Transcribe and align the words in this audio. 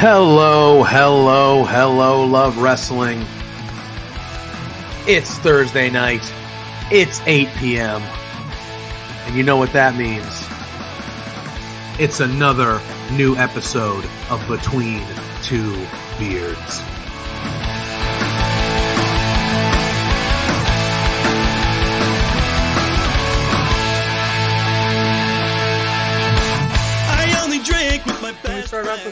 Hello, 0.00 0.84
hello, 0.84 1.64
hello, 1.64 2.24
love 2.24 2.58
wrestling. 2.58 3.26
It's 5.08 5.36
Thursday 5.38 5.90
night. 5.90 6.22
It's 6.92 7.20
8 7.26 7.48
p.m. 7.56 8.00
And 9.26 9.34
you 9.34 9.42
know 9.42 9.56
what 9.56 9.72
that 9.72 9.96
means. 9.96 10.46
It's 11.98 12.20
another 12.20 12.80
new 13.10 13.34
episode 13.34 14.04
of 14.30 14.46
Between 14.46 15.02
Two 15.42 15.84
Beards. 16.16 16.80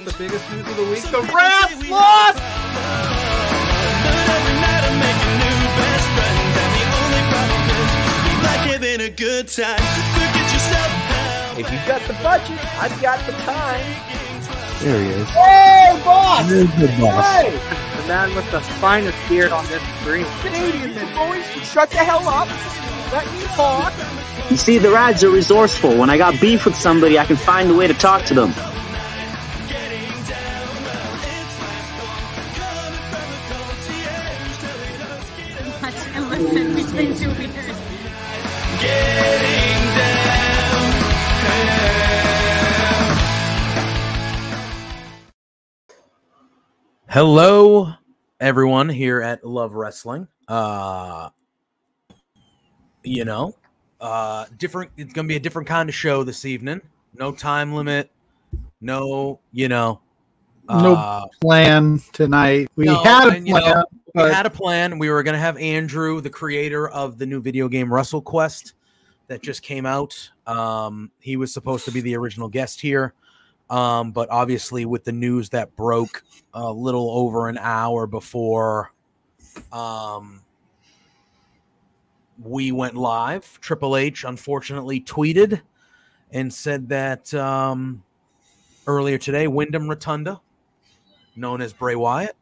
With 0.04 0.12
the 0.12 0.18
biggest 0.22 0.44
news 0.52 0.66
of 0.68 0.76
the 0.76 0.84
week? 0.84 0.98
So 0.98 1.22
The 1.22 1.28
we 1.28 1.34
Rats 1.34 1.74
we 1.80 1.88
lost! 1.90 2.36
But 2.36 4.16
every 4.28 4.56
night 4.60 4.82
I 4.84 4.92
make 5.00 5.20
a 5.24 5.32
new 5.40 5.56
best 5.76 6.06
friend. 6.16 6.36
And 6.60 6.72
the 6.76 6.84
only 7.00 7.22
problem 7.32 7.62
is 7.72 7.90
like 8.44 8.62
having 8.76 9.00
a 9.00 9.10
good 9.10 9.48
time. 9.48 9.80
Forget 10.12 10.46
yourself. 10.52 10.90
If 11.58 11.72
you've 11.72 11.86
got 11.86 12.02
the 12.06 12.12
budget, 12.22 12.60
I've 12.76 13.00
got 13.00 13.24
the 13.26 13.32
time. 13.48 13.86
There 14.82 15.00
he 15.02 15.08
is. 15.08 15.28
Hey, 15.30 16.00
boss! 16.04 16.48
There's 16.48 16.70
the 16.76 16.88
boss. 17.00 17.24
Hey, 17.24 17.50
The 18.02 18.08
man 18.08 18.34
with 18.34 18.50
the 18.50 18.60
finest 18.60 19.16
beard 19.28 19.52
on 19.52 19.64
this 19.66 19.82
screen. 20.00 20.26
Canadian 20.42 20.94
men, 20.94 21.08
boys, 21.16 21.44
shut 21.66 21.90
the 21.90 21.96
hell 21.98 22.28
up. 22.28 22.48
Let 23.12 23.24
me 23.34 23.44
talk. 23.54 23.92
You 24.50 24.56
see, 24.58 24.78
the 24.78 24.90
Rads 24.90 25.24
are 25.24 25.30
resourceful. 25.30 25.96
When 25.96 26.10
I 26.10 26.18
got 26.18 26.38
beef 26.40 26.66
with 26.66 26.76
somebody, 26.76 27.18
I 27.18 27.24
can 27.24 27.36
find 27.36 27.70
a 27.70 27.74
way 27.74 27.86
to 27.86 27.94
talk 27.94 28.24
to 28.26 28.34
them. 28.34 28.52
Hello, 47.16 47.94
everyone 48.40 48.90
here 48.90 49.22
at 49.22 49.42
Love 49.42 49.72
Wrestling. 49.72 50.28
Uh, 50.48 51.30
you 53.04 53.24
know, 53.24 53.54
uh, 54.02 54.44
different. 54.58 54.90
It's 54.98 55.14
gonna 55.14 55.26
be 55.26 55.36
a 55.36 55.40
different 55.40 55.66
kind 55.66 55.88
of 55.88 55.94
show 55.94 56.24
this 56.24 56.44
evening. 56.44 56.82
No 57.14 57.32
time 57.32 57.72
limit. 57.72 58.10
No, 58.82 59.40
you 59.50 59.66
know. 59.68 60.02
No 60.68 60.92
uh, 60.92 61.24
plan 61.40 62.02
tonight. 62.12 62.68
We 62.76 62.84
No, 62.84 63.02
had 63.02 63.28
a 63.28 63.30
and, 63.30 63.48
you 63.48 63.54
know, 63.54 63.62
plan, 63.62 63.84
we 64.14 64.22
had 64.24 64.44
a 64.44 64.50
plan. 64.50 64.98
We 64.98 65.08
were 65.08 65.22
going 65.22 65.36
to 65.36 65.40
have 65.40 65.56
Andrew, 65.56 66.20
the 66.20 66.28
creator 66.28 66.90
of 66.90 67.16
the 67.16 67.24
new 67.24 67.40
video 67.40 67.66
game 67.66 67.90
Wrestle 67.90 68.20
Quest 68.20 68.74
that 69.28 69.42
just 69.42 69.62
came 69.62 69.86
out. 69.86 70.30
Um, 70.46 71.10
he 71.20 71.38
was 71.38 71.50
supposed 71.50 71.86
to 71.86 71.92
be 71.92 72.02
the 72.02 72.14
original 72.14 72.50
guest 72.50 72.78
here. 72.78 73.14
Um, 73.68 74.12
but 74.12 74.30
obviously, 74.30 74.84
with 74.84 75.04
the 75.04 75.12
news 75.12 75.48
that 75.50 75.74
broke 75.76 76.22
a 76.54 76.72
little 76.72 77.10
over 77.10 77.48
an 77.48 77.58
hour 77.58 78.06
before 78.06 78.92
um, 79.72 80.42
we 82.42 82.70
went 82.72 82.94
live, 82.94 83.58
Triple 83.60 83.96
H 83.96 84.24
unfortunately 84.24 85.00
tweeted 85.00 85.60
and 86.30 86.52
said 86.52 86.88
that 86.90 87.32
um, 87.34 88.02
earlier 88.86 89.18
today, 89.18 89.48
Wyndham 89.48 89.88
Rotunda, 89.88 90.40
known 91.34 91.60
as 91.60 91.72
Bray 91.72 91.96
Wyatt, 91.96 92.36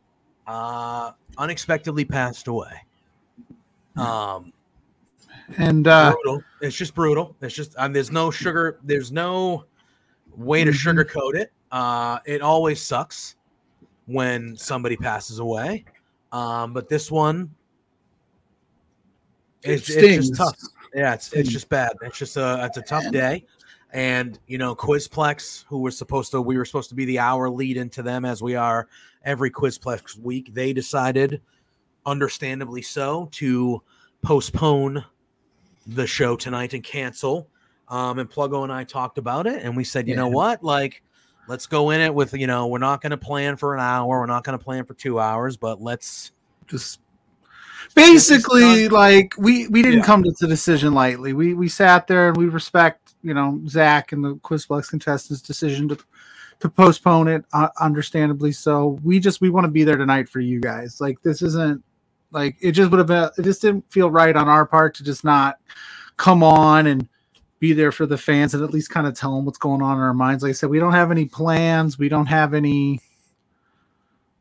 uh, 0.46 1.12
unexpectedly 1.38 2.04
passed 2.04 2.48
away. 2.48 2.84
Um, 3.96 4.52
and 5.58 5.86
uh, 5.86 6.12
brutal. 6.12 6.42
It's 6.60 6.76
just 6.76 6.94
brutal. 6.94 7.36
It's 7.40 7.54
just 7.54 7.74
um, 7.78 7.92
there's 7.92 8.10
no 8.10 8.30
sugar. 8.30 8.78
There's 8.82 9.12
no 9.12 9.64
way 10.36 10.64
to 10.64 10.70
Mhm. 10.70 11.04
sugarcoat 11.04 11.34
it. 11.34 11.52
Uh, 11.70 12.18
it 12.26 12.42
always 12.42 12.80
sucks 12.80 13.36
when 14.06 14.56
somebody 14.56 14.96
passes 14.96 15.38
away. 15.38 15.84
Um, 16.32 16.72
but 16.72 16.88
this 16.88 17.10
one, 17.10 17.50
it's, 19.62 19.88
It 19.90 20.04
it's 20.04 20.28
just 20.28 20.36
tough. 20.36 20.56
Yeah, 20.94 21.14
it's 21.14 21.32
it's 21.32 21.48
just 21.48 21.68
bad. 21.68 21.92
It's 22.02 22.18
just 22.18 22.36
a 22.36 22.64
it's 22.64 22.76
a 22.76 22.82
tough 22.82 23.10
day. 23.10 23.44
And 23.92 24.38
you 24.46 24.58
know, 24.58 24.74
Quizplex, 24.74 25.64
who 25.68 25.78
was 25.78 25.96
supposed 25.96 26.30
to, 26.32 26.42
we 26.42 26.56
were 26.58 26.64
supposed 26.64 26.88
to 26.90 26.94
be 26.94 27.04
the 27.04 27.18
hour 27.18 27.48
lead 27.48 27.76
into 27.76 28.02
them 28.02 28.24
as 28.24 28.42
we 28.42 28.54
are 28.56 28.88
every 29.24 29.50
Quizplex 29.50 30.18
week. 30.18 30.52
They 30.52 30.72
decided, 30.72 31.40
understandably 32.04 32.82
so, 32.82 33.28
to 33.32 33.82
postpone 34.22 35.04
the 35.86 36.06
show 36.06 36.36
tonight 36.36 36.74
and 36.74 36.82
cancel. 36.84 37.48
Um, 37.88 38.18
and 38.18 38.30
Pluggo 38.30 38.62
and 38.64 38.72
I 38.72 38.84
talked 38.84 39.18
about 39.18 39.46
it, 39.46 39.62
and 39.62 39.76
we 39.76 39.84
said, 39.84 40.08
you 40.08 40.16
know 40.16 40.28
what, 40.28 40.62
like, 40.64 41.02
let's 41.48 41.66
go 41.66 41.90
in 41.90 42.00
it 42.00 42.14
with, 42.14 42.32
you 42.32 42.46
know, 42.46 42.66
we're 42.66 42.78
not 42.78 43.02
going 43.02 43.10
to 43.10 43.16
plan 43.16 43.56
for 43.56 43.74
an 43.74 43.80
hour, 43.80 44.20
we're 44.20 44.26
not 44.26 44.42
going 44.44 44.58
to 44.58 44.64
plan 44.64 44.84
for 44.84 44.94
two 44.94 45.20
hours, 45.20 45.56
but 45.56 45.82
let's, 45.82 46.32
just 46.66 47.00
basically 47.94 48.88
like 48.88 49.34
we 49.36 49.68
we 49.68 49.82
didn't 49.82 50.00
Yeah. 50.00 50.04
come 50.06 50.22
to 50.22 50.32
the 50.40 50.46
decision 50.46 50.94
lightly. 50.94 51.32
We 51.32 51.54
we 51.54 51.68
sat 51.68 52.06
there 52.06 52.28
and 52.28 52.36
we 52.36 52.46
respect 52.46 53.14
you 53.22 53.34
know 53.34 53.60
Zach 53.68 54.12
and 54.12 54.24
the 54.24 54.36
Quizplex 54.36 54.88
contestants' 54.88 55.42
decision 55.42 55.88
to 55.88 55.98
to 56.60 56.68
postpone 56.68 57.28
it. 57.28 57.44
Uh, 57.52 57.68
understandably 57.80 58.52
so. 58.52 58.98
We 59.04 59.20
just 59.20 59.40
we 59.40 59.50
want 59.50 59.64
to 59.64 59.70
be 59.70 59.84
there 59.84 59.96
tonight 59.96 60.28
for 60.28 60.40
you 60.40 60.60
guys. 60.60 61.00
Like 61.00 61.20
this 61.22 61.42
isn't 61.42 61.82
like 62.30 62.56
it 62.60 62.72
just 62.72 62.90
would 62.90 62.98
have 62.98 63.06
been. 63.08 63.30
It 63.38 63.42
just 63.42 63.62
didn't 63.62 63.84
feel 63.92 64.10
right 64.10 64.34
on 64.34 64.48
our 64.48 64.66
part 64.66 64.94
to 64.96 65.04
just 65.04 65.24
not 65.24 65.58
come 66.16 66.42
on 66.42 66.86
and 66.86 67.08
be 67.64 67.72
there 67.72 67.90
for 67.92 68.04
the 68.04 68.18
fans 68.18 68.52
and 68.52 68.62
at 68.62 68.70
least 68.74 68.90
kind 68.90 69.06
of 69.06 69.14
tell 69.14 69.34
them 69.34 69.46
what's 69.46 69.56
going 69.56 69.80
on 69.80 69.96
in 69.96 70.02
our 70.02 70.12
minds. 70.12 70.42
Like 70.42 70.50
I 70.50 70.52
said, 70.52 70.68
we 70.68 70.78
don't 70.78 70.92
have 70.92 71.10
any 71.10 71.24
plans. 71.24 71.98
We 71.98 72.10
don't 72.10 72.26
have 72.26 72.52
any, 72.52 73.00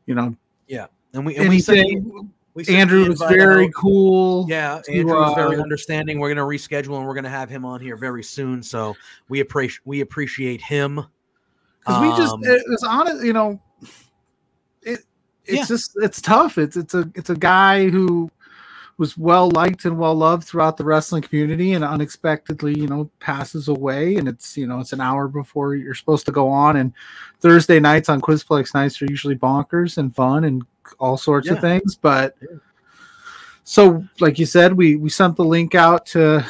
you 0.04 0.14
know, 0.14 0.36
Yeah, 0.68 0.86
and 1.14 1.24
we, 1.24 1.34
and 1.36 1.48
we 1.48 1.58
said, 1.60 1.86
we 2.52 2.64
said 2.64 2.74
Andrew 2.74 3.08
was 3.08 3.20
very 3.20 3.66
out- 3.66 3.72
cool. 3.74 4.44
Yeah, 4.46 4.82
to, 4.84 4.92
Andrew 4.92 5.14
was 5.16 5.34
very 5.34 5.56
uh, 5.56 5.62
understanding. 5.62 6.18
We're 6.18 6.34
going 6.34 6.36
to 6.36 6.42
reschedule 6.58 6.98
and 6.98 7.06
we're 7.06 7.14
going 7.14 7.24
to 7.24 7.30
have 7.30 7.48
him 7.48 7.64
on 7.64 7.80
here 7.80 7.96
very 7.96 8.22
soon. 8.22 8.62
So 8.62 8.94
we 9.30 9.40
appreciate 9.40 9.80
we 9.86 10.02
appreciate 10.02 10.60
him. 10.60 11.04
because 11.80 12.02
we 12.02 12.08
just 12.22 12.34
Um, 12.34 12.40
it 12.44 12.62
was 12.68 12.84
honest, 12.86 13.24
you 13.24 13.32
know, 13.32 13.58
it 14.82 15.00
it's 15.46 15.58
Yeah. 15.60 15.64
just 15.64 15.92
it's 16.02 16.20
tough. 16.20 16.58
It's 16.58 16.76
it's 16.76 16.92
a 16.92 17.10
it's 17.14 17.30
a 17.30 17.36
guy 17.36 17.88
who 17.88 18.30
was 18.96 19.18
well 19.18 19.50
liked 19.50 19.84
and 19.84 19.98
well 19.98 20.14
loved 20.14 20.44
throughout 20.44 20.76
the 20.76 20.84
wrestling 20.84 21.22
community 21.22 21.72
and 21.72 21.84
unexpectedly, 21.84 22.78
you 22.78 22.86
know, 22.86 23.10
passes 23.18 23.68
away. 23.68 24.16
And 24.16 24.28
it's 24.28 24.56
you 24.56 24.66
know 24.66 24.80
it's 24.80 24.92
an 24.92 25.00
hour 25.00 25.28
before 25.28 25.74
you're 25.74 25.94
supposed 25.94 26.26
to 26.26 26.32
go 26.32 26.48
on. 26.48 26.76
And 26.76 26.92
Thursday 27.40 27.80
nights 27.80 28.08
on 28.08 28.20
Quizplex 28.20 28.74
nights 28.74 29.00
are 29.02 29.06
usually 29.06 29.36
bonkers 29.36 29.98
and 29.98 30.14
fun 30.14 30.44
and 30.44 30.64
all 30.98 31.16
sorts 31.16 31.48
Yeah. 31.48 31.54
of 31.54 31.60
things. 31.60 31.96
But 31.96 32.36
Yeah. 32.40 32.58
so, 33.64 34.04
like 34.20 34.38
you 34.38 34.46
said, 34.46 34.72
we 34.74 34.96
we 34.96 35.10
sent 35.10 35.36
the 35.36 35.44
link 35.44 35.74
out 35.74 36.06
to 36.06 36.44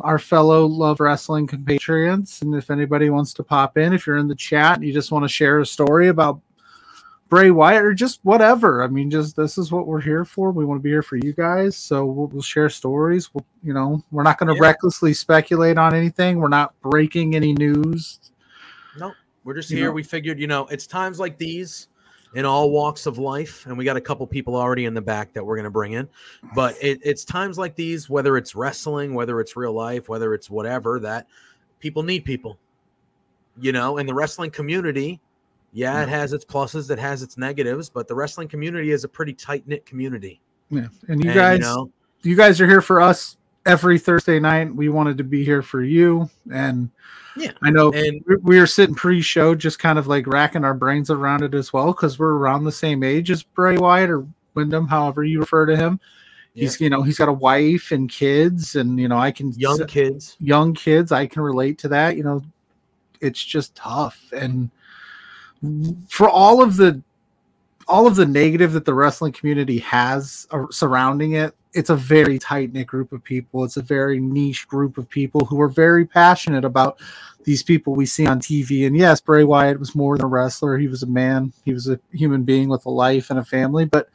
our 0.00 0.18
fellow 0.18 0.66
love 0.66 0.98
wrestling 0.98 1.46
compatriots 1.46 2.42
and 2.42 2.52
if 2.56 2.68
anybody 2.68 3.10
wants 3.10 3.32
to 3.32 3.44
pop 3.44 3.78
in 3.78 3.92
if 3.92 4.08
you're 4.08 4.16
in 4.16 4.26
the 4.26 4.34
chat 4.34 4.74
and 4.74 4.84
you 4.84 4.92
just 4.92 5.12
want 5.12 5.22
to 5.22 5.28
share 5.28 5.60
a 5.60 5.66
story 5.66 6.08
about 6.08 6.40
bray 7.34 7.50
wyatt 7.50 7.82
or 7.82 7.92
just 7.92 8.20
whatever 8.22 8.84
i 8.84 8.86
mean 8.86 9.10
just 9.10 9.34
this 9.34 9.58
is 9.58 9.72
what 9.72 9.86
we're 9.88 10.00
here 10.00 10.24
for 10.24 10.52
we 10.52 10.64
want 10.64 10.78
to 10.78 10.82
be 10.82 10.88
here 10.90 11.02
for 11.02 11.16
you 11.16 11.32
guys 11.32 11.76
so 11.76 12.04
we'll, 12.04 12.28
we'll 12.28 12.40
share 12.42 12.68
stories 12.70 13.34
we'll, 13.34 13.44
you 13.64 13.74
know 13.74 14.00
we're 14.12 14.22
not 14.22 14.38
going 14.38 14.46
to 14.48 14.54
Yeah. 14.54 14.60
recklessly 14.68 15.12
speculate 15.12 15.76
on 15.76 15.94
anything 15.94 16.38
we're 16.38 16.46
not 16.48 16.78
breaking 16.80 17.34
any 17.34 17.52
news 17.52 18.20
No, 18.98 19.12
we're 19.42 19.54
just 19.54 19.68
You 19.70 19.78
here. 19.78 19.86
know- 19.86 19.92
we 19.92 20.04
figured, 20.04 20.38
you 20.38 20.46
know, 20.46 20.66
it's 20.68 20.86
times 20.86 21.18
like 21.18 21.36
these 21.36 21.88
in 22.36 22.44
all 22.44 22.70
walks 22.70 23.06
of 23.06 23.18
life, 23.18 23.66
and 23.66 23.76
we 23.76 23.84
got 23.84 23.96
a 23.96 24.00
couple 24.00 24.24
people 24.26 24.54
already 24.56 24.84
in 24.84 24.94
the 24.94 25.00
back 25.02 25.32
that 25.32 25.44
we're 25.44 25.56
going 25.56 25.64
to 25.64 25.70
bring 25.70 25.92
in. 25.92 26.08
But 26.54 26.76
it, 26.82 27.00
it's 27.02 27.24
times 27.24 27.58
like 27.58 27.74
these, 27.74 28.08
whether 28.08 28.36
it's 28.36 28.54
wrestling, 28.54 29.12
whether 29.14 29.40
it's 29.40 29.56
real 29.56 29.72
life, 29.72 30.08
whether 30.08 30.34
it's 30.34 30.48
whatever, 30.50 31.00
that 31.00 31.26
people 31.80 32.04
need 32.04 32.24
people. 32.24 32.58
You 33.60 33.72
know, 33.72 33.98
and 33.98 34.08
the 34.08 34.14
wrestling 34.14 34.50
community, 34.52 35.20
yeah, 35.74 36.02
it 36.02 36.08
has 36.08 36.32
its 36.32 36.44
pluses, 36.44 36.90
it 36.90 36.98
has 36.98 37.22
its 37.22 37.36
negatives, 37.36 37.90
but 37.90 38.08
the 38.08 38.14
wrestling 38.14 38.48
community 38.48 38.92
is 38.92 39.04
a 39.04 39.08
pretty 39.08 39.34
tight 39.34 39.66
knit 39.68 39.84
community. 39.84 40.40
yeah 40.70 40.86
and 41.08 41.22
you 41.22 41.30
And, 41.30 41.38
guys 41.38 41.60
know, 41.60 41.90
you 42.22 42.34
guys 42.36 42.60
are 42.60 42.66
here 42.66 42.80
for 42.80 43.00
us 43.02 43.36
every 43.66 43.98
thursday 43.98 44.38
night 44.40 44.74
we 44.74 44.88
wanted 44.90 45.16
to 45.18 45.24
be 45.24 45.42
here 45.44 45.62
for 45.62 45.82
you 45.82 46.28
and 46.52 46.90
Yeah. 47.36 47.52
i 47.62 47.70
know 47.70 47.92
and 47.92 48.22
we- 48.26 48.36
we 48.36 48.58
were 48.60 48.66
sitting 48.66 48.94
pre-show 48.94 49.54
just 49.54 49.78
kind 49.78 49.98
of 49.98 50.06
like 50.06 50.26
racking 50.26 50.64
our 50.64 50.74
brains 50.74 51.10
around 51.10 51.42
it 51.42 51.54
as 51.54 51.72
well 51.72 51.88
because 51.88 52.18
we're 52.18 52.34
around 52.34 52.64
the 52.64 52.72
same 52.72 53.02
age 53.02 53.30
as 53.30 53.42
bray 53.42 53.76
wyatt 53.78 54.10
or 54.10 54.26
wyndham 54.54 54.86
however 54.86 55.24
you 55.24 55.40
refer 55.40 55.64
to 55.66 55.76
him 55.76 55.98
he's 56.54 56.78
you 56.80 56.88
know 56.90 57.02
he's 57.02 57.18
got 57.18 57.28
a 57.30 57.32
wife 57.32 57.90
and 57.90 58.10
kids 58.10 58.76
and 58.76 59.00
you 59.00 59.08
know 59.08 59.18
i 59.18 59.30
can 59.30 59.50
young 59.52 59.84
kids. 59.86 60.36
young 60.40 60.72
kids 60.74 61.10
i 61.12 61.26
can 61.26 61.40
relate 61.42 61.78
to 61.78 61.88
that 61.88 62.16
you 62.18 62.22
know 62.22 62.42
it's 63.20 63.42
just 63.42 63.74
tough 63.74 64.30
and 64.32 64.70
for 66.08 66.28
all 66.28 66.62
of 66.62 66.76
the 66.76 67.02
all 67.86 68.06
of 68.06 68.16
the 68.16 68.26
negative 68.26 68.72
that 68.72 68.84
the 68.84 68.94
wrestling 68.94 69.32
community 69.32 69.78
has 69.78 70.46
surrounding 70.70 71.32
it 71.32 71.54
it's 71.74 71.90
a 71.90 71.96
very 71.96 72.38
tight 72.38 72.72
knit 72.72 72.86
group 72.86 73.12
of 73.12 73.22
people. 73.22 73.64
It's 73.64 73.76
a 73.76 73.82
very 73.82 74.20
niche 74.20 74.66
group 74.68 74.96
of 74.96 75.08
people 75.10 75.44
who 75.44 75.60
are 75.60 75.68
very 75.68 76.06
passionate 76.06 76.64
about 76.64 77.00
these 77.42 77.62
people 77.62 77.94
we 77.94 78.06
see 78.06 78.26
on 78.26 78.40
TV 78.40 78.86
and 78.86 78.96
yes 78.96 79.20
Bray 79.20 79.44
Wyatt 79.44 79.78
was 79.78 79.94
more 79.94 80.16
than 80.16 80.24
a 80.24 80.28
wrestler. 80.28 80.78
He 80.78 80.88
was 80.88 81.02
a 81.02 81.06
man. 81.06 81.52
He 81.64 81.74
was 81.74 81.90
a 81.90 82.00
human 82.10 82.42
being 82.42 82.70
with 82.70 82.86
a 82.86 82.90
life 82.90 83.28
and 83.28 83.38
a 83.38 83.44
family 83.44 83.84
but 83.84 84.08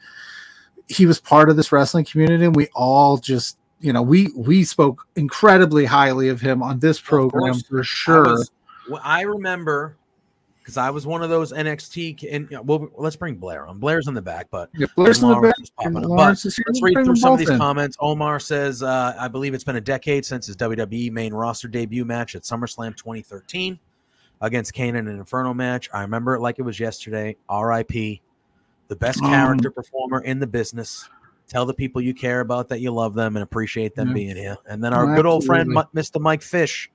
he 0.88 1.06
was 1.06 1.20
part 1.20 1.48
of 1.48 1.56
this 1.56 1.70
wrestling 1.70 2.04
community 2.04 2.44
and 2.44 2.56
we 2.56 2.66
all 2.74 3.18
just 3.18 3.56
you 3.78 3.92
know 3.92 4.02
we 4.02 4.32
we 4.34 4.64
spoke 4.64 5.06
incredibly 5.14 5.84
highly 5.84 6.28
of 6.28 6.40
him 6.40 6.60
on 6.60 6.80
this 6.80 6.98
program 7.00 7.54
for 7.60 7.80
I 7.80 7.84
sure. 7.84 8.22
Was- 8.22 8.50
I 9.04 9.20
remember 9.20 9.96
because 10.60 10.76
I 10.76 10.90
was 10.90 11.06
one 11.06 11.22
of 11.22 11.30
those 11.30 11.52
NXT. 11.52 12.32
And 12.32 12.48
you 12.50 12.56
know, 12.56 12.62
well, 12.62 12.88
let's 12.96 13.16
bring 13.16 13.34
Blair 13.36 13.66
on. 13.66 13.78
Blair's 13.78 14.06
in 14.06 14.14
the 14.14 14.22
back, 14.22 14.46
but 14.50 14.70
Yeah, 14.74 14.86
Blair's 14.96 15.22
in 15.22 15.28
the 15.28 15.36
back, 15.36 15.54
is 15.60 15.70
popping 15.70 15.96
and 15.96 16.04
up. 16.04 16.10
Laurence 16.10 16.44
But. 16.44 16.54
Let's 16.66 16.82
read 16.82 17.04
through 17.04 17.16
some 17.16 17.32
of 17.32 17.38
these 17.38 17.50
in. 17.50 17.58
comments. 17.58 17.96
Omar 18.00 18.38
says, 18.40 18.82
uh, 18.82 19.14
I 19.18 19.28
believe 19.28 19.54
it's 19.54 19.64
been 19.64 19.76
a 19.76 19.80
decade 19.80 20.24
since 20.24 20.46
his 20.46 20.56
WWE 20.56 21.10
main 21.10 21.32
roster 21.34 21.68
debut 21.68 22.04
match 22.04 22.34
at 22.36 22.42
SummerSlam 22.42 22.96
2013 22.96 23.78
against 24.42 24.72
Kane 24.72 24.96
in 24.96 25.08
an 25.08 25.18
Inferno 25.18 25.52
match. 25.52 25.88
I 25.92 26.02
remember 26.02 26.34
it 26.34 26.40
like 26.40 26.58
it 26.58 26.62
was 26.62 26.78
yesterday. 26.80 27.36
RIP. 27.50 28.20
The 28.88 28.96
best 28.96 29.22
Um, 29.22 29.30
character 29.30 29.70
performer 29.70 30.20
in 30.20 30.40
the 30.40 30.46
business. 30.46 31.08
Tell 31.48 31.66
the 31.66 31.74
people 31.74 32.00
you 32.00 32.14
care 32.14 32.40
about 32.40 32.68
that 32.68 32.80
you 32.80 32.90
love 32.92 33.14
them 33.14 33.36
and 33.36 33.42
appreciate 33.42 33.94
them 33.94 34.08
Yeah. 34.08 34.14
being 34.14 34.36
here. 34.36 34.56
And 34.68 34.82
then 34.82 34.92
our 34.94 35.12
Oh, 35.12 35.16
good 35.16 35.26
old 35.26 35.44
friend, 35.44 35.68
Mr. 35.94 36.20
Mike 36.20 36.42
Fish, 36.42 36.90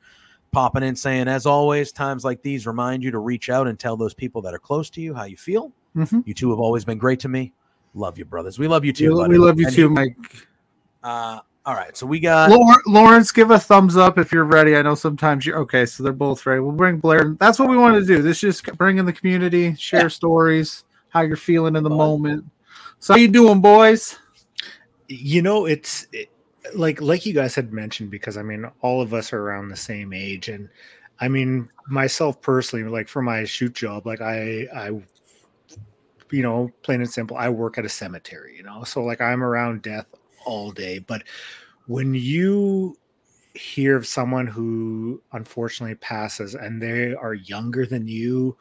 popping 0.56 0.84
in 0.84 0.96
saying, 0.96 1.28
as 1.28 1.46
always, 1.46 1.92
times 1.92 2.24
like 2.24 2.42
these 2.42 2.66
remind 2.66 3.04
you 3.04 3.12
to 3.12 3.19
reach 3.19 3.50
out 3.50 3.68
and 3.68 3.78
tell 3.78 3.98
those 3.98 4.13
people 4.13 4.42
that 4.44 4.54
are 4.54 4.60
close 4.60 4.90
to 4.92 5.02
you 5.02 5.13
how 5.13 5.25
you 5.25 5.36
feel. 5.38 5.72
Mhm. 5.96 6.24
You 6.25 6.34
two 6.34 6.50
have 6.50 6.60
always 6.60 6.86
been 6.86 6.98
great 6.98 7.19
to 7.22 7.28
me. 7.28 7.52
Love 7.94 8.18
you, 8.18 8.25
brothers. 8.25 8.57
We 8.57 8.68
love 8.68 8.84
you 8.86 8.94
too. 8.94 9.10
We, 9.12 9.16
buddy. 9.22 9.30
we 9.34 9.38
love 9.38 9.60
you 9.60 9.68
And- 9.68 9.75
too, 9.75 9.90
Mike. 9.90 10.16
Uh, 11.04 11.40
all 11.66 11.74
right, 11.74 11.96
so 11.98 12.06
we 12.06 12.19
got 12.19 12.50
Laurence, 12.52 12.84
Laurence, 12.88 13.31
give 13.31 13.52
a 13.52 13.60
thumbs 13.60 13.98
up 13.98 14.18
if 14.18 14.31
you're 14.31 14.44
ready. 14.46 14.75
I 14.75 14.81
know 14.81 14.96
sometimes 14.96 15.46
you're 15.46 15.57
okay, 15.60 15.86
so 15.86 16.04
they're 16.04 16.13
both 16.13 16.46
ready. 16.46 16.62
We'll 16.62 16.72
bring 16.72 16.98
Blair. 17.00 17.36
That's 17.40 17.57
what 17.60 17.69
we 17.69 17.75
want 17.78 17.96
to 18.00 18.06
do. 18.06 18.22
This 18.22 18.40
just 18.40 18.66
bring 18.78 18.98
in 18.98 19.06
the 19.06 19.13
community, 19.13 19.75
share 19.75 20.10
stories, 20.10 20.84
how 21.10 21.22
you're 21.22 21.38
feeling 21.38 21.75
in 21.75 21.84
the 21.84 21.90
moment. 21.90 22.46
So 23.00 23.13
how 23.13 23.19
you 23.19 23.28
doing, 23.28 23.60
boys? 23.62 24.18
you 25.07 25.42
know 25.44 25.66
it's 25.68 26.07
it, 26.12 26.30
like 26.74 27.02
like 27.02 27.26
you 27.26 27.34
guys 27.34 27.56
had 27.56 27.74
mentioned 27.74 28.10
because 28.10 28.38
i 28.38 28.42
mean 28.42 28.66
all 28.82 29.02
of 29.02 29.14
us 29.14 29.34
are 29.34 29.42
around 29.42 29.70
the 29.70 29.76
same 29.76 30.14
age 30.14 30.50
and 30.50 30.70
i 31.20 31.28
mean 31.28 31.70
myself 31.88 32.42
personally 32.42 32.88
like 32.90 33.08
for 33.08 33.22
my 33.22 33.44
shoot 33.44 33.74
job 33.74 34.06
like 34.06 34.22
i 34.22 34.68
i 34.76 34.88
you 36.32 36.42
know 36.42 36.72
plain 36.82 37.02
and 37.02 37.10
simple 37.10 37.38
i 37.38 37.48
work 37.48 37.78
at 37.78 37.86
a 37.86 37.90
cemetery 37.90 38.56
you 38.58 38.64
know? 38.64 38.84
So 38.84 39.04
like 39.04 39.22
i'm 39.22 39.44
around 39.44 39.82
death 39.82 40.08
all 40.46 40.72
day 40.72 41.00
but 41.00 41.24
when 41.88 42.14
you 42.14 42.98
hear 43.54 43.96
of 43.96 44.06
someone 44.08 44.48
who 44.48 45.22
unfortunately 45.32 45.96
passes 45.96 46.56
and 46.56 46.82
they 46.82 47.14
are 47.14 47.34
younger 47.34 47.86
than 47.86 48.08
you 48.08 48.58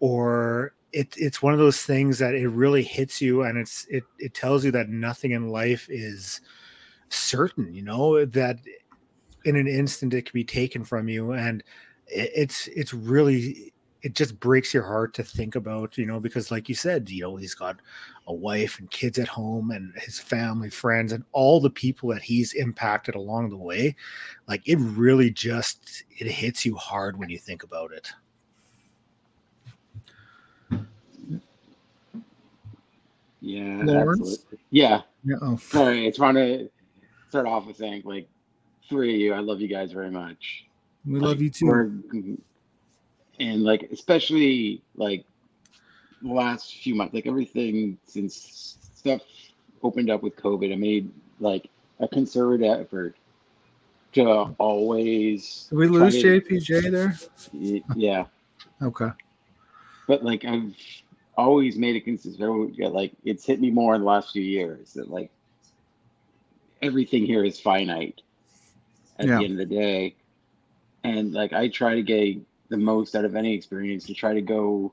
or 0.00 0.74
it, 0.92 1.14
it's 1.16 1.42
one 1.42 1.52
of 1.52 1.58
those 1.58 1.82
things 1.82 2.18
that 2.18 2.34
it 2.34 2.48
really 2.48 2.82
hits 2.82 3.20
you 3.20 3.42
and 3.42 3.58
it's 3.58 3.86
it, 3.90 4.04
it 4.18 4.34
tells 4.34 4.64
you 4.64 4.70
that 4.70 4.88
nothing 4.88 5.32
in 5.32 5.48
life 5.48 5.88
is 5.90 6.40
certain 7.08 7.72
you 7.72 7.82
know 7.82 8.24
that 8.24 8.58
in 9.44 9.56
an 9.56 9.68
instant 9.68 10.14
it 10.14 10.22
can 10.22 10.32
be 10.32 10.44
taken 10.44 10.84
from 10.84 11.08
you 11.08 11.32
and 11.32 11.62
it, 12.08 12.30
it's 12.34 12.68
it's 12.68 12.92
really 12.92 13.72
it 14.02 14.14
just 14.14 14.38
breaks 14.40 14.74
your 14.74 14.82
heart 14.82 15.14
to 15.14 15.22
think 15.22 15.54
about 15.54 15.96
you 15.96 16.06
know 16.06 16.20
because 16.20 16.50
like 16.50 16.68
you 16.68 16.74
said 16.74 17.08
you 17.08 17.22
know 17.22 17.36
he's 17.36 17.54
got 17.54 17.80
a 18.26 18.34
wife 18.34 18.78
and 18.78 18.90
kids 18.90 19.18
at 19.18 19.28
home 19.28 19.70
and 19.70 19.92
his 19.96 20.18
family 20.18 20.70
friends 20.70 21.12
and 21.12 21.24
all 21.32 21.60
the 21.60 21.70
people 21.70 22.08
that 22.08 22.22
he's 22.22 22.52
impacted 22.54 23.14
along 23.14 23.48
the 23.48 23.56
way 23.56 23.94
like 24.48 24.62
it 24.66 24.76
really 24.80 25.30
just 25.30 26.04
it 26.18 26.26
hits 26.26 26.66
you 26.66 26.74
hard 26.74 27.16
when 27.18 27.28
you 27.28 27.38
think 27.38 27.62
about 27.62 27.92
it 27.92 28.12
Yeah, 33.46 33.82
absolutely. 33.82 34.58
Yeah. 34.70 35.02
Yeah, 35.24 35.36
oh. 35.42 35.56
Sorry, 35.56 36.06
I 36.06 36.08
just 36.08 36.18
want 36.18 36.36
to 36.36 36.68
start 37.36 37.46
off 37.46 37.66
with 37.66 37.76
saying, 37.76 38.02
like, 38.06 38.26
three 38.88 39.14
of 39.14 39.20
you, 39.20 39.34
I 39.34 39.40
love 39.40 39.60
you 39.60 39.68
guys 39.68 39.92
very 39.92 40.10
much. 40.10 40.64
We 41.04 41.20
Like, 41.20 41.22
love 41.28 41.42
you 41.42 41.50
too. 41.50 42.38
And 43.38 43.62
like, 43.62 43.82
especially 43.92 44.80
like 44.96 45.24
the 46.22 46.32
last 46.32 46.76
few 46.78 46.94
months, 46.94 47.12
like 47.12 47.26
everything 47.26 47.98
since 48.06 48.78
stuff 48.94 49.20
opened 49.82 50.08
up 50.08 50.22
with 50.22 50.34
COVID, 50.36 50.72
I 50.72 50.76
made 50.76 51.10
like 51.38 51.68
a 52.00 52.08
concerted 52.08 52.66
effort 52.66 53.14
to 54.14 54.24
always. 54.58 55.66
Did 55.68 55.76
we 55.78 55.88
lose 55.88 56.22
to- 56.22 56.40
JPJ 56.40 56.90
there? 57.52 57.84
Yeah. 57.94 58.24
Okay. 58.80 59.10
but 60.08 60.24
like 60.24 60.44
I've 60.46 60.74
always 61.36 61.76
made 61.76 61.96
it 61.96 62.00
consistent. 62.06 62.78
Like 62.78 63.12
it's 63.24 63.44
hit 63.44 63.60
me 63.60 63.70
more 63.70 63.94
in 63.94 64.00
the 64.00 64.06
last 64.06 64.32
few 64.32 64.42
years 64.42 64.94
that 64.94 65.10
like 65.10 65.30
everything 66.86 67.26
here 67.26 67.44
is 67.44 67.60
finite 67.60 68.22
at 69.18 69.26
Yeah. 69.26 69.38
the 69.38 69.44
end 69.44 69.60
of 69.60 69.68
the 69.68 69.74
day, 69.74 70.16
and 71.04 71.32
like 71.32 71.52
I 71.52 71.68
try 71.68 71.94
to 71.94 72.02
get 72.02 72.38
the 72.68 72.76
most 72.76 73.14
out 73.14 73.24
of 73.24 73.36
any 73.36 73.54
experience 73.54 74.06
to 74.06 74.14
try 74.14 74.34
to 74.34 74.40
go 74.42 74.92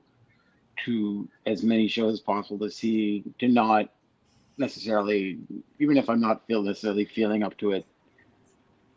to 0.85 1.27
as 1.45 1.63
many 1.63 1.87
shows 1.87 2.13
as 2.13 2.19
possible 2.19 2.59
to 2.59 2.71
see 2.71 3.23
to 3.39 3.47
not 3.47 3.89
necessarily 4.57 5.39
even 5.79 5.97
if 5.97 6.09
I'm 6.09 6.21
not 6.21 6.45
feel 6.47 6.63
necessarily 6.63 7.05
feeling 7.05 7.43
up 7.43 7.57
to 7.57 7.71
it 7.71 7.85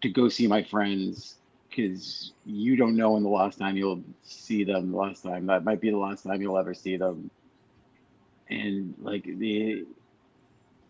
to 0.02 0.08
go 0.08 0.28
see 0.28 0.46
my 0.46 0.62
friends 0.62 1.36
because 1.68 2.32
you 2.44 2.76
don't 2.76 2.96
know 2.96 3.12
when 3.12 3.22
the 3.22 3.28
last 3.28 3.58
time 3.58 3.76
you'll 3.76 4.02
see 4.22 4.64
them 4.64 4.92
the 4.92 4.96
last 4.96 5.22
time 5.22 5.46
that 5.46 5.64
might 5.64 5.80
be 5.80 5.90
the 5.90 5.96
last 5.96 6.22
time 6.24 6.40
you'll 6.40 6.58
ever 6.58 6.74
see 6.74 6.96
them 6.96 7.30
and 8.48 8.94
like 9.00 9.24
the 9.24 9.84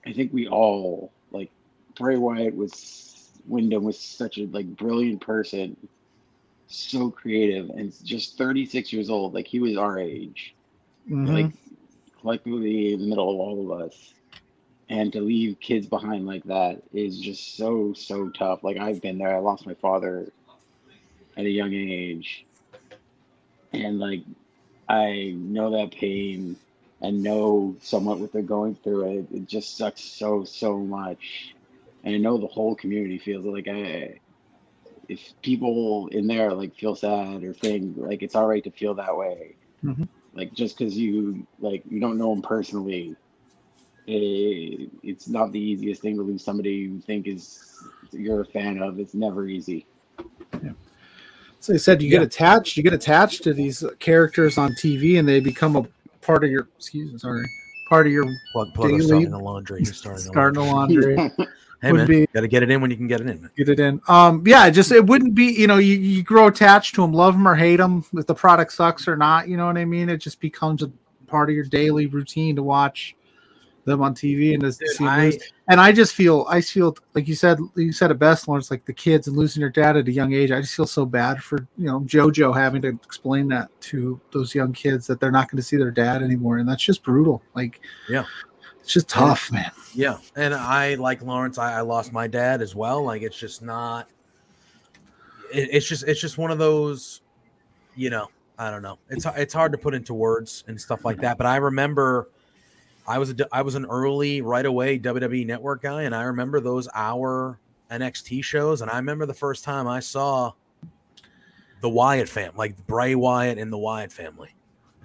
i 0.07 0.13
think 0.13 0.33
we 0.33 0.49
all 0.49 1.13
like 1.31 1.51
bray 1.97 2.17
wyatt 2.17 2.55
was 2.55 3.07
wyndham 3.47 3.85
was 3.85 3.99
such 3.99 4.39
a 4.39 4.47
like 4.47 4.67
brilliant 4.77 5.21
person. 5.21 5.77
So 6.69 7.11
creative 7.11 7.71
and 7.71 7.93
just 8.05 8.37
36 8.39 8.93
years 8.93 9.09
old. 9.09 9.35
Like 9.35 9.47
he 9.47 9.61
was 9.61 9.77
our 9.77 9.99
age. 9.99 10.55
Mhm. 11.09 11.33
like 11.33 11.53
collectively 12.21 12.93
in 12.93 13.01
the 13.01 13.07
middle 13.07 13.31
of 13.31 13.39
all 13.39 13.73
of 13.73 13.81
us. 13.81 14.13
And 14.89 15.13
to 15.13 15.21
leave 15.21 15.59
kids 15.61 15.87
behind 15.87 16.27
like 16.27 16.45
that 16.45 16.83
is 16.93 17.19
just 17.19 17.57
so 17.57 17.93
so 17.93 18.29
tough. 18.31 18.63
Like 18.63 18.79
i've 18.79 19.01
been 19.01 19.19
there. 19.19 19.35
I 19.37 19.39
lost 19.39 19.67
my 19.67 19.75
father 19.75 20.31
at 21.37 21.45
a 21.45 21.51
young 21.51 21.73
age. 21.73 22.45
And 23.73 23.99
like 23.99 24.23
i 24.89 25.35
know 25.37 25.71
that 25.73 25.91
pain 25.91 26.57
and 27.01 27.23
know 27.23 27.77
somewhat 27.81 28.19
what 28.19 28.33
they're 28.33 28.43
going 28.43 28.75
through. 28.77 29.19
It 29.19 29.27
it 29.37 29.49
just 29.49 29.77
sucks 29.77 30.01
so 30.01 30.45
so 30.45 30.79
much 30.79 31.56
and 32.07 32.15
i 32.15 32.19
know 32.19 32.39
the 32.39 32.47
whole 32.47 32.75
community 32.75 33.19
feels 33.19 33.45
like 33.45 33.69
i 33.69 34.19
if 35.09 35.35
people 35.43 36.09
in 36.13 36.27
there 36.27 36.53
like 36.53 36.75
feel 36.75 36.95
sad 36.97 37.43
or 37.45 37.53
think 37.53 37.95
like 37.99 38.23
it's 38.23 38.35
all 38.35 38.47
right 38.47 38.65
to 38.65 38.71
feel 38.71 38.95
that 38.95 39.15
way 39.17 39.55
Mhm. 39.85 40.09
like 40.35 40.53
just 40.55 40.79
because 40.79 40.97
you 40.97 41.47
like 41.59 41.83
you 41.91 42.01
don't 42.01 42.17
know 42.17 42.31
them 42.35 42.43
personally 42.43 43.15
it, 44.09 44.89
it's 45.03 45.29
not 45.29 45.53
the 45.53 45.59
easiest 45.61 46.01
thing 46.01 46.17
to 46.17 46.23
lose 46.23 46.43
somebody 46.43 46.71
you 46.71 47.01
think 47.01 47.27
is 47.27 47.83
you're 48.13 48.41
a 48.41 48.47
fan 48.47 48.79
of 48.81 48.99
it's 48.99 49.15
never 49.15 49.47
easy 49.47 49.85
So 51.61 51.73
they 51.73 51.79
said 51.79 52.01
you 52.01 52.09
get 52.11 52.23
attached, 52.23 52.77
you 52.77 52.83
get 52.85 52.93
attached 52.93 53.43
to 53.45 53.53
these 53.53 53.83
characters 53.99 54.57
on 54.57 54.73
TV, 54.75 55.19
and 55.19 55.27
they 55.27 55.41
become 55.41 55.75
a 55.75 55.85
part 56.21 56.45
of 56.45 56.51
your. 56.51 56.69
Excuse 56.77 57.13
me, 57.13 57.19
sorry, 57.19 57.45
part 57.89 58.07
of 58.07 58.13
your 58.13 58.25
plug 58.53 58.73
plug 58.75 58.91
daily- 58.91 59.03
starting 59.03 59.31
the 59.31 59.39
laundry. 59.39 59.81
He's 59.81 59.97
starting 59.97 60.23
the 60.25 60.31
starting 60.31 60.61
the 60.63 60.67
laundry. 60.73 61.17
Hey 61.83 61.93
would 61.93 61.99
man, 61.99 62.07
be- 62.07 62.27
gotta 62.33 62.49
get 62.49 62.63
it 62.63 62.71
in 62.71 62.81
when 62.81 62.91
you 62.91 62.97
can 62.97 63.07
get 63.07 63.21
it 63.21 63.27
in. 63.29 63.51
get 63.57 63.69
it 63.69 63.79
in. 63.81 64.01
Um, 64.09 64.43
yeah, 64.47 64.69
just 64.71 64.93
it 64.93 65.05
wouldn't 65.07 65.35
be, 65.35 65.47
you 65.47 65.67
know, 65.67 65.77
you, 65.77 65.95
you 65.97 66.23
grow 66.23 66.47
attached 66.47 66.95
to 66.97 67.03
them, 67.03 67.13
love 67.13 67.35
them 67.35 67.47
or 67.47 67.55
hate 67.55 67.77
them, 67.77 68.05
if 68.15 68.27
the 68.27 68.35
product 68.35 68.73
sucks 68.73 69.07
or 69.07 69.17
not, 69.17 69.49
you 69.49 69.57
know 69.57 69.67
what 69.67 69.77
I 69.77 69.85
mean? 69.85 70.09
It 70.09 70.19
just 70.19 70.41
becomes 70.41 70.83
a 70.83 70.91
part 71.27 71.51
of 71.51 71.55
your 71.55 71.65
daily 71.65 72.07
routine 72.07 72.57
to 72.57 72.63
watch 72.63 73.15
them 73.85 74.03
on 74.03 74.15
TV 74.15 74.53
and 74.55 74.63
to 74.63 74.73
see 74.73 75.05
I- 75.07 75.39
And 75.69 75.81
I 75.81 75.93
just 75.93 76.15
feel, 76.15 76.45
I 76.49 76.61
feel 76.61 76.97
like 77.15 77.29
you 77.29 77.35
said, 77.35 77.59
you 77.77 77.93
said 77.93 78.11
it 78.11 78.19
best, 78.19 78.49
Laurence, 78.49 78.71
like 78.71 78.85
the 78.85 78.93
kids 78.93 79.29
and 79.29 79.37
losing 79.37 79.61
your 79.61 79.71
dad 79.71 79.97
at 79.97 80.09
a 80.09 80.13
young 80.13 80.33
age. 80.33 80.51
I 80.51 80.61
just 80.61 80.75
feel 80.75 80.87
so 80.87 81.05
bad 81.07 81.43
for 81.43 81.59
you 81.77 81.87
know 81.87 82.01
JoJo 82.01 82.57
having 82.57 82.83
to 82.83 82.89
explain 82.89 83.49
that 83.49 83.69
to 83.83 84.21
those 84.33 84.55
young 84.55 84.73
kids 84.73 85.07
that 85.09 85.21
they're 85.21 85.31
not 85.31 85.51
going 85.51 85.57
to 85.59 85.63
see 85.63 85.77
their 85.77 85.91
dad 85.93 86.23
anymore, 86.23 86.59
and 86.59 86.69
that's 86.69 86.83
just 86.83 87.03
brutal. 87.05 87.43
Like, 87.55 87.81
Yeah. 88.09 88.25
It's 88.87 88.93
just 88.93 89.09
tough, 89.09 89.51
man. 89.51 89.73
Yeah, 89.95 90.19
and 90.37 90.55
I 90.55 90.95
like 90.95 91.21
Laurence. 91.21 91.59
I, 91.59 91.79
I 91.79 91.81
lost 91.81 92.13
my 92.13 92.29
dad 92.29 92.63
as 92.63 92.77
well. 92.77 93.03
Like 93.03 93.23
it's 93.23 93.37
just 93.37 93.61
not. 93.61 94.09
It, 95.53 95.71
it's 95.73 95.89
just 95.89 96.05
it's 96.05 96.21
just 96.21 96.39
one 96.39 96.53
of 96.53 96.59
those, 96.59 97.21
you 97.97 98.11
know. 98.11 98.29
I 98.61 98.71
don't 98.71 98.83
know. 98.83 99.01
It's 99.11 99.27
it's 99.37 99.53
hard 99.53 99.73
to 99.73 99.79
put 99.79 99.93
into 99.93 100.15
words 100.15 100.63
and 100.69 100.81
stuff 100.81 101.05
like 101.05 101.17
that. 101.23 101.37
But 101.37 101.49
I 101.49 101.57
remember 101.57 102.29
I 103.09 103.19
was 103.19 103.31
a, 103.31 103.49
I 103.51 103.63
was 103.63 103.75
an 103.75 103.87
early 103.87 104.41
right 104.41 104.65
away 104.65 105.01
WWE 105.01 105.45
Network 105.45 105.83
guy, 105.83 106.03
and 106.03 106.15
I 106.15 106.23
remember 106.23 106.61
those 106.61 106.89
hour 106.95 107.59
NXT 107.91 108.45
shows, 108.45 108.83
and 108.83 108.91
I 108.91 108.99
remember 108.99 109.27
the 109.27 109.35
first 109.35 109.65
time 109.65 109.89
I 109.89 109.99
saw 109.99 110.53
the 111.81 111.89
Wyatt 111.89 112.29
fam, 112.29 112.53
like 112.55 112.87
Bray 112.87 113.17
Wyatt 113.17 113.59
and 113.59 113.73
the 113.73 113.79
Wyatt 113.79 114.13
family, 114.13 114.55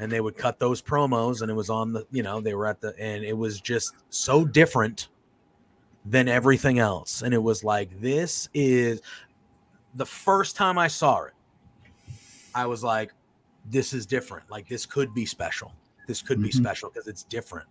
and 0.01 0.12
they 0.12 0.20
would 0.20 0.36
cut 0.36 0.58
those 0.58 0.81
promos, 0.81 1.41
and 1.43 1.51
it 1.51 1.53
was 1.53 1.70
on 1.70 1.93
the 1.93 2.05
you 2.12 2.24
know 2.24 2.41
they 2.41 2.55
were 2.55 2.65
at 2.65 2.81
the 2.81 2.93
and 3.00 3.24
it 3.24 3.38
was 3.38 3.62
just 3.62 3.93
so 4.10 4.43
different 4.43 5.10
than 6.05 6.27
everything 6.27 6.79
else, 6.79 7.22
and 7.22 7.34
it 7.34 7.41
was 7.41 7.63
like 7.63 8.01
this 8.01 8.50
is 8.55 9.01
the 9.93 10.05
first 10.05 10.55
time 10.55 10.79
I 10.79 10.88
saw 10.88 11.22
it. 11.24 11.34
I 12.55 12.65
was 12.65 12.84
like, 12.84 13.13
this 13.70 13.93
is 13.93 14.08
different. 14.08 14.50
Like 14.50 14.67
this 14.67 14.88
could 14.88 15.13
be 15.13 15.25
special. 15.25 15.72
This 16.08 16.22
could 16.22 16.41
be 16.41 16.50
Mhm. 16.50 16.55
special 16.55 16.89
because 16.89 17.08
it's 17.08 17.24
different. 17.24 17.67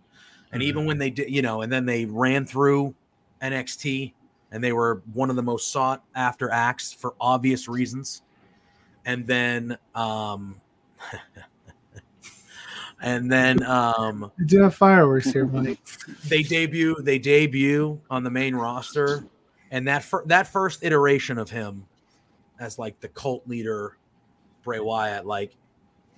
And 0.53 0.63
even 0.63 0.85
when 0.85 0.97
they 0.97 1.09
did, 1.09 1.29
you 1.29 1.41
know, 1.41 1.61
and 1.61 1.71
then 1.71 1.85
they 1.85 2.05
ran 2.05 2.45
through 2.45 2.95
NXT 3.41 4.13
and 4.51 4.63
they 4.63 4.71
were 4.71 5.01
one 5.13 5.29
of 5.29 5.35
the 5.35 5.43
most 5.43 5.71
sought 5.71 6.03
after 6.15 6.49
acts 6.49 6.93
for 6.93 7.13
obvious 7.19 7.67
reasons. 7.67 8.21
And 9.05 9.27
then 9.27 9.77
um 9.95 10.61
and 13.01 13.31
then 13.31 13.63
um 13.63 14.31
do 14.45 14.61
have 14.61 14.75
fireworks 14.75 15.31
here, 15.31 15.45
Mike. 15.45 15.79
they 16.27 16.43
debut 16.43 16.95
they 17.01 17.19
debut 17.19 17.99
on 18.09 18.23
the 18.23 18.29
main 18.29 18.55
roster. 18.55 19.25
And 19.71 19.87
that 19.87 20.03
fir- 20.03 20.25
that 20.25 20.47
first 20.47 20.83
iteration 20.83 21.37
of 21.37 21.49
him 21.49 21.85
as 22.59 22.77
like 22.77 22.99
the 22.99 23.07
cult 23.09 23.47
leader 23.47 23.97
Bray 24.63 24.79
Wyatt 24.79 25.25
like 25.25 25.55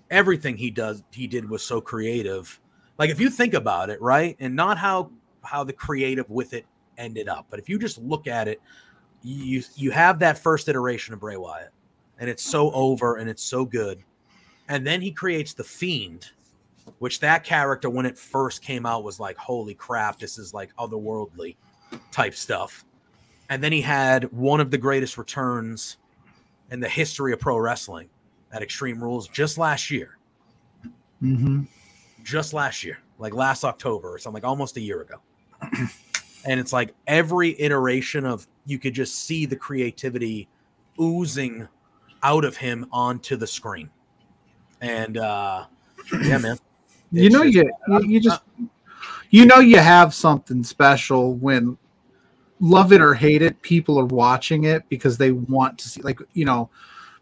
everything 0.10 0.58
he 0.58 0.72
does 0.72 1.04
he 1.12 1.28
did 1.28 1.50
was 1.50 1.64
so 1.64 1.80
creative. 1.80 2.60
Like 2.98 3.10
if 3.10 3.20
you 3.20 3.30
think 3.30 3.54
about 3.54 3.90
it 3.90 4.02
right 4.02 4.36
and 4.40 4.56
not 4.56 4.78
how 4.78 5.12
how 5.44 5.64
the 5.64 5.74
creative 5.74 6.30
with 6.30 6.54
it 6.54 6.66
ended 6.98 7.28
up 7.28 7.48
but 7.50 7.60
if 7.60 7.68
you 7.68 7.80
just 7.80 7.98
look 7.98 8.28
at 8.28 8.48
it 8.48 8.62
you 9.24 9.64
you 9.76 9.90
have 9.90 10.20
that 10.20 10.38
first 10.38 10.70
iteration 10.70 11.14
of 11.14 11.20
Bray 11.20 11.38
Wyatt 11.38 11.72
and 12.20 12.30
it's 12.30 12.44
so 12.44 12.72
over 12.72 13.18
and 13.18 13.30
it's 13.30 13.44
so 13.44 13.66
good. 13.66 14.04
And 14.70 14.86
then 14.86 15.02
he 15.02 15.12
creates 15.12 15.54
the 15.54 15.64
fiend 15.64 16.32
which 17.00 17.20
that 17.20 17.44
character 17.44 17.90
when 17.90 18.06
it 18.06 18.18
first 18.18 18.62
came 18.62 18.86
out 18.86 19.04
was 19.04 19.20
like 19.20 19.38
holy 19.38 19.74
crap 19.74 20.20
this 20.20 20.38
is 20.38 20.54
like 20.54 20.76
otherworldly 20.76 21.56
type 22.12 22.34
stuff. 22.34 22.86
And 23.50 23.64
then 23.64 23.72
he 23.72 23.82
had 23.82 24.32
one 24.32 24.60
of 24.60 24.72
the 24.72 24.78
greatest 24.78 25.18
returns 25.18 25.98
in 26.72 26.80
the 26.80 26.90
history 26.90 27.34
of 27.34 27.40
pro 27.40 27.58
wrestling 27.58 28.10
at 28.52 28.64
extreme 28.64 29.04
rules 29.04 29.28
just 29.28 29.58
last 29.58 29.92
year. 29.92 30.18
Hmm 31.20 31.64
just 32.24 32.54
last 32.54 32.84
year 32.84 33.00
like 33.20 33.34
last 33.34 33.64
october 33.64 34.14
or 34.14 34.18
something 34.18 34.42
like 34.42 34.48
almost 34.48 34.78
a 34.78 34.82
year 34.82 35.02
ago. 35.02 35.16
And 36.46 36.60
it's 36.60 36.74
like 36.74 36.94
every 37.08 37.58
iteration 37.58 38.26
of 38.26 38.46
you 38.66 38.78
could 38.78 38.94
just 38.94 39.16
see 39.16 39.46
the 39.46 39.56
creativity 39.56 40.50
oozing 41.00 41.70
out 42.22 42.44
of 42.44 42.58
him 42.58 42.86
onto 42.92 43.38
the 43.38 43.48
screen. 43.48 43.90
And 44.82 45.18
uh 45.18 45.68
yeah 46.22 46.38
man 46.40 46.60
You 47.14 47.30
know, 47.30 47.44
just- 47.44 47.56
you 47.56 47.72
you- 48.00 48.10
you 48.10 48.20
just 48.20 48.42
you 49.30 49.46
know 49.46 49.60
you 49.60 49.78
have 49.78 50.14
something 50.14 50.64
special 50.64 51.36
when 51.36 51.78
love 52.60 52.94
it 52.94 53.02
or 53.02 53.14
hate 53.14 53.42
it, 53.42 53.62
people 53.62 54.00
are 54.00 54.06
watching 54.06 54.64
it 54.66 54.84
because 54.90 55.18
they 55.18 55.32
want 55.32 55.78
to 55.80 55.90
see. 55.90 56.02
Like 56.02 56.20
you 56.34 56.46
know, 56.46 56.70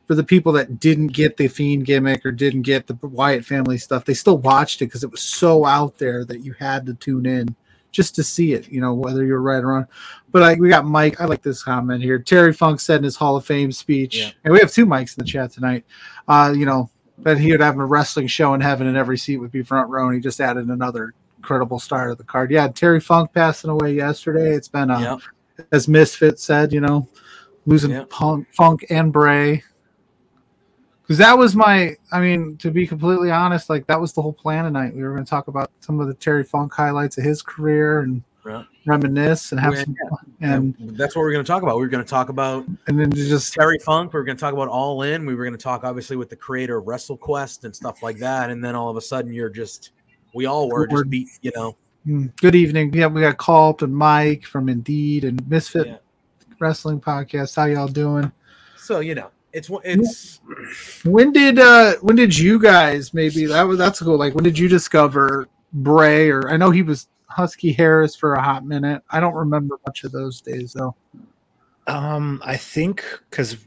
for 0.06 0.16
the 0.16 0.24
people 0.24 0.52
that 0.54 0.80
didn't 0.80 1.08
get 1.08 1.38
the 1.38 1.48
fiend 1.48 1.86
gimmick 1.86 2.26
or 2.26 2.32
didn't 2.32 2.64
get 2.64 2.88
the 2.88 2.96
Wyatt 3.02 3.46
family 3.46 3.78
stuff, 3.78 4.06
they 4.06 4.14
still 4.14 4.38
watched 4.40 4.82
it 4.82 4.86
because 4.86 5.04
it 5.04 5.12
was 5.12 5.22
so 5.22 5.66
out 5.66 5.98
there 5.98 6.26
that 6.26 6.42
you 6.44 6.54
had 6.54 6.86
to 6.88 6.94
tune 6.96 7.26
in 7.26 7.56
just 7.92 8.16
to 8.16 8.24
see 8.24 8.54
it. 8.54 8.70
You 8.70 8.82
know, 8.82 8.94
whether 8.94 9.26
you're 9.26 9.42
right 9.42 9.64
or 9.64 9.68
wrong. 9.68 9.88
But 10.32 10.42
like 10.44 10.60
we 10.60 10.70
got 10.70 10.86
Mike. 10.86 11.20
I 11.20 11.26
like 11.26 11.42
this 11.42 11.64
comment 11.64 12.04
here. 12.04 12.20
Terry 12.20 12.54
Funk 12.54 12.80
said 12.80 12.98
in 12.98 13.04
his 13.04 13.16
Hall 13.16 13.36
of 13.36 13.46
Fame 13.46 13.72
speech, 13.72 14.18
Yeah. 14.18 14.32
and 14.44 14.54
we 14.54 14.60
have 14.60 14.72
two 14.72 14.86
mics 14.86 15.18
in 15.18 15.24
the 15.24 15.30
chat 15.30 15.52
tonight. 15.52 15.86
Uh, 16.28 16.54
you 16.56 16.66
know, 16.66 16.90
that 17.24 17.38
he 17.38 17.52
would 17.52 17.62
have 17.62 17.78
a 17.78 17.86
wrestling 17.86 18.28
show 18.28 18.54
in 18.54 18.62
heaven 18.62 18.88
and 18.88 18.98
every 18.98 19.18
seat 19.18 19.38
would 19.38 19.52
be 19.52 19.62
front 19.64 19.90
row 19.90 20.08
and 20.08 20.16
he 20.16 20.22
just 20.22 20.40
added 20.42 20.68
another 20.68 21.14
incredible 21.38 21.80
star 21.80 22.08
to 22.10 22.16
the 22.16 22.24
card 22.24 22.52
yeah 22.52 22.68
terry 22.68 23.00
funk 23.00 23.32
passing 23.34 23.70
away 23.70 23.94
yesterday 23.94 24.54
it's 24.56 24.68
been 24.68 24.90
a, 24.90 25.00
Yep. 25.02 25.20
as 25.72 25.88
misfit 25.88 26.40
said 26.40 26.72
you 26.74 26.82
know 26.82 27.08
losing 27.66 27.92
Yep. 27.92 28.10
punk, 28.10 28.48
funk 28.54 28.86
and 28.90 29.12
bray 29.14 29.64
because 31.02 31.18
that 31.18 31.38
was 31.38 31.56
my 31.56 31.96
i 32.12 32.20
mean 32.20 32.58
to 32.58 32.72
be 32.72 32.86
completely 32.88 33.32
honest 33.32 33.70
like 33.70 33.86
that 33.88 34.00
was 34.00 34.14
the 34.14 34.22
whole 34.22 34.34
plan 34.34 34.66
tonight 34.66 34.96
we 34.96 35.04
were 35.04 35.14
going 35.14 35.26
to 35.26 35.30
talk 35.30 35.48
about 35.48 35.72
some 35.80 36.00
of 36.00 36.08
the 36.08 36.14
terry 36.16 36.44
funk 36.44 36.74
highlights 36.74 37.18
of 37.18 37.24
his 37.24 37.42
career 37.42 38.02
and 38.02 38.24
Yeah. 38.46 38.64
reminisce 38.86 39.52
and 39.52 39.62
have 39.62 39.74
Yeah. 39.76 39.84
some 39.84 39.96
fun. 40.10 40.34
and 40.42 40.76
and 40.80 40.98
that's 40.98 41.16
what 41.16 41.22
we're 41.22 41.32
going 41.32 41.44
to 41.44 41.48
talk 41.48 41.62
about. 41.64 41.78
We're 41.78 41.88
going 41.88 42.04
to 42.04 42.10
talk 42.10 42.30
about 42.30 42.66
and 42.88 43.00
then 43.00 43.12
just 43.12 43.54
Terry 43.54 43.78
Funk. 43.80 44.14
We 44.14 44.20
were 44.20 44.24
going 44.24 44.38
to 44.38 44.42
talk 44.42 44.54
about 44.54 44.68
All 44.68 45.04
In. 45.04 45.26
We 45.26 45.36
were 45.36 45.44
going 45.44 45.58
to 45.58 45.62
talk 45.64 45.84
obviously 45.84 46.18
with 46.18 46.30
the 46.30 46.36
creator 46.36 46.78
of 46.78 46.86
WrestleQuest 46.86 47.64
and 47.66 47.76
stuff 47.76 48.02
like 48.02 48.18
that. 48.18 48.50
And 48.50 48.64
then 48.64 48.76
all 48.76 48.90
of 48.90 48.98
a 48.98 49.02
sudden, 49.02 49.32
you're 49.34 49.50
just 49.50 49.92
we 50.34 50.46
all 50.46 50.70
were 50.70 50.88
just 50.88 51.10
beat. 51.10 51.28
You 51.42 51.52
know, 51.56 51.76
Mm, 52.08 52.36
Good 52.38 52.56
evening. 52.56 52.92
Yeah, 52.96 53.06
we 53.08 53.22
got 53.22 53.38
Culp 53.38 53.84
and 53.84 53.96
Mike 53.96 54.44
from 54.44 54.70
Indeed 54.70 55.24
and 55.24 55.48
Misfit 55.48 55.86
Yeah. 55.86 55.98
Wrestling 56.60 57.00
Podcast. 57.00 57.56
How 57.56 57.66
y'all 57.66 57.88
doing? 57.88 58.32
so 58.76 59.00
you 59.02 59.14
know 59.14 59.30
it's 59.54 59.70
it's 59.84 60.40
When 61.06 61.32
did 61.32 61.60
uh 61.60 61.94
when 62.02 62.16
did 62.16 62.36
you 62.36 62.58
guys 62.58 63.14
maybe 63.14 63.46
that 63.46 63.62
was 63.62 63.78
that's 63.78 64.00
cool. 64.00 64.18
Like 64.18 64.34
when 64.34 64.44
did 64.44 64.58
you 64.58 64.68
discover 64.68 65.48
Bray 65.74 66.30
or 66.32 66.50
I 66.50 66.58
know 66.58 66.72
he 66.72 66.82
was 66.82 67.08
Husky 67.32 67.72
Harris 67.74 68.16
for 68.16 68.34
a 68.34 68.42
hot 68.42 68.66
minute. 68.66 69.02
I 69.10 69.20
don't 69.20 69.34
remember 69.36 69.80
much 69.86 70.04
of 70.04 70.12
those 70.12 70.42
days 70.42 70.74
though. 70.74 70.96
Um, 71.88 72.42
I 72.46 72.58
think 72.58 73.04
because 73.30 73.58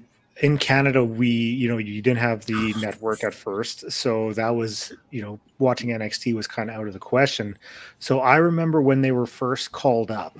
in 0.43 0.59
Canada 0.59 1.05
we, 1.05 1.29
you 1.29 1.69
know, 1.69 1.79
you 1.79 2.01
didn't 2.03 2.21
have 2.21 2.45
the 2.47 2.75
network 2.81 3.25
at 3.25 3.35
first, 3.35 3.91
so 3.91 4.33
that 4.35 4.51
was, 4.51 4.93
you 5.11 5.23
know, 5.23 5.39
watching 5.59 5.91
NXT 5.91 6.35
was 6.35 6.47
kind 6.47 6.71
of 6.71 6.77
out 6.77 6.87
of 6.87 6.93
the 6.93 6.99
question. 6.99 7.57
So 7.99 8.21
I 8.21 8.37
remember 8.37 8.81
when 8.83 9.01
they 9.03 9.13
were 9.13 9.27
first 9.27 9.73
called 9.73 10.11
up, 10.11 10.39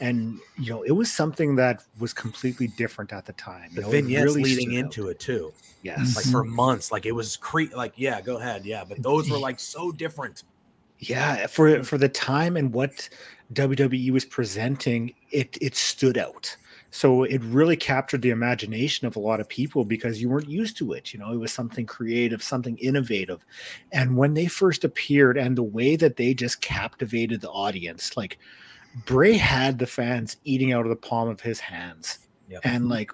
and 0.00 0.38
you 0.58 0.70
know, 0.70 0.82
it 0.82 0.92
was 0.92 1.12
something 1.12 1.56
that 1.56 1.82
was 1.98 2.12
completely 2.12 2.68
different 2.68 3.12
at 3.12 3.26
the 3.26 3.32
time. 3.34 3.70
the 3.74 3.76
You 3.76 3.82
know, 3.82 3.90
vignettes 3.90 4.24
really 4.24 4.42
leading 4.42 4.70
stood 4.70 4.78
out. 4.78 4.84
into 4.84 5.08
it 5.08 5.20
too. 5.20 5.52
Yes, 5.82 6.16
Like 6.16 6.24
for 6.26 6.42
months, 6.44 6.90
like 6.90 7.06
it 7.06 7.12
was 7.12 7.36
cre- 7.36 7.74
Like 7.74 7.92
yeah, 7.96 8.20
go 8.20 8.38
ahead. 8.38 8.64
Yeah, 8.66 8.84
but 8.84 9.02
those 9.02 9.30
were 9.30 9.38
like 9.48 9.60
so 9.60 9.92
different. 9.92 10.42
Yeah 10.98 11.46
for 11.46 11.82
for 11.84 11.98
the 11.98 12.08
time 12.08 12.56
and 12.56 12.72
what 12.72 13.08
WWE 13.52 14.10
was 14.10 14.24
presenting 14.24 15.14
it 15.30 15.56
it 15.60 15.74
stood 15.74 16.18
out. 16.18 16.56
So 16.90 17.24
it 17.24 17.42
really 17.42 17.76
captured 17.76 18.22
the 18.22 18.30
imagination 18.30 19.06
of 19.06 19.14
a 19.14 19.20
lot 19.20 19.40
of 19.40 19.48
people 19.48 19.84
because 19.84 20.22
you 20.22 20.30
weren't 20.30 20.48
used 20.48 20.76
to 20.78 20.92
it 20.92 21.12
you 21.12 21.18
know 21.18 21.32
it 21.32 21.36
was 21.36 21.52
something 21.52 21.86
creative 21.86 22.42
something 22.42 22.76
innovative. 22.78 23.44
And 23.92 24.16
when 24.16 24.34
they 24.34 24.46
first 24.46 24.84
appeared 24.84 25.36
and 25.36 25.56
the 25.56 25.62
way 25.62 25.96
that 25.96 26.16
they 26.16 26.34
just 26.34 26.60
captivated 26.60 27.40
the 27.40 27.50
audience 27.50 28.16
like 28.16 28.38
Bray 29.04 29.34
had 29.34 29.78
the 29.78 29.86
fans 29.86 30.36
eating 30.44 30.72
out 30.72 30.86
of 30.86 30.90
the 30.90 30.96
palm 30.96 31.28
of 31.28 31.40
his 31.40 31.60
hands. 31.60 32.20
Yep. 32.50 32.62
and 32.64 32.88
like 32.88 33.10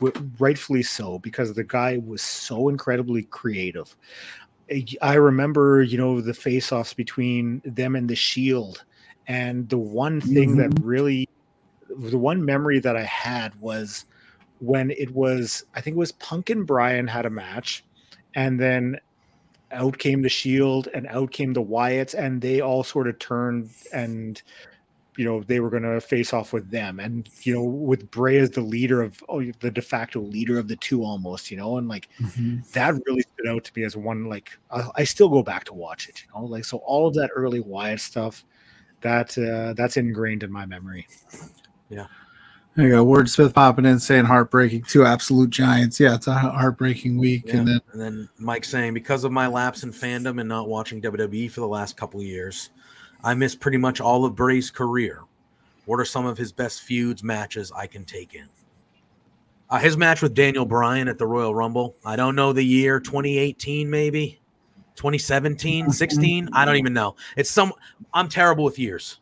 w- 0.00 0.30
rightfully 0.40 0.82
so 0.82 1.20
because 1.20 1.52
the 1.52 1.62
guy 1.62 1.98
was 1.98 2.20
so 2.20 2.68
incredibly 2.68 3.22
creative 3.22 3.94
I- 4.72 5.12
I 5.12 5.14
remember, 5.14 5.82
you 5.82 5.98
know, 5.98 6.20
the 6.20 6.34
face-offs 6.34 6.94
between 6.94 7.60
them 7.64 7.94
and 7.94 8.08
the 8.08 8.16
Shield, 8.16 8.84
and 9.26 9.68
the 9.68 9.78
one 9.78 10.20
thing 10.20 10.56
that 10.56 10.70
mm-hmm. 10.70 10.86
really, 10.86 11.28
the 11.88 12.18
one 12.18 12.44
memory 12.44 12.80
that 12.80 12.96
I 12.96 13.04
had 13.04 13.54
was 13.60 14.06
when 14.60 14.90
it 14.92 15.10
was, 15.10 15.64
I 15.74 15.80
think 15.80 15.96
it 15.96 15.98
was 15.98 16.12
Punk 16.12 16.50
and 16.50 16.66
Bryan 16.66 17.06
had 17.06 17.26
a 17.26 17.30
match, 17.30 17.84
and 18.34 18.58
then 18.58 18.98
out 19.70 19.98
came 19.98 20.22
the 20.22 20.28
Shield, 20.28 20.88
and 20.94 21.06
out 21.06 21.30
came 21.32 21.52
the 21.52 21.62
Wyatts, 21.62 22.14
and 22.14 22.40
they 22.40 22.60
all 22.60 22.82
sort 22.84 23.08
of 23.08 23.18
turned 23.18 23.70
and. 23.92 24.42
You 25.16 25.26
know 25.26 25.42
they 25.42 25.60
were 25.60 25.68
going 25.68 25.82
to 25.82 26.00
face 26.00 26.32
off 26.32 26.52
with 26.52 26.70
them, 26.70 26.98
and 26.98 27.28
you 27.42 27.54
know 27.54 27.62
with 27.62 28.10
Bray 28.10 28.38
as 28.38 28.50
the 28.50 28.62
leader 28.62 29.02
of 29.02 29.22
oh, 29.28 29.42
the 29.60 29.70
de 29.70 29.82
facto 29.82 30.20
leader 30.20 30.58
of 30.58 30.68
the 30.68 30.76
two, 30.76 31.04
almost. 31.04 31.50
You 31.50 31.58
know, 31.58 31.76
and 31.76 31.88
like 31.88 32.08
that 32.72 32.94
really 33.06 33.22
stood 33.22 33.48
out 33.48 33.64
to 33.64 33.72
me 33.76 33.84
as 33.84 33.96
one 33.96 34.24
like 34.24 34.58
I, 34.70 34.88
I 34.96 35.04
still 35.04 35.28
go 35.28 35.42
back 35.42 35.64
to 35.64 35.74
watch 35.74 36.08
it 36.08 36.22
you 36.22 36.40
know 36.40 36.46
like 36.46 36.64
so 36.64 36.78
all 36.78 37.06
of 37.06 37.14
that 37.14 37.30
early 37.34 37.60
Wyatt 37.60 38.00
stuff 38.00 38.44
that 39.00 39.36
uh 39.36 39.74
that's 39.74 39.96
ingrained 39.96 40.42
in 40.42 40.52
my 40.52 40.64
memory 40.64 41.06
yeah 41.90 42.06
There 42.74 42.86
you 42.86 42.92
go. 42.92 43.04
Wordsmith 43.04 43.52
popping 43.52 43.84
in 43.84 43.98
saying 44.00 44.24
heartbreaking. 44.24 44.84
Two 44.84 45.04
absolute 45.04 45.50
giants. 45.50 46.00
Yeah, 46.00 46.14
it's 46.14 46.26
a 46.26 46.32
heartbreaking 46.32 47.18
week. 47.18 47.42
Yeah. 47.46 47.56
And 47.56 47.68
then 47.68 47.80
And 47.92 48.00
then 48.00 48.28
Mike 48.38 48.64
saying, 48.64 48.94
because 48.94 49.24
of 49.24 49.32
my 49.32 49.46
lapse 49.46 49.82
in 49.82 49.92
fandom 49.92 50.40
and 50.40 50.48
not 50.48 50.68
watching 50.68 51.02
WWE 51.02 51.50
for 51.50 51.60
the 51.60 51.68
last 51.68 51.98
couple 51.98 52.20
of 52.20 52.26
years, 52.26 52.70
I 53.24 53.34
missed 53.34 53.60
pretty 53.60 53.78
much 53.78 54.00
all 54.00 54.24
of 54.24 54.34
Bray's 54.34 54.70
career. 54.70 55.22
What 55.84 56.00
are 56.00 56.04
some 56.04 56.26
of 56.26 56.38
his 56.38 56.52
best 56.52 56.82
feuds 56.82 57.22
matches 57.22 57.72
I 57.74 57.86
can 57.86 58.04
take 58.04 58.34
in? 58.34 58.48
Uh, 59.70 59.78
his 59.78 59.96
match 59.96 60.20
with 60.20 60.34
Daniel 60.34 60.66
Bryan 60.66 61.08
at 61.08 61.18
the 61.18 61.26
Royal 61.26 61.54
Rumble. 61.54 61.96
I 62.04 62.14
don't 62.14 62.36
know 62.36 62.52
the 62.52 62.62
year, 62.62 63.00
2018 63.00 63.88
maybe, 63.88 64.38
2017, 64.96 65.90
16. 65.90 66.48
I 66.52 66.64
don't 66.64 66.76
even 66.76 66.92
know. 66.92 67.16
It's 67.36 67.50
some. 67.50 67.72
I'm 68.12 68.28
terrible 68.28 68.64
with 68.64 68.78
years, 68.78 69.20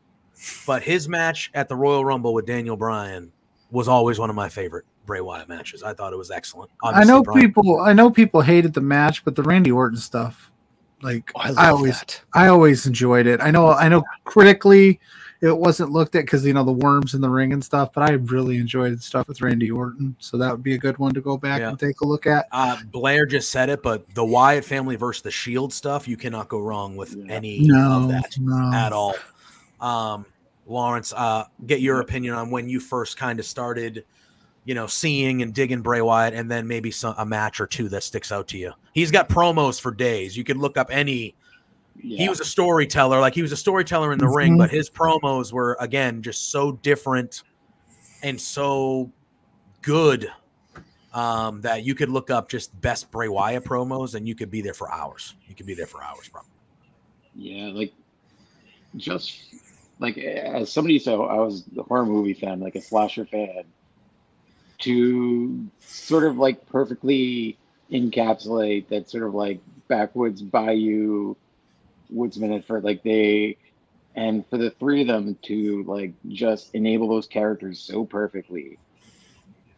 but 0.66 0.82
his 0.82 1.08
match 1.08 1.50
at 1.54 1.68
the 1.68 1.76
Royal 1.76 2.04
Rumble 2.04 2.34
with 2.34 2.46
Daniel 2.46 2.76
Bryan 2.76 3.30
was 3.70 3.86
always 3.86 4.18
one 4.18 4.28
of 4.28 4.36
my 4.36 4.48
favorite 4.48 4.84
Bray 5.06 5.20
Wyatt 5.20 5.48
matches. 5.48 5.82
I 5.82 5.94
thought 5.94 6.12
it 6.12 6.16
was 6.16 6.30
excellent. 6.30 6.70
I 6.82 7.04
know 7.04 7.22
Bryan- 7.22 7.40
people. 7.40 7.80
I 7.80 7.92
know 7.92 8.10
people 8.10 8.40
hated 8.40 8.74
the 8.74 8.80
match, 8.80 9.24
but 9.24 9.36
the 9.36 9.42
Randy 9.44 9.70
Orton 9.70 9.98
stuff, 9.98 10.50
like 11.02 11.30
Oh, 11.34 11.40
I 11.40 11.66
I 11.66 11.70
always, 11.70 11.98
that. 11.98 12.20
I 12.34 12.48
always 12.48 12.86
enjoyed 12.86 13.26
it. 13.26 13.40
I 13.40 13.50
know, 13.50 13.70
I 13.72 13.88
know, 13.88 14.02
critically, 14.24 15.00
it 15.40 15.56
wasn't 15.56 15.90
looked 15.90 16.14
at 16.16 16.26
because 16.26 16.44
you 16.46 16.52
know 16.52 16.64
the 16.64 16.72
worms 16.72 17.14
in 17.14 17.22
the 17.22 17.28
ring 17.30 17.52
and 17.54 17.64
stuff, 17.64 17.92
but 17.94 18.02
I 18.08 18.12
really 18.14 18.58
enjoyed 18.58 18.98
the 18.98 19.02
stuff 19.02 19.26
with 19.26 19.40
Randy 19.40 19.70
Orton. 19.70 20.14
So 20.18 20.36
that 20.36 20.50
would 20.52 20.62
be 20.62 20.74
a 20.74 20.78
good 20.78 20.98
one 20.98 21.14
to 21.14 21.20
go 21.22 21.38
back 21.38 21.60
Yeah. 21.60 21.70
and 21.70 21.78
take 21.78 22.02
a 22.02 22.06
look 22.06 22.26
at. 22.26 22.46
Uh, 22.52 22.76
Blair 22.92 23.24
just 23.24 23.50
said 23.50 23.70
it, 23.70 23.82
but 23.82 24.06
the 24.14 24.24
Wyatt 24.24 24.64
family 24.66 24.96
versus 24.96 25.22
the 25.22 25.30
Shield 25.30 25.72
stuff, 25.72 26.06
you 26.06 26.18
cannot 26.18 26.48
go 26.48 26.60
wrong 26.60 26.94
with 26.94 27.16
any 27.30 27.60
No, 27.60 28.02
of 28.02 28.08
that 28.08 28.36
no. 28.38 28.70
at 28.74 28.92
all. 28.92 29.14
Um, 29.80 30.26
Laurence, 30.66 31.12
uh, 31.14 31.44
get 31.66 31.80
your 31.80 32.00
opinion 32.00 32.34
on 32.34 32.50
when 32.50 32.68
you 32.68 32.78
first 32.78 33.16
kind 33.16 33.40
of 33.40 33.46
started, 33.46 34.04
you 34.70 34.74
know, 34.76 34.86
seeing 34.86 35.42
and 35.42 35.52
digging 35.52 35.82
Bray 35.82 36.00
Wyatt, 36.00 36.32
and 36.32 36.48
then 36.48 36.68
maybe 36.68 36.92
some 36.92 37.12
a 37.18 37.26
match 37.26 37.60
or 37.60 37.66
two 37.66 37.88
that 37.88 38.04
sticks 38.04 38.30
out 38.30 38.46
to 38.46 38.56
you. 38.56 38.72
He's 38.94 39.10
got 39.10 39.28
promos 39.28 39.80
for 39.80 39.90
days. 39.90 40.36
You 40.36 40.44
could 40.44 40.58
look 40.58 40.78
up 40.78 40.90
any. 40.92 41.34
He 41.98 42.28
was 42.28 42.38
a 42.38 42.44
storyteller, 42.44 43.18
like 43.18 43.34
he 43.34 43.42
was 43.42 43.50
a 43.50 43.56
storyteller 43.56 44.12
in 44.12 44.20
the 44.20 44.28
ring, 44.28 44.54
Mhm. 44.54 44.58
but 44.58 44.70
his 44.70 44.88
promos 44.88 45.52
were 45.52 45.76
again 45.80 46.22
just 46.22 46.52
so 46.52 46.70
different 46.70 47.42
and 48.22 48.40
so 48.40 49.10
good 49.82 50.30
um, 51.14 51.62
that 51.62 51.82
you 51.82 51.96
could 51.96 52.08
look 52.08 52.30
up 52.30 52.48
just 52.48 52.80
best 52.80 53.10
Bray 53.10 53.26
Wyatt 53.26 53.64
promos 53.64 54.14
and 54.14 54.28
you 54.28 54.36
could 54.36 54.52
be 54.52 54.62
there 54.62 54.72
for 54.72 54.88
hours. 54.92 55.34
You 55.48 55.56
could 55.56 55.66
be 55.66 55.74
there 55.74 55.88
for 55.88 56.00
hours, 56.00 56.28
probably. 56.28 56.52
Yeah, 57.34 57.70
like 57.72 57.92
just 58.96 59.52
like 59.98 60.16
as 60.16 60.70
somebody 60.70 61.00
said, 61.00 61.14
I 61.14 61.40
was 61.40 61.64
a 61.76 61.82
horror 61.82 62.06
movie 62.06 62.34
fan, 62.34 62.60
like 62.60 62.76
a 62.76 62.80
slasher 62.80 63.26
fan, 63.26 63.64
to 64.80 65.66
sort 65.80 66.24
of 66.24 66.36
like 66.38 66.66
perfectly 66.68 67.56
encapsulate 67.92 68.88
that 68.88 69.10
sort 69.10 69.24
of 69.24 69.34
like 69.34 69.60
backwoods 69.88 70.42
bayou 70.42 71.34
woodsman 72.08 72.52
at 72.52 72.64
first 72.64 72.84
like 72.84 73.02
they 73.02 73.56
and 74.14 74.46
for 74.48 74.58
the 74.58 74.70
three 74.70 75.00
of 75.02 75.06
them 75.08 75.36
to 75.42 75.82
like 75.84 76.12
just 76.28 76.74
enable 76.74 77.08
those 77.08 77.26
characters 77.26 77.80
so 77.80 78.04
perfectly 78.04 78.78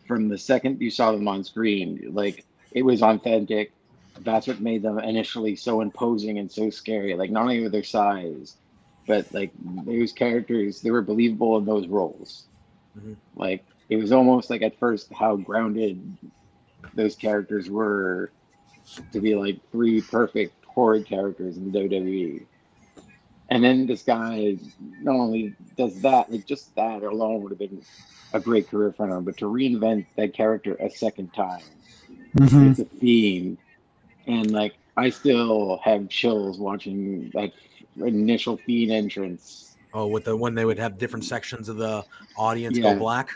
from 0.06 0.28
the 0.28 0.38
second 0.38 0.80
you 0.80 0.90
saw 0.90 1.12
them 1.12 1.28
on 1.28 1.44
screen, 1.44 2.10
like 2.12 2.44
it 2.72 2.82
was 2.82 3.02
authentic. 3.02 3.72
That's 4.20 4.46
what 4.46 4.60
made 4.60 4.82
them 4.82 4.98
initially 4.98 5.56
so 5.56 5.80
imposing 5.80 6.38
and 6.38 6.50
so 6.50 6.70
scary. 6.70 7.14
Like 7.14 7.30
not 7.30 7.42
only 7.42 7.62
with 7.62 7.72
their 7.72 7.82
size, 7.82 8.56
but 9.06 9.32
like 9.32 9.52
those 9.86 10.12
characters, 10.12 10.80
they 10.80 10.90
were 10.90 11.02
believable 11.02 11.56
in 11.56 11.64
those 11.64 11.86
roles. 11.86 12.44
Mhm. 12.98 13.16
Like 13.36 13.64
it 13.92 13.96
was 13.96 14.10
almost 14.10 14.48
like 14.48 14.62
at 14.62 14.78
first 14.78 15.12
how 15.12 15.36
grounded 15.36 16.00
those 16.94 17.14
characters 17.14 17.68
were 17.68 18.32
to 19.12 19.20
be 19.20 19.34
like 19.34 19.58
three 19.70 20.00
perfect 20.00 20.64
horrid 20.66 21.06
characters 21.06 21.58
in 21.58 21.70
the 21.70 21.78
WWE. 21.78 22.46
And 23.50 23.62
then 23.62 23.86
this 23.86 24.02
guy 24.02 24.56
not 25.02 25.14
only 25.14 25.54
does 25.76 26.00
that, 26.00 26.32
like 26.32 26.46
just 26.46 26.74
that 26.74 27.02
alone 27.02 27.42
would 27.42 27.50
have 27.52 27.58
been 27.58 27.82
a 28.32 28.40
great 28.40 28.68
career 28.70 28.92
for 28.92 29.06
him, 29.06 29.24
but 29.24 29.36
to 29.38 29.44
reinvent 29.44 30.06
that 30.16 30.32
character 30.32 30.74
a 30.80 30.88
second 30.88 31.34
time, 31.34 31.60
Mhm. 32.34 32.70
it's 32.70 32.78
a 32.80 32.84
theme. 32.84 33.58
And 34.26 34.50
like 34.52 34.74
I 34.96 35.10
still 35.10 35.80
have 35.84 36.08
chills 36.08 36.58
watching 36.58 37.30
that 37.34 37.52
initial 37.96 38.56
Fiend 38.56 38.90
entrance. 38.90 39.76
Oh, 39.92 40.06
with 40.06 40.24
the 40.24 40.34
when 40.34 40.54
they 40.54 40.64
would 40.64 40.78
have 40.78 40.96
different 40.96 41.26
sections 41.26 41.68
of 41.68 41.76
the 41.76 42.02
audience 42.38 42.78
Yeah. 42.78 42.94
go 42.94 42.98
black, 42.98 43.28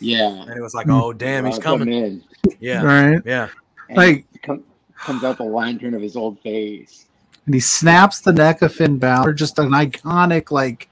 Yeah. 0.00 0.28
and 0.28 0.50
it 0.50 0.60
was 0.60 0.74
like, 0.74 0.86
Hmm. 0.86 0.92
oh 0.92 1.12
damn, 1.12 1.44
he's 1.46 1.58
coming. 1.58 1.92
in. 1.92 2.22
Yeah, 2.60 2.82
Right. 2.82 3.22
yeah. 3.24 3.48
And 3.88 3.96
Like- 3.98 4.26
com- 4.42 4.64
comes 4.96 5.24
out 5.24 5.38
the 5.38 5.44
lantern 5.44 5.94
of 5.94 6.02
his 6.02 6.16
old 6.16 6.38
face. 6.40 7.06
And 7.46 7.54
he 7.54 7.60
snaps 7.60 8.20
the 8.20 8.32
neck 8.32 8.62
of 8.62 8.72
Finn 8.72 8.98
Balor. 8.98 9.32
Just 9.32 9.58
an 9.58 9.70
iconic, 9.70 10.50
like 10.52 10.88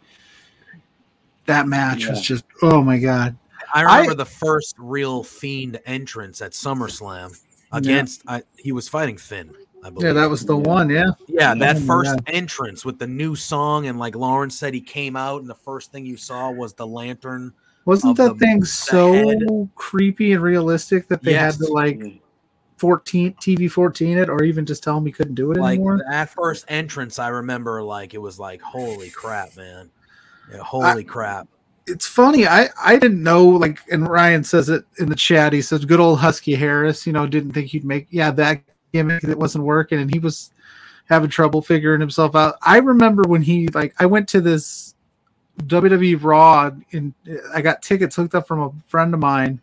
that 1.46 1.66
match 1.68 2.06
was 2.08 2.20
just. 2.20 2.44
Oh 2.62 2.82
my 2.82 2.98
god. 2.98 3.36
I 3.72 3.82
remember 3.82 4.14
the 4.14 4.24
first 4.24 4.74
real 4.78 5.22
fiend 5.22 5.78
entrance 5.86 6.42
at 6.42 6.52
SummerSlam 6.52 7.38
against. 7.72 8.22
I, 8.26 8.42
he 8.56 8.72
was 8.72 8.88
fighting 8.88 9.16
Finn. 9.16 9.54
I 9.84 9.90
believe. 9.90 10.08
Yeah, 10.08 10.12
that 10.14 10.28
was 10.28 10.44
the 10.44 10.56
one. 10.56 10.90
Yeah. 10.90 11.10
Yeah, 11.28 11.54
that 11.54 11.76
Oh 11.76 11.80
first 11.80 12.10
God. 12.16 12.22
entrance 12.26 12.84
with 12.84 12.98
the 12.98 13.06
new 13.06 13.34
song, 13.36 13.86
and 13.86 13.98
like 13.98 14.14
Lauren 14.16 14.50
said, 14.50 14.74
he 14.74 14.80
came 14.80 15.14
out, 15.16 15.40
and 15.40 15.48
the 15.48 15.54
first 15.54 15.92
thing 15.92 16.04
you 16.04 16.16
saw 16.16 16.50
was 16.50 16.74
the 16.74 16.86
lantern. 16.86 17.52
Wasn't 17.90 18.16
that 18.18 18.38
thing 18.38 18.64
so 18.64 19.12
head. 19.12 19.70
creepy 19.74 20.32
and 20.32 20.40
realistic 20.42 21.08
that 21.08 21.24
they 21.24 21.32
Yes. 21.32 21.58
had 21.58 21.66
to 21.66 21.72
like 21.72 22.00
14 22.78 23.34
TV 23.40 23.68
14 23.68 24.16
it 24.16 24.28
or 24.30 24.44
even 24.44 24.64
just 24.64 24.84
tell 24.84 24.96
him 24.96 25.04
he 25.06 25.10
couldn't 25.10 25.34
do 25.34 25.50
it 25.50 25.58
Like 25.58 25.78
anymore? 25.80 26.00
that 26.08 26.30
first 26.30 26.64
entrance, 26.68 27.18
I 27.18 27.28
remember 27.28 27.82
like 27.82 28.14
it 28.14 28.18
was 28.18 28.38
like, 28.38 28.62
holy 28.62 29.10
crap, 29.10 29.56
man! 29.56 29.90
Yeah, 30.52 30.58
holy 30.58 31.02
crap! 31.02 31.48
It's 31.88 32.06
funny. 32.06 32.46
I 32.46 32.68
I 32.80 32.96
didn't 32.96 33.24
know 33.24 33.44
like 33.44 33.80
and 33.90 34.06
Ryan 34.08 34.44
says 34.44 34.68
it 34.68 34.84
in 35.00 35.08
the 35.08 35.16
chat. 35.16 35.52
He 35.52 35.60
says 35.60 35.84
good 35.84 35.98
old 35.98 36.20
Husky 36.20 36.54
Harris, 36.54 37.08
you 37.08 37.12
know, 37.12 37.26
didn't 37.26 37.52
think 37.54 37.66
he'd 37.70 37.84
make 37.84 38.06
yeah, 38.10 38.30
that 38.30 38.62
gimmick 38.92 39.22
that 39.22 39.36
wasn't 39.36 39.64
working 39.64 39.98
and 39.98 40.12
he 40.14 40.20
was 40.20 40.52
having 41.06 41.28
trouble 41.28 41.60
figuring 41.60 42.00
himself 42.00 42.36
out. 42.36 42.54
I 42.62 42.78
remember 42.78 43.24
when 43.26 43.42
he 43.42 43.66
like 43.68 43.94
I 43.98 44.06
went 44.06 44.28
to 44.28 44.40
this 44.40 44.94
WWE 45.60 46.22
Raw 46.22 46.70
and 46.92 47.14
I 47.54 47.60
got 47.60 47.82
tickets 47.82 48.16
hooked 48.16 48.34
up 48.34 48.46
from 48.46 48.60
a 48.60 48.72
friend 48.86 49.14
of 49.14 49.20
mine 49.20 49.60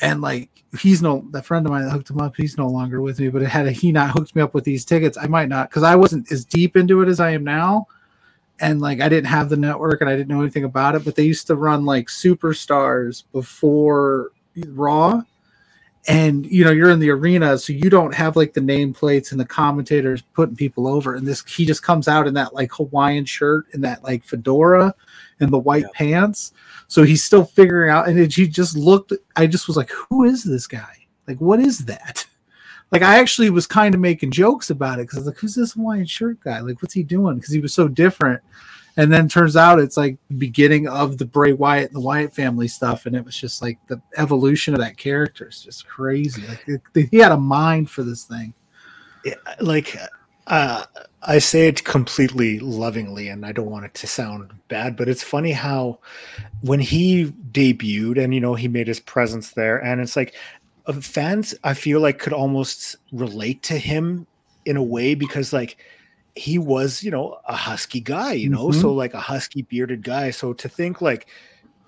and 0.00 0.20
like 0.20 0.50
he's 0.78 1.02
no 1.02 1.24
that 1.30 1.44
friend 1.44 1.66
of 1.66 1.72
mine 1.72 1.84
that 1.84 1.90
hooked 1.90 2.10
him 2.10 2.20
up 2.20 2.34
he's 2.36 2.56
no 2.56 2.66
longer 2.66 3.00
with 3.00 3.20
me 3.20 3.28
but 3.28 3.42
had 3.42 3.68
he 3.68 3.92
not 3.92 4.10
hooked 4.10 4.34
me 4.34 4.42
up 4.42 4.54
with 4.54 4.64
these 4.64 4.84
tickets. 4.84 5.18
I 5.18 5.26
might 5.26 5.48
not 5.48 5.68
because 5.68 5.82
i 5.82 5.94
wasn't 5.94 6.30
as 6.32 6.44
deep 6.44 6.76
into 6.76 7.02
it 7.02 7.08
as 7.08 7.20
i 7.20 7.30
am 7.30 7.44
now 7.44 7.86
and 8.60 8.80
like 8.80 9.00
i 9.00 9.08
didn't 9.08 9.28
have 9.28 9.48
the 9.48 9.56
network 9.56 10.00
and 10.00 10.08
i 10.08 10.16
didn't 10.16 10.28
know 10.28 10.40
anything 10.40 10.64
about 10.64 10.94
it 10.94 11.04
but 11.04 11.14
they 11.14 11.24
used 11.24 11.46
to 11.48 11.56
run 11.56 11.84
like 11.84 12.08
superstars 12.08 13.24
before 13.32 14.32
raw 14.68 15.22
and 16.08 16.46
you 16.46 16.64
know 16.64 16.72
you're 16.72 16.90
in 16.90 16.98
the 16.98 17.10
arena 17.10 17.56
so 17.56 17.72
you 17.72 17.88
don't 17.88 18.12
have 18.12 18.34
like 18.34 18.52
the 18.54 18.60
nameplates 18.60 19.30
and 19.30 19.38
the 19.38 19.44
commentators 19.44 20.20
putting 20.32 20.56
people 20.56 20.88
over 20.88 21.14
and 21.14 21.26
this 21.26 21.44
he 21.44 21.64
just 21.64 21.84
comes 21.84 22.08
out 22.08 22.26
in 22.26 22.34
that 22.34 22.52
like 22.52 22.72
hawaiian 22.72 23.24
shirt 23.24 23.66
and 23.72 23.84
that 23.84 24.02
like 24.02 24.24
fedora 24.24 24.92
and 25.42 25.52
the 25.52 25.58
white 25.58 25.90
pants. 25.92 26.52
So 26.88 27.02
he's 27.02 27.22
still 27.22 27.44
figuring 27.44 27.90
out 27.90 28.08
and 28.08 28.18
it, 28.18 28.32
he 28.32 28.48
just 28.48 28.76
looked 28.76 29.12
i 29.36 29.46
just 29.46 29.68
was 29.68 29.76
like 29.76 29.90
who 29.90 30.24
is 30.24 30.42
this 30.44 30.66
guy? 30.66 31.06
Like 31.28 31.40
what 31.40 31.60
is 31.60 31.80
that? 31.86 32.26
Like 32.90 33.00
i 33.00 33.18
actually 33.18 33.48
was 33.48 33.66
kind 33.66 33.94
of 33.94 34.02
making 34.02 34.32
jokes 34.32 34.68
about 34.68 34.98
it 34.98 35.04
because 35.04 35.16
i 35.16 35.20
was 35.20 35.26
like 35.28 35.38
who's 35.38 35.54
this 35.54 35.72
hawaiian 35.72 36.04
shirt 36.04 36.40
guy? 36.40 36.60
Like 36.60 36.82
what's 36.82 36.92
he 36.92 37.02
doing? 37.02 37.36
Because 37.36 37.54
he 37.54 37.58
was 37.58 37.72
so 37.72 37.88
different 37.88 38.42
and 38.96 39.12
then 39.12 39.28
turns 39.28 39.56
out 39.56 39.78
it's 39.80 39.96
like 39.96 40.16
beginning 40.38 40.86
of 40.88 41.18
the 41.18 41.24
Bray 41.24 41.52
Wyatt 41.52 41.88
and 41.88 41.96
the 41.96 42.00
Wyatt 42.00 42.34
family 42.34 42.68
stuff, 42.68 43.06
and 43.06 43.16
it 43.16 43.24
was 43.24 43.36
just 43.36 43.62
like 43.62 43.78
the 43.86 44.00
evolution 44.16 44.74
of 44.74 44.80
that 44.80 44.96
character 44.96 45.48
is 45.48 45.62
just 45.62 45.86
crazy. 45.86 46.42
Like 46.46 46.64
it- 46.94 47.08
he 47.10 47.18
had 47.18 47.32
a 47.32 47.36
mind 47.36 47.90
for 47.90 48.02
this 48.02 48.24
thing. 48.24 48.54
Yeah, 49.24 49.34
like 49.60 49.96
uh, 50.48 50.84
I 51.22 51.38
say 51.38 51.68
it 51.68 51.84
completely 51.84 52.58
lovingly, 52.58 53.28
and 53.28 53.46
I 53.46 53.52
don't 53.52 53.70
want 53.70 53.84
it 53.84 53.94
to 53.94 54.06
sound 54.06 54.50
bad, 54.68 54.96
but 54.96 55.08
it's 55.08 55.22
funny 55.22 55.52
how 55.52 56.00
when 56.62 56.80
he 56.80 57.26
debuted 57.52 58.22
and 58.22 58.34
you 58.34 58.40
know 58.40 58.54
he 58.54 58.68
made 58.68 58.88
his 58.88 59.00
presence 59.00 59.52
there, 59.52 59.78
and 59.84 60.00
it's 60.00 60.16
like 60.16 60.34
uh, 60.86 60.92
fans 60.94 61.54
I 61.62 61.74
feel 61.74 62.00
like 62.00 62.18
could 62.18 62.32
almost 62.32 62.96
relate 63.12 63.62
to 63.64 63.78
him 63.78 64.26
in 64.64 64.76
a 64.76 64.82
way 64.82 65.14
because 65.14 65.52
like 65.52 65.76
he 66.34 66.58
was 66.58 67.02
you 67.02 67.10
know 67.10 67.38
a 67.46 67.54
husky 67.54 68.00
guy, 68.00 68.32
you 68.32 68.48
know, 68.48 68.68
Mhm. 68.68 68.80
so 68.80 68.92
like 68.92 69.14
a 69.14 69.20
husky 69.20 69.62
bearded 69.62 70.02
guy. 70.02 70.30
So 70.30 70.52
to 70.54 70.68
think 70.68 71.00
like 71.02 71.26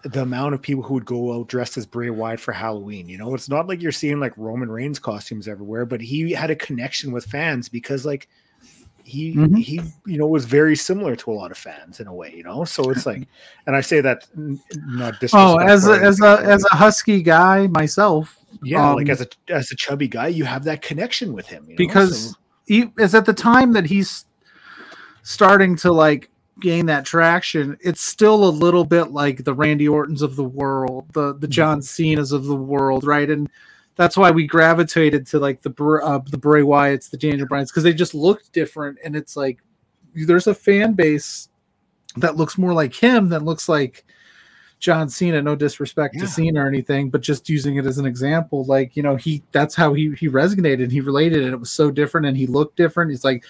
the 0.02 0.20
amount 0.20 0.52
of 0.54 0.60
people 0.60 0.82
who 0.82 0.92
would 0.94 1.06
go 1.06 1.32
out 1.34 1.48
dressed 1.48 1.78
as 1.78 1.86
Bray 1.86 2.10
Wyatt 2.10 2.38
for 2.38 2.52
Halloween. 2.52 3.08
You 3.08 3.16
know, 3.16 3.34
it's 3.34 3.48
not 3.48 3.66
like 3.68 3.80
you're 3.80 3.90
seeing 3.90 4.20
like 4.20 4.34
Roman 4.36 4.70
Reigns 4.70 4.98
costumes 4.98 5.48
everywhere, 5.48 5.86
but 5.86 6.02
he 6.02 6.32
had 6.32 6.50
a 6.50 6.54
connection 6.56 7.10
with 7.10 7.24
fans 7.24 7.70
because 7.70 8.04
like 8.04 8.28
he 9.02 9.34
Mhm. 9.34 9.56
he 9.58 9.80
you 10.06 10.18
know 10.18 10.26
was 10.26 10.44
very 10.44 10.76
similar 10.76 11.16
to 11.16 11.30
a 11.30 11.34
lot 11.34 11.50
of 11.50 11.56
fans 11.56 12.00
in 12.00 12.06
a 12.06 12.12
way. 12.14 12.34
You 12.36 12.42
know, 12.42 12.64
so 12.64 12.90
it's 12.90 13.06
like, 13.06 13.26
and 13.66 13.74
I 13.76 13.80
say 13.80 14.02
that 14.02 14.26
not 14.76 15.14
Oh, 15.32 15.56
as 15.56 15.86
a, 15.88 15.92
as 15.92 16.20
a 16.20 16.40
as 16.44 16.64
a 16.70 16.76
husky 16.76 17.22
guy 17.22 17.66
myself, 17.68 18.36
yeah, 18.62 18.90
like 18.90 19.06
um, 19.06 19.10
as 19.12 19.20
a 19.22 19.28
as 19.48 19.70
a 19.70 19.76
chubby 19.76 20.08
guy, 20.08 20.26
you 20.28 20.44
have 20.44 20.64
that 20.64 20.82
connection 20.82 21.32
with 21.32 21.46
him 21.46 21.64
you 21.64 21.70
know? 21.74 21.76
because 21.78 22.30
So- 22.32 22.36
he 22.66 22.90
is 22.98 23.14
at 23.14 23.24
the 23.26 23.34
time 23.34 23.72
that 23.72 23.86
he's 23.86 24.24
starting 25.24 25.74
to 25.74 25.90
like 25.90 26.30
gain 26.60 26.86
that 26.86 27.04
traction, 27.04 27.76
it's 27.80 28.00
still 28.00 28.44
a 28.44 28.48
little 28.48 28.84
bit 28.84 29.10
like 29.10 29.42
the 29.42 29.52
Randy 29.54 29.88
Ortons 29.88 30.22
of 30.22 30.36
the 30.36 30.44
world, 30.44 31.06
the 31.12 31.34
the 31.34 31.48
John 31.48 31.82
Cena's 31.82 32.30
of 32.30 32.44
the 32.44 32.54
world, 32.54 33.02
right? 33.04 33.28
And 33.28 33.48
that's 33.96 34.16
why 34.16 34.30
we 34.30 34.46
gravitated 34.46 35.26
to 35.28 35.40
like 35.40 35.62
the 35.62 35.70
uh, 36.04 36.20
the 36.30 36.38
Bray 36.38 36.62
Wyatts, 36.62 37.10
the 37.10 37.16
Daniel 37.16 37.48
Bryans, 37.48 37.70
because 37.72 37.82
they 37.82 37.92
just 37.92 38.14
looked 38.14 38.52
different, 38.52 38.98
and 39.04 39.16
it's 39.16 39.36
like 39.36 39.58
there's 40.14 40.46
a 40.46 40.54
fan 40.54 40.92
base 40.92 41.48
that 42.16 42.36
looks 42.36 42.56
more 42.56 42.72
like 42.72 42.94
him 42.94 43.28
than 43.28 43.44
looks 43.44 43.68
like 43.68 44.04
John 44.78 45.08
Cena. 45.08 45.42
No 45.42 45.56
disrespect 45.56 46.14
Yeah. 46.14 46.22
to 46.22 46.26
Cena 46.28 46.64
or 46.64 46.68
anything, 46.68 47.10
but 47.10 47.20
just 47.20 47.48
using 47.48 47.76
it 47.76 47.86
as 47.86 47.98
an 47.98 48.06
example, 48.06 48.64
like 48.64 48.96
you 48.96 49.02
know, 49.02 49.16
he 49.16 49.42
that's 49.52 49.74
how 49.74 49.94
he 49.94 50.12
he 50.12 50.28
resonated, 50.28 50.90
he 50.92 51.00
related, 51.00 51.42
and 51.42 51.52
it 51.52 51.58
was 51.58 51.70
so 51.70 51.90
different, 51.90 52.26
and 52.26 52.36
he 52.36 52.46
looked 52.46 52.76
different. 52.76 53.10
He's 53.10 53.24
like 53.24 53.44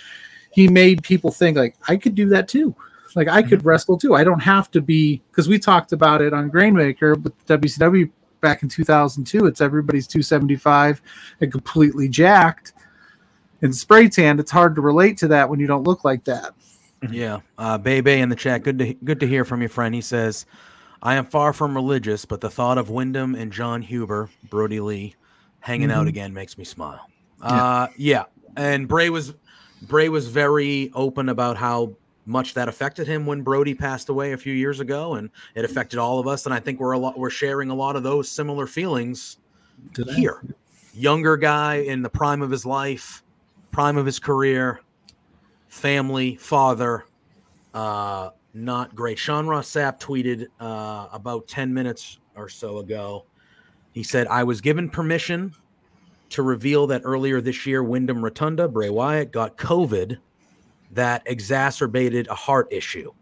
he 0.54 0.68
made 0.68 1.02
people 1.02 1.30
think 1.30 1.56
like 1.56 1.76
I 1.88 1.96
could 1.96 2.14
do 2.14 2.28
that 2.30 2.48
too. 2.48 2.74
Like 3.14 3.28
I 3.28 3.42
could 3.42 3.64
wrestle 3.64 3.96
too. 3.96 4.14
I 4.14 4.24
don't 4.24 4.40
have 4.42 4.70
to 4.72 4.80
be 4.80 5.22
because 5.30 5.48
we 5.48 5.58
talked 5.58 5.92
about 5.92 6.20
it 6.20 6.32
on 6.32 6.50
Grainmaker 6.50 7.14
with 7.22 7.46
WCW 7.46 8.10
back 8.40 8.62
in 8.62 8.68
2002. 8.68 9.46
It's 9.46 9.60
everybody's 9.60 10.06
275 10.06 11.00
and 11.40 11.52
completely 11.52 12.08
jacked 12.08 12.72
and 13.62 13.74
spray 13.74 14.08
tanned. 14.08 14.40
It's 14.40 14.50
hard 14.50 14.74
to 14.74 14.80
relate 14.80 15.16
to 15.18 15.28
that 15.28 15.48
when 15.48 15.60
you 15.60 15.66
don't 15.66 15.84
look 15.84 16.04
like 16.04 16.24
that. 16.24 16.54
Yeah, 17.10 17.40
uh, 17.58 17.78
Bebe 17.78 18.20
in 18.20 18.28
the 18.30 18.36
chat. 18.36 18.62
Good 18.62 18.78
to 18.78 18.94
good 18.94 19.20
to 19.20 19.26
hear 19.26 19.44
from 19.44 19.60
your 19.60 19.68
friend. 19.68 19.94
He 19.94 20.00
says, 20.00 20.46
"I 21.02 21.14
am 21.16 21.26
far 21.26 21.52
from 21.52 21.74
religious, 21.74 22.24
but 22.24 22.40
the 22.40 22.50
thought 22.50 22.78
of 22.78 22.90
Wyndham 22.90 23.34
and 23.34 23.52
Jon 23.52 23.82
Huber, 23.82 24.30
Brodie 24.48 24.80
Lee, 24.80 25.14
hanging 25.60 25.90
out 25.90 26.06
Mhm. 26.06 26.08
again 26.10 26.32
makes 26.34 26.56
me 26.58 26.64
smile." 26.64 27.06
Uh, 27.42 27.88
yeah, 27.96 28.24
and 28.56 28.88
Bray 28.88 29.10
was 29.10 29.34
Bray 29.87 30.09
was 30.09 30.29
very 30.29 30.90
open 30.94 31.29
about 31.29 31.57
how 31.57 31.94
much 32.27 32.55
that 32.55 32.68
affected 32.68 33.07
him 33.07 33.27
when 33.27 33.42
Brodie 33.42 33.75
passed 33.75 34.09
away 34.09 34.33
a 34.33 34.37
few 34.37 34.55
years 34.55 34.81
ago, 34.81 35.14
and 35.14 35.31
it 35.55 35.64
affected 35.64 35.99
all 35.99 36.18
of 36.18 36.27
us. 36.27 36.47
And 36.47 36.55
I 36.55 36.61
think 36.61 36.81
we're 36.81 36.92
a 36.92 36.99
lot 36.99 37.18
we're 37.18 37.31
sharing 37.31 37.70
a 37.70 37.75
lot 37.75 37.97
of 37.97 38.03
those 38.03 38.29
similar 38.29 38.66
feelings 38.66 39.38
Today. 39.92 40.14
here. 40.14 40.42
Younger 40.94 41.37
guy 41.37 41.77
in 41.77 42.03
the 42.03 42.09
prime 42.09 42.40
of 42.40 42.51
his 42.51 42.64
life, 42.64 43.23
prime 43.73 43.97
of 43.97 44.07
his 44.07 44.18
career, 44.18 44.81
family, 45.68 46.37
father, 46.37 47.05
uh, 47.75 48.31
not 48.55 48.94
great. 48.94 49.18
Sean 49.18 49.47
Ross 49.47 49.68
Sapp 49.68 49.99
tweeted 49.99 50.47
uh, 50.61 51.09
about 51.12 51.49
10 51.49 51.75
minutes 51.75 52.18
or 52.37 52.49
so 52.49 52.79
ago. 52.79 53.25
He 53.92 54.03
said, 54.03 54.29
I 54.29 54.44
was 54.44 54.61
given 54.61 54.88
permission 54.88 55.53
to 56.30 56.42
reveal 56.42 56.87
that 56.88 57.02
earlier 57.04 57.40
this 57.40 57.66
year, 57.66 57.82
Wyndham 57.82 58.24
Rotunda, 58.24 58.68
Bray 58.68 58.90
Wyatt, 58.90 59.32
got 59.32 59.56
COVID 59.56 60.18
that 60.92 61.22
exacerbated 61.26 62.28
a 62.28 62.34
heart 62.34 62.68
issue. 62.70 63.12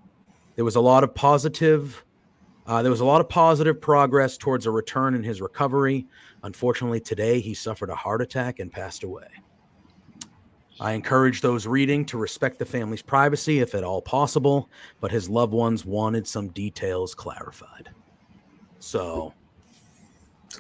There 0.57 0.65
was 0.65 0.77
a 0.77 0.81
lot 0.81 1.05
of 1.05 1.15
positive. 1.15 2.05
Uh, 2.67 2.83
there 2.83 2.91
was 2.91 3.01
a 3.01 3.05
lot 3.05 3.21
of 3.21 3.29
positive 3.29 3.81
progress 3.81 4.37
towards 4.37 4.67
a 4.67 4.71
return 4.71 5.15
in 5.15 5.23
his 5.23 5.41
recovery. 5.41 6.07
Unfortunately, 6.43 7.01
today 7.01 7.41
he 7.41 7.55
suffered 7.55 7.91
a 7.91 7.95
heart 7.95 8.23
attack 8.23 8.61
and 8.61 8.71
passed 8.71 9.03
away. 9.03 9.27
I 10.81 10.93
encourage 10.93 11.41
those 11.41 11.67
reading 11.67 12.05
to 12.07 12.19
respect 12.19 12.59
the 12.59 12.65
family's 12.65 13.03
privacy 13.03 13.61
if 13.61 13.75
at 13.75 13.85
all 13.85 14.03
possible, 14.03 14.69
but 15.01 15.11
his 15.11 15.29
loved 15.29 15.53
ones 15.53 15.85
wanted 15.85 16.27
some 16.27 16.49
details 16.49 17.15
clarified. 17.15 17.91
So, 18.81 19.33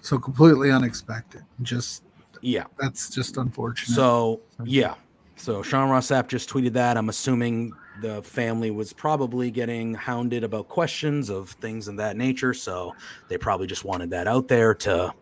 So 0.00 0.18
completely 0.18 0.70
unexpected. 0.70 1.42
Just 1.62 2.04
yeah. 2.42 2.64
that's 2.78 3.08
just 3.08 3.38
unfortunate. 3.38 3.94
So, 3.94 4.40
yeah. 4.64 4.94
So, 5.36 5.62
Sean 5.62 5.88
Ross 5.88 6.08
Sapp 6.08 6.28
just 6.28 6.50
tweeted 6.50 6.74
that. 6.74 6.96
I'm 6.96 7.08
assuming 7.08 7.72
the 8.00 8.22
family 8.22 8.70
was 8.70 8.92
probably 8.92 9.50
getting 9.50 9.94
hounded 9.94 10.44
about 10.44 10.68
questions 10.68 11.30
of 11.30 11.50
things 11.50 11.88
of 11.88 11.96
that 11.96 12.16
nature. 12.16 12.52
So, 12.52 12.94
they 13.28 13.38
probably 13.38 13.66
just 13.66 13.84
wanted 13.84 14.10
that 14.10 14.28
out 14.28 14.46
there 14.46 14.74
to, 14.74 15.04
all 15.04 15.14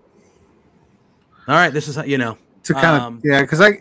right, 1.46 1.72
this 1.72 1.87
is 1.87 1.96
how, 1.96 2.02
you 2.02 2.18
know, 2.18 2.37
to 2.64 2.74
kind 2.74 2.96
of 2.96 3.02
um, 3.02 3.20
yeah, 3.24 3.40
because 3.40 3.61
I 3.61 3.80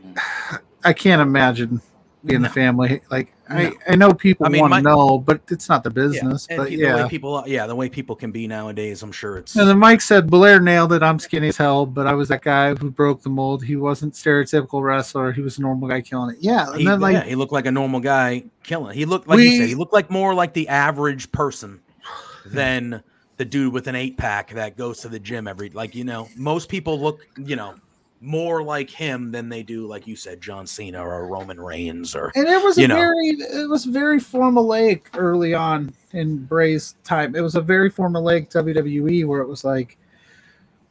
I 0.83 0.93
can't 0.93 1.21
imagine 1.21 1.81
being 2.25 2.41
No. 2.41 2.47
the 2.47 2.53
family. 2.53 3.01
Like 3.11 3.33
I. 3.49 3.73
I 3.87 3.95
know 3.95 4.13
people 4.13 4.45
I 4.45 4.49
mean, 4.49 4.61
want 4.61 4.73
to 4.73 4.81
know, 4.81 5.17
but 5.17 5.41
it's 5.49 5.69
not 5.69 5.83
the 5.83 5.89
business. 5.89 6.47
And 6.49 6.57
but 6.57 6.71
yeah. 6.71 6.97
the 6.97 7.03
way 7.03 7.09
people, 7.09 7.43
yeah, 7.47 7.65
the 7.67 7.75
way 7.75 7.89
people 7.89 8.15
can 8.15 8.31
be 8.31 8.47
nowadays, 8.47 9.03
I'm 9.03 9.11
sure 9.11 9.37
it's, 9.37 9.55
And 9.55 9.67
then 9.67 9.79
Mike 9.79 10.01
said 10.01 10.29
Blair 10.29 10.59
nailed 10.59 10.93
it. 10.93 11.03
I'm 11.03 11.19
skinny 11.19 11.49
as 11.49 11.57
hell, 11.57 11.85
but 11.85 12.07
I 12.07 12.13
was 12.13 12.29
that 12.29 12.41
guy 12.41 12.75
who 12.75 12.91
broke 12.91 13.21
the 13.21 13.29
mold. 13.29 13.63
He 13.63 13.75
wasn't 13.75 14.13
stereotypical 14.13 14.83
wrestler. 14.83 15.31
He 15.31 15.41
was 15.41 15.57
a 15.57 15.61
normal 15.61 15.87
guy 15.87 16.01
killing 16.01 16.35
it. 16.35 16.41
Yeah, 16.41 16.69
and 16.69 16.79
he, 16.79 16.85
then 16.85 16.99
like 16.99 17.13
yeah, 17.13 17.23
he 17.23 17.35
looked 17.35 17.53
like 17.53 17.65
a 17.65 17.71
normal 17.71 17.99
guy 17.99 18.45
killing. 18.63 18.95
He 18.95 19.05
looked 19.05 19.27
like 19.27 19.37
We- 19.37 19.49
you 19.49 19.57
said, 19.59 19.69
he 19.69 19.75
looked 19.75 19.93
like 19.93 20.09
more 20.09 20.33
like 20.33 20.53
the 20.53 20.67
average 20.67 21.31
person 21.31 21.79
than 22.45 23.03
the 23.37 23.45
dude 23.45 23.73
with 23.73 23.87
an 23.87 23.95
eight 23.95 24.17
pack 24.17 24.51
that 24.51 24.75
goes 24.75 24.99
to 24.99 25.07
the 25.07 25.17
gym 25.17 25.47
every 25.47 25.69
like 25.69 25.95
you 25.95 26.03
know 26.03 26.27
most 26.35 26.67
people 26.67 26.99
look 26.99 27.25
you 27.37 27.55
know 27.55 27.73
more 28.21 28.61
like 28.61 28.89
him 28.89 29.31
than 29.31 29.47
they 29.47 29.63
do 29.63 29.87
like 29.87 30.05
you 30.05 30.15
said 30.15 30.41
John 30.41 30.67
Cena 30.67 31.01
or 31.01 31.25
Roman 31.27 31.59
Reigns 31.59 32.15
or 32.15 32.31
and 32.35 32.47
it 32.47 32.61
was 32.61 32.77
a 32.77 32.87
know. 32.87 32.95
very 32.95 33.27
it 33.27 33.69
was 33.69 33.85
very 33.85 34.19
formulaic 34.19 35.03
early 35.15 35.53
on 35.53 35.93
in 36.11 36.43
Bray's 36.45 36.95
time. 37.03 37.35
It 37.35 37.41
was 37.41 37.55
a 37.55 37.61
very 37.61 37.89
formulaic 37.89 38.51
WWE 38.51 39.25
where 39.25 39.41
it 39.41 39.47
was 39.47 39.63
like 39.63 39.97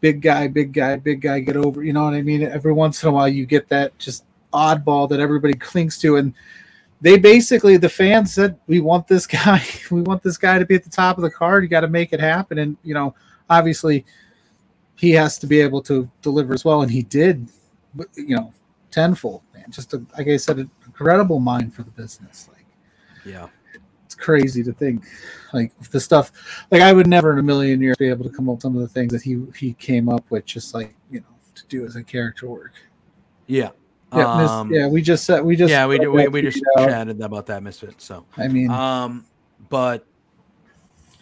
big 0.01 0.23
guy, 0.23 0.49
big 0.49 0.73
guy, 0.73 0.97
big 0.97 1.21
guy, 1.21 1.41
get 1.41 1.57
over. 1.57 1.83
You 1.83 1.93
know 1.93 2.05
what 2.05 2.15
I 2.15 2.23
mean? 2.23 2.43
Every 2.43 2.73
once 2.73 3.03
in 3.03 3.09
a 3.09 3.13
while, 3.13 3.29
you 3.29 3.47
get 3.47 3.69
that 3.69 3.99
just 3.99 4.25
oddball 4.53 5.09
that 5.09 5.21
everybody 5.21 5.55
clings 5.59 5.99
to, 5.99 6.17
and 6.17 6.33
they 7.01 7.19
basically 7.19 7.77
the 7.77 7.89
fans 7.89 8.33
said, 8.33 8.59
"We 8.67 8.81
want 8.81 9.07
this 9.07 9.27
guy. 9.27 9.63
We 9.91 10.03
want 10.03 10.23
this 10.23 10.39
guy 10.39 10.59
to 10.59 10.67
be 10.67 10.75
at 10.75 10.85
the 10.85 10.91
top 10.91 11.19
of 11.19 11.23
the 11.23 11.31
card. 11.31 11.63
You 11.63 11.69
got 11.69 11.81
to 11.81 11.89
make 11.89 12.13
it 12.13 12.21
happen." 12.21 12.59
And 12.59 12.77
you 12.83 12.95
know, 12.95 13.15
obviously, 13.51 14.05
he 14.99 15.13
has 15.13 15.39
to 15.39 15.47
be 15.47 15.61
able 15.61 15.83
to 15.83 16.11
deliver 16.23 16.55
as 16.55 16.65
well, 16.65 16.83
and 16.83 16.91
he 16.91 17.03
did. 17.03 17.49
You 18.15 18.37
know, 18.37 18.53
tenfold, 18.91 19.43
man. 19.55 19.65
Just 19.71 19.95
a, 19.95 20.05
like 20.17 20.29
I 20.29 20.37
said, 20.37 20.59
an 20.59 20.71
incredible 20.87 21.41
mind 21.41 21.75
for 21.75 21.83
the 21.83 21.91
business. 21.91 22.49
Like 22.53 22.67
yeah 23.25 23.49
it's 24.09 24.15
crazy 24.15 24.63
to 24.63 24.73
think, 24.73 25.05
like 25.53 25.79
the 25.91 26.01
stuff. 26.01 26.33
Like 26.71 26.81
I 26.81 26.95
would 26.95 27.07
never 27.07 27.31
in 27.31 27.39
a 27.39 27.43
million 27.43 27.79
years 27.83 27.99
be 27.99 28.09
able 28.09 28.25
to 28.25 28.31
come 28.35 28.49
up 28.49 28.55
with 28.55 28.63
some 28.63 28.75
of 28.75 28.81
the 28.81 28.89
things 28.89 29.13
that 29.13 29.21
he 29.21 29.45
he 29.55 29.75
came 29.75 30.09
up 30.09 30.25
with, 30.31 30.47
just 30.47 30.73
like 30.73 30.95
you 31.11 31.21
know, 31.21 31.27
to 31.55 31.67
do 31.67 31.85
as 31.85 31.97
a 31.97 32.03
character 32.03 32.49
work. 32.49 32.73
yeah 33.47 33.71
Yeah, 34.15 34.25
um, 34.25 34.73
yeah. 34.73 34.89
We 34.89 35.03
just 35.03 35.25
said 35.25 35.45
we 35.45 35.57
just 35.57 35.71
yeah 35.71 35.87
we 35.87 35.99
said 35.99 36.09
we, 36.09 36.27
we 36.29 36.41
just 36.41 36.65
out. 36.79 36.89
chatted 36.89 37.21
about 37.21 37.45
that 37.47 37.63
misfit 37.63 38.01
so 38.01 38.25
I 38.39 38.49
mean, 38.49 38.71
um 38.71 39.27
but 39.69 40.07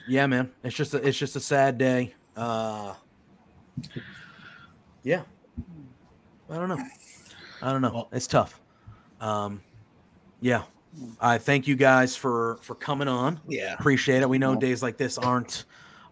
yeah 0.06 0.26
man 0.28 0.52
it's 0.62 0.76
just 0.76 0.94
a, 0.94 0.98
it's 0.98 1.18
just 1.18 1.34
a 1.34 1.40
sad 1.40 1.78
day 1.78 2.14
uh 2.36 2.94
yeah. 5.02 5.22
I 6.50 6.54
don't 6.56 6.68
know. 6.68 6.84
I 7.62 7.72
don't 7.72 7.82
know. 7.82 8.08
It's 8.12 8.26
tough. 8.26 8.60
Um 9.20 9.60
yeah. 10.40 10.62
I 11.20 11.38
thank 11.38 11.66
you 11.66 11.76
guys 11.76 12.16
for 12.16 12.58
for 12.62 12.74
coming 12.74 13.08
on. 13.08 13.40
Yeah. 13.48 13.74
appreciate 13.74 14.22
it. 14.22 14.28
We 14.28 14.38
know 14.38 14.56
days 14.56 14.82
like 14.82 14.96
this 14.96 15.18
aren't 15.18 15.64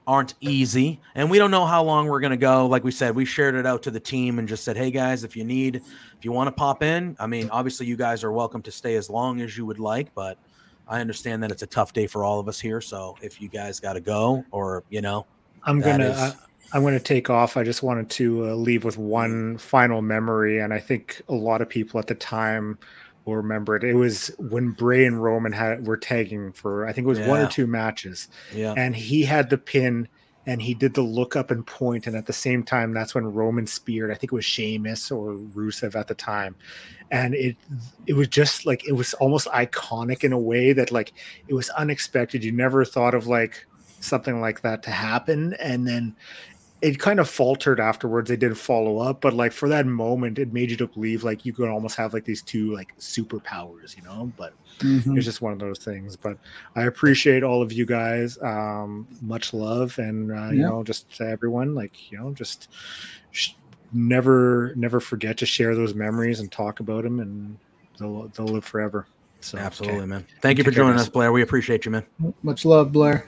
aren't 0.06 0.34
easy 0.40 1.00
and 1.14 1.30
we 1.30 1.38
don't 1.38 1.50
know 1.50 1.64
how 1.64 1.82
long 1.82 2.08
we're 2.08 2.20
going 2.20 2.30
to 2.30 2.36
go. 2.36 2.66
Like 2.66 2.84
we 2.84 2.90
said 2.90 3.14
we 3.14 3.24
shared 3.24 3.54
it 3.54 3.64
out 3.64 3.82
to 3.84 3.90
the 3.90 4.00
team 4.00 4.38
and 4.38 4.46
just 4.46 4.62
said 4.64 4.76
hey 4.76 4.90
guys 4.90 5.24
if 5.24 5.34
you 5.34 5.44
need 5.44 5.76
if 5.76 6.24
you 6.24 6.32
want 6.32 6.48
to 6.48 6.52
pop 6.52 6.82
in 6.82 7.14
i 7.20 7.26
mean 7.26 7.50
obviously 7.50 7.86
you 7.86 7.96
guys 7.96 8.24
are 8.24 8.32
welcome 8.32 8.62
to 8.62 8.70
stay 8.70 8.96
as 8.96 9.10
long 9.10 9.42
as 9.42 9.58
you 9.58 9.66
would 9.66 9.78
like 9.78 10.14
but 10.14 10.38
i 10.88 11.00
understand 11.00 11.42
that 11.42 11.50
it's 11.50 11.62
a 11.62 11.66
tough 11.66 11.92
day 11.92 12.06
for 12.06 12.24
all 12.24 12.40
of 12.40 12.48
us 12.48 12.58
here 12.58 12.80
so 12.80 13.14
if 13.20 13.42
you 13.42 13.48
guys 13.48 13.78
got 13.78 13.92
to 13.92 14.00
go 14.00 14.42
or 14.50 14.84
you 14.88 15.02
know 15.02 15.26
I'm 15.64 15.80
gonna 15.80 16.36
I'm 16.74 16.82
gonna 16.82 16.98
take 16.98 17.30
off. 17.30 17.56
I 17.56 17.62
just 17.62 17.84
wanted 17.84 18.10
to 18.10 18.50
uh, 18.50 18.54
leave 18.54 18.84
with 18.84 18.98
one 18.98 19.56
final 19.58 20.02
memory, 20.02 20.58
and 20.58 20.74
I 20.74 20.80
think 20.80 21.22
a 21.28 21.34
lot 21.34 21.62
of 21.62 21.68
people 21.68 22.00
at 22.00 22.08
the 22.08 22.16
time 22.16 22.78
will 23.24 23.36
remember 23.36 23.76
it. 23.76 23.84
It 23.84 23.94
was 23.94 24.32
when 24.38 24.70
Bray 24.70 25.06
and 25.06 25.22
Roman 25.22 25.52
had 25.52 25.86
were 25.86 25.96
tagging 25.96 26.52
for 26.52 26.86
I 26.86 26.92
think 26.92 27.04
it 27.04 27.08
was 27.08 27.20
one 27.20 27.40
or 27.40 27.48
two 27.48 27.68
matches, 27.68 28.28
yeah 28.52 28.74
and 28.76 28.94
he 28.94 29.22
had 29.22 29.48
the 29.50 29.58
pin. 29.58 30.08
And 30.46 30.60
he 30.60 30.74
did 30.74 30.92
the 30.92 31.00
look 31.00 31.36
up 31.36 31.50
and 31.50 31.66
point, 31.66 32.06
and 32.06 32.14
at 32.14 32.26
the 32.26 32.32
same 32.34 32.62
time, 32.64 32.92
that's 32.92 33.14
when 33.14 33.24
Roman 33.24 33.66
speared. 33.66 34.10
I 34.10 34.14
think 34.14 34.30
it 34.30 34.36
was 34.36 34.44
Sheamus 34.44 35.10
or 35.10 35.36
Rusev 35.36 35.94
at 35.94 36.06
the 36.06 36.14
time, 36.14 36.54
and 37.10 37.34
it 37.34 37.56
it 38.06 38.12
was 38.12 38.28
just 38.28 38.66
like 38.66 38.86
it 38.86 38.92
was 38.92 39.14
almost 39.14 39.46
iconic 39.48 40.22
in 40.22 40.34
a 40.34 40.38
way 40.38 40.74
that 40.74 40.92
like 40.92 41.14
it 41.48 41.54
was 41.54 41.70
unexpected. 41.70 42.44
You 42.44 42.52
never 42.52 42.84
thought 42.84 43.14
of 43.14 43.26
like 43.26 43.66
something 44.04 44.40
like 44.40 44.60
that 44.60 44.82
to 44.82 44.90
happen 44.90 45.54
and 45.54 45.88
then 45.88 46.14
it 46.84 46.98
kind 46.98 47.18
of 47.18 47.26
faltered 47.26 47.80
afterwards 47.80 48.28
they 48.28 48.36
did 48.36 48.56
follow 48.58 48.98
up 48.98 49.22
but 49.22 49.32
like 49.32 49.52
for 49.52 49.70
that 49.70 49.86
moment 49.86 50.38
it 50.38 50.52
made 50.52 50.70
you 50.70 50.76
to 50.76 50.86
believe 50.86 51.24
like 51.24 51.46
you 51.46 51.52
could 51.52 51.70
almost 51.70 51.96
have 51.96 52.12
like 52.12 52.26
these 52.26 52.42
two 52.42 52.74
like 52.74 52.94
superpowers 52.98 53.96
you 53.96 54.02
know 54.02 54.30
but 54.36 54.52
mhm. 54.80 55.16
it's 55.16 55.24
just 55.24 55.40
one 55.40 55.52
of 55.54 55.58
those 55.58 55.78
things 55.78 56.14
but 56.14 56.36
i 56.76 56.82
appreciate 56.82 57.42
all 57.42 57.62
of 57.62 57.72
you 57.72 57.86
guys 57.86 58.36
um 58.42 59.08
much 59.22 59.54
love 59.54 59.98
and 59.98 60.30
uh, 60.30 60.50
you 60.50 60.60
know 60.60 60.84
just 60.84 61.10
to 61.16 61.26
everyone 61.26 61.74
like 61.74 62.12
you 62.12 62.18
know 62.18 62.34
just 62.34 62.68
sh- 63.30 63.52
never 63.94 64.74
never 64.76 65.00
forget 65.00 65.38
to 65.38 65.46
share 65.46 65.74
those 65.74 65.94
memories 65.94 66.40
and 66.40 66.52
talk 66.52 66.80
about 66.80 67.02
them 67.02 67.20
and 67.20 67.56
they'll 67.98 68.28
they'll 68.34 68.46
live 68.46 68.64
forever 68.64 69.06
So 69.40 69.56
Absolutely, 69.56 70.00
okay. 70.00 70.06
man. 70.06 70.26
Thank 70.42 70.58
you 70.58 70.64
for 70.64 70.70
Take 70.70 70.76
care, 70.76 70.84
joining 70.84 71.00
us, 71.00 71.08
Blair. 71.08 71.30
We 71.30 71.42
appreciate 71.42 71.84
you, 71.84 71.90
man. 71.90 72.04
Much 72.42 72.64
love, 72.64 72.92
Blair. 72.92 73.26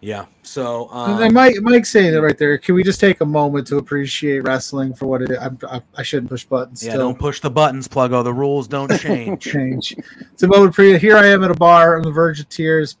Yeah. 0.00 0.26
So 0.42 0.88
um, 0.90 1.32
Mike, 1.34 1.56
Mike 1.60 1.84
saying 1.84 2.14
it 2.14 2.18
right 2.18 2.38
there. 2.38 2.56
Can 2.58 2.74
we 2.74 2.84
just 2.84 3.00
take 3.00 3.20
a 3.20 3.24
moment 3.24 3.66
to 3.68 3.78
appreciate 3.78 4.40
wrestling 4.40 4.94
for 4.94 5.06
what 5.06 5.22
it 5.22 5.30
is? 5.30 5.38
I'm, 5.38 5.58
I, 5.68 5.82
I 5.96 6.02
shouldn't 6.02 6.30
push 6.30 6.44
buttons. 6.44 6.84
yeah, 6.84 6.92
still. 6.92 7.08
don't 7.08 7.18
push 7.18 7.40
the 7.40 7.50
buttons, 7.50 7.88
Pluggo. 7.88 8.22
The 8.22 8.32
rules 8.32 8.68
don't 8.68 8.96
change. 9.00 9.42
change. 9.42 9.96
It's 10.32 10.42
a 10.42 10.48
moment 10.48 10.74
for 10.74 10.84
you. 10.84 10.98
Here 10.98 11.16
I 11.16 11.26
am 11.26 11.42
at 11.42 11.50
a 11.50 11.54
bar 11.54 11.96
on 11.96 12.02
the 12.02 12.12
verge 12.12 12.38
of 12.40 12.48
tears 12.48 12.96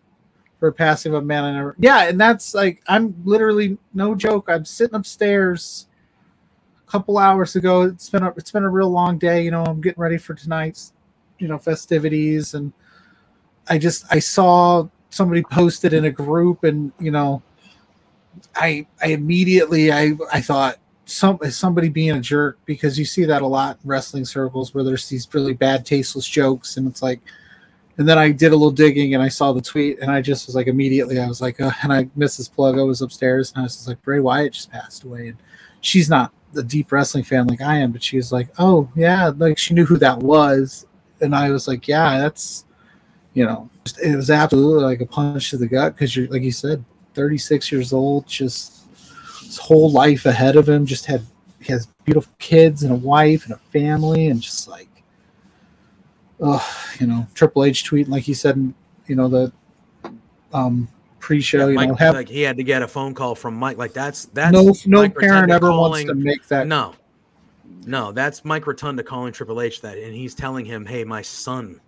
for 0.58 0.72
passing 0.72 1.14
a 1.14 1.20
man 1.20 1.44
I 1.44 1.52
never. 1.52 1.76
Yeah, 1.78 2.08
and 2.08 2.20
that's 2.20 2.54
like 2.54 2.82
I'm 2.88 3.14
literally 3.24 3.78
no 3.94 4.14
joke. 4.14 4.46
I'm 4.48 4.64
sitting 4.64 4.96
upstairs 4.96 5.86
a 6.86 6.90
couple 6.90 7.18
hours 7.18 7.54
ago. 7.54 7.82
It's 7.82 8.10
been 8.10 8.24
a, 8.24 8.30
it's 8.30 8.50
been 8.50 8.64
a 8.64 8.68
real 8.68 8.90
long 8.90 9.18
day. 9.18 9.44
You 9.44 9.52
know, 9.52 9.62
I'm 9.62 9.80
getting 9.80 10.00
ready 10.00 10.18
for 10.18 10.34
tonight's 10.34 10.92
you 11.38 11.46
know 11.46 11.58
festivities, 11.58 12.54
and 12.54 12.72
I 13.68 13.78
just 13.78 14.04
I 14.10 14.18
saw 14.18 14.88
somebody 15.10 15.42
posted 15.42 15.92
in 15.92 16.04
a 16.04 16.10
group, 16.10 16.64
and 16.64 16.92
you 16.98 17.10
know, 17.10 17.42
I 18.54 18.86
I 19.02 19.08
immediately 19.08 19.92
I 19.92 20.12
I 20.32 20.40
thought 20.40 20.78
some 21.08 21.38
somebody 21.50 21.88
being 21.88 22.10
a 22.10 22.20
jerk 22.20 22.58
because 22.66 22.98
you 22.98 23.04
see 23.04 23.24
that 23.24 23.42
a 23.42 23.46
lot 23.46 23.78
in 23.82 23.88
wrestling 23.88 24.24
circles 24.24 24.74
where 24.74 24.84
there's 24.84 25.08
these 25.08 25.26
really 25.32 25.54
bad 25.54 25.86
tasteless 25.86 26.28
jokes 26.28 26.76
and 26.76 26.86
it's 26.86 27.02
like 27.02 27.20
and 27.96 28.06
then 28.06 28.18
I 28.18 28.30
did 28.30 28.52
a 28.52 28.56
little 28.56 28.70
digging 28.70 29.14
and 29.14 29.22
I 29.22 29.28
saw 29.28 29.52
the 29.52 29.62
tweet 29.62 29.98
and 30.00 30.10
I 30.10 30.20
just 30.20 30.46
was 30.46 30.54
like 30.54 30.66
immediately 30.66 31.18
I 31.18 31.26
was 31.26 31.40
like 31.40 31.60
uh, 31.60 31.70
and 31.82 31.92
I 31.92 32.04
Mrs. 32.16 32.52
Plug 32.52 32.78
I 32.78 32.82
was 32.82 33.00
upstairs 33.00 33.52
and 33.52 33.60
I 33.60 33.62
was 33.64 33.76
just 33.76 33.88
like 33.88 34.02
Bray 34.02 34.20
Wyatt 34.20 34.52
just 34.52 34.70
passed 34.70 35.04
away 35.04 35.28
and 35.28 35.38
she's 35.80 36.10
not 36.10 36.32
a 36.54 36.62
deep 36.62 36.92
wrestling 36.92 37.24
fan 37.24 37.46
like 37.46 37.62
I 37.62 37.78
am 37.78 37.90
but 37.90 38.02
she 38.02 38.16
was 38.16 38.30
like 38.30 38.48
oh 38.58 38.90
yeah 38.94 39.32
like 39.34 39.56
she 39.56 39.72
knew 39.72 39.86
who 39.86 39.96
that 39.98 40.18
was 40.18 40.86
and 41.22 41.34
I 41.34 41.50
was 41.50 41.66
like 41.66 41.88
yeah 41.88 42.18
that's 42.18 42.66
you 43.32 43.46
know 43.46 43.70
it 43.98 44.14
was 44.16 44.30
absolutely 44.30 44.84
like 44.84 45.00
a 45.00 45.06
punch 45.06 45.50
to 45.50 45.56
the 45.56 45.66
gut 45.66 45.94
because 45.94 46.14
you're 46.14 46.28
like 46.28 46.42
you 46.42 46.52
said 46.52 46.84
36 47.14 47.72
years 47.72 47.92
old 47.92 48.26
just 48.26 48.78
his 49.40 49.58
whole 49.58 49.90
life 49.90 50.26
ahead 50.26 50.56
of 50.56 50.68
him. 50.68 50.84
Just 50.84 51.06
had 51.06 51.22
he 51.60 51.72
has 51.72 51.86
beautiful 52.04 52.32
kids 52.38 52.82
and 52.82 52.92
a 52.92 52.96
wife 52.96 53.44
and 53.44 53.54
a 53.54 53.58
family, 53.72 54.28
and 54.28 54.40
just 54.40 54.68
like, 54.68 54.88
oh, 56.40 56.64
you 57.00 57.06
know, 57.06 57.26
Triple 57.34 57.64
H 57.64 57.88
tweeting 57.88 58.08
like 58.08 58.22
he 58.22 58.34
said, 58.34 58.56
in, 58.56 58.74
you 59.06 59.16
know, 59.16 59.28
the 59.28 59.52
um 60.52 60.88
pre-show. 61.18 61.68
you 61.68 61.74
Mike, 61.74 61.88
know, 61.88 61.94
have 61.94 62.14
like 62.14 62.28
he 62.28 62.42
had 62.42 62.56
to 62.56 62.62
get 62.62 62.82
a 62.82 62.88
phone 62.88 63.14
call 63.14 63.34
from 63.34 63.54
Mike. 63.54 63.78
Like 63.78 63.92
that's 63.92 64.26
that's 64.26 64.52
no 64.52 64.74
no 64.86 65.02
Mike 65.02 65.16
parent 65.16 65.50
Rotunda 65.50 65.54
ever 65.54 65.70
wants 65.70 66.04
to 66.04 66.14
make 66.14 66.46
that. 66.48 66.66
No, 66.66 66.94
no, 67.86 68.12
that's 68.12 68.44
Mike 68.44 68.66
Rotunda 68.66 69.02
calling 69.02 69.32
Triple 69.32 69.60
H 69.60 69.80
that, 69.80 69.98
and 69.98 70.14
he's 70.14 70.34
telling 70.34 70.64
him, 70.64 70.86
"Hey, 70.86 71.04
my 71.04 71.22
son, 71.22 71.80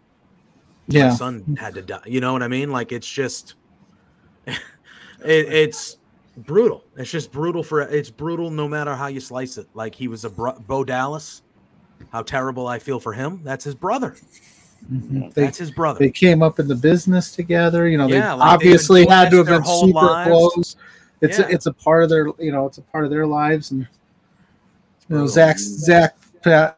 my 0.92 0.98
Yeah, 1.00 1.10
son 1.14 1.56
had 1.58 1.74
to 1.74 1.82
die." 1.82 2.02
You 2.06 2.20
know 2.20 2.32
what 2.32 2.42
I 2.42 2.48
mean? 2.48 2.70
Like 2.70 2.92
it's 2.92 3.10
just, 3.10 3.54
it, 4.46 4.56
it's 5.24 5.98
brutal. 6.38 6.84
It's 6.96 7.10
just 7.10 7.32
brutal 7.32 7.62
for 7.62 7.80
it's 7.82 8.10
brutal 8.10 8.50
no 8.50 8.68
matter 8.68 8.94
how 8.94 9.06
you 9.08 9.20
slice 9.20 9.58
it. 9.58 9.66
Like 9.74 9.94
he 9.94 10.08
was 10.08 10.24
a 10.24 10.30
bro- 10.30 10.58
Bo 10.66 10.84
Dallas. 10.84 11.42
How 12.12 12.22
terrible 12.22 12.66
I 12.66 12.78
feel 12.78 12.98
for 12.98 13.12
him. 13.12 13.40
That's 13.44 13.64
his 13.64 13.74
brother. 13.74 14.16
Mhm. 14.90 15.32
they 15.34 15.42
That's 15.44 15.58
his 15.58 15.70
brother. 15.70 15.98
they 15.98 16.10
came 16.10 16.42
up 16.42 16.58
in 16.58 16.66
the 16.66 16.74
business 16.74 17.34
together. 17.36 17.86
You 17.86 17.98
know, 17.98 18.08
they 18.08 18.14
Yeah, 18.14 18.32
they've 18.32 18.40
obviously 18.40 19.06
had 19.06 19.30
to 19.30 19.36
have 19.36 19.46
been 19.46 19.64
super 19.64 19.92
lives. 20.00 20.28
close. 20.28 20.76
It's 21.20 21.38
Yeah. 21.38 21.46
a, 21.46 21.48
it's 21.50 21.66
a 21.66 21.72
part 21.72 22.02
of 22.02 22.08
their 22.08 22.28
you 22.38 22.50
know 22.50 22.66
it's 22.66 22.78
a 22.78 22.82
part 22.82 23.04
of 23.04 23.10
their 23.10 23.26
lives 23.26 23.70
and 23.72 23.86
you 25.10 25.16
know. 25.18 25.26
Zach 25.26 25.58
Zach 25.58 26.16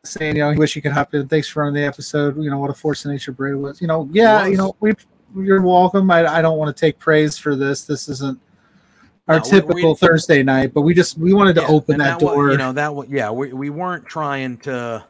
saying 0.05 0.37
you 0.37 0.42
know 0.42 0.51
he 0.51 0.59
wish 0.59 0.75
he 0.75 0.81
could 0.81 0.92
hop 0.92 1.14
in. 1.14 1.29
Thanks 1.29 1.48
for 1.48 1.61
running 1.61 1.75
the 1.83 1.87
episode. 1.87 2.37
You 2.42 2.51
know 2.51 2.59
what 2.59 2.70
a 2.70 2.75
force 2.75 3.05
of 3.05 3.11
nature 3.12 3.33
Bray 3.33 3.55
was. 3.55 3.81
You 3.81 3.87
know 3.87 4.09
yeah 4.12 4.46
you 4.46 4.57
know 4.57 4.75
we 4.81 4.92
you're 5.37 5.62
welcome. 5.62 6.11
I, 6.11 6.27
I 6.27 6.42
don't 6.42 6.59
want 6.59 6.77
to 6.77 6.79
take 6.79 6.98
praise 6.98 7.38
for 7.38 7.57
this. 7.57 7.85
This 7.85 8.09
isn't 8.09 8.38
our 9.29 9.37
No, 9.37 9.42
typical 9.42 9.90
we- 9.92 9.96
Thursday 9.96 10.42
night, 10.42 10.75
but 10.75 10.83
we 10.83 10.92
just 10.94 11.16
we 11.16 11.33
wanted 11.33 11.55
to 11.55 11.62
Yeah, 11.62 11.68
open 11.68 11.94
and 11.94 12.01
that, 12.03 12.20
wa- 12.22 12.35
door. 12.35 12.51
you 12.51 12.59
know 12.59 12.72
that. 12.72 12.94
wa- 12.94 13.07
Yeah, 13.09 13.31
we, 13.31 13.53
we 13.53 13.70
weren't 13.70 14.05
trying 14.07 14.59
to. 14.59 15.05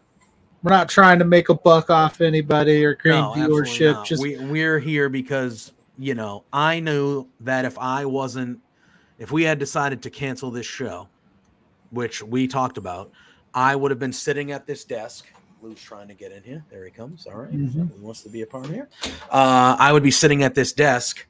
We're 0.63 0.71
not 0.71 0.89
trying 0.89 1.19
to 1.19 1.25
make 1.25 1.49
a 1.49 1.55
buck 1.55 1.91
off 1.91 2.21
anybody 2.21 2.85
or 2.85 2.95
gain 2.95 3.15
No, 3.15 3.33
viewership. 3.35 4.05
Just 4.05 4.23
we 4.23 4.39
we're 4.39 4.79
here 4.79 5.09
because 5.09 5.73
you 5.99 6.15
know 6.15 6.45
I 6.53 6.79
knew 6.79 7.27
that 7.41 7.65
if 7.65 7.77
I 7.79 8.05
wasn't, 8.05 8.61
if 9.19 9.33
we 9.33 9.43
had 9.43 9.59
decided 9.59 10.03
to 10.03 10.11
cancel 10.11 10.53
this 10.53 10.67
show, 10.67 11.09
which 11.91 12.23
we 12.23 12.47
talked 12.47 12.79
about, 12.79 13.11
I 13.55 13.77
would 13.77 13.91
have 13.91 13.99
been 14.01 14.13
sitting 14.13 14.53
at 14.53 14.67
this 14.67 14.85
desk. 14.85 15.27
Lou's 15.61 15.81
trying 15.81 16.09
to 16.09 16.15
get 16.15 16.33
in 16.33 16.43
here. 16.43 16.65
There 16.71 16.85
he 16.85 16.91
comes. 16.91 17.27
All 17.27 17.35
right. 17.37 17.53
Mhm. 17.53 17.93
He 17.93 18.01
wants 18.01 18.23
to 18.23 18.29
be 18.29 18.43
a 18.43 18.47
part 18.47 18.65
of 18.65 18.71
here. 18.73 18.89
Uh, 19.31 19.77
I 19.79 19.93
would 19.93 20.03
be 20.03 20.11
sitting 20.11 20.43
at 20.43 20.55
this 20.55 20.73
desk, 20.73 21.25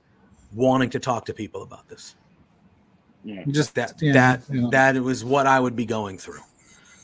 wanting 0.55 0.89
to 0.91 0.99
talk 0.99 1.27
to 1.27 1.35
people 1.35 1.63
about 1.63 1.89
this. 1.89 2.15
Yeah. 3.25 3.45
just 3.49 3.75
That 3.77 3.95
yeah, 4.01 4.13
that 4.13 4.43
you 4.51 4.63
know. 4.63 4.71
that 4.71 4.97
was 4.97 5.25
what 5.25 5.47
I 5.47 5.61
would 5.61 5.77
be 5.77 5.87
going 5.87 6.19
through. 6.19 6.41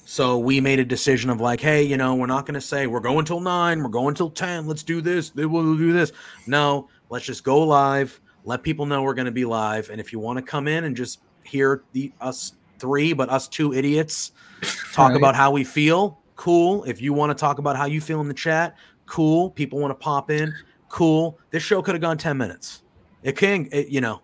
So 0.04 0.38
we 0.38 0.61
made 0.61 0.81
a 0.81 0.85
decision 0.85 1.28
of 1.28 1.40
like, 1.40 1.61
hey, 1.61 1.83
you 1.83 1.96
know, 1.98 2.14
we're 2.14 2.26
not 2.26 2.46
going 2.46 2.54
to 2.54 2.61
say 2.62 2.87
we're 2.87 2.98
going 2.98 3.24
till 3.26 3.40
nine, 3.40 3.83
we're 3.83 3.90
going 3.90 4.14
till 4.14 4.31
ten. 4.31 4.66
Let's 4.66 4.83
do 4.83 5.00
this. 5.00 5.35
We'll 5.35 5.76
do 5.76 5.92
this. 5.92 6.12
No, 6.46 6.88
let's 7.11 7.26
just 7.26 7.44
go 7.44 7.61
live. 7.62 8.18
Let 8.44 8.62
people 8.62 8.87
know 8.87 9.02
we're 9.02 9.14
going 9.14 9.26
to 9.26 9.31
be 9.33 9.44
live. 9.44 9.90
And 9.90 10.00
if 10.00 10.11
you 10.12 10.18
want 10.18 10.38
to 10.38 10.42
come 10.42 10.66
in 10.66 10.85
and 10.85 10.96
just 10.96 11.20
hear 11.44 11.83
the 11.92 12.11
us 12.20 12.54
three, 12.78 13.12
but 13.12 13.28
us 13.28 13.48
two 13.48 13.72
idiots 13.74 14.32
talk 14.92 15.10
Right. 15.10 15.16
about 15.16 15.34
how 15.34 15.50
we 15.50 15.64
feel, 15.64 16.20
cool. 16.36 16.84
If 16.84 17.00
you 17.00 17.12
want 17.12 17.30
to 17.30 17.34
talk 17.40 17.58
about 17.58 17.76
how 17.76 17.86
you 17.86 18.00
feel 18.00 18.20
in 18.20 18.28
the 18.28 18.34
chat, 18.34 18.76
cool. 19.06 19.50
People 19.50 19.78
want 19.78 19.90
to 19.90 19.94
pop 20.02 20.30
in, 20.30 20.52
cool. 20.88 21.38
This 21.50 21.62
show 21.62 21.82
could 21.82 21.94
have 21.94 22.02
gone 22.02 22.18
ten 22.18 22.36
minutes. 22.36 22.82
It 23.22 23.36
can, 23.36 23.68
it, 23.72 23.88
you 23.88 24.00
know, 24.00 24.20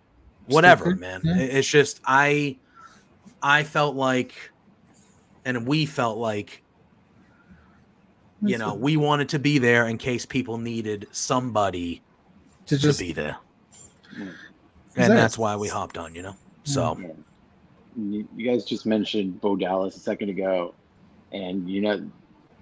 whatever, 0.47 0.85
good. 0.85 0.99
man. 0.99 1.21
Yeah. 1.23 1.37
It- 1.37 1.55
It's 1.55 1.67
just 1.67 2.01
I, 2.05 2.57
I 3.41 3.63
felt 3.63 3.95
like, 3.95 4.33
and 5.43 5.67
we 5.67 5.85
felt 5.85 6.17
like, 6.17 6.63
you 8.41 8.57
know, 8.57 8.73
we 8.75 8.95
wanted 8.97 9.29
to 9.29 9.39
be 9.39 9.57
there 9.57 9.87
in 9.87 9.97
case 9.97 10.25
people 10.25 10.57
needed 10.57 11.07
somebody 11.11 12.01
to 12.67 12.77
just 12.77 12.99
to 12.99 13.05
be 13.05 13.11
there, 13.13 13.37
and 14.95 15.11
that's 15.13 15.37
why 15.37 15.55
we 15.55 15.67
hopped 15.67 15.97
on. 15.97 16.13
You 16.15 16.23
know, 16.23 16.35
so. 16.63 17.15
You, 17.97 18.27
guys 18.43 18.65
just 18.65 18.85
mentioned 18.85 19.41
Bo 19.41 19.55
Dallas 19.55 19.95
a 19.95 19.99
second 19.99 20.29
ago, 20.29 20.73
and 21.31 21.69
you 21.69 21.81
know 21.81 22.09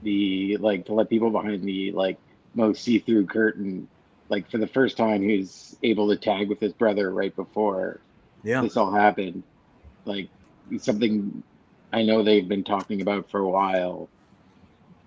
the 0.03 0.57
like 0.57 0.85
to 0.85 0.93
let 0.93 1.09
people 1.09 1.29
behind 1.29 1.63
the 1.63 1.91
like 1.91 2.17
most 2.53 2.83
see-through 2.83 3.25
curtain. 3.27 3.87
Like 4.29 4.49
for 4.49 4.57
the 4.57 4.67
first 4.67 4.97
time, 4.97 5.21
he's 5.21 5.75
able 5.83 6.09
to 6.09 6.15
tag 6.15 6.49
with 6.49 6.59
his 6.59 6.73
brother 6.73 7.11
right 7.11 7.35
before 7.35 7.99
yeah, 8.43 8.61
this 8.61 8.77
all 8.77 8.91
happened. 8.91 9.43
Like 10.05 10.29
something 10.77 11.43
I 11.91 12.03
know 12.03 12.23
they've 12.23 12.47
been 12.47 12.63
talking 12.63 13.01
about 13.01 13.29
for 13.29 13.39
a 13.39 13.49
while, 13.49 14.09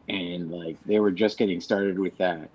and 0.09 0.51
like 0.51 0.77
they 0.85 0.99
were 0.99 1.11
just 1.11 1.39
getting 1.39 1.61
started 1.61 1.99
with 1.99 2.17
that. 2.19 2.49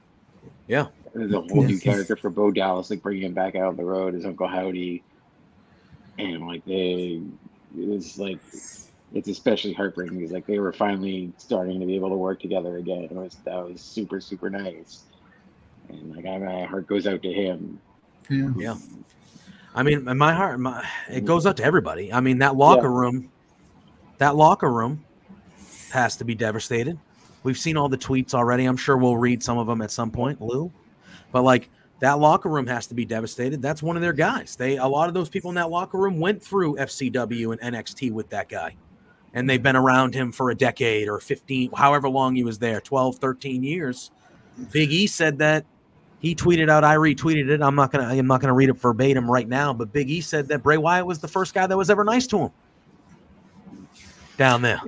Yeah. 0.67 0.88
There's 1.13 1.34
a 1.34 1.41
whole 1.41 1.63
new 1.63 1.79
character 1.79 2.15
for 2.15 2.29
Bo 2.29 2.51
Dallas, 2.51 2.89
like 2.89 3.03
bringing 3.03 3.23
him 3.23 3.34
back 3.34 3.55
out 3.55 3.67
on 3.67 3.75
the 3.75 3.84
road 3.84 4.15
as 4.15 4.25
Uncle 4.25 4.47
Howdy, 4.47 5.03
and 6.17 6.47
like 6.47 6.63
they, 6.65 7.21
it 7.77 7.88
was 7.88 8.17
like 8.17 8.39
it's 9.13 9.27
especially 9.27 9.73
heartbreaking 9.73 10.17
because 10.17 10.31
like 10.31 10.45
they 10.45 10.60
were 10.60 10.71
finally 10.73 11.31
starting 11.38 11.79
to 11.79 11.86
be 11.86 11.95
able 11.95 12.10
to 12.10 12.15
work 12.15 12.39
together 12.39 12.77
again. 12.77 13.03
It 13.03 13.12
was 13.12 13.38
that 13.45 13.55
was 13.55 13.81
super 13.81 14.21
super 14.21 14.49
nice, 14.49 15.03
and 15.89 16.15
like 16.15 16.25
I, 16.25 16.38
my 16.38 16.63
heart 16.63 16.88
goes 16.88 17.07
out 17.07 17.21
to 17.23 17.31
him. 17.34 17.79
yeah. 18.29 18.49
yeah. 18.57 18.75
I 19.73 19.84
mean, 19.84 20.03
my 20.17 20.34
heart, 20.34 20.60
my, 20.60 20.86
it 21.10 21.23
goes 21.23 21.45
out 21.45 21.55
to 21.57 21.63
everybody. 21.63 22.12
I 22.12 22.19
mean, 22.19 22.39
that 22.39 22.57
locker 22.57 22.88
Yeah. 22.89 22.99
room, 22.99 23.31
that 24.17 24.36
locker 24.36 24.69
room 24.69 25.01
has 25.91 26.17
to 26.17 26.25
be 26.25 26.36
devastated. 26.36 26.97
We've 27.43 27.57
seen 27.57 27.77
all 27.77 27.88
the 27.88 27.97
tweets 27.97 28.34
already. 28.34 28.65
I'm 28.65 28.75
sure 28.75 28.97
we'll 28.97 29.15
read 29.15 29.41
some 29.41 29.57
of 29.57 29.67
them 29.67 29.81
at 29.81 29.89
some 29.89 30.12
point, 30.12 30.41
Lou. 30.41 30.69
But 31.31 31.43
like 31.43 31.69
that 32.01 32.19
locker 32.19 32.49
room 32.49 32.65
has 32.67 32.87
to 32.87 32.95
be 32.95 33.05
devastated. 33.05 33.61
That's 33.61 33.81
one 33.81 33.95
of 33.95 34.01
their 34.01 34.11
guys. 34.11 34.55
They 34.55 34.77
a 34.77 34.85
lot 34.85 35.07
of 35.07 35.13
those 35.13 35.29
people 35.29 35.49
in 35.49 35.55
that 35.55 35.69
locker 35.69 35.97
room 35.97 36.19
went 36.19 36.43
through 36.43 36.75
FCW 36.75 37.53
and 37.53 37.75
NXT 37.75 38.11
with 38.11 38.27
that 38.29 38.49
guy. 38.49 38.75
And 39.33 39.49
they've 39.49 39.61
been 39.61 39.77
around 39.77 40.13
him 40.13 40.31
for 40.31 40.49
a 40.49 40.55
decade 40.55 41.07
or 41.07 41.19
15, 41.19 41.71
however 41.73 42.09
long 42.09 42.35
he 42.35 42.43
was 42.43 42.59
there, 42.59 42.81
12, 42.81 43.15
13 43.15 43.63
years. 43.63 44.11
Big 44.71 44.91
E 44.91 45.07
said 45.07 45.37
that 45.37 45.63
he 46.19 46.35
tweeted 46.35 46.69
out, 46.69 46.83
I 46.83 46.95
retweeted 46.95 47.49
it. 47.49 47.61
I'm 47.61 47.75
not 47.75 47.91
gonna 47.91 48.07
I'm 48.07 48.27
not 48.27 48.41
gonna 48.41 48.53
read 48.53 48.69
it 48.69 48.73
verbatim 48.73 49.29
right 49.29 49.47
now, 49.47 49.71
but 49.71 49.93
Big 49.93 50.09
E 50.09 50.21
said 50.21 50.47
that 50.47 50.63
Bray 50.63 50.77
Wyatt 50.77 51.05
was 51.05 51.19
the 51.19 51.27
first 51.27 51.53
guy 51.53 51.67
that 51.67 51.77
was 51.77 51.89
ever 51.91 52.03
nice 52.03 52.25
to 52.27 52.39
him 52.39 52.51
down 54.37 54.63
there. 54.63 54.81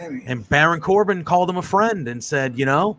And 0.00 0.48
Baron 0.48 0.80
Corbin 0.80 1.22
called 1.22 1.50
him 1.50 1.58
a 1.58 1.62
friend 1.62 2.08
and 2.08 2.22
said, 2.22 2.58
you 2.58 2.64
know, 2.64 2.96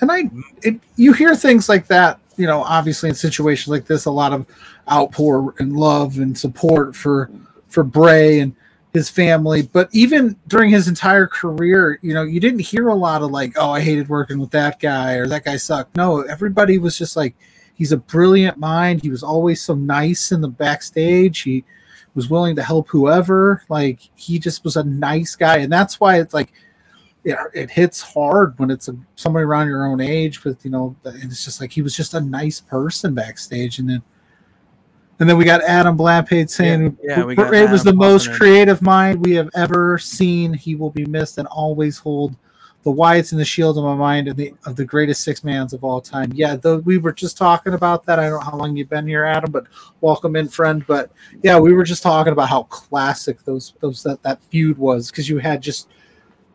and 0.00 0.10
I, 0.10 0.30
it, 0.62 0.80
you 0.96 1.12
hear 1.12 1.34
things 1.36 1.68
like 1.68 1.86
that, 1.88 2.18
you 2.36 2.46
know, 2.46 2.62
obviously 2.62 3.08
in 3.08 3.14
situations 3.14 3.68
like 3.68 3.86
this, 3.86 4.04
a 4.04 4.10
lot 4.10 4.32
of 4.32 4.46
outpour 4.90 5.54
and 5.58 5.76
love 5.76 6.18
and 6.18 6.36
support 6.36 6.94
for 6.94 7.30
for 7.68 7.82
Bray, 7.82 8.40
and 8.40 8.54
his 8.96 9.10
family. 9.10 9.62
But 9.62 9.88
even 9.92 10.36
during 10.48 10.70
his 10.70 10.88
entire 10.88 11.26
career, 11.26 11.98
you 12.02 12.14
know, 12.14 12.22
you 12.22 12.40
didn't 12.40 12.60
hear 12.60 12.88
a 12.88 12.94
lot 12.94 13.22
of 13.22 13.30
like, 13.30 13.52
"Oh, 13.56 13.70
I 13.70 13.80
hated 13.80 14.08
working 14.08 14.38
with 14.38 14.50
that 14.50 14.80
guy" 14.80 15.14
or 15.14 15.26
"That 15.26 15.44
guy 15.44 15.56
sucked." 15.56 15.96
No, 15.96 16.22
everybody 16.22 16.78
was 16.78 16.96
just 16.96 17.16
like, 17.16 17.36
"He's 17.74 17.92
a 17.92 17.98
brilliant 17.98 18.58
mind." 18.58 19.02
He 19.02 19.10
was 19.10 19.22
always 19.22 19.62
so 19.62 19.74
nice 19.74 20.32
in 20.32 20.40
the 20.40 20.48
backstage. 20.48 21.40
He 21.40 21.64
was 22.14 22.30
willing 22.30 22.56
to 22.56 22.62
help 22.62 22.88
whoever. 22.88 23.62
Like 23.68 24.00
he 24.14 24.38
just 24.38 24.64
was 24.64 24.76
a 24.76 24.84
nice 24.84 25.36
guy, 25.36 25.58
and 25.58 25.72
that's 25.72 26.00
why 26.00 26.18
it's 26.18 26.34
like 26.34 26.52
it, 27.26 27.36
it 27.54 27.70
hits 27.70 28.00
hard 28.00 28.58
when 28.58 28.70
it's 28.70 28.88
a, 28.88 28.96
somebody 29.16 29.44
around 29.44 29.66
your 29.66 29.84
own 29.86 30.00
age 30.00 30.44
with 30.44 30.64
you 30.64 30.70
know 30.70 30.94
it's 31.04 31.44
just 31.44 31.60
like 31.60 31.72
he 31.72 31.82
was 31.82 31.94
just 31.94 32.14
a 32.14 32.20
nice 32.20 32.60
person 32.60 33.14
backstage 33.14 33.80
and 33.80 33.90
then 33.90 34.02
and 35.18 35.28
then 35.28 35.36
we 35.36 35.44
got 35.44 35.62
Adam 35.62 35.96
Blampade 35.98 36.48
saying 36.50 36.96
Yeah, 37.02 37.18
yeah, 37.18 37.24
we 37.24 37.34
got 37.34 37.48
Bray 37.48 37.66
was 37.66 37.82
the 37.82 37.92
most 37.92 38.32
creative 38.32 38.80
mind 38.82 39.24
we 39.24 39.32
have 39.32 39.50
ever 39.54 39.98
seen. 39.98 40.52
He 40.52 40.74
will 40.76 40.90
be 40.90 41.06
missed 41.06 41.38
and 41.38 41.48
always 41.48 41.98
hold 41.98 42.36
the 42.84 42.92
Wyatts 42.92 43.32
and 43.32 43.40
the 43.40 43.44
Shield 43.44 43.78
in 43.78 43.82
my 43.82 43.96
mind 43.96 44.28
of 44.28 44.36
the 44.36 44.54
of 44.66 44.76
the 44.76 44.84
greatest 44.84 45.24
six 45.24 45.42
mans 45.42 45.72
of 45.72 45.82
all 45.82 46.00
time. 46.00 46.30
Yeah, 46.34 46.54
though 46.54 46.78
we 46.78 46.98
were 46.98 47.12
just 47.12 47.36
talking 47.36 47.74
about 47.74 48.04
that. 48.06 48.20
I 48.20 48.28
don't 48.28 48.38
know 48.38 48.50
how 48.50 48.56
long 48.56 48.76
you've 48.76 48.90
been 48.90 49.08
here, 49.08 49.24
Adam, 49.24 49.50
but 49.50 49.66
welcome 50.02 50.36
in, 50.36 50.48
friend. 50.48 50.84
But 50.86 51.10
yeah, 51.42 51.58
we 51.58 51.72
were 51.72 51.82
just 51.82 52.02
talking 52.04 52.32
about 52.32 52.50
how 52.50 52.64
classic 52.64 53.42
those 53.44 53.72
those 53.80 54.02
that 54.04 54.22
that 54.22 54.40
feud 54.44 54.78
was 54.78 55.10
because 55.10 55.28
you 55.28 55.38
had 55.38 55.62
just 55.62 55.88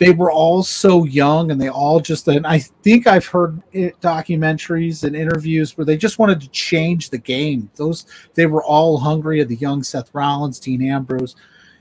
they 0.01 0.09
were 0.09 0.31
all 0.31 0.63
so 0.63 1.03
young 1.03 1.51
and 1.51 1.61
they 1.61 1.69
all 1.69 1.99
just 1.99 2.27
and 2.27 2.47
i 2.47 2.57
think 2.57 3.05
i've 3.05 3.27
heard 3.27 3.61
it, 3.71 3.99
documentaries 4.01 5.03
and 5.03 5.15
interviews 5.15 5.77
where 5.77 5.85
they 5.85 5.95
just 5.95 6.17
wanted 6.17 6.41
to 6.41 6.49
change 6.49 7.11
the 7.11 7.17
game 7.19 7.69
those 7.75 8.07
they 8.33 8.47
were 8.47 8.63
all 8.63 8.97
hungry 8.97 9.39
of 9.41 9.47
the 9.47 9.55
young 9.57 9.83
seth 9.83 10.09
rollins 10.13 10.59
dean 10.59 10.81
ambrose 10.81 11.35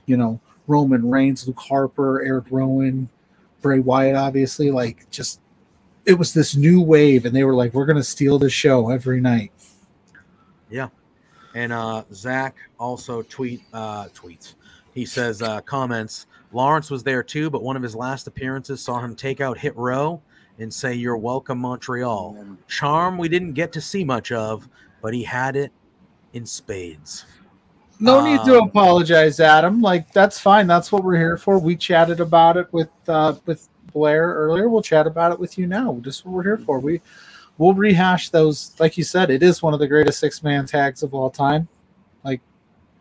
you 0.05 0.15
know 0.15 0.39
roman 0.67 1.09
reigns 1.09 1.47
luke 1.47 1.59
harper 1.59 2.21
eric 2.21 2.45
rowan 2.51 3.09
bray 3.63 3.79
wyatt 3.79 4.15
obviously 4.15 4.69
like 4.69 5.09
just 5.09 5.41
it 6.05 6.13
was 6.13 6.31
this 6.31 6.55
new 6.55 6.79
wave 6.79 7.25
and 7.25 7.35
they 7.35 7.43
were 7.43 7.55
like 7.55 7.73
we're 7.73 7.87
gonna 7.87 8.03
steal 8.03 8.37
the 8.37 8.49
show 8.51 8.91
every 8.91 9.19
night 9.19 9.51
Yeah. 10.69 10.89
And 11.55 11.73
uh 11.73 12.03
Zach 12.13 12.55
also 12.79 13.23
tweet 13.23 13.61
uh 13.73 14.05
tweets. 14.09 14.53
He 14.93 15.05
says 15.05 15.41
uh 15.41 15.61
comments, 15.61 16.27
Lawrence 16.53 16.89
was 16.91 17.03
there 17.03 17.23
too, 17.23 17.49
but 17.49 17.63
one 17.63 17.75
of 17.75 17.83
his 17.83 17.95
last 17.95 18.27
appearances 18.27 18.81
saw 18.81 18.99
him 18.99 19.15
take 19.15 19.39
out 19.41 19.57
Hit 19.57 19.75
Row 19.77 20.21
and 20.59 20.73
say 20.73 20.93
You're 20.93 21.17
welcome, 21.17 21.59
Montreal. 21.59 22.57
Charm 22.67 23.17
we 23.17 23.29
didn't 23.29 23.53
get 23.53 23.71
to 23.73 23.81
see 23.81 24.03
much 24.03 24.31
of, 24.31 24.67
but 25.01 25.13
he 25.13 25.23
had 25.23 25.55
it 25.55 25.71
in 26.33 26.45
spades. 26.45 27.25
No 27.99 28.23
need 28.23 28.43
to 28.45 28.57
Um, 28.59 28.67
apologize, 28.69 29.39
Adam. 29.39 29.81
Like 29.81 30.11
that's 30.11 30.39
fine. 30.39 30.67
That's 30.67 30.91
what 30.91 31.03
we're 31.03 31.17
here 31.17 31.37
for. 31.37 31.59
We 31.59 31.75
chatted 31.75 32.19
about 32.19 32.57
it 32.57 32.67
with 32.73 32.89
uh, 33.07 33.35
with 33.45 33.69
Blair 33.93 34.27
earlier. 34.33 34.69
We'll 34.69 34.81
chat 34.81 35.05
about 35.07 35.31
it 35.31 35.39
with 35.39 35.57
you 35.57 35.67
now. 35.67 35.99
Just 36.01 36.25
what 36.25 36.33
we're 36.33 36.43
here 36.43 36.57
for. 36.57 36.79
We 36.79 37.01
we'll 37.57 37.73
rehash 37.75 38.29
those. 38.29 38.73
Like 38.79 38.97
you 38.97 39.03
said, 39.03 39.29
it 39.29 39.43
is 39.43 39.61
one 39.61 39.73
of 39.73 39.79
the 39.79 39.87
greatest 39.87 40.19
six 40.19 40.41
man 40.41 40.65
tags 40.65 41.03
of 41.03 41.13
all 41.13 41.29
time. 41.29 41.67
Like 42.23 42.41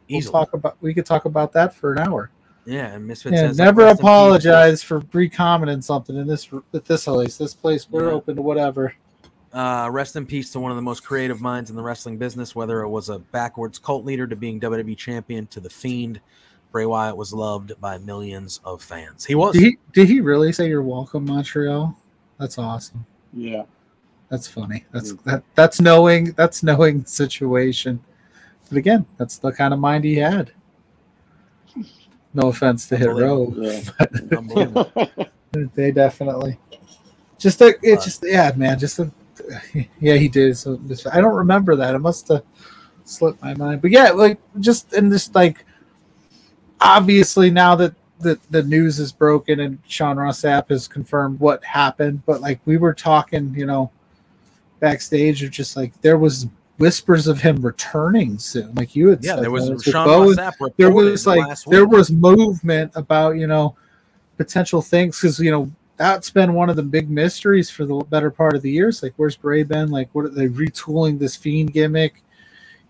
we'll 0.08 0.18
Easily. 0.18 0.32
talk 0.32 0.52
about. 0.52 0.76
We 0.82 0.92
could 0.92 1.06
talk 1.06 1.24
about 1.24 1.52
that 1.54 1.74
for 1.74 1.92
an 1.94 1.98
hour. 2.00 2.30
Yeah, 2.70 2.94
and 2.94 3.06
Misfit 3.06 3.32
Yeah, 3.32 3.48
says 3.48 3.58
like, 3.58 3.66
never 3.66 3.82
"Rest 3.82 4.00
apologize 4.00 4.82
for 4.82 5.02
recommenting 5.12 5.82
something 5.82 6.16
in 6.16 6.26
this 6.26 6.48
at 6.72 6.84
this 6.84 7.04
place. 7.04 7.36
This 7.36 7.52
place 7.54 7.88
we're 7.90 8.06
Yeah. 8.08 8.12
open 8.14 8.36
to 8.36 8.42
whatever. 8.42 8.94
Uh, 9.52 9.88
rest 9.90 10.14
in 10.14 10.24
peace 10.24 10.52
to 10.52 10.60
one 10.60 10.70
of 10.70 10.76
the 10.76 10.82
most 10.82 11.02
creative 11.02 11.40
minds 11.40 11.70
in 11.70 11.76
the 11.76 11.82
wrestling 11.82 12.16
business, 12.16 12.54
whether 12.54 12.82
it 12.82 12.88
was 12.88 13.08
a 13.08 13.18
backwards 13.18 13.80
cult 13.80 14.04
leader 14.04 14.24
to 14.28 14.36
being 14.36 14.60
WWE 14.60 14.96
champion 14.96 15.48
to 15.48 15.58
the 15.58 15.68
fiend. 15.68 16.20
Bray 16.70 16.86
Wyatt 16.86 17.16
was 17.16 17.32
loved 17.32 17.72
by 17.80 17.98
millions 17.98 18.60
of 18.64 18.80
fans. 18.80 19.24
He 19.24 19.34
was. 19.34 19.54
Did 19.54 19.62
he 19.62 19.78
did 19.92 20.08
he 20.08 20.20
really 20.20 20.52
say 20.52 20.68
you're 20.68 20.82
welcome, 20.84 21.24
Montreal? 21.24 21.96
That's 22.38 22.58
awesome. 22.58 23.04
Yeah. 23.32 23.64
That's 24.28 24.46
funny. 24.46 24.84
That's 24.92 25.14
that 25.24 25.42
that's 25.56 25.80
knowing 25.80 26.30
that's 26.32 26.62
knowing 26.62 27.00
the 27.00 27.08
situation. 27.08 27.98
But 28.68 28.78
again, 28.78 29.04
that's 29.16 29.38
the 29.38 29.50
kind 29.50 29.74
of 29.74 29.80
mind 29.80 30.04
he 30.04 30.14
had. 30.14 30.52
No 32.32 32.48
offense 32.48 32.88
to 32.88 32.96
Hit 32.96 33.10
Row. 33.10 33.52
Yeah. 33.56 35.24
They 35.74 35.90
definitely 35.90 36.60
just 37.40 37.60
a, 37.62 37.74
it 37.82 38.00
just 38.02 38.22
yeah, 38.24 38.52
man, 38.54 38.78
just 38.78 38.98
a 38.98 39.10
yeah, 39.98 40.14
he 40.14 40.28
did. 40.28 40.56
So 40.56 40.76
just, 40.86 41.06
I 41.08 41.20
don't 41.20 41.34
remember 41.34 41.74
that. 41.76 41.94
It 41.94 41.98
must 41.98 42.28
have 42.28 42.44
slipped 43.04 43.42
my 43.42 43.54
mind. 43.54 43.82
But 43.82 43.90
yeah, 43.90 44.10
like 44.10 44.38
just 44.60 44.92
in 44.92 45.08
this 45.08 45.34
like 45.34 45.64
obviously 46.80 47.50
now 47.50 47.74
that 47.76 47.94
the, 48.20 48.38
the 48.50 48.62
news 48.62 48.98
is 48.98 49.12
broken 49.12 49.60
and 49.60 49.78
Sean 49.88 50.18
Ross 50.18 50.42
Sapp 50.42 50.68
has 50.68 50.86
confirmed 50.86 51.40
what 51.40 51.64
happened, 51.64 52.22
but 52.26 52.42
like 52.42 52.60
we 52.66 52.76
were 52.76 52.92
talking, 52.92 53.54
you 53.54 53.64
know, 53.64 53.90
backstage 54.78 55.42
of 55.42 55.50
just 55.50 55.76
like 55.76 55.98
there 56.02 56.18
was 56.18 56.46
whispers 56.80 57.26
of 57.26 57.40
him 57.40 57.60
returning 57.60 58.38
soon. 58.38 58.74
Like 58.74 58.96
you 58.96 59.08
had 59.08 59.22
Yeah, 59.22 59.34
said 59.34 59.44
there 59.44 59.50
was 59.50 59.70
with 59.70 59.84
Sean 59.84 60.08
there 60.76 60.90
was 60.90 61.26
like 61.26 61.46
last 61.46 61.66
there 61.66 61.84
week. 61.84 61.92
was 61.92 62.10
movement 62.10 62.92
about 62.94 63.36
you 63.36 63.46
know 63.46 63.76
potential 64.36 64.80
things 64.82 65.20
because 65.20 65.38
you 65.38 65.50
know 65.50 65.70
that's 65.96 66.30
been 66.30 66.54
one 66.54 66.70
of 66.70 66.76
the 66.76 66.82
big 66.82 67.10
mysteries 67.10 67.68
for 67.68 67.84
the 67.84 67.96
better 68.04 68.30
part 68.30 68.56
of 68.56 68.62
the 68.62 68.70
years. 68.70 69.02
Like, 69.02 69.12
where's 69.18 69.36
Bray 69.36 69.62
been? 69.62 69.90
Like, 69.90 70.08
what 70.14 70.24
are 70.24 70.30
they 70.30 70.48
retooling 70.48 71.18
this 71.18 71.36
fiend 71.36 71.74
gimmick? 71.74 72.22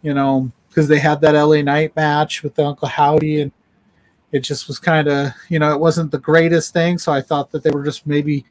You 0.02 0.14
know, 0.14 0.52
because 0.68 0.86
they 0.86 1.00
had 1.00 1.20
that 1.22 1.34
LA 1.34 1.62
Knight 1.62 1.94
match 1.96 2.44
with 2.44 2.58
Uncle 2.60 2.86
Howdy, 2.88 3.40
and 3.42 3.52
it 4.30 4.40
just 4.40 4.68
was 4.68 4.78
kind 4.78 5.08
of 5.08 5.32
you 5.48 5.58
know 5.58 5.72
it 5.72 5.80
wasn't 5.80 6.12
the 6.12 6.18
greatest 6.18 6.72
thing. 6.72 6.96
So 6.98 7.12
I 7.12 7.20
thought 7.20 7.50
that 7.50 7.64
they 7.64 7.70
were 7.70 7.84
just 7.84 8.06
maybe 8.06 8.44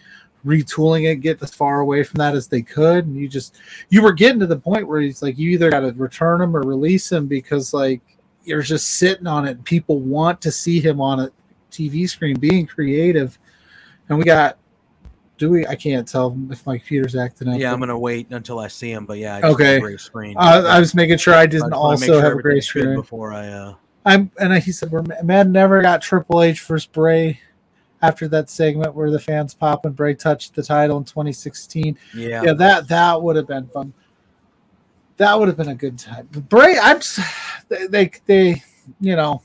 retooling 0.45 1.09
it, 1.11 1.17
get 1.17 1.41
as 1.43 1.53
far 1.53 1.81
away 1.81 2.03
from 2.03 2.17
that 2.19 2.35
as 2.35 2.47
they 2.47 2.61
could. 2.61 3.05
And 3.05 3.15
you 3.15 3.27
just 3.27 3.57
you 3.89 4.01
were 4.01 4.13
getting 4.13 4.39
to 4.39 4.47
the 4.47 4.57
point 4.59 4.87
where 4.87 5.01
it's 5.01 5.21
like 5.21 5.37
you 5.37 5.49
either 5.51 5.69
got 5.69 5.81
to 5.81 5.91
return 5.93 6.41
him 6.41 6.55
or 6.55 6.61
release 6.61 7.11
him 7.11 7.27
because 7.27 7.73
like 7.73 8.01
you're 8.43 8.61
just 8.61 8.91
sitting 8.97 9.27
on 9.27 9.47
it. 9.47 9.63
People 9.63 9.99
want 9.99 10.41
to 10.41 10.51
see 10.51 10.79
him 10.79 11.01
on 11.01 11.19
a 11.19 11.29
TV 11.71 12.09
screen 12.09 12.39
being 12.39 12.65
creative. 12.65 13.37
And 14.07 14.17
we 14.17 14.23
got 14.23 14.57
do 15.37 15.49
we? 15.49 15.65
I 15.65 15.75
can't 15.75 16.05
tell 16.07 16.37
if 16.51 16.65
my 16.65 16.77
computer's 16.77 17.15
acting 17.15 17.47
up. 17.47 17.57
Yeah, 17.59 17.71
I'm 17.71 17.79
gonna 17.79 17.97
wait 17.97 18.27
until 18.31 18.59
I 18.59 18.67
see 18.67 18.91
him. 18.91 19.05
But 19.05 19.19
yeah, 19.19 19.37
I 19.37 19.41
Okay. 19.41 19.79
gray 19.79 19.95
screen. 19.97 20.35
Uh, 20.37 20.63
I 20.67 20.79
was 20.79 20.93
making 20.93 21.17
sure 21.17 21.33
I 21.33 21.41
I 21.41 21.45
didn't 21.45 21.69
just 21.69 21.73
also 21.81 22.05
sure 22.05 22.21
have 22.21 22.33
a 22.37 22.41
gray 22.41 22.59
screen. 22.59 22.95
before 22.95 23.33
I. 23.33 23.47
uh 23.47 23.73
I'm 24.05 24.31
and 24.39 24.53
he 24.63 24.71
said 24.71 24.91
we're 24.91 25.03
Mad 25.23 25.49
never 25.49 25.81
got 25.81 26.01
Triple 26.01 26.41
H 26.41 26.61
versus 26.61 26.85
Bray 26.87 27.39
after 28.01 28.27
that 28.29 28.49
segment 28.49 28.93
where 28.95 29.11
the 29.11 29.19
fans 29.19 29.53
pop 29.53 29.85
and 29.85 29.95
Bray 29.95 30.13
touched 30.15 30.55
the 30.55 30.63
title 30.63 30.97
in 30.97 31.03
2016. 31.03 31.97
Yeah. 32.15 32.43
yeah, 32.43 32.53
that 32.53 32.87
that 32.87 33.21
would 33.21 33.35
have 33.35 33.47
been 33.47 33.67
fun. 33.67 33.93
That 35.17 35.37
would 35.37 35.47
have 35.49 35.57
been 35.57 35.69
a 35.69 35.75
good 35.75 35.99
time. 35.99 36.29
But 36.31 36.47
Bray, 36.47 36.77
I'm 36.81 36.99
they 37.89 38.11
they 38.25 38.63
you 38.99 39.15
know 39.15 39.41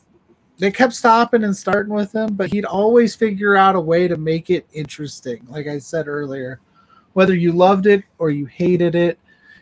they 0.58 0.70
kept 0.70 0.92
stopping 0.92 1.44
and 1.44 1.56
starting 1.56 1.92
with 1.92 2.14
him, 2.14 2.34
but 2.34 2.52
he'd 2.52 2.64
always 2.64 3.16
figure 3.16 3.56
out 3.56 3.74
a 3.74 3.80
way 3.80 4.06
to 4.06 4.16
make 4.16 4.50
it 4.50 4.66
interesting. 4.72 5.44
Like 5.48 5.66
I 5.66 5.78
said 5.78 6.06
earlier, 6.06 6.60
whether 7.12 7.34
you 7.34 7.52
loved 7.52 7.86
it 7.86 8.04
or 8.18 8.30
you 8.30 8.46
hated 8.46 8.94
it, 8.94 9.18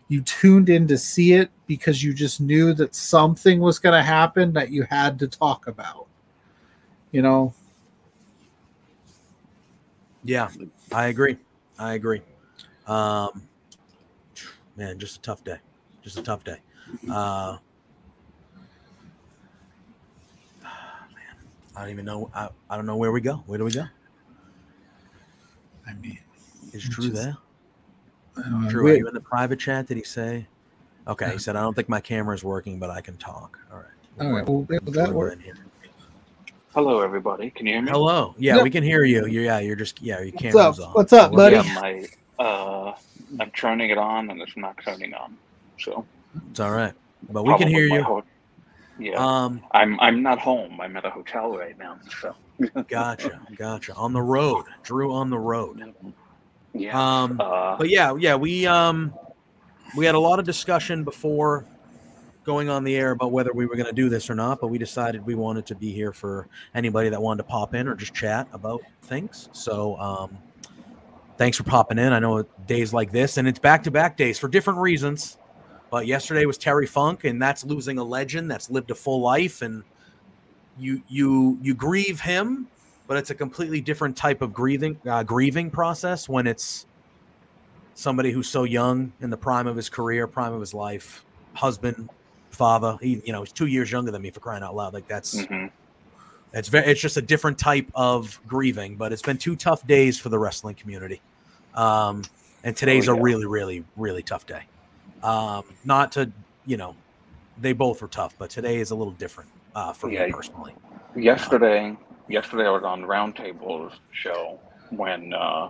you 0.08 0.20
tuned 0.20 0.68
in 0.68 0.86
to 0.88 0.98
see 0.98 1.32
it 1.32 1.50
because 1.66 2.04
you 2.04 2.12
just 2.12 2.40
knew 2.40 2.74
that 2.74 2.94
something 2.94 3.60
was 3.60 3.78
going 3.78 3.98
to 3.98 4.02
happen 4.02 4.52
that 4.52 4.70
you 4.70 4.82
had 4.82 5.18
to 5.20 5.26
talk 5.26 5.66
about. 5.66 6.06
You 7.12 7.22
know, 7.22 7.54
Yeah, 10.24 10.48
I 10.92 11.06
agree. 11.08 11.36
I 11.78 11.94
agree. 11.94 12.22
Um, 12.86 13.42
man, 14.76 14.98
just 14.98 15.16
a 15.16 15.20
tough 15.20 15.42
day. 15.44 15.58
Just 16.02 16.18
a 16.18 16.22
tough 16.22 16.44
day. 16.44 16.58
Uh, 17.10 17.58
man, 20.62 20.70
I 21.76 21.80
don't 21.82 21.90
even 21.90 22.04
know. 22.04 22.30
I, 22.34 22.48
I 22.70 22.76
don't 22.76 22.86
know 22.86 22.96
where 22.96 23.12
we 23.12 23.20
go. 23.20 23.42
Where 23.46 23.58
do 23.58 23.64
we 23.64 23.72
go? 23.72 23.84
I 25.86 25.94
mean, 25.94 26.18
Is 26.72 26.84
Drew 26.88 27.10
just- 27.10 27.22
there? 27.22 27.36
uh, 28.36 28.68
Drew, 28.68 28.88
are 28.88 28.94
you 28.94 29.08
in 29.08 29.14
the 29.14 29.20
private 29.20 29.58
chat? 29.58 29.86
Did 29.86 29.96
he 29.98 30.04
say? 30.04 30.46
Okay, 31.06 31.32
he 31.32 31.38
said, 31.38 31.56
I 31.56 31.60
don't 31.62 31.74
think 31.74 31.88
my 31.88 32.00
camera 32.00 32.34
is 32.34 32.44
working, 32.44 32.78
but 32.78 32.88
I 32.88 33.00
can 33.00 33.16
talk. 33.16 33.58
All 33.72 33.78
right. 33.78 33.86
all 34.20 34.32
right, 34.32 34.48
well, 34.48 34.62
that 34.68 35.32
in 35.32 35.40
here. 35.40 35.54
Hello, 36.74 37.00
everybody. 37.02 37.50
Can 37.50 37.66
you 37.66 37.74
hear 37.74 37.82
me? 37.82 37.90
Hello. 37.90 38.34
Yeah, 38.38 38.54
Yep. 38.56 38.64
we 38.64 38.70
can 38.70 38.82
hear 38.82 39.04
you. 39.04 39.26
You're, 39.26 39.44
yeah, 39.44 39.58
you're 39.58 39.76
just, 39.76 40.00
yeah, 40.00 40.20
your 40.20 40.32
What's 40.32 40.42
camera's 40.42 40.80
up? 40.80 40.88
on. 40.88 40.92
What's 40.94 41.12
up, 41.12 41.30
So 41.30 41.36
we're 41.36 41.50
buddy? 41.50 41.68
Yeah, 41.68 41.74
my 41.74 42.08
uh, 42.38 42.94
I'm 43.40 43.50
turning 43.50 43.90
it 43.90 43.98
on 43.98 44.30
and 44.30 44.40
it's 44.40 44.56
not 44.56 44.78
turning 44.82 45.12
on. 45.12 45.36
So 45.78 46.06
It's 46.50 46.60
all 46.60 46.70
right. 46.70 46.94
But 47.30 47.44
we 47.44 47.56
can 47.58 47.68
hear 47.68 47.84
you. 47.84 48.02
ho- 48.02 48.24
yeah, 48.98 49.16
Um, 49.16 49.62
I'm 49.72 49.98
I'm 50.00 50.22
not 50.22 50.38
home. 50.38 50.80
I'm 50.80 50.96
at 50.96 51.04
a 51.04 51.10
hotel 51.10 51.56
right 51.56 51.76
now. 51.78 51.98
So 52.20 52.34
gotcha, 52.88 53.40
gotcha. 53.56 53.94
On 53.94 54.12
the 54.12 54.22
road, 54.22 54.64
Drew 54.82 55.12
on 55.12 55.28
the 55.30 55.38
road. 55.38 55.94
yeah. 56.72 57.22
Um, 57.22 57.40
uh, 57.40 57.76
but 57.76 57.90
yeah, 57.90 58.14
yeah, 58.18 58.34
we 58.34 58.66
um, 58.66 59.12
we 59.96 60.04
had 60.06 60.14
a 60.14 60.18
lot 60.18 60.38
of 60.38 60.44
discussion 60.46 61.04
before 61.04 61.64
going 62.44 62.68
on 62.68 62.84
the 62.84 62.96
air 62.96 63.12
about 63.12 63.32
whether 63.32 63.52
we 63.52 63.66
were 63.66 63.76
going 63.76 63.86
to 63.86 63.92
do 63.92 64.08
this 64.08 64.28
or 64.28 64.34
not, 64.34 64.60
but 64.60 64.68
we 64.68 64.78
decided 64.78 65.24
we 65.24 65.34
wanted 65.34 65.66
to 65.66 65.74
be 65.74 65.92
here 65.92 66.12
for 66.12 66.48
anybody 66.74 67.08
that 67.08 67.20
wanted 67.20 67.38
to 67.38 67.48
pop 67.48 67.74
in 67.74 67.88
or 67.88 67.94
just 67.94 68.14
chat 68.14 68.48
about 68.52 68.82
things. 69.02 69.48
So, 69.52 69.96
um, 69.98 70.38
thanks 71.36 71.56
for 71.56 71.64
popping 71.64 71.98
in. 71.98 72.12
I 72.12 72.18
know 72.18 72.42
days 72.66 72.92
like 72.92 73.10
this, 73.10 73.36
and 73.36 73.48
it's 73.48 73.58
back 73.58 73.82
to 73.84 73.90
back 73.90 74.16
days 74.16 74.38
for 74.38 74.48
different 74.48 74.78
reasons. 74.78 75.38
But 75.90 76.06
yesterday 76.06 76.46
was 76.46 76.56
Terry 76.56 76.86
Funk, 76.86 77.24
and 77.24 77.40
that's 77.40 77.64
losing 77.64 77.98
a 77.98 78.04
legend 78.04 78.50
that's 78.50 78.70
lived 78.70 78.90
a 78.90 78.94
full 78.94 79.20
life, 79.20 79.60
and 79.60 79.82
you 80.78 81.02
you 81.08 81.58
you 81.60 81.74
grieve 81.74 82.20
him, 82.20 82.66
but 83.06 83.18
it's 83.18 83.30
a 83.30 83.34
completely 83.34 83.80
different 83.80 84.16
type 84.16 84.40
of 84.40 84.54
grieving 84.54 84.96
uh, 85.06 85.22
grieving 85.22 85.70
process 85.70 86.30
when 86.30 86.46
it's 86.46 86.86
somebody 87.94 88.30
who's 88.30 88.48
so 88.48 88.64
young 88.64 89.12
in 89.20 89.28
the 89.28 89.36
prime 89.36 89.66
of 89.66 89.76
his 89.76 89.90
career, 89.90 90.26
prime 90.26 90.54
of 90.54 90.60
his 90.60 90.72
life, 90.72 91.26
husband, 91.52 92.08
father. 92.56 92.96
He, 93.00 93.22
you 93.24 93.32
know, 93.32 93.42
he's 93.42 93.52
two 93.52 93.66
years 93.66 93.90
younger 93.90 94.10
than 94.10 94.22
me 94.22 94.30
for 94.30 94.40
crying 94.40 94.62
out 94.62 94.74
loud. 94.74 94.94
Like 94.94 95.06
that's 95.08 95.34
Mhm. 95.46 95.70
it's 96.52 96.68
very 96.68 96.86
it's 96.86 97.00
just 97.00 97.16
a 97.16 97.22
different 97.22 97.58
type 97.58 97.88
of 97.94 98.40
grieving. 98.46 98.96
But 98.96 99.12
it's 99.12 99.22
been 99.22 99.38
two 99.38 99.56
tough 99.56 99.86
days 99.86 100.18
for 100.18 100.28
the 100.28 100.38
wrestling 100.38 100.74
community, 100.74 101.20
um, 101.74 102.22
and 102.64 102.76
today's 102.76 103.08
Oh, 103.08 103.16
a 103.16 103.20
really, 103.20 103.46
really, 103.46 103.84
really 103.96 104.22
tough 104.22 104.46
day. 104.46 104.62
Um, 105.22 105.64
not 105.84 106.12
to 106.12 106.32
you 106.64 106.76
know, 106.76 106.94
they 107.56 107.72
both 107.72 108.00
were 108.02 108.08
tough, 108.08 108.34
but 108.38 108.50
today 108.50 108.76
is 108.78 108.90
a 108.90 108.94
little 108.94 109.12
different 109.12 109.50
uh, 109.74 109.92
for 109.92 110.08
Yeah. 110.08 110.26
me 110.26 110.32
personally. 110.32 110.74
Yesterday, 111.16 111.96
yesterday 112.28 112.66
I 112.66 112.70
was 112.70 112.84
on 112.84 113.00
the 113.02 113.06
Roundtable's 113.06 113.92
show 114.12 114.60
when 114.90 115.32
uh, 115.34 115.68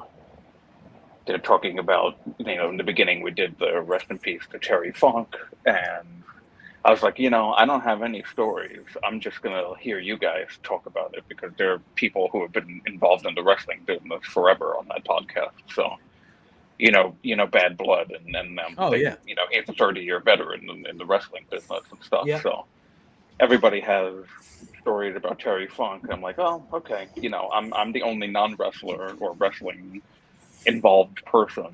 they're 1.27 1.39
talking 1.39 1.79
about 1.79 2.17
you 2.39 2.57
know 2.57 2.69
in 2.69 2.77
the 2.77 2.85
beginning 2.85 3.23
we 3.23 3.31
did 3.31 3.57
the 3.59 3.81
rest 3.81 4.07
in 4.11 4.19
peace 4.19 4.43
to 4.51 4.59
Terry 4.59 4.93
Funk 4.93 5.29
and 5.67 6.25
I 6.85 6.91
was 6.91 7.03
like 7.03 7.19
you 7.19 7.31
know 7.31 7.53
I 7.55 7.65
don't 7.65 7.83
have 7.83 8.03
any 8.03 8.23
stories 8.31 8.85
I'm 9.05 9.21
just 9.21 9.41
gonna 9.43 9.77
hear 9.79 9.99
you 9.99 10.17
guys 10.19 10.49
talk 10.63 10.87
about 10.87 11.15
it 11.17 11.25
because 11.29 11.53
there 11.57 11.73
are 11.73 11.79
people 11.95 12.29
who 12.33 12.43
have 12.43 12.53
been 12.53 12.81
involved 12.87 13.25
in 13.27 13.35
the 13.35 13.43
wrestling 13.43 13.81
business 13.87 14.25
forever 14.25 14.77
on 14.77 14.87
that 14.89 15.05
podcast 15.05 15.53
so 15.75 15.97
you 16.79 16.91
know 16.91 17.15
you 17.23 17.37
know 17.37 17.47
bad 17.47 17.77
blood 17.77 18.11
and 18.11 18.35
and 18.35 18.59
um, 18.59 18.75
Oh, 18.79 18.91
they- 18.91 19.03
yeah. 19.03 19.17
you 19.27 19.35
know 19.35 19.43
he's 19.51 19.69
a 19.69 19.73
30 19.73 20.01
year 20.01 20.21
veteran 20.21 20.69
in, 20.69 20.87
in 20.87 20.99
the 20.99 21.07
wrestling 21.07 21.45
business 21.51 21.83
and 21.91 22.03
stuff 22.03 22.27
Yeah. 22.27 22.41
so 22.41 22.65
everybody 23.41 23.81
has 23.81 24.13
stories 24.81 25.15
about 25.17 25.39
Terry 25.39 25.69
Funk. 25.69 26.07
I'm 26.11 26.21
like, 26.21 26.39
oh, 26.41 26.63
okay. 26.73 27.07
You 27.15 27.29
know, 27.31 27.49
I'm 27.53 27.73
I'm 27.75 27.93
the 27.93 28.03
only 28.03 28.27
non 28.27 28.57
wrestler 28.57 29.15
or 29.21 29.33
wrestling 29.35 30.03
involved 30.67 31.25
person. 31.25 31.73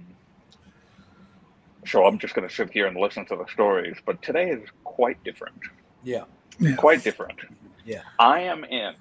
So 1.86 2.04
I'm 2.04 2.18
just 2.18 2.34
gonna 2.34 2.50
sit 2.50 2.70
here 2.70 2.86
and 2.86 2.96
listen 2.96 3.24
to 3.26 3.36
the 3.36 3.46
stories. 3.52 3.96
But 4.04 4.20
today 4.22 4.50
is 4.50 4.68
quite 4.84 5.22
different. 5.24 5.60
Yeah. 6.02 6.24
Yeah. 6.58 6.76
Quite 6.76 7.04
different. 7.04 7.38
Yeah. 7.84 8.02
I 8.18 8.40
am 8.40 8.64
in. 8.64 8.94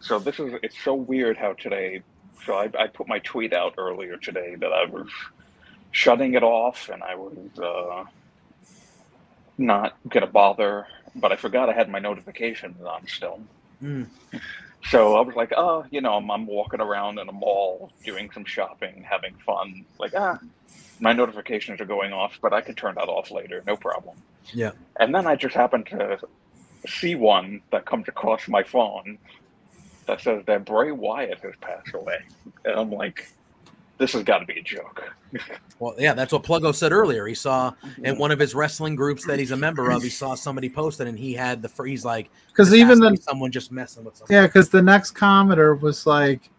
So 0.00 0.18
this 0.18 0.40
is 0.40 0.54
it's 0.62 0.78
so 0.82 0.94
weird 0.94 1.36
how 1.36 1.52
today 1.54 2.02
so 2.44 2.54
I, 2.54 2.70
I 2.78 2.86
put 2.86 3.06
my 3.06 3.18
tweet 3.20 3.52
out 3.52 3.74
earlier 3.78 4.16
today 4.16 4.54
that 4.56 4.72
I 4.72 4.86
was 4.86 5.08
shutting 5.92 6.34
it 6.34 6.42
off 6.42 6.88
and 6.88 7.02
I 7.02 7.14
was 7.14 7.36
uh, 7.58 8.04
not 9.58 9.96
gonna 10.08 10.26
bother, 10.26 10.86
but 11.14 11.32
I 11.32 11.36
forgot 11.36 11.68
I 11.68 11.72
had 11.72 11.88
my 11.88 11.98
notifications 11.98 12.82
on 12.82 13.06
still. 13.06 13.40
Mm. 13.82 14.06
So 14.88 15.16
I 15.16 15.20
was 15.20 15.36
like, 15.36 15.52
oh, 15.56 15.84
you 15.90 16.00
know, 16.00 16.14
I'm, 16.14 16.30
I'm 16.30 16.46
walking 16.46 16.80
around 16.80 17.18
in 17.18 17.28
a 17.28 17.32
mall 17.32 17.92
doing 18.04 18.30
some 18.32 18.44
shopping, 18.44 19.04
having 19.08 19.34
fun. 19.46 19.84
Like, 19.98 20.12
ah, 20.16 20.38
my 21.00 21.12
notifications 21.12 21.80
are 21.80 21.86
going 21.86 22.12
off, 22.12 22.38
but 22.42 22.52
I 22.52 22.60
can 22.60 22.74
turn 22.74 22.94
that 22.96 23.08
off 23.08 23.30
later, 23.30 23.62
no 23.66 23.76
problem. 23.76 24.16
Yeah. 24.52 24.72
And 24.98 25.14
then 25.14 25.26
I 25.26 25.34
just 25.36 25.54
happened 25.54 25.86
to 25.86 26.18
see 26.86 27.14
one 27.14 27.60
that 27.72 27.86
comes 27.86 28.08
across 28.08 28.48
my 28.48 28.62
phone 28.62 29.18
that 30.06 30.20
says 30.20 30.44
that 30.46 30.64
Bray 30.64 30.92
Wyatt 30.92 31.40
has 31.40 31.54
passed 31.60 31.94
away. 31.94 32.18
And 32.64 32.74
I'm 32.74 32.90
like, 32.90 33.28
this 33.98 34.12
has 34.12 34.22
got 34.24 34.38
to 34.38 34.46
be 34.46 34.58
a 34.58 34.62
joke. 34.62 35.02
Well, 35.78 35.94
yeah, 35.96 36.12
that's 36.12 36.30
what 36.30 36.42
Pluggo 36.42 36.74
said 36.74 36.92
earlier. 36.92 37.26
He 37.26 37.34
saw 37.34 37.70
mm-hmm. 37.70 38.04
in 38.04 38.18
one 38.18 38.30
of 38.30 38.38
his 38.38 38.54
wrestling 38.54 38.94
groups 38.96 39.24
that 39.24 39.38
he's 39.38 39.50
a 39.50 39.56
member 39.56 39.90
of, 39.90 40.02
he 40.02 40.10
saw 40.10 40.34
somebody 40.34 40.68
posted, 40.68 41.06
and 41.06 41.18
he 41.18 41.32
had 41.32 41.62
the 41.62 41.70
fr- 41.70 41.86
he's 41.86 42.04
like, 42.04 42.28
'Cause 42.52 42.68
"This 42.68 42.80
even 42.80 43.00
has 43.00 43.18
the- 43.18 43.22
someone 43.22 43.50
just 43.50 43.72
messing 43.72 44.04
with 44.04 44.14
something. 44.14 44.36
Yeah, 44.36 44.46
because 44.46 44.68
the 44.68 44.82
next 44.82 45.14
commenter 45.14 45.80
was 45.80 46.06
like, 46.06 46.50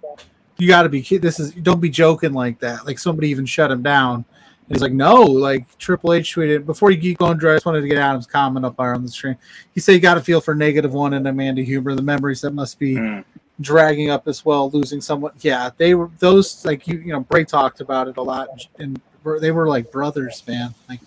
"You 0.61 0.67
got 0.67 0.83
to 0.83 0.89
be. 0.89 1.01
This 1.01 1.39
is 1.39 1.51
don't 1.53 1.81
be 1.81 1.89
joking 1.89 2.33
like 2.33 2.59
that." 2.59 2.85
Like 2.85 2.99
somebody 2.99 3.29
even 3.29 3.45
shut 3.45 3.71
him 3.71 3.81
down. 3.81 4.23
And 4.67 4.75
he's 4.75 4.81
like, 4.81 4.93
"No, 4.93 5.15
like 5.23 5.77
Triple 5.79 6.13
H 6.13 6.35
tweeted 6.35 6.65
before 6.65 6.91
you 6.91 7.01
keep 7.01 7.17
going, 7.17 7.37
Drew. 7.37 7.51
I 7.51 7.55
just 7.55 7.65
wanted 7.65 7.81
to 7.81 7.87
get 7.87 7.97
Adam's 7.97 8.27
comment 8.27 8.65
up 8.65 8.77
there 8.77 8.93
on 8.93 9.03
the 9.03 9.09
stream. 9.09 9.35
He 9.73 9.79
said 9.79 9.93
you 9.93 9.99
got 9.99 10.13
to 10.15 10.21
feel 10.21 10.39
for 10.39 10.53
negative 10.53 10.93
one 10.93 11.13
and 11.13 11.27
Amanda 11.27 11.63
Huber, 11.63 11.95
the 11.95 12.01
memories 12.01 12.41
that 12.41 12.51
must 12.51 12.77
be 12.77 12.95
Hmm. 12.95 13.19
dragging 13.59 14.09
up 14.11 14.27
as 14.27 14.45
well, 14.45 14.69
losing 14.69 15.01
someone. 15.01 15.31
Yeah, 15.41 15.71
they 15.77 15.95
were 15.95 16.09
those 16.19 16.63
like 16.63 16.87
you. 16.87 16.99
You 16.99 17.13
know, 17.13 17.21
Bray 17.21 17.43
talked 17.43 17.81
about 17.81 18.07
it 18.07 18.17
a 18.17 18.21
lot, 18.21 18.49
and 18.77 19.01
they 19.39 19.51
were 19.51 19.67
like 19.67 19.91
brothers, 19.91 20.43
man. 20.47 20.75
Like 20.87 20.99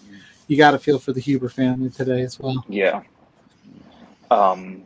you 0.49 0.57
got 0.57 0.73
to 0.73 0.79
feel 0.79 0.99
for 0.99 1.13
the 1.13 1.21
Huber 1.21 1.49
family 1.49 1.91
today 1.91 2.23
as 2.23 2.39
well. 2.41 2.65
Yeah. 2.69 3.03
Um, 4.31 4.83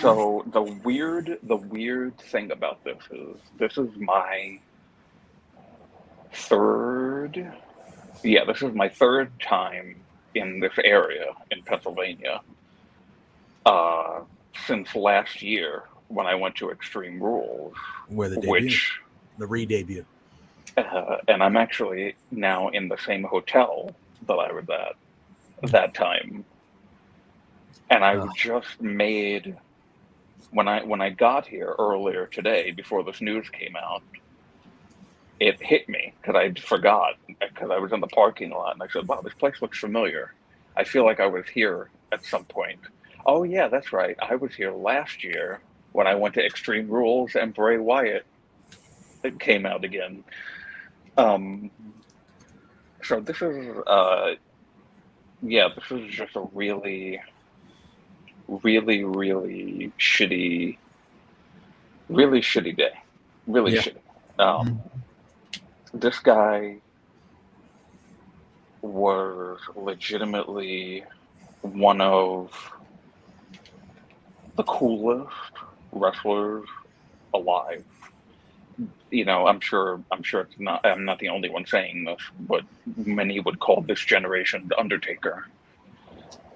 so 0.00 0.44
the 0.52 0.62
weird, 0.62 1.38
the 1.42 1.56
weird 1.56 2.18
thing 2.18 2.50
about 2.52 2.84
this 2.84 3.02
is 3.10 3.36
this 3.58 3.78
is 3.78 3.90
my 3.98 4.60
third, 6.32 7.52
yeah, 8.22 8.44
this 8.46 8.62
is 8.62 8.74
my 8.74 8.88
third 8.88 9.32
time 9.40 10.04
in 10.34 10.60
this 10.60 10.74
area 10.84 11.26
in 11.50 11.62
Pennsylvania 11.64 12.40
uh, 13.66 14.20
since 14.66 14.94
last 14.94 15.42
year 15.42 15.84
when 16.08 16.26
I 16.26 16.34
went 16.34 16.56
to 16.56 16.70
Extreme 16.70 17.22
Rules, 17.22 17.74
Where 18.08 18.28
the 18.28 18.38
debut, 18.38 18.50
which 18.50 19.00
the 19.38 19.46
re-debut. 19.46 20.06
uh, 20.76 21.18
and 21.28 21.42
I'm 21.42 21.56
actually 21.56 22.16
now 22.30 22.68
in 22.68 22.88
the 22.88 22.98
same 22.98 23.24
hotel 23.24 23.96
that 24.26 24.34
I 24.34 24.52
was 24.52 24.64
at 24.70 24.96
that 25.72 25.94
time. 25.94 26.44
And 27.90 28.04
I 28.04 28.16
Oh. 28.16 28.30
just 28.36 28.80
made 28.80 29.56
when 30.50 30.68
I 30.68 30.82
when 30.84 31.00
I 31.00 31.10
got 31.10 31.46
here 31.46 31.74
earlier 31.78 32.26
today 32.26 32.70
before 32.70 33.02
this 33.04 33.20
news 33.20 33.48
came 33.50 33.76
out, 33.76 34.02
it 35.40 35.60
hit 35.62 35.88
me 35.88 36.12
because 36.20 36.36
I 36.36 36.52
forgot 36.60 37.14
because 37.40 37.70
I 37.70 37.78
was 37.78 37.92
in 37.92 38.00
the 38.00 38.06
parking 38.08 38.50
lot 38.50 38.74
and 38.74 38.82
I 38.82 38.88
said, 38.88 39.08
"Wow, 39.08 39.20
this 39.20 39.34
place 39.34 39.60
looks 39.60 39.78
familiar. 39.78 40.32
I 40.76 40.84
feel 40.84 41.04
like 41.04 41.20
I 41.20 41.26
was 41.26 41.46
here 41.48 41.90
at 42.12 42.24
some 42.24 42.44
point." 42.44 42.80
Oh 43.26 43.42
yeah, 43.42 43.68
that's 43.68 43.92
right. 43.92 44.16
I 44.20 44.36
was 44.36 44.54
here 44.54 44.72
last 44.72 45.24
year 45.24 45.60
when 45.92 46.06
I 46.06 46.14
went 46.14 46.34
to 46.34 46.44
Extreme 46.44 46.88
Rules 46.88 47.34
and 47.34 47.54
Bray 47.54 47.78
Wyatt 47.78 48.26
it 49.24 49.40
came 49.40 49.66
out 49.66 49.84
again. 49.84 50.22
Um, 51.16 51.70
so 53.02 53.20
this 53.20 53.40
is, 53.42 53.76
uh, 53.86 54.34
yeah, 55.42 55.68
this 55.74 55.90
is 55.90 56.12
just 56.12 56.36
a 56.36 56.46
really, 56.52 57.20
really, 58.48 59.04
really 59.04 59.92
shitty, 59.98 60.78
really 62.08 62.40
shitty 62.40 62.76
day. 62.76 62.92
Really 63.46 63.74
Yeah. 63.74 63.82
shitty. 63.82 64.00
Um, 64.38 64.80
this 65.92 66.18
guy 66.18 66.78
was 68.82 69.60
legitimately 69.76 71.04
one 71.62 72.00
of 72.00 72.52
the 74.56 74.62
coolest 74.64 75.32
wrestlers 75.92 76.68
alive 77.34 77.84
you 79.10 79.24
know, 79.24 79.46
I'm 79.46 79.60
sure 79.60 80.02
I'm 80.10 80.22
sure 80.22 80.42
it's 80.42 80.58
not 80.58 80.84
I'm 80.84 81.04
not 81.04 81.18
the 81.18 81.28
only 81.28 81.48
one 81.48 81.66
saying 81.66 82.04
this, 82.04 82.20
but 82.40 82.62
many 83.06 83.40
would 83.40 83.60
call 83.60 83.82
this 83.82 84.00
generation 84.00 84.66
the 84.68 84.78
Undertaker 84.78 85.46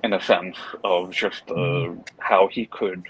in 0.04 0.12
a 0.12 0.20
sense 0.20 0.56
of 0.84 1.10
just 1.10 1.50
uh, 1.50 1.92
how 2.18 2.48
he 2.48 2.66
could 2.66 3.04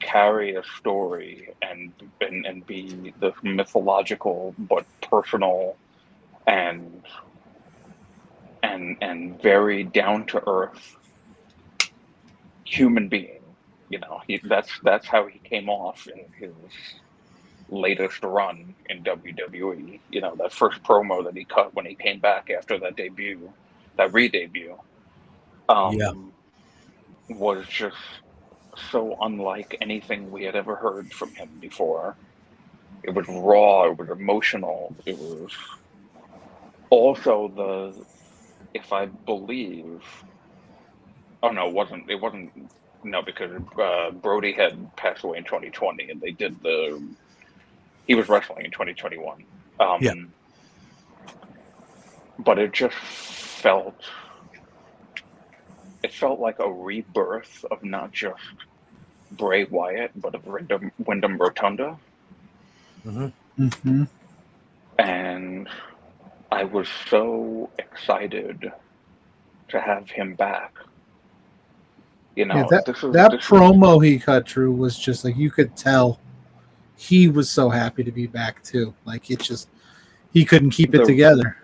carry 0.00 0.56
a 0.56 0.62
story 0.78 1.48
and, 1.62 1.92
and 2.20 2.44
and 2.44 2.66
be 2.66 3.14
the 3.20 3.32
mythological 3.42 4.54
but 4.58 4.84
personal 5.00 5.76
and 6.46 7.02
and 8.62 8.96
and 9.00 9.40
very 9.40 9.84
down 9.84 10.26
to 10.26 10.42
earth 10.48 10.96
human 12.64 13.08
being. 13.08 13.40
You 13.88 13.98
know, 14.00 14.22
he, 14.26 14.40
that's 14.42 14.70
that's 14.82 15.06
how 15.06 15.26
he 15.26 15.38
came 15.38 15.68
off 15.68 16.08
in 16.08 16.24
his 16.38 16.54
latest 17.68 18.22
run 18.22 18.74
in 18.88 19.04
WWE. 19.04 20.00
You 20.10 20.20
know, 20.20 20.34
that 20.36 20.52
first 20.52 20.82
promo 20.82 21.24
that 21.24 21.36
he 21.36 21.44
cut 21.44 21.74
when 21.74 21.86
he 21.86 21.94
came 21.94 22.18
back 22.18 22.50
after 22.50 22.78
that 22.78 22.96
debut, 22.96 23.52
that 23.96 24.12
re-debut, 24.12 24.78
um, 25.68 25.96
Yeah. 25.98 26.12
was 27.28 27.66
just 27.66 27.96
so 28.90 29.16
unlike 29.20 29.76
anything 29.80 30.30
we 30.30 30.44
had 30.44 30.56
ever 30.56 30.74
heard 30.76 31.12
from 31.12 31.34
him 31.34 31.48
before. 31.60 32.16
It 33.02 33.14
was 33.14 33.26
raw. 33.28 33.84
It 33.84 33.98
was 33.98 34.10
emotional. 34.10 34.94
It 35.06 35.18
was 35.18 35.50
also 36.90 37.48
the, 37.48 38.04
if 38.74 38.92
I 38.92 39.06
believe, 39.06 40.02
Oh 41.42 41.50
no, 41.50 41.68
it 41.68 41.74
wasn't. 41.74 42.08
It 42.08 42.20
wasn't. 42.20 42.70
No, 43.04 43.20
because 43.20 43.50
uh, 43.80 44.12
Brodie 44.12 44.52
had 44.52 44.94
passed 44.96 45.24
away 45.24 45.38
in 45.38 45.44
2020, 45.44 46.10
and 46.10 46.20
they 46.20 46.30
did 46.30 46.60
the. 46.62 47.02
He 48.06 48.14
was 48.14 48.28
wrestling 48.28 48.64
in 48.64 48.70
2021. 48.70 49.44
Um, 49.80 50.02
Yeah. 50.02 50.14
But 52.38 52.58
it 52.58 52.72
just 52.72 52.94
felt. 52.94 54.00
It 56.02 56.12
felt 56.12 56.40
like 56.40 56.58
a 56.58 56.70
rebirth 56.70 57.64
of 57.70 57.82
not 57.84 58.12
just 58.12 58.42
Bray 59.32 59.64
Wyatt, 59.64 60.10
but 60.16 60.34
of 60.34 60.44
Wyndham, 60.46 60.90
Wyndham 61.04 61.38
Rotunda. 61.38 61.96
Mm-hmm. 63.06 64.04
and 64.98 65.68
I 66.52 66.64
was 66.64 66.88
so 67.08 67.70
excited 67.78 68.70
to 69.68 69.80
have 69.80 70.08
him 70.10 70.34
back. 70.34 70.74
You 72.36 72.44
know, 72.46 72.54
yeah, 72.56 72.66
that 72.70 72.86
this 72.86 73.02
is 73.02 73.12
that 73.12 73.32
this 73.32 73.42
is- 73.42 73.46
promo 73.48 74.04
he 74.04 74.18
cut 74.18 74.48
through 74.48 74.72
was 74.72 74.98
just 74.98 75.24
like 75.24 75.36
you 75.36 75.50
could 75.50 75.76
tell 75.76 76.18
he 76.96 77.28
was 77.28 77.50
so 77.50 77.68
happy 77.68 78.04
to 78.04 78.12
be 78.12 78.26
back 78.26 78.62
too. 78.62 78.94
Like 79.04 79.30
it 79.30 79.40
just 79.40 79.68
he 80.32 80.44
couldn't 80.44 80.70
keep 80.70 80.94
it 80.94 80.98
The- 80.98 81.04
together. 81.06 81.56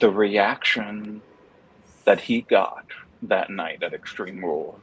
the 0.00 0.10
reaction 0.10 1.22
that 2.04 2.20
he 2.20 2.42
got 2.42 2.84
that 3.22 3.50
night 3.50 3.82
at 3.82 3.94
Extreme 3.94 4.44
Rules 4.44 4.80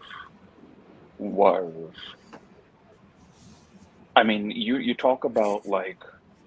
was 1.18 1.94
I 4.16 4.24
mean, 4.24 4.52
you 4.52 4.78
you 4.78 4.94
talk 4.94 5.26
about 5.26 5.66
like 5.66 6.02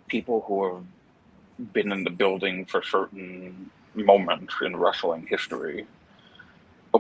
people 0.09 0.45
who 0.47 0.75
have 0.75 1.73
been 1.73 1.93
in 1.93 2.05
the 2.05 2.11
building 2.11 2.65
for 2.65 2.83
certain 2.83 3.71
moments 3.95 4.55
in 4.63 4.77
wrestling 4.77 5.27
history 5.29 5.87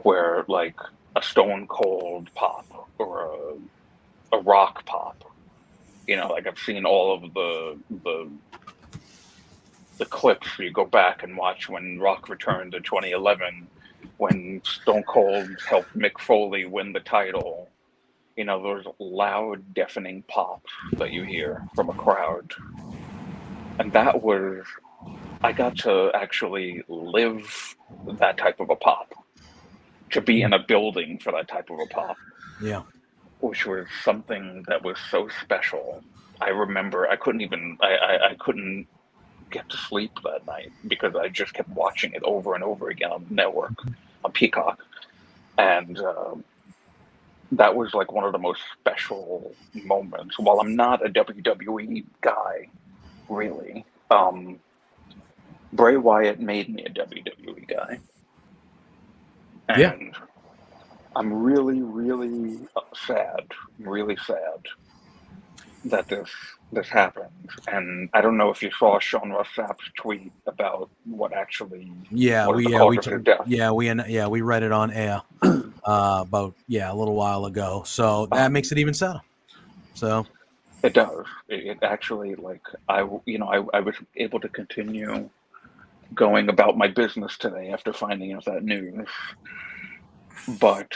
where 0.02 0.44
like 0.48 0.78
a 1.16 1.22
stone 1.22 1.66
cold 1.66 2.28
pop 2.34 2.66
or 2.98 3.30
a 4.32 4.36
a 4.36 4.40
rock 4.40 4.84
pop. 4.84 5.24
You 6.06 6.16
know, 6.16 6.28
like 6.28 6.46
I've 6.46 6.58
seen 6.58 6.84
all 6.84 7.14
of 7.14 7.34
the 7.34 7.78
the 8.04 8.30
the 9.98 10.04
clips 10.04 10.58
you 10.58 10.70
go 10.70 10.84
back 10.84 11.22
and 11.22 11.36
watch 11.36 11.68
when 11.68 11.98
Rock 11.98 12.28
returned 12.28 12.74
in 12.74 12.82
2011 12.82 13.66
when 14.18 14.60
Stone 14.64 15.04
Cold 15.04 15.48
helped 15.68 15.96
Mick 15.96 16.18
Foley 16.18 16.64
win 16.64 16.92
the 16.92 17.00
title. 17.00 17.68
You 18.36 18.44
know, 18.44 18.62
those 18.62 18.84
loud, 18.98 19.74
deafening 19.74 20.22
pops 20.28 20.70
that 20.98 21.12
you 21.12 21.24
hear 21.24 21.66
from 21.74 21.88
a 21.90 21.94
crowd. 21.94 22.52
And 23.80 23.92
that 23.92 24.22
was, 24.22 24.64
I 25.42 25.52
got 25.52 25.76
to 25.78 26.10
actually 26.14 26.82
live 26.88 27.76
that 28.18 28.38
type 28.38 28.60
of 28.60 28.70
a 28.70 28.76
pop, 28.76 29.12
to 30.10 30.20
be 30.20 30.42
in 30.42 30.52
a 30.52 30.58
building 30.58 31.18
for 31.18 31.32
that 31.32 31.48
type 31.48 31.68
of 31.70 31.78
a 31.80 31.86
pop 31.86 32.16
Yeah. 32.62 32.82
which 33.40 33.66
was 33.66 33.86
something 34.02 34.64
that 34.68 34.82
was 34.82 34.96
so 35.10 35.28
special. 35.42 36.02
I 36.40 36.48
remember 36.48 37.08
I 37.08 37.16
couldn't 37.16 37.40
even 37.40 37.76
I, 37.80 37.94
I, 37.94 38.28
I 38.30 38.34
couldn't 38.38 38.86
get 39.50 39.68
to 39.70 39.76
sleep 39.76 40.12
that 40.24 40.46
night 40.46 40.72
because 40.86 41.14
I 41.16 41.28
just 41.28 41.54
kept 41.54 41.68
watching 41.70 42.12
it 42.12 42.22
over 42.22 42.54
and 42.54 42.64
over 42.64 42.88
again 42.90 43.12
on 43.12 43.26
the 43.28 43.34
network 43.34 43.72
on 44.24 44.32
Peacock, 44.32 44.84
and 45.58 45.98
um, 46.00 46.44
that 47.52 47.74
was 47.74 47.94
like 47.94 48.12
one 48.12 48.24
of 48.24 48.32
the 48.32 48.38
most 48.38 48.60
special 48.78 49.54
moments. 49.84 50.38
While 50.38 50.60
I'm 50.60 50.76
not 50.76 51.04
a 51.04 51.08
WWE 51.08 52.04
guy, 52.20 52.68
really, 53.28 53.84
um, 54.10 54.58
Bray 55.72 55.96
Wyatt 55.96 56.40
made 56.40 56.68
me 56.68 56.84
a 56.84 56.90
WWE 56.90 57.68
guy, 57.68 58.00
and 59.68 59.80
Yeah. 59.80 59.94
I'm 61.16 61.32
really, 61.32 61.82
really 61.82 62.58
sad, 62.94 63.46
really 63.78 64.16
sad 64.24 64.60
that 65.90 66.08
this 66.08 66.28
this 66.72 66.88
happened. 66.88 67.30
And 67.68 68.08
I 68.12 68.20
don't 68.20 68.36
know 68.36 68.50
if 68.50 68.62
you 68.62 68.70
saw 68.78 68.98
Sean 68.98 69.30
Ross 69.30 69.48
Sapp's 69.56 69.84
tweet 69.96 70.32
about 70.46 70.90
what 71.04 71.32
actually 71.32 71.90
Yeah, 72.10 72.46
was 72.46 72.56
we 72.64 72.72
yeah 72.72 72.84
we 72.84 72.98
of 72.98 73.04
his 73.04 73.12
took- 73.12 73.24
death. 73.24 73.42
yeah 73.46 73.70
we 73.70 73.90
yeah 74.08 74.26
we 74.26 74.40
read 74.42 74.62
it 74.62 74.72
on 74.72 74.90
air 74.90 75.22
uh, 75.42 75.62
about 76.26 76.54
yeah 76.66 76.92
a 76.92 76.94
little 76.94 77.14
while 77.14 77.46
ago. 77.46 77.82
So 77.86 78.26
that 78.32 78.52
makes 78.52 78.70
it 78.72 78.78
even 78.78 78.94
sadder. 78.94 79.20
So 79.94 80.26
It 80.82 80.94
does. 80.94 81.26
It, 81.48 81.66
it 81.66 81.78
actually 81.82 82.34
like 82.36 82.62
I 82.88 83.06
you 83.24 83.38
know 83.38 83.48
I, 83.48 83.78
I 83.78 83.80
was 83.80 83.94
able 84.16 84.40
to 84.40 84.48
continue 84.48 85.28
going 86.14 86.48
about 86.48 86.78
my 86.78 86.88
business 86.88 87.36
today 87.36 87.70
after 87.70 87.92
finding 87.92 88.32
out 88.32 88.44
that 88.46 88.62
news. 88.62 89.08
But 90.60 90.92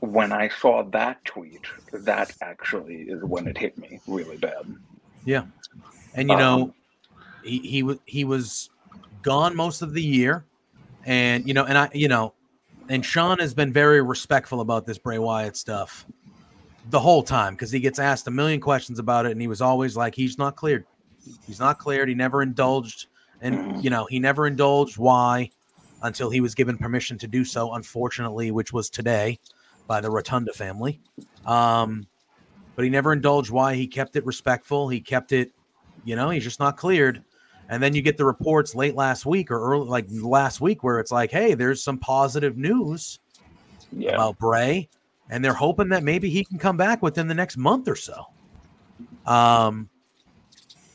when 0.00 0.32
I 0.32 0.48
saw 0.48 0.82
that 0.82 1.24
tweet, 1.24 1.64
that 1.92 2.32
actually 2.42 3.02
is 3.02 3.22
when 3.24 3.46
it 3.46 3.56
hit 3.56 3.78
me 3.78 4.00
really 4.06 4.36
bad. 4.36 4.74
yeah, 5.24 5.44
and 6.14 6.28
you 6.28 6.36
know 6.36 6.62
Um, 6.62 6.74
he 7.42 7.58
he 7.60 7.82
was 7.82 7.98
he 8.04 8.24
was 8.24 8.70
gone 9.22 9.56
most 9.56 9.80
of 9.82 9.94
the 9.94 10.02
year, 10.02 10.44
and 11.04 11.46
you 11.48 11.54
know 11.54 11.64
and 11.64 11.78
I 11.78 11.88
you 11.94 12.08
know 12.08 12.34
and 12.90 13.04
Sean 13.04 13.38
has 13.38 13.54
been 13.54 13.72
very 13.72 14.02
respectful 14.02 14.60
about 14.60 14.84
this 14.84 14.98
Bray 14.98 15.18
Wyatt 15.18 15.56
stuff 15.56 16.06
the 16.90 17.00
whole 17.00 17.22
time 17.22 17.54
because 17.54 17.70
he 17.70 17.80
gets 17.80 17.98
asked 17.98 18.26
a 18.26 18.30
million 18.30 18.60
questions 18.60 18.98
about 18.98 19.24
it, 19.24 19.32
and 19.32 19.40
he 19.40 19.46
was 19.46 19.62
always 19.62 19.96
like 19.96 20.14
he's 20.14 20.36
not 20.36 20.56
cleared, 20.56 20.84
he's 21.46 21.60
not 21.60 21.78
cleared. 21.78 22.08
He 22.08 22.14
never 22.14 22.42
indulged, 22.42 23.06
and 23.40 23.82
you 23.82 23.88
know 23.88 24.04
he 24.06 24.18
never 24.18 24.46
indulged. 24.46 24.98
Why? 24.98 25.50
Until 26.02 26.30
he 26.30 26.40
was 26.40 26.54
given 26.54 26.78
permission 26.78 27.18
to 27.18 27.26
do 27.26 27.44
so, 27.44 27.74
unfortunately, 27.74 28.50
which 28.50 28.72
was 28.72 28.88
today 28.88 29.38
by 29.86 30.00
the 30.00 30.10
Rotunda 30.10 30.52
family. 30.52 31.00
Um, 31.44 32.06
but 32.74 32.84
he 32.84 32.90
never 32.90 33.12
indulged 33.12 33.50
why 33.50 33.74
he 33.74 33.86
kept 33.86 34.16
it 34.16 34.24
respectful. 34.24 34.88
He 34.88 35.00
kept 35.00 35.32
it, 35.32 35.52
you 36.04 36.16
know, 36.16 36.30
he's 36.30 36.44
just 36.44 36.60
not 36.60 36.76
cleared. 36.78 37.22
And 37.68 37.82
then 37.82 37.94
you 37.94 38.00
get 38.02 38.16
the 38.16 38.24
reports 38.24 38.74
late 38.74 38.94
last 38.94 39.26
week 39.26 39.50
or 39.50 39.60
early, 39.60 39.86
like 39.88 40.06
last 40.10 40.60
week, 40.60 40.82
where 40.82 41.00
it's 41.00 41.12
like, 41.12 41.30
hey, 41.30 41.54
there's 41.54 41.82
some 41.82 41.98
positive 41.98 42.56
news 42.56 43.20
Yeah. 43.92 44.14
about 44.14 44.38
Bray, 44.38 44.88
and 45.28 45.44
they're 45.44 45.52
hoping 45.52 45.88
that 45.90 46.02
maybe 46.02 46.30
he 46.30 46.44
can 46.44 46.58
come 46.58 46.76
back 46.76 47.02
within 47.02 47.28
the 47.28 47.34
next 47.34 47.56
month 47.56 47.86
or 47.86 47.96
so. 47.96 48.24
Um, 49.26 49.88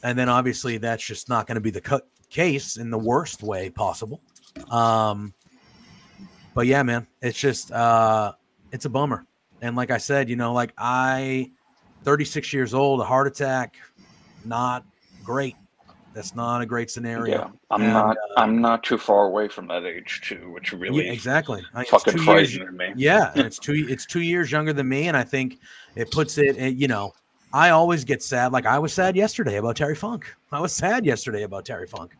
and 0.03 0.17
then 0.17 0.29
obviously 0.29 0.77
that's 0.77 1.05
just 1.05 1.29
not 1.29 1.47
going 1.47 1.55
to 1.55 1.61
be 1.61 1.71
the 1.71 1.81
cu- 1.81 2.01
case 2.29 2.77
in 2.77 2.89
the 2.89 2.97
worst 2.97 3.43
way 3.43 3.69
possible. 3.69 4.21
Um, 4.69 5.33
but 6.53 6.67
yeah, 6.67 6.83
man, 6.83 7.07
it's 7.21 7.37
just 7.39 7.71
uh, 7.71 8.33
it's 8.71 8.85
a 8.85 8.89
bummer. 8.89 9.25
And 9.61 9.75
like 9.75 9.91
I 9.91 9.97
said, 9.97 10.29
you 10.29 10.35
know, 10.35 10.53
like 10.53 10.73
I, 10.77 11.51
36 12.03 12.53
years 12.53 12.73
old, 12.73 13.01
a 13.01 13.03
heart 13.03 13.27
attack, 13.27 13.75
not 14.43 14.85
great. 15.23 15.55
That's 16.13 16.33
not 16.35 16.61
a 16.61 16.65
great 16.65 16.89
scenario. 16.89 17.37
Yeah, 17.39 17.49
I'm 17.71 17.81
And, 17.81 17.91
not. 17.91 18.15
uh, 18.17 18.39
I'm 18.39 18.61
not 18.61 18.83
too 18.83 18.97
far 18.97 19.25
away 19.25 19.49
from 19.49 19.67
that 19.67 19.83
age 19.85 20.21
too, 20.23 20.49
which 20.51 20.71
really 20.71 21.05
yeah, 21.07 21.11
exactly. 21.11 21.61
Fucking 21.89 22.13
two 22.13 22.23
years- 22.23 22.55
frightening 22.55 22.77
me. 22.77 22.93
Yeah, 22.95 23.31
and 23.35 23.45
it's 23.45 23.59
two 23.59 23.85
it's 23.89 24.05
two 24.05 24.21
years 24.21 24.49
younger 24.49 24.71
than 24.71 24.87
me, 24.87 25.09
and 25.09 25.17
I 25.17 25.23
think 25.23 25.59
it 25.95 26.11
puts 26.11 26.37
it. 26.37 26.57
You 26.57 26.87
know, 26.87 27.11
I 27.51 27.71
always 27.71 28.05
get 28.05 28.23
sad. 28.23 28.53
Like 28.53 28.65
I 28.65 28.79
was 28.79 28.93
sad 28.93 29.17
yesterday 29.17 29.57
about 29.57 29.75
Terry 29.75 29.95
Funk. 29.95 30.33
I 30.53 30.61
was 30.61 30.71
sad 30.71 31.05
yesterday 31.05 31.43
about 31.43 31.65
Terry 31.65 31.87
Funk, 31.87 32.15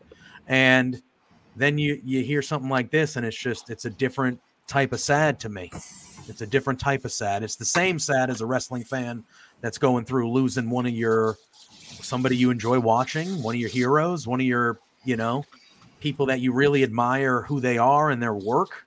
and 0.46 1.00
then 1.56 1.78
you 1.78 2.00
you 2.04 2.22
hear 2.22 2.42
something 2.42 2.70
like 2.70 2.90
this, 2.90 3.16
and 3.16 3.24
it's 3.24 3.36
just 3.36 3.70
it's 3.70 3.86
a 3.86 3.90
different 3.90 4.40
type 4.66 4.92
of 4.92 5.00
sad 5.00 5.40
to 5.40 5.48
me. 5.48 5.70
It's 6.28 6.42
a 6.42 6.46
different 6.46 6.78
type 6.80 7.04
of 7.04 7.12
sad. 7.12 7.42
It's 7.42 7.56
the 7.56 7.64
same 7.64 7.98
sad 7.98 8.30
as 8.30 8.40
a 8.40 8.46
wrestling 8.46 8.84
fan 8.84 9.24
that's 9.60 9.78
going 9.78 10.04
through 10.04 10.30
losing 10.30 10.68
one 10.68 10.86
of 10.86 10.92
your 10.92 11.36
somebody 12.02 12.36
you 12.36 12.50
enjoy 12.50 12.78
watching, 12.78 13.42
one 13.42 13.54
of 13.54 13.60
your 13.60 13.70
heroes, 13.70 14.26
one 14.26 14.40
of 14.40 14.46
your 14.46 14.78
you 15.04 15.16
know 15.16 15.44
people 16.00 16.26
that 16.26 16.40
you 16.40 16.52
really 16.52 16.82
admire 16.82 17.42
who 17.42 17.60
they 17.60 17.78
are 17.78 18.10
and 18.10 18.22
their 18.22 18.34
work. 18.34 18.86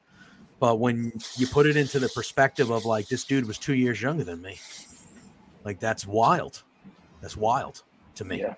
But 0.59 0.79
when 0.79 1.13
you 1.37 1.47
put 1.47 1.65
it 1.65 1.77
into 1.77 1.99
the 1.99 2.09
perspective 2.09 2.69
of 2.69 2.85
like 2.85 3.07
this 3.07 3.23
dude 3.23 3.47
was 3.47 3.57
two 3.57 3.75
years 3.75 4.01
younger 4.01 4.23
than 4.23 4.41
me, 4.41 4.59
like 5.63 5.79
that's 5.79 6.05
wild. 6.05 6.63
That's 7.21 7.37
wild 7.37 7.83
to 8.15 8.25
me. 8.25 8.41
Yeah. 8.41 8.55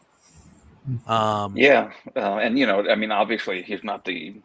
Um, 1.07 1.55
Yeah, 1.55 1.91
uh, 2.15 2.37
and 2.37 2.57
you 2.57 2.65
know, 2.65 2.87
I 2.89 2.95
mean, 2.95 3.11
obviously, 3.11 3.61
he's 3.61 3.83
not 3.83 4.05
the 4.05 4.41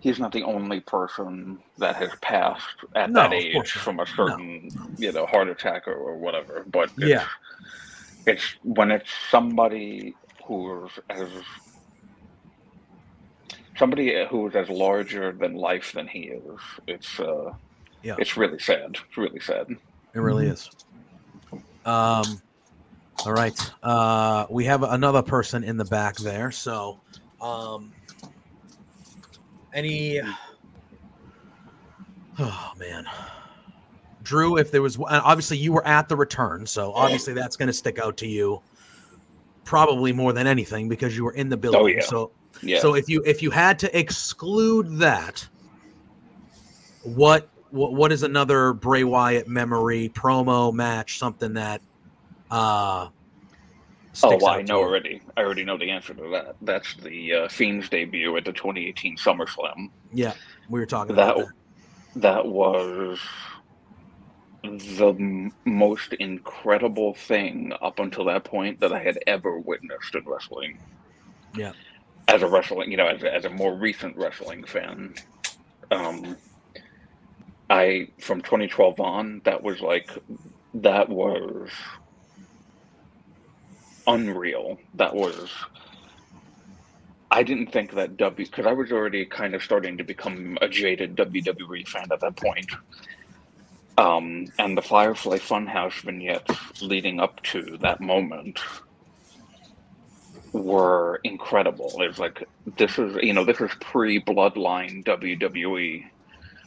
he's 0.00 0.18
not 0.18 0.32
the 0.32 0.42
only 0.42 0.80
person 0.80 1.60
that 1.78 1.94
has 1.96 2.10
passed 2.22 2.66
at 2.96 3.10
No, 3.10 3.20
that 3.22 3.32
age 3.32 3.72
from 3.72 4.00
a 4.00 4.06
certain 4.06 4.68
you 4.98 5.12
know 5.12 5.26
heart 5.26 5.48
attack 5.48 5.86
or, 5.86 5.94
or 5.94 6.16
whatever. 6.18 6.64
But 6.70 6.90
it's, 6.98 7.08
Yeah. 7.08 7.26
it's 8.26 8.56
when 8.62 8.90
it's 8.90 9.10
somebody 9.30 10.14
who's 10.44 10.90
as 11.08 11.28
somebody 13.76 14.26
who's 14.28 14.54
as 14.54 14.68
larger 14.68 15.32
than 15.32 15.54
life 15.54 15.92
than 15.92 16.06
he 16.08 16.20
is. 16.20 16.60
It's 16.86 17.18
uh, 17.20 17.52
Yeah. 18.02 18.16
it's 18.18 18.36
really 18.36 18.58
sad. 18.58 18.98
It's 19.08 19.16
really 19.16 19.40
sad. 19.40 19.66
It 20.14 20.18
really 20.20 20.46
is. 20.46 20.68
Um, 21.84 22.40
all 23.26 23.32
right. 23.32 23.72
Uh, 23.82 24.46
we 24.50 24.64
have 24.64 24.82
another 24.82 25.22
person 25.22 25.64
in 25.64 25.76
the 25.76 25.84
back 25.84 26.16
there. 26.16 26.50
So, 26.50 27.00
um, 27.40 27.92
any? 29.72 30.20
Oh 32.38 32.72
man, 32.78 33.04
Drew, 34.22 34.56
if 34.56 34.70
there 34.70 34.80
was 34.80 34.98
obviously 34.98 35.58
you 35.58 35.70
were 35.70 35.86
at 35.86 36.08
the 36.08 36.16
return, 36.16 36.64
so 36.64 36.92
obviously 36.94 37.34
that's 37.34 37.56
going 37.56 37.66
to 37.66 37.74
stick 37.74 37.98
out 37.98 38.16
to 38.16 38.26
you 38.26 38.62
probably 39.64 40.12
more 40.14 40.32
than 40.32 40.46
anything 40.46 40.88
because 40.88 41.14
you 41.14 41.24
were 41.24 41.34
in 41.34 41.50
the 41.50 41.58
building. 41.58 41.82
Oh, 41.82 41.86
yeah. 41.86 42.00
So 42.00 42.30
Yeah. 42.62 42.80
so 42.80 42.94
if 42.94 43.06
you 43.08 43.22
if 43.26 43.42
you 43.42 43.50
had 43.50 43.78
to 43.80 43.98
exclude 43.98 44.98
that, 44.98 45.46
what 47.02 47.50
what 47.70 47.92
what 47.92 48.12
is 48.12 48.22
another 48.22 48.72
Bray 48.72 49.04
Wyatt 49.04 49.46
memory 49.46 50.10
promo 50.14 50.72
match? 50.72 51.18
Something 51.18 51.52
that 51.54 51.82
uh 52.52 53.08
Oh, 54.22 54.36
well, 54.36 54.52
I 54.52 54.62
know 54.62 54.80
you? 54.80 54.86
already. 54.86 55.22
I 55.36 55.40
already 55.42 55.64
know 55.64 55.78
the 55.78 55.90
answer 55.90 56.14
to 56.14 56.30
that. 56.32 56.56
That's 56.60 56.94
the 56.96 57.32
uh, 57.32 57.48
Fiend's 57.48 57.88
debut 57.88 58.36
at 58.36 58.44
the 58.44 58.52
2018 58.52 59.16
SummerSlam. 59.16 59.90
Yeah, 60.12 60.34
we 60.68 60.80
were 60.80 60.86
talking 60.86 61.16
That 61.16 61.30
about 61.30 61.36
that. 61.38 61.52
that 62.16 62.46
was 62.46 63.20
the 64.64 65.08
m- 65.08 65.52
most 65.64 66.12
incredible 66.14 67.14
thing 67.14 67.72
up 67.80 67.98
until 68.00 68.26
that 68.26 68.44
point 68.44 68.80
that 68.80 68.92
I 68.92 69.02
had 69.02 69.18
ever 69.26 69.58
witnessed 69.58 70.14
in 70.14 70.24
wrestling. 70.26 70.78
Yeah. 71.56 71.72
As 72.28 72.42
a 72.42 72.48
wrestling, 72.48 72.90
you 72.90 72.98
know, 72.98 73.08
as 73.08 73.22
a, 73.22 73.34
as 73.34 73.44
a 73.46 73.50
more 73.50 73.74
recent 73.74 74.16
wrestling 74.16 74.64
fan, 74.64 75.14
um, 75.90 76.36
I 77.70 78.08
from 78.20 78.42
2012 78.42 79.00
on, 79.00 79.40
that 79.44 79.62
was 79.62 79.80
like 79.80 80.10
that 80.74 81.08
was 81.08 81.70
unreal. 84.06 84.78
That 84.94 85.14
was. 85.14 85.50
I 87.30 87.42
didn't 87.42 87.72
think 87.72 87.94
that 87.94 88.16
W 88.18 88.46
because 88.46 88.66
I 88.66 88.72
was 88.72 88.92
already 88.92 89.24
kind 89.24 89.54
of 89.54 89.62
starting 89.62 89.96
to 89.98 90.04
become 90.04 90.58
a 90.60 90.68
jaded 90.68 91.16
WWE 91.16 91.88
fan 91.88 92.08
at 92.12 92.20
that 92.20 92.36
point. 92.36 92.70
Um, 93.96 94.46
and 94.58 94.76
the 94.76 94.82
Firefly 94.82 95.38
Funhouse 95.38 96.00
vignettes 96.02 96.82
leading 96.82 97.20
up 97.20 97.42
to 97.44 97.78
that 97.80 98.00
moment 98.00 98.60
were 100.52 101.20
incredible. 101.24 101.94
It's 102.00 102.18
like 102.18 102.46
this 102.76 102.98
is 102.98 103.16
you 103.22 103.32
know 103.32 103.44
this 103.44 103.60
is 103.60 103.70
pre 103.80 104.20
Bloodline 104.20 105.02
WWE, 105.04 106.04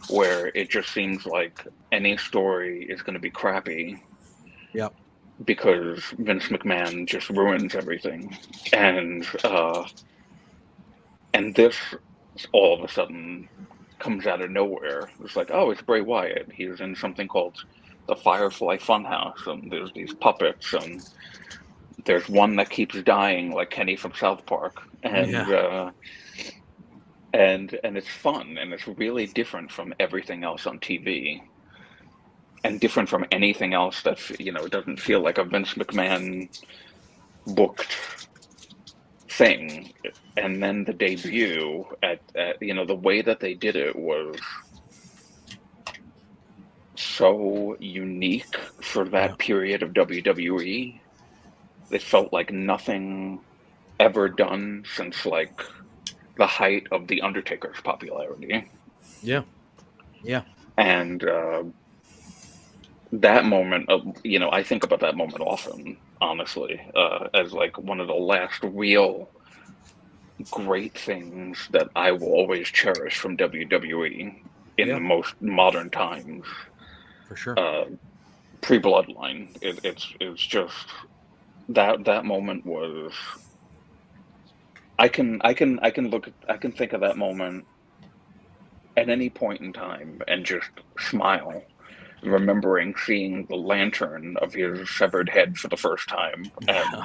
where 0.10 0.48
it 0.56 0.70
just 0.70 0.90
seems 0.92 1.26
like 1.26 1.68
any 1.92 2.18
story 2.18 2.86
is 2.90 3.02
going 3.04 3.14
to 3.14 3.20
be 3.20 3.30
crappy 3.30 4.02
Yep. 4.76 4.94
Because 5.44 6.04
Vince 6.18 6.46
McMahon 6.48 7.08
just 7.08 7.30
ruins 7.30 7.76
everything, 7.76 8.38
and 8.74 9.28
uh, 9.44 9.84
and 11.34 11.54
this 11.56 11.78
all 12.54 12.74
of 12.78 12.84
a 12.84 12.92
sudden 12.92 13.50
comes 14.00 14.28
out 14.28 14.42
of 14.42 14.52
nowhere. 14.52 15.10
It's 15.24 15.36
like, 15.36 15.52
oh, 15.52 15.72
it's 15.72 15.82
Bray 15.82 16.02
Wyatt. 16.02 16.52
He's 16.54 16.80
in 16.80 16.96
something 16.96 17.28
called 17.28 17.58
the 18.08 18.16
Firefly 18.16 18.78
Funhouse, 18.78 19.48
and 19.48 19.72
there's 19.72 19.92
these 19.94 20.14
puppets, 20.14 20.74
and 20.74 21.02
there's 22.06 22.30
one 22.30 22.56
that 22.58 22.70
keeps 22.70 23.02
dying, 23.04 23.52
like 23.52 23.70
Kenny 23.72 23.96
from 23.96 24.14
South 24.16 24.46
Park, 24.46 24.78
and 25.04 25.32
Yeah. 25.32 25.50
uh, 25.50 25.92
and 27.34 27.78
and 27.84 27.98
it's 27.98 28.10
fun, 28.10 28.58
and 28.58 28.74
it's 28.74 28.88
really 28.88 29.28
different 29.28 29.72
from 29.72 29.94
everything 30.00 30.44
else 30.44 30.66
on 30.68 30.80
TV 30.80 31.42
and 32.66 32.80
different 32.80 33.08
from 33.08 33.26
anything 33.32 33.74
else 33.74 34.02
that 34.02 34.20
you 34.40 34.52
know 34.52 34.64
it 34.66 34.72
doesn't 34.72 35.00
feel 35.00 35.22
like 35.22 35.38
a 35.38 35.44
Vince 35.44 35.76
McMahon 35.76 36.50
booked 37.48 37.96
thing. 39.30 39.94
And 40.38 40.62
then 40.64 40.84
the 40.84 40.94
debut 40.94 41.86
at, 42.02 42.20
at 42.36 42.62
you 42.62 42.74
know 42.74 42.86
the 42.86 42.96
way 42.96 43.22
that 43.22 43.40
they 43.40 43.54
did 43.54 43.76
it 43.76 43.96
was 43.96 44.36
so 46.96 47.78
unique 47.80 48.56
for 48.82 49.06
that 49.10 49.38
period 49.38 49.84
of 49.84 49.94
WWE. 49.94 51.00
It 51.92 52.02
felt 52.02 52.34
like 52.34 52.52
nothing 52.52 53.40
ever 54.00 54.28
done 54.28 54.84
since 54.96 55.26
like 55.26 55.62
the 56.38 56.48
height 56.48 56.88
of 56.92 57.08
the 57.08 57.22
Undertaker's 57.22 57.80
popularity 57.82 58.66
Yeah. 59.22 59.44
Yeah. 60.24 60.42
and 60.78 61.24
uh, 61.24 61.64
that 63.22 63.46
moment 63.46 63.90
of 63.90 64.04
you 64.24 64.40
know 64.40 64.52
i 64.52 64.64
think 64.64 64.84
about 64.84 65.02
that 65.02 65.18
moment 65.18 65.44
often 65.46 65.98
honestly 66.22 66.82
uh, 66.96 67.28
as 67.36 67.54
like 67.54 67.78
one 67.80 68.02
of 68.02 68.08
the 68.08 68.14
last 68.14 68.62
real 68.64 69.32
great 70.52 70.98
things 70.98 71.68
that 71.72 71.90
i 71.96 72.12
will 72.12 72.30
always 72.30 72.70
cherish 72.70 73.18
from 73.18 73.38
wwe 73.38 74.34
in 74.78 74.92
Yeah. 74.92 74.94
the 74.94 75.02
most 75.02 75.36
modern 75.42 75.92
times 75.92 76.46
For 77.28 77.36
sure. 77.36 77.58
uh, 77.58 77.86
pre-bloodline 78.62 79.50
it, 79.62 79.80
it's 79.84 80.14
it's 80.22 80.46
just 80.46 80.88
that 81.70 82.06
that 82.06 82.26
moment 82.26 82.66
was 82.66 83.14
i 85.00 85.08
can 85.10 85.42
i 85.44 85.54
can 85.54 85.80
i 85.84 85.92
can 85.92 86.10
look 86.10 86.30
i 86.50 86.58
can 86.58 86.72
think 86.74 86.94
of 86.94 87.02
that 87.02 87.18
moment 87.18 87.66
at 88.98 89.10
any 89.10 89.30
point 89.30 89.62
in 89.62 89.74
time 89.74 90.20
and 90.28 90.46
just 90.46 90.70
smile 91.00 91.64
remembering 92.26 92.96
seeing 93.06 93.46
the 93.46 93.56
lantern 93.56 94.38
of 94.38 94.54
his 94.54 94.90
severed 94.90 95.30
head 95.30 95.58
for 95.58 95.68
the 95.68 95.78
first 95.78 96.08
time 96.10 96.52
and 96.68 97.04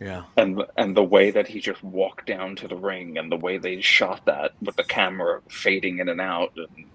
Yeah. 0.00 0.24
and 0.36 0.62
and 0.76 0.96
the 0.96 1.02
way 1.02 1.30
that 1.30 1.48
he 1.48 1.60
just 1.60 1.82
walked 1.82 2.26
down 2.26 2.56
to 2.56 2.68
the 2.68 2.76
ring 2.76 3.16
and 3.18 3.32
the 3.32 3.36
way 3.36 3.58
they 3.58 3.80
shot 3.80 4.24
that 4.26 4.52
with 4.60 4.76
the 4.76 4.84
camera 4.84 5.40
fading 5.48 5.98
in 5.98 6.08
and 6.08 6.20
out 6.20 6.52
and 6.56 6.86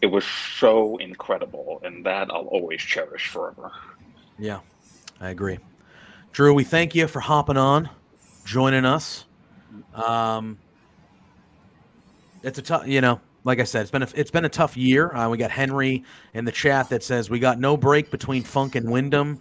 it 0.00 0.06
was 0.06 0.24
so 0.24 0.96
incredible 0.98 1.80
and 1.84 2.04
that 2.06 2.30
I'll 2.30 2.46
always 2.46 2.80
cherish 2.80 3.28
forever. 3.28 3.72
Yeah, 4.38 4.60
I 5.20 5.30
agree. 5.30 5.58
Drew, 6.32 6.52
we 6.52 6.64
thank 6.64 6.94
you 6.94 7.08
for 7.08 7.20
hopping 7.20 7.56
on, 7.56 7.88
joining 8.44 8.84
us. 8.84 9.24
Um, 9.94 10.58
it's 12.42 12.58
a 12.58 12.62
tough, 12.62 12.86
you 12.86 13.00
know, 13.00 13.20
like 13.46 13.60
I 13.60 13.64
said, 13.64 13.82
it's 13.82 13.92
been 13.92 14.02
a, 14.02 14.08
it's 14.16 14.30
been 14.32 14.44
a 14.44 14.48
tough 14.48 14.76
year. 14.76 15.14
Uh, 15.14 15.28
we 15.30 15.38
got 15.38 15.52
Henry 15.52 16.02
in 16.34 16.44
the 16.44 16.50
chat 16.52 16.88
that 16.88 17.04
says 17.04 17.30
we 17.30 17.38
got 17.38 17.60
no 17.60 17.76
break 17.76 18.10
between 18.10 18.42
Funk 18.42 18.74
and 18.74 18.90
Wyndham, 18.90 19.40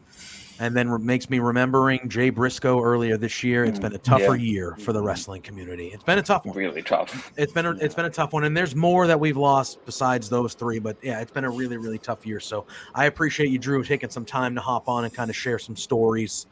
and 0.59 0.75
then 0.77 0.91
re- 0.91 0.99
makes 1.03 1.27
me 1.27 1.39
remembering 1.39 2.07
Jay 2.07 2.29
Briscoe 2.29 2.79
earlier 2.83 3.17
this 3.17 3.43
year. 3.43 3.65
It's 3.65 3.79
been 3.79 3.95
a 3.95 3.97
tougher 3.97 4.35
Yeah. 4.35 4.51
year 4.51 4.75
for 4.79 4.93
the 4.93 5.01
wrestling 5.01 5.41
community. 5.41 5.87
It's 5.87 6.03
been 6.03 6.19
a 6.19 6.21
tough 6.21 6.45
one. 6.45 6.55
Really 6.55 6.83
tough. 6.83 7.31
It's 7.35 7.51
been 7.51 7.65
a, 7.65 7.71
it's 7.77 7.95
been 7.95 8.05
a 8.05 8.09
tough 8.11 8.31
one, 8.31 8.43
and 8.43 8.55
there's 8.55 8.75
more 8.75 9.07
that 9.07 9.19
we've 9.19 9.37
lost 9.37 9.83
besides 9.87 10.29
those 10.29 10.53
three. 10.53 10.77
But 10.77 10.97
yeah, 11.01 11.19
it's 11.19 11.31
been 11.31 11.45
a 11.45 11.49
really 11.49 11.77
really 11.77 11.97
tough 11.97 12.27
year. 12.27 12.39
So 12.39 12.67
I 12.93 13.05
appreciate 13.05 13.49
you, 13.49 13.57
Drew, 13.57 13.83
taking 13.83 14.11
some 14.11 14.23
time 14.23 14.53
to 14.53 14.61
hop 14.61 14.87
on 14.87 15.03
and 15.03 15.11
kind 15.11 15.31
of 15.31 15.35
share 15.35 15.57
some 15.57 15.75
stories 15.75 16.45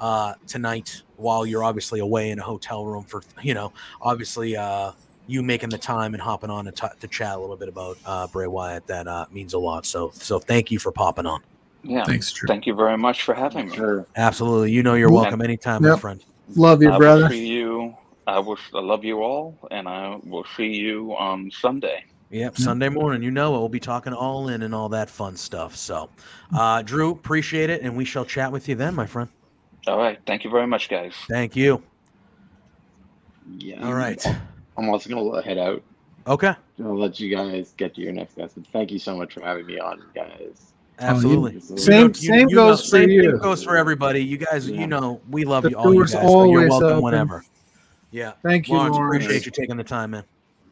uh, 0.00 0.34
tonight 0.46 1.02
while 1.16 1.44
you're 1.44 1.64
obviously 1.64 1.98
away 1.98 2.30
in 2.30 2.38
a 2.38 2.42
hotel 2.44 2.86
room 2.86 3.02
for 3.02 3.20
you 3.42 3.52
know 3.52 3.72
obviously 4.00 4.56
uh, 4.56 4.92
you 5.30 5.42
making 5.42 5.70
the 5.70 5.78
time 5.78 6.14
and 6.14 6.22
hopping 6.22 6.50
on 6.50 6.64
to, 6.64 6.72
t- 6.72 6.86
to 7.00 7.08
chat 7.08 7.36
a 7.36 7.40
little 7.40 7.56
bit 7.56 7.68
about 7.68 7.98
uh, 8.04 8.26
Bray 8.26 8.46
Wyatt. 8.46 8.86
That 8.86 9.06
uh, 9.06 9.26
means 9.30 9.54
a 9.54 9.58
lot. 9.58 9.86
So 9.86 10.10
so 10.14 10.38
thank 10.38 10.70
you 10.70 10.78
for 10.78 10.92
popping 10.92 11.26
on. 11.26 11.40
Yeah. 11.82 12.04
Thanks, 12.04 12.32
Drew. 12.32 12.46
Thank 12.46 12.66
you 12.66 12.74
very 12.74 12.98
much 12.98 13.22
for 13.22 13.34
having 13.34 13.68
me. 13.68 13.76
Sure. 13.76 14.06
Absolutely, 14.16 14.72
you 14.72 14.82
know 14.82 14.94
you're 14.94 15.10
welcome 15.10 15.40
anytime, 15.40 15.82
my 15.82 15.96
friend. 15.96 16.22
Love 16.56 16.82
you, 16.82 16.90
I 16.90 16.92
will 16.92 16.98
brother. 16.98 17.28
see 17.28 17.46
you. 17.46 17.94
I 18.26 18.38
will. 18.38 18.58
I 18.74 18.80
love 18.80 19.04
you 19.04 19.22
all, 19.22 19.58
and 19.70 19.88
I 19.88 20.18
will 20.24 20.44
see 20.56 20.68
you 20.68 21.16
on 21.16 21.50
Sunday. 21.50 22.04
Yep, 22.30 22.58
Sunday 22.58 22.88
morning. 22.88 23.22
You 23.22 23.32
know 23.32 23.56
it. 23.56 23.58
We'll 23.58 23.68
be 23.68 23.80
talking 23.80 24.12
all 24.12 24.48
in 24.48 24.62
and 24.62 24.72
all 24.72 24.88
that 24.90 25.10
fun 25.10 25.36
stuff. 25.36 25.74
So, 25.74 26.10
uh, 26.54 26.82
Drew, 26.82 27.10
appreciate 27.10 27.70
it, 27.70 27.82
and 27.82 27.96
we 27.96 28.04
shall 28.04 28.24
chat 28.24 28.52
with 28.52 28.68
you 28.68 28.76
then, 28.76 28.94
my 28.94 29.06
friend. 29.06 29.28
All 29.88 29.98
right. 29.98 30.18
Thank 30.26 30.44
you 30.44 30.50
very 30.50 30.66
much, 30.66 30.88
guys. 30.88 31.14
Thank 31.28 31.56
you. 31.56 31.82
Yeah. 33.58 33.84
All 33.84 33.94
right. 33.94 34.24
I'm 34.80 34.88
also 34.88 35.10
gonna 35.10 35.42
head 35.42 35.58
out. 35.58 35.82
Okay. 36.26 36.54
I'll 36.82 36.98
let 36.98 37.20
you 37.20 37.34
guys 37.34 37.74
get 37.76 37.94
to 37.96 38.00
your 38.00 38.12
next 38.12 38.36
guest. 38.36 38.54
But 38.56 38.66
thank 38.68 38.90
you 38.90 38.98
so 38.98 39.14
much 39.16 39.34
for 39.34 39.40
having 39.42 39.66
me 39.66 39.78
on, 39.78 40.02
guys. 40.14 40.72
Absolutely. 40.98 41.54
You- 41.54 41.78
Same- 41.78 42.14
same 42.14 42.48
goes 42.48 42.80
for 42.82 42.86
same 42.88 43.10
you. 43.10 43.30
Thing 43.32 43.40
goes 43.40 43.62
for 43.62 43.76
everybody. 43.76 44.22
You 44.24 44.38
guys, 44.38 44.68
Yeah. 44.68 44.80
you 44.80 44.86
know, 44.86 45.20
we 45.30 45.44
love 45.44 45.64
The 45.64 45.70
you 45.70 45.76
all. 45.76 45.92
You 45.94 46.00
guys, 46.00 46.12
so 46.12 46.44
you're 46.44 46.68
welcome 46.68 46.88
open. 46.88 47.02
whenever. 47.02 47.44
Yeah. 48.10 48.32
Thank 48.42 48.68
you, 48.68 48.74
Laurence, 48.76 48.96
Laurence. 48.96 49.24
appreciate 49.24 49.46
you 49.46 49.52
taking 49.52 49.76
the 49.76 49.84
time, 49.84 50.12
man. 50.12 50.24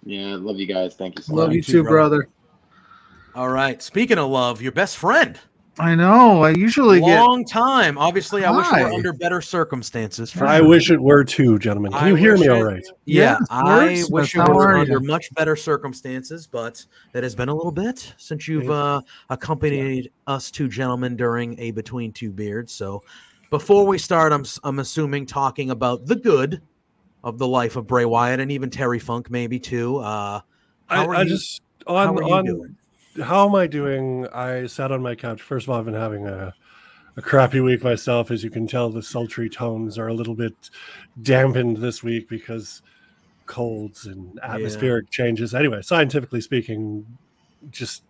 Yeah, 0.04 0.36
love 0.38 0.59
you 0.59 0.66
guys. 0.66 0.94
Thank 0.94 1.18
you 1.18 1.22
so 1.22 1.34
Love 1.34 1.38
much. 1.38 1.46
Love 1.48 1.54
you 1.56 1.62
too, 1.62 1.72
too, 1.72 1.82
brother. 1.82 2.16
brother. 2.22 2.28
All 3.34 3.48
right. 3.48 3.82
Speaking 3.82 4.18
of 4.18 4.28
love, 4.30 4.61
your 4.62 4.72
best 4.72 4.96
friend. 4.96 5.38
I 5.81 5.95
know. 5.95 6.43
I 6.43 6.51
usually 6.51 7.01
get. 7.01 7.20
Long 7.20 7.45
time. 7.45 7.97
Obviously, 7.99 8.45
I 8.45 8.51
wish 8.51 8.66
we 8.72 8.83
were 8.83 8.93
under 8.93 9.12
better 9.12 9.41
circumstances. 9.41 10.31
For 10.31 10.47
I 10.47 10.59
sure. 10.59 10.68
wish 10.68 10.91
it 10.91 11.01
were 11.01 11.24
too, 11.24 11.59
gentlemen. 11.59 11.93
Can 11.93 12.05
I 12.05 12.09
you 12.09 12.14
hear 12.14 12.37
me 12.37 12.47
it- 12.47 12.51
all 12.51 12.62
right? 12.64 12.85
Yeah, 13.05 13.39
Yes, 13.39 13.47
I 13.51 14.05
wish 14.11 14.35
it 14.35 14.39
how 14.41 14.53
was 14.53 14.66
under 14.66 14.93
you? 14.95 15.01
much 15.01 15.33
better 15.35 15.55
circumstances, 15.57 16.47
but 16.47 16.85
it 17.14 17.22
has 17.22 17.35
been 17.35 17.49
a 17.49 17.55
little 17.55 17.70
bit 17.72 18.12
since 18.18 18.49
you've 18.49 18.70
uh, 18.70 19.01
accompanied 19.31 20.11
us 20.26 20.51
two 20.51 20.68
gentlemen 20.68 21.16
during 21.16 21.59
a 21.61 21.70
Between 21.70 22.12
Two 22.12 22.33
Beards. 22.33 22.72
So, 22.72 23.03
before 23.51 23.87
we 23.87 23.99
start, 23.99 24.33
I'm 24.33 24.43
s- 24.43 24.59
I'm 24.64 24.79
assuming 24.81 25.26
talking 25.26 25.70
about 25.70 26.07
the 26.07 26.16
good 26.16 26.61
of 27.24 27.39
the 27.39 27.47
life 27.49 27.76
of 27.76 27.87
Bray 27.87 28.05
Wyatt 28.05 28.41
and 28.41 28.51
even 28.53 28.68
Terry 28.70 28.99
Funk, 28.99 29.31
maybe 29.31 29.59
too. 29.59 29.99
Uh, 29.99 30.41
I, 30.89 30.97
how 30.97 31.07
are 31.09 31.14
I 31.14 31.22
you- 31.22 31.29
just 31.31 31.61
how 31.87 31.95
on 31.97 32.18
are 32.18 32.22
you 32.22 32.35
on 32.35 32.45
doing? 32.45 32.76
How 33.22 33.46
am 33.46 33.54
I 33.54 33.66
doing? 33.66 34.26
I 34.28 34.66
sat 34.66 34.92
on 34.92 35.02
my 35.02 35.14
couch. 35.14 35.42
First 35.42 35.66
of 35.66 35.70
all, 35.70 35.78
I've 35.78 35.84
been 35.84 35.94
having 35.94 36.26
a, 36.26 36.54
a 37.16 37.22
crappy 37.22 37.60
week 37.60 37.82
myself. 37.82 38.30
As 38.30 38.44
you 38.44 38.50
can 38.50 38.66
tell, 38.66 38.90
the 38.90 39.02
sultry 39.02 39.48
tones 39.48 39.98
are 39.98 40.08
a 40.08 40.14
little 40.14 40.34
bit 40.34 40.54
dampened 41.22 41.78
this 41.78 42.02
week 42.02 42.28
because 42.28 42.82
colds 43.46 44.06
and 44.06 44.38
atmospheric 44.42 45.10
changes. 45.10 45.54
Anyway, 45.54 45.82
scientifically 45.82 46.40
speaking, 46.40 47.06
just 47.70 48.02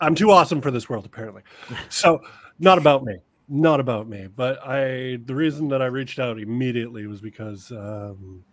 I'm 0.00 0.14
too 0.14 0.30
awesome 0.30 0.60
for 0.60 0.70
this 0.70 0.88
world, 0.88 1.06
apparently. 1.06 1.42
So, 1.88 2.20
not 2.58 2.78
about 2.78 3.04
me. 3.04 3.18
Not 3.48 3.80
about 3.80 4.08
me. 4.08 4.28
But 4.34 4.58
I, 4.66 5.18
the 5.24 5.34
reason 5.34 5.68
that 5.68 5.82
I 5.82 5.86
reached 5.86 6.18
out 6.18 6.38
immediately 6.38 7.06
was 7.06 7.20
because 7.20 7.70
um, 7.70 8.44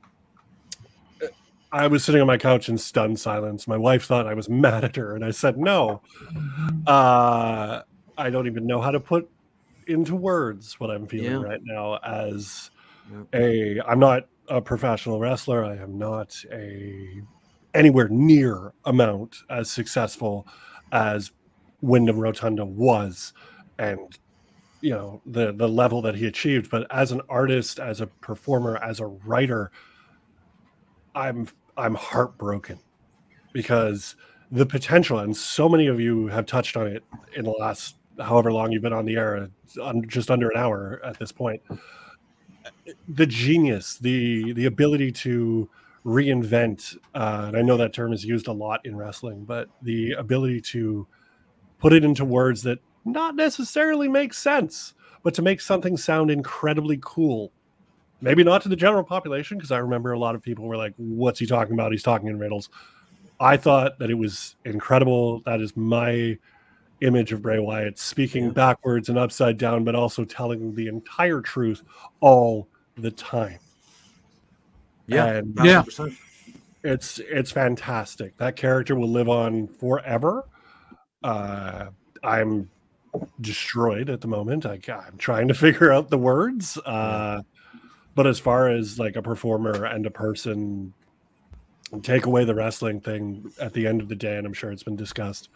I 1.74 1.88
was 1.88 2.04
sitting 2.06 2.22
on 2.22 2.28
my 2.28 2.38
couch 2.38 2.70
in 2.70 2.78
stunned 2.78 3.20
silence. 3.20 3.68
My 3.68 3.78
wife 3.78 4.06
thought 4.06 4.28
I 4.28 4.36
was 4.36 4.48
mad 4.48 4.84
at 4.84 4.96
her, 4.96 5.16
and 5.16 5.26
I 5.26 5.32
said, 5.32 5.58
"No, 5.58 6.02
uh, 6.88 7.82
I 8.16 8.30
don't 8.30 8.46
even 8.46 8.68
know 8.68 8.80
how 8.80 8.92
to 8.92 9.00
put 9.00 9.28
into 9.88 10.16
words 10.16 10.80
what 10.80 10.92
I'm 10.92 11.08
feeling 11.08 11.32
Yeah. 11.32 11.42
right 11.42 11.62
now." 11.64 11.96
As 11.98 12.70
a, 13.34 13.82
I'm 13.88 14.00
not 14.00 14.28
a 14.50 14.62
professional 14.62 15.20
wrestler. 15.20 15.66
I 15.66 15.76
am 15.78 15.98
not 15.98 16.38
a 16.52 17.22
anywhere 17.74 18.08
near 18.08 18.74
amount 18.86 19.38
as 19.50 19.72
successful 19.72 20.48
as 20.92 21.32
Wyndham 21.82 22.20
Rotunda 22.20 22.66
was, 22.66 23.34
and 23.80 24.16
you 24.82 24.92
know 24.92 25.22
the 25.26 25.52
the 25.54 25.68
level 25.68 26.04
that 26.04 26.14
he 26.14 26.28
achieved. 26.28 26.70
But 26.70 26.86
as 26.92 27.12
an 27.12 27.22
artist, 27.30 27.80
as 27.80 28.00
a 28.00 28.06
performer, 28.06 28.78
as 28.84 29.00
a 29.00 29.08
writer, 29.08 29.72
I'm 31.16 31.48
I'm 31.78 31.96
heartbroken 31.96 32.80
because 33.52 34.16
the 34.52 34.66
potential, 34.66 35.20
and 35.20 35.36
so 35.36 35.68
many 35.68 35.88
of 35.88 36.00
you 36.00 36.28
have 36.28 36.46
touched 36.46 36.78
on 36.78 36.88
it 36.88 37.04
in 37.36 37.46
the 37.46 37.52
last 37.52 37.96
however 38.20 38.52
long 38.52 38.72
you've 38.72 38.84
been 38.84 38.94
on 38.94 39.06
the 39.06 39.16
air, 39.16 39.50
just 40.08 40.30
under 40.30 40.50
an 40.50 40.58
hour 40.58 41.02
at 41.04 41.18
this 41.18 41.32
point. 41.32 41.62
The 43.08 43.26
genius, 43.26 43.98
the 43.98 44.54
the 44.54 44.66
ability 44.66 45.12
to 45.14 45.70
reinvent, 46.06 46.98
uh, 47.16 47.46
and 47.48 47.58
I 47.58 47.62
know 47.62 47.78
that 47.78 47.94
term 47.94 48.14
is 48.14 48.24
used 48.24 48.48
a 48.48 48.52
lot 48.52 48.86
in 48.86 48.96
wrestling, 48.96 49.46
but 49.46 49.70
the 49.82 50.12
ability 50.12 50.62
to 50.62 51.08
put 51.80 51.94
it 51.94 52.04
into 52.04 52.26
words 52.26 52.62
that 52.64 52.80
not 53.06 53.36
necessarily 53.36 54.08
make 54.08 54.34
sense, 54.34 54.94
but 55.24 55.34
to 55.34 55.42
make 55.42 55.62
something 55.62 55.98
sound 55.98 56.30
incredibly 56.30 57.00
cool 57.02 57.52
maybe 58.24 58.44
not 58.44 58.62
to 58.62 58.70
the 58.70 58.76
general 58.76 59.04
population 59.04 59.58
because 59.58 59.72
i 59.72 59.78
remember 59.78 60.14
a 60.14 60.20
lot 60.20 60.34
of 60.34 60.42
people 60.42 60.66
were 60.66 60.78
like 60.78 60.94
what's 60.98 61.40
he 61.40 61.46
talking 61.46 61.74
about? 61.74 61.92
He's 61.92 62.04
talking 62.04 62.28
in 62.28 62.40
riddles. 62.40 62.70
I 63.40 63.58
thought 63.58 64.00
that 64.00 64.10
it 64.10 64.16
was 64.16 64.56
incredible. 64.64 65.42
That 65.42 65.62
is 65.62 65.76
my 65.76 66.38
image 67.02 67.34
of 67.34 67.42
bray 67.42 67.60
wyatt 67.60 68.00
speaking 68.00 68.52
backwards 68.52 69.10
and 69.10 69.18
upside 69.18 69.58
down 69.58 69.84
but 69.84 69.94
also 69.94 70.24
telling 70.24 70.74
the 70.74 70.88
entire 70.88 71.42
truth 71.42 71.84
all 72.22 72.70
the 72.96 73.12
time. 73.12 73.60
Yeah, 75.08 75.26
and 75.26 75.58
yeah. 75.64 75.84
it's 76.84 77.20
it's 77.20 77.52
fantastic. 77.52 78.38
That 78.38 78.56
character 78.56 78.96
will 78.96 79.10
live 79.10 79.30
on 79.30 79.68
forever. 79.68 80.46
Uh 81.24 81.88
i'm 82.24 82.70
destroyed 83.42 84.10
at 84.10 84.22
the 84.22 84.28
moment. 84.28 84.66
I, 84.66 84.80
i'm 84.88 85.18
trying 85.18 85.50
to 85.50 85.54
figure 85.66 85.92
out 85.92 86.10
the 86.10 86.18
words. 86.18 86.78
Uh 86.86 87.42
but 88.16 88.28
as 88.28 88.40
far 88.40 88.70
as 88.70 89.00
like 89.00 89.16
a 89.16 89.22
performer 89.22 89.86
and 89.86 90.06
a 90.06 90.12
person 90.12 90.94
take 92.02 92.26
away 92.26 92.44
the 92.44 92.56
wrestling 92.56 93.00
thing 93.00 93.52
at 93.60 93.74
the 93.74 93.86
end 93.86 94.02
of 94.02 94.10
the 94.10 94.16
day 94.16 94.38
and 94.38 94.48
i'm 94.48 94.54
sure 94.54 94.72
it's 94.72 94.84
been 94.84 94.96
discussed 94.96 95.50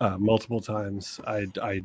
uh, 0.00 0.16
multiple 0.18 0.60
times 0.60 1.20
i 1.26 1.46
i 1.62 1.82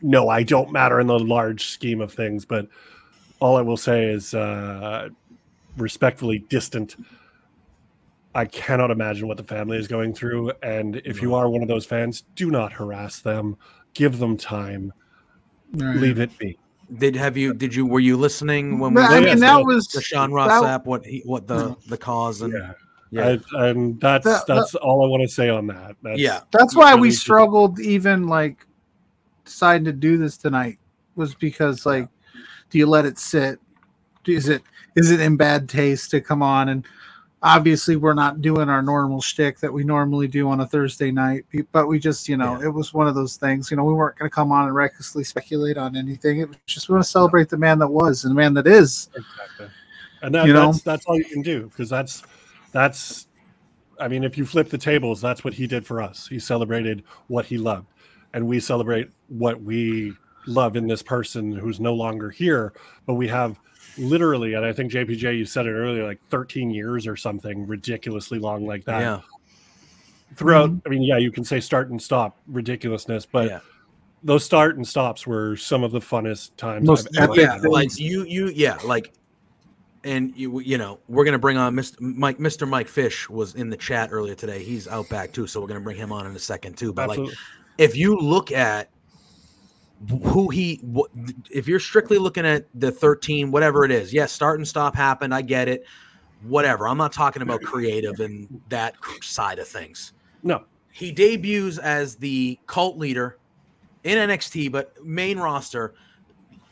no 0.00 0.28
i 0.28 0.42
don't 0.42 0.72
matter 0.72 1.00
in 1.00 1.06
the 1.06 1.18
large 1.18 1.66
scheme 1.66 2.00
of 2.00 2.12
things 2.12 2.44
but 2.44 2.66
all 3.40 3.56
i 3.56 3.60
will 3.60 3.76
say 3.76 4.04
is 4.06 4.32
uh 4.34 5.08
respectfully 5.76 6.38
distant 6.38 6.96
i 8.34 8.44
cannot 8.44 8.90
imagine 8.90 9.28
what 9.28 9.36
the 9.36 9.44
family 9.44 9.76
is 9.76 9.86
going 9.86 10.14
through 10.14 10.52
and 10.62 10.96
if 11.04 11.20
you 11.20 11.34
are 11.34 11.50
one 11.50 11.62
of 11.62 11.68
those 11.68 11.84
fans 11.84 12.24
do 12.34 12.50
not 12.50 12.72
harass 12.72 13.20
them. 13.20 13.56
Give 13.94 14.18
them 14.18 14.36
time. 14.36 14.92
Right. 15.74 15.96
leave 15.96 16.18
it 16.18 16.36
be 16.38 16.58
Did 16.96 17.14
have 17.16 17.36
you? 17.36 17.52
Did 17.52 17.74
you? 17.74 17.84
Were 17.84 18.00
you 18.00 18.16
listening 18.16 18.78
when 18.78 18.94
we? 18.94 19.02
But, 19.02 19.10
I 19.10 19.20
mean, 19.20 19.38
that 19.40 19.58
the- 19.58 19.64
was- 19.64 19.88
the 19.88 20.00
Sean 20.00 20.30
that- 20.30 20.36
Ross 20.36 20.50
Sapp. 20.62 20.86
What 20.86 21.04
he? 21.04 21.20
What 21.26 21.46
the 21.46 21.76
the 21.88 21.98
cause 21.98 22.40
and 22.40 22.54
yeah. 23.10 23.36
I, 23.54 23.68
and 23.68 24.00
that's 24.00 24.24
That- 24.24 24.46
that's 24.46 24.74
all 24.76 25.04
I 25.04 25.08
want 25.08 25.22
to 25.22 25.28
say 25.28 25.48
on 25.50 25.66
that. 25.66 25.96
That's, 26.02 26.18
Yeah. 26.18 26.40
That's 26.50 26.74
why 26.74 26.94
we 26.94 27.00
really 27.00 27.10
just- 27.10 27.22
struggled 27.22 27.78
even 27.80 28.26
like 28.26 28.66
deciding 29.44 29.84
to 29.86 29.92
do 29.92 30.16
this 30.18 30.36
tonight 30.38 30.78
was 31.16 31.34
because 31.34 31.84
like 31.86 32.08
do 32.70 32.78
you 32.78 32.86
let 32.86 33.04
it 33.06 33.18
sit? 33.18 33.58
Is 34.26 34.48
it 34.48 34.62
is 34.96 35.10
it 35.10 35.20
in 35.20 35.36
bad 35.36 35.68
taste 35.68 36.10
to 36.12 36.20
come 36.20 36.42
on 36.42 36.68
and 36.70 36.86
obviously 37.42 37.96
we're 37.96 38.14
not 38.14 38.40
doing 38.40 38.68
our 38.68 38.82
normal 38.82 39.20
shtick 39.20 39.60
that 39.60 39.72
we 39.72 39.84
normally 39.84 40.26
do 40.26 40.48
on 40.48 40.60
a 40.60 40.66
Thursday 40.66 41.10
night, 41.10 41.44
but 41.72 41.86
we 41.86 41.98
just, 41.98 42.28
you 42.28 42.36
know, 42.36 42.60
it 42.60 42.68
was 42.68 42.92
one 42.92 43.06
of 43.06 43.14
those 43.14 43.36
things. 43.36 43.70
You 43.70 43.76
know, 43.76 43.84
we 43.84 43.92
weren't 43.92 44.18
going 44.18 44.28
to 44.28 44.34
come 44.34 44.50
on 44.50 44.66
and 44.66 44.74
recklessly 44.74 45.24
speculate 45.24 45.76
on 45.76 45.96
anything. 45.96 46.40
It 46.40 46.48
was 46.48 46.58
just 46.66 46.88
we 46.88 46.94
want 46.94 47.04
to 47.04 47.10
celebrate 47.10 47.48
the 47.48 47.56
man 47.56 47.78
that 47.78 47.88
was 47.88 48.24
and 48.24 48.32
the 48.32 48.34
man 48.34 48.54
that 48.54 48.66
is. 48.66 49.08
Exactly. 49.14 49.68
and 50.22 50.34
that, 50.34 50.46
you 50.46 50.52
know? 50.52 50.72
that's 50.72 50.82
that's 50.82 51.06
all 51.06 51.16
you 51.16 51.24
can 51.24 51.42
do 51.42 51.64
because 51.68 51.88
that's 51.88 52.24
that's 52.72 53.28
i 54.00 54.08
mean 54.08 54.24
if 54.24 54.36
you 54.36 54.44
flip 54.44 54.68
the 54.68 54.78
tables 54.78 55.20
that's 55.20 55.44
what 55.44 55.54
he 55.54 55.66
did 55.66 55.86
for 55.86 56.02
us 56.02 56.26
he 56.28 56.38
celebrated 56.38 57.02
what 57.28 57.46
he 57.46 57.56
loved 57.56 57.86
and 58.34 58.46
we 58.46 58.60
celebrate 58.60 59.10
what 59.28 59.60
we 59.62 60.12
love 60.46 60.76
in 60.76 60.86
this 60.86 61.02
person 61.02 61.52
who's 61.52 61.80
no 61.80 61.94
longer 61.94 62.30
here 62.30 62.72
but 63.06 63.14
we 63.14 63.28
have 63.28 63.58
literally 63.98 64.54
and 64.54 64.64
i 64.64 64.72
think 64.72 64.92
jpj 64.92 65.36
you 65.36 65.44
said 65.44 65.66
it 65.66 65.72
earlier 65.72 66.04
like 66.04 66.20
13 66.28 66.70
years 66.70 67.06
or 67.06 67.16
something 67.16 67.66
ridiculously 67.66 68.38
long 68.38 68.66
like 68.66 68.84
that 68.84 69.00
Yeah. 69.00 69.20
throughout 70.36 70.70
mm-hmm. 70.70 70.86
i 70.86 70.90
mean 70.90 71.02
yeah 71.02 71.18
you 71.18 71.30
can 71.30 71.44
say 71.44 71.60
start 71.60 71.90
and 71.90 72.00
stop 72.00 72.38
ridiculousness 72.46 73.26
but 73.26 73.62
those 74.22 74.44
start 74.44 74.76
and 74.76 74.86
stops 74.86 75.26
were 75.26 75.56
some 75.56 75.84
of 75.84 75.92
the 75.92 76.00
funnest 76.00 76.56
times 76.56 76.86
Most 76.86 77.08
I've 77.16 77.30
ever 77.30 77.40
yeah, 77.40 77.58
been 77.58 77.70
like 77.70 77.98
you, 77.98 78.24
you, 78.24 78.48
yeah, 78.48 78.78
like, 78.84 79.12
and 80.04 80.32
you, 80.36 80.60
you 80.60 80.78
know, 80.78 80.98
we're 81.08 81.24
gonna 81.24 81.38
bring 81.38 81.56
on 81.56 81.74
Mr. 81.74 82.00
Mike. 82.00 82.38
Mr. 82.38 82.68
Mike 82.68 82.88
Fish 82.88 83.28
was 83.28 83.54
in 83.54 83.68
the 83.68 83.76
chat 83.76 84.10
earlier 84.12 84.34
today. 84.34 84.62
He's 84.62 84.88
out 84.88 85.08
back 85.08 85.32
too, 85.32 85.46
so 85.46 85.60
we're 85.60 85.66
gonna 85.66 85.80
bring 85.80 85.96
him 85.96 86.12
on 86.12 86.26
in 86.26 86.34
a 86.34 86.38
second 86.38 86.76
too. 86.76 86.92
But 86.92 87.10
Absolutely. 87.10 87.30
like, 87.30 87.38
if 87.78 87.96
you 87.96 88.16
look 88.16 88.52
at 88.52 88.90
who 90.06 90.48
he, 90.48 90.80
if 91.50 91.66
you're 91.66 91.80
strictly 91.80 92.18
looking 92.18 92.46
at 92.46 92.66
the 92.74 92.90
13, 92.90 93.50
whatever 93.50 93.84
it 93.84 93.90
is, 93.90 94.12
yes, 94.12 94.32
start 94.32 94.58
and 94.58 94.66
stop 94.66 94.94
happened. 94.94 95.34
I 95.34 95.42
get 95.42 95.68
it. 95.68 95.84
Whatever. 96.42 96.86
I'm 96.86 96.98
not 96.98 97.12
talking 97.12 97.42
about 97.42 97.62
creative 97.62 98.20
and 98.20 98.60
that 98.68 98.94
side 99.22 99.58
of 99.58 99.66
things. 99.66 100.12
No. 100.42 100.64
He 100.92 101.10
debuts 101.12 101.78
as 101.78 102.16
the 102.16 102.58
cult 102.66 102.96
leader 102.96 103.38
in 104.04 104.18
NXT, 104.18 104.70
but 104.70 105.04
main 105.04 105.38
roster, 105.38 105.94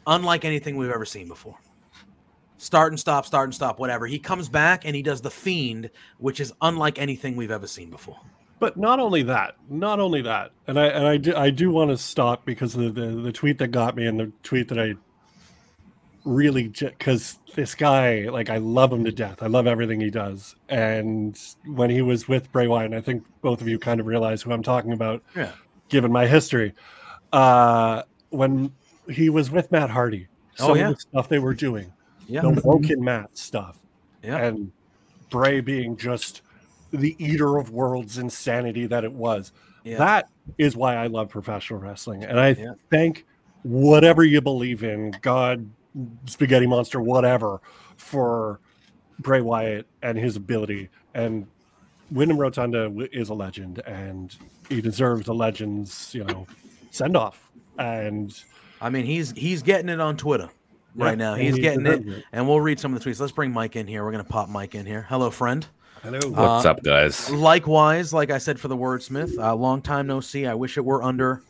unlike 0.06 0.44
anything 0.44 0.76
we've 0.76 0.90
ever 0.90 1.04
seen 1.04 1.26
before. 1.26 1.58
Start 2.58 2.92
and 2.92 2.98
stop, 2.98 3.26
start 3.26 3.48
and 3.48 3.54
stop, 3.54 3.78
whatever. 3.78 4.06
He 4.06 4.18
comes 4.18 4.48
back 4.48 4.84
and 4.84 4.96
he 4.96 5.02
does 5.02 5.20
the 5.20 5.30
fiend, 5.30 5.90
which 6.18 6.40
is 6.40 6.52
unlike 6.62 6.98
anything 6.98 7.36
we've 7.36 7.50
ever 7.50 7.66
seen 7.66 7.90
before. 7.90 8.18
But 8.58 8.76
not 8.78 9.00
only 9.00 9.22
that, 9.24 9.56
not 9.68 10.00
only 10.00 10.22
that, 10.22 10.50
and 10.66 10.78
I 10.80 10.86
and 10.86 11.06
I 11.06 11.16
do 11.18 11.34
I 11.36 11.50
do 11.50 11.70
want 11.70 11.90
to 11.90 11.98
stop 11.98 12.44
because 12.46 12.72
the 12.72 12.88
the, 12.90 13.06
the 13.08 13.32
tweet 13.32 13.58
that 13.58 13.68
got 13.68 13.94
me 13.96 14.06
and 14.06 14.18
the 14.18 14.32
tweet 14.42 14.68
that 14.68 14.78
I 14.78 14.94
really 16.24 16.68
because 16.68 17.38
this 17.54 17.74
guy 17.74 18.28
like 18.30 18.50
I 18.50 18.56
love 18.58 18.92
him 18.92 19.04
to 19.04 19.12
death. 19.12 19.42
I 19.42 19.46
love 19.46 19.66
everything 19.66 20.00
he 20.00 20.10
does. 20.10 20.56
And 20.68 21.38
when 21.66 21.90
he 21.90 22.02
was 22.02 22.28
with 22.28 22.50
Bray 22.50 22.66
Wyatt, 22.66 22.86
and 22.86 22.94
I 22.94 23.00
think 23.00 23.24
both 23.42 23.60
of 23.60 23.68
you 23.68 23.78
kind 23.78 24.00
of 24.00 24.06
realize 24.06 24.42
who 24.42 24.52
I'm 24.52 24.62
talking 24.62 24.92
about. 24.92 25.22
Yeah. 25.36 25.52
Given 25.88 26.10
my 26.10 26.26
history, 26.26 26.72
uh, 27.32 28.02
when 28.30 28.72
he 29.08 29.30
was 29.30 29.52
with 29.52 29.70
Matt 29.70 29.88
Hardy, 29.90 30.26
Oh, 30.58 30.68
some 30.68 30.76
yeah. 30.78 30.88
of 30.88 30.94
the 30.96 31.00
stuff 31.00 31.28
they 31.28 31.38
were 31.38 31.54
doing, 31.54 31.92
Yeah. 32.26 32.40
the 32.40 32.60
Woken 32.64 33.04
Matt 33.04 33.36
stuff, 33.38 33.78
Yeah. 34.24 34.38
and 34.38 34.72
Bray 35.30 35.60
being 35.60 35.96
just 35.96 36.42
the 36.96 37.16
eater 37.18 37.56
of 37.56 37.70
worlds 37.70 38.18
insanity 38.18 38.86
that 38.86 39.04
it 39.04 39.12
was. 39.12 39.52
Yeah. 39.84 39.98
That 39.98 40.28
is 40.58 40.76
why 40.76 40.96
I 40.96 41.06
love 41.06 41.28
professional 41.28 41.78
wrestling. 41.78 42.24
And 42.24 42.40
I 42.40 42.56
thank 42.90 43.24
whatever 43.62 44.24
you 44.24 44.40
believe 44.40 44.82
in, 44.82 45.14
God, 45.22 45.68
spaghetti 46.26 46.66
monster, 46.66 47.00
whatever, 47.00 47.60
for 47.96 48.60
Bray 49.20 49.40
Wyatt 49.40 49.86
and 50.02 50.18
his 50.18 50.36
ability. 50.36 50.88
And 51.14 51.46
Wyndham 52.10 52.38
Rotunda 52.38 52.92
is 53.12 53.28
a 53.28 53.34
legend 53.34 53.80
and 53.86 54.34
he 54.68 54.80
deserves 54.80 55.28
a 55.28 55.32
legend's, 55.32 56.14
you 56.14 56.24
know, 56.24 56.46
send 56.90 57.16
off. 57.16 57.50
And 57.78 58.36
I 58.80 58.90
mean, 58.90 59.04
he's 59.04 59.30
he's 59.32 59.62
getting 59.62 59.88
it 59.88 60.00
on 60.00 60.16
Twitter 60.16 60.48
Yeah, 60.96 61.04
right 61.04 61.18
now. 61.18 61.34
He's 61.34 61.58
getting 61.58 61.86
it, 61.86 62.06
it. 62.06 62.24
and 62.32 62.48
we'll 62.48 62.60
read 62.60 62.80
some 62.80 62.94
of 62.94 63.02
the 63.02 63.10
tweets. 63.10 63.20
Let's 63.20 63.32
bring 63.32 63.52
Mike 63.52 63.76
in 63.76 63.86
here. 63.86 64.04
We're 64.04 64.12
gonna 64.12 64.24
pop 64.24 64.48
Mike 64.48 64.74
in 64.74 64.86
here. 64.86 65.06
Hello, 65.08 65.30
friend. 65.30 65.66
Hello. 66.02 66.18
What's 66.30 66.64
up, 66.64 66.82
guys? 66.82 67.30
Likewise, 67.30 68.12
like 68.12 68.30
I 68.30 68.38
said 68.38 68.60
for 68.60 68.68
the 68.68 68.76
wordsmith, 68.76 69.38
uh, 69.38 69.54
long 69.54 69.82
time 69.82 70.06
no 70.06 70.20
see. 70.20 70.46
I 70.46 70.54
wish 70.54 70.76
it 70.76 70.84
were 70.84 71.02
under 71.02 71.42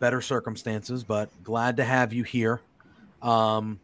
better 0.00 0.20
circumstances, 0.20 1.04
but 1.04 1.30
glad 1.42 1.76
to 1.78 1.84
have 1.84 2.12
you 2.12 2.24
here. 2.24 2.60
Um, 3.22 3.80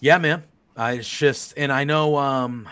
yeah, 0.00 0.18
man. 0.18 0.42
I 0.76 0.92
it's 0.94 1.08
just, 1.08 1.54
and 1.56 1.70
I 1.70 1.84
know, 1.84 2.16
um, 2.16 2.68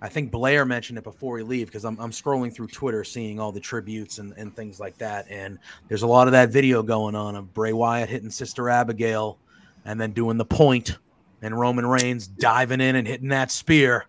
I 0.00 0.08
think 0.08 0.30
Blair 0.30 0.64
mentioned 0.64 0.98
it 0.98 1.04
before 1.04 1.34
we 1.34 1.42
leave 1.42 1.66
because 1.66 1.84
I'm, 1.84 1.98
I'm 1.98 2.10
scrolling 2.10 2.54
through 2.54 2.68
Twitter, 2.68 3.02
seeing 3.04 3.40
all 3.40 3.50
the 3.52 3.60
tributes 3.60 4.18
and, 4.18 4.32
and 4.36 4.54
things 4.54 4.78
like 4.78 4.96
that. 4.98 5.26
And 5.28 5.58
there's 5.88 6.02
a 6.02 6.06
lot 6.06 6.28
of 6.28 6.32
that 6.32 6.50
video 6.50 6.82
going 6.82 7.14
on 7.14 7.34
of 7.34 7.52
Bray 7.52 7.72
Wyatt 7.72 8.08
hitting 8.08 8.30
Sister 8.30 8.68
Abigail 8.68 9.38
and 9.84 10.00
then 10.00 10.12
doing 10.12 10.36
the 10.36 10.44
point 10.44 10.98
and 11.42 11.58
Roman 11.58 11.86
Reigns 11.86 12.26
diving 12.26 12.80
in 12.80 12.96
and 12.96 13.06
hitting 13.06 13.28
that 13.28 13.50
spear. 13.50 14.06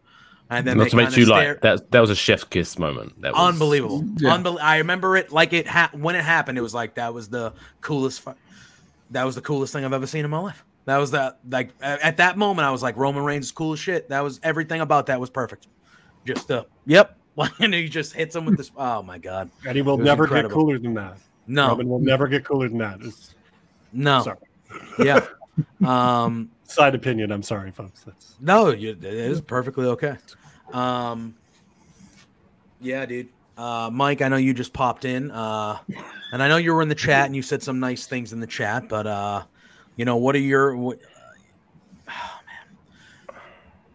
And 0.51 0.65
then 0.65 0.77
Not 0.77 0.85
they 0.85 0.89
to 0.89 0.95
make 0.95 1.15
you 1.15 1.25
stare- 1.25 1.53
like 1.53 1.61
that. 1.61 1.91
That 1.91 1.99
was 1.99 2.09
a 2.09 2.15
chef's 2.15 2.43
kiss 2.43 2.79
moment. 2.79 3.21
That 3.21 3.33
was 3.33 3.53
unbelievable. 3.53 4.03
Yeah. 4.17 4.35
Unbel- 4.35 4.59
I 4.59 4.79
remember 4.79 5.15
it 5.15 5.31
like 5.31 5.53
it 5.53 5.67
ha- 5.67 5.91
when 5.93 6.15
it 6.15 6.23
happened. 6.23 6.57
It 6.57 6.61
was 6.61 6.73
like 6.73 6.95
that 6.95 7.13
was 7.13 7.29
the 7.29 7.53
coolest. 7.81 8.21
Fu- 8.21 8.33
that 9.11 9.23
was 9.25 9.35
the 9.35 9.41
coolest 9.41 9.73
thing 9.73 9.85
I've 9.85 9.93
ever 9.93 10.07
seen 10.07 10.25
in 10.25 10.31
my 10.31 10.39
life. 10.39 10.65
That 10.85 10.97
was 10.97 11.11
the 11.11 11.35
like 11.51 11.69
at 11.81 12.17
that 12.17 12.35
moment 12.35 12.67
I 12.67 12.71
was 12.71 12.81
like 12.81 12.97
Roman 12.97 13.23
Reigns 13.23 13.45
is 13.45 13.51
cool 13.51 13.73
as 13.73 13.79
shit. 13.79 14.09
That 14.09 14.21
was 14.23 14.39
everything 14.41 14.81
about 14.81 15.05
that 15.05 15.19
was 15.19 15.29
perfect. 15.29 15.67
Just 16.25 16.51
uh, 16.51 16.63
yep. 16.85 17.17
and 17.59 17.73
he 17.73 17.87
just 17.87 18.13
hits 18.13 18.35
him 18.35 18.45
with 18.45 18.57
this. 18.57 18.71
Oh 18.75 19.01
my 19.01 19.17
god. 19.17 19.49
And 19.65 19.75
he 19.75 19.81
will 19.81 19.97
never 19.97 20.23
incredible. 20.23 20.49
get 20.49 20.53
cooler 20.53 20.79
than 20.79 20.93
that. 20.95 21.17
No. 21.47 21.69
Roman 21.69 21.89
will 21.89 21.99
never 21.99 22.27
get 22.27 22.43
cooler 22.45 22.69
than 22.69 22.77
that. 22.79 22.99
It's, 23.01 23.33
No. 23.93 24.23
Sorry. 24.23 24.37
Yeah. 24.99 25.25
Um. 25.85 26.49
Side 26.63 26.95
opinion. 26.95 27.33
I'm 27.33 27.43
sorry, 27.43 27.71
folks. 27.71 28.03
That's 28.03 28.35
No, 28.39 28.69
you, 28.69 28.91
it 28.91 29.03
is 29.03 29.41
perfectly 29.41 29.87
okay. 29.87 30.15
Um, 30.71 31.35
yeah, 32.79 33.05
dude. 33.05 33.27
Uh, 33.57 33.89
Mike, 33.91 34.21
I 34.21 34.29
know 34.29 34.37
you 34.37 34.53
just 34.53 34.71
popped 34.71 35.03
in, 35.03 35.31
uh, 35.31 35.79
and 36.31 36.41
I 36.41 36.47
know 36.47 36.55
you 36.55 36.73
were 36.73 36.81
in 36.81 36.87
the 36.87 36.95
chat 36.95 37.25
and 37.25 37.35
you 37.35 37.41
said 37.41 37.61
some 37.61 37.81
nice 37.81 38.07
things 38.07 38.31
in 38.31 38.39
the 38.39 38.47
chat, 38.47 38.87
but 38.87 39.05
uh, 39.05 39.43
you 39.97 40.05
know, 40.05 40.15
what 40.15 40.33
are 40.35 40.39
your 40.39 40.77
what, 40.77 40.99
man. 41.01 41.09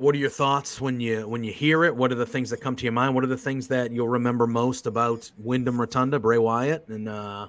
What 0.04 0.14
are 0.14 0.18
your 0.18 0.28
thoughts 0.28 0.82
when 0.82 1.00
you 1.00 1.26
when 1.26 1.42
you 1.42 1.50
hear 1.50 1.84
it? 1.84 1.96
What 1.96 2.12
are 2.12 2.16
the 2.16 2.26
things 2.26 2.50
that 2.50 2.60
come 2.60 2.76
to 2.76 2.84
your 2.84 2.92
mind? 2.92 3.14
What 3.14 3.24
are 3.24 3.28
the 3.28 3.38
things 3.38 3.66
that 3.68 3.90
you'll 3.90 4.08
remember 4.08 4.46
most 4.46 4.86
about 4.86 5.30
Wyndham 5.38 5.80
Rotunda, 5.80 6.18
Bray 6.18 6.36
Wyatt, 6.36 6.86
and 6.88 7.08
uh, 7.08 7.48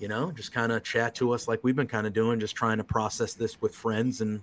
you 0.00 0.08
know, 0.08 0.32
just 0.32 0.50
kind 0.50 0.72
of 0.72 0.82
chat 0.82 1.14
to 1.16 1.32
us 1.32 1.46
like 1.46 1.60
we've 1.62 1.76
been 1.76 1.86
kind 1.86 2.06
of 2.06 2.14
doing, 2.14 2.40
just 2.40 2.56
trying 2.56 2.78
to 2.78 2.84
process 2.84 3.34
this 3.34 3.60
with 3.60 3.74
friends 3.74 4.22
and 4.22 4.40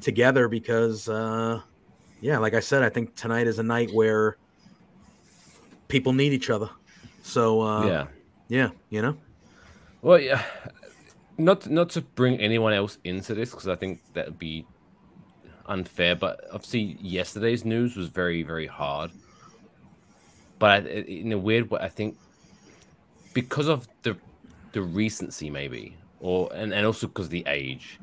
together 0.00 0.48
because 0.48 1.10
uh 1.10 1.60
yeah 2.22 2.38
like 2.38 2.54
i 2.54 2.60
said 2.60 2.82
i 2.82 2.88
think 2.88 3.14
tonight 3.16 3.46
is 3.46 3.58
a 3.58 3.62
night 3.62 3.92
where 3.92 4.38
people 5.88 6.14
need 6.14 6.32
each 6.32 6.48
other 6.48 6.70
so 7.22 7.60
uh 7.60 7.86
Yeah. 7.86 8.06
yeah 8.48 8.70
you 8.88 9.02
know 9.02 9.16
Well, 10.00 10.18
yeah. 10.18 10.42
Not 11.36 11.68
not 11.68 11.90
to 11.90 12.00
bring 12.00 12.40
anyone 12.40 12.72
else 12.72 12.98
into 13.04 13.34
this 13.34 13.50
because 13.50 13.68
I 13.68 13.76
think 13.76 14.00
that 14.14 14.24
would 14.26 14.38
be 14.38 14.64
unfair. 15.70 16.14
But 16.16 16.44
obviously, 16.52 16.98
yesterday's 17.00 17.64
news 17.64 17.96
was 17.96 18.08
very 18.08 18.42
very 18.42 18.66
hard. 18.66 19.10
But 20.58 20.70
I, 20.70 20.88
in 20.88 21.32
a 21.32 21.38
weird 21.38 21.70
way, 21.70 21.80
I 21.80 21.88
think 21.88 22.16
because 23.32 23.68
of 23.68 23.88
the 24.02 24.16
the 24.72 24.82
recency, 24.82 25.50
maybe, 25.50 25.96
or 26.20 26.50
and, 26.54 26.74
and 26.74 26.86
also 26.86 27.06
because 27.06 27.28
the 27.28 27.44
age. 27.46 27.98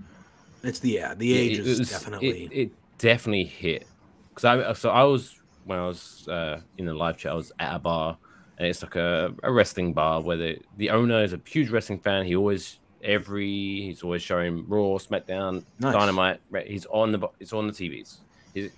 it's 0.63 0.79
the 0.79 0.91
yeah 0.91 1.13
the 1.13 1.33
age 1.33 1.59
it 1.59 1.67
is 1.67 1.79
was- 1.79 1.89
definitely 1.89 2.45
it, 2.45 2.51
it 2.51 2.71
definitely 2.97 3.43
hit 3.45 3.87
because 4.29 4.45
I 4.45 4.73
so 4.73 4.89
I 4.89 5.03
was 5.03 5.35
when 5.65 5.77
I 5.79 5.85
was 5.85 6.27
uh, 6.27 6.61
in 6.77 6.85
the 6.85 6.93
live 6.93 7.17
chat 7.17 7.31
I 7.31 7.35
was 7.35 7.51
at 7.59 7.75
a 7.75 7.79
bar 7.79 8.17
and 8.57 8.67
it's 8.67 8.81
like 8.81 8.95
a, 8.95 9.33
a 9.43 9.51
wrestling 9.51 9.93
bar 9.93 10.21
where 10.21 10.37
the 10.37 10.59
the 10.77 10.89
owner 10.89 11.23
is 11.23 11.33
a 11.33 11.41
huge 11.45 11.69
wrestling 11.69 11.99
fan 11.99 12.25
he 12.25 12.35
always 12.35 12.79
every 13.07 13.81
he's 13.81 14.03
always 14.03 14.21
showing 14.21 14.67
Raw 14.67 14.97
SmackDown 14.99 15.63
Nice. 15.79 15.93
Dynamite 15.93 16.39
right, 16.51 16.67
he's 16.67 16.85
on 16.87 17.11
the 17.11 17.27
it's 17.39 17.53
on 17.53 17.65
the 17.67 17.73
TVs 17.73 18.17
He's- 18.53 18.71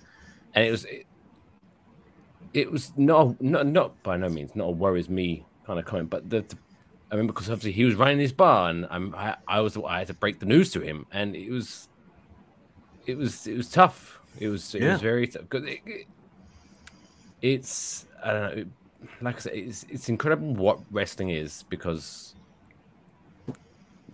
and 0.54 0.64
it 0.64 0.70
was 0.70 0.84
it, 0.86 1.06
it 2.54 2.70
was 2.70 2.92
not 2.96 3.40
not 3.42 3.66
not 3.66 4.02
by 4.02 4.16
no 4.16 4.28
means 4.28 4.54
not 4.56 4.64
a 4.64 4.70
worries 4.70 5.08
me 5.08 5.44
kind 5.66 5.78
of 5.78 5.84
comment 5.84 6.10
but 6.10 6.28
the, 6.30 6.40
the 6.42 6.56
I 7.10 7.14
remember 7.14 7.32
because 7.32 7.50
obviously 7.50 7.72
he 7.72 7.84
was 7.84 7.96
running 7.96 8.18
this 8.18 8.32
bar 8.32 8.70
and 8.70 8.86
I'm, 8.90 9.14
I 9.16 9.36
I 9.48 9.60
was 9.60 9.76
I 9.76 9.98
had 9.98 10.06
to 10.08 10.14
break 10.14 10.38
the 10.38 10.46
news 10.46 10.70
to 10.72 10.80
him 10.80 11.06
and 11.12 11.34
it 11.34 11.50
was 11.50 11.88
it 13.06 13.16
was 13.18 13.46
it 13.48 13.56
was 13.56 13.68
tough. 13.70 14.20
It 14.38 14.46
was 14.48 14.74
it 14.76 14.82
Yeah. 14.82 14.92
was 14.92 15.00
very 15.02 15.26
tough. 15.26 15.48
'Cause 15.48 15.64
it, 15.64 15.80
it- 15.86 16.06
it's 17.42 18.06
I 18.22 18.32
don't 18.32 18.56
know. 18.56 18.64
Like 19.22 19.36
I 19.36 19.38
said, 19.40 19.52
it's 19.54 19.84
it's 19.88 20.08
incredible 20.08 20.54
what 20.54 20.78
wrestling 20.90 21.30
is 21.30 21.64
because 21.70 22.34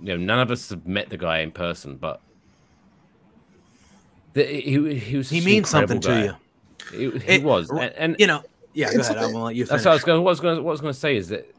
you 0.01 0.09
know 0.09 0.17
none 0.17 0.41
of 0.41 0.51
us 0.51 0.71
have 0.71 0.87
met 0.87 1.09
the 1.11 1.17
guy 1.17 1.39
in 1.39 1.51
person, 1.51 1.97
but 1.97 2.21
the, 4.35 4.45
he 4.45 4.95
he 4.99 5.17
was 5.17 5.31
He 5.31 5.41
means 5.41 5.69
something 5.71 5.97
incredible 5.97 6.33
to 6.33 6.39
you. 6.93 7.11
He, 7.13 7.19
he 7.19 7.33
It- 7.37 7.43
was, 7.43 7.71
and, 7.71 7.81
and 7.97 8.17
you 8.19 8.27
know 8.27 8.43
yeah 8.75 8.93
go 8.93 9.01
ahead 9.01 9.17
i'm 9.17 9.33
gonna 9.33 9.45
let 9.45 9.55
you 9.55 9.65
finish 9.65 9.83
that's 9.83 9.85
what 9.87 9.91
I 9.93 9.95
was 9.95 10.05
going. 10.05 10.23
What 10.23 10.29
I 10.29 10.33
was 10.33 10.41
going. 10.41 10.65
What 10.65 10.71
I 10.71 10.73
was 10.73 10.81
going 10.83 10.93
to 10.93 11.01
say 11.01 11.17
is 11.17 11.29
that 11.31 11.51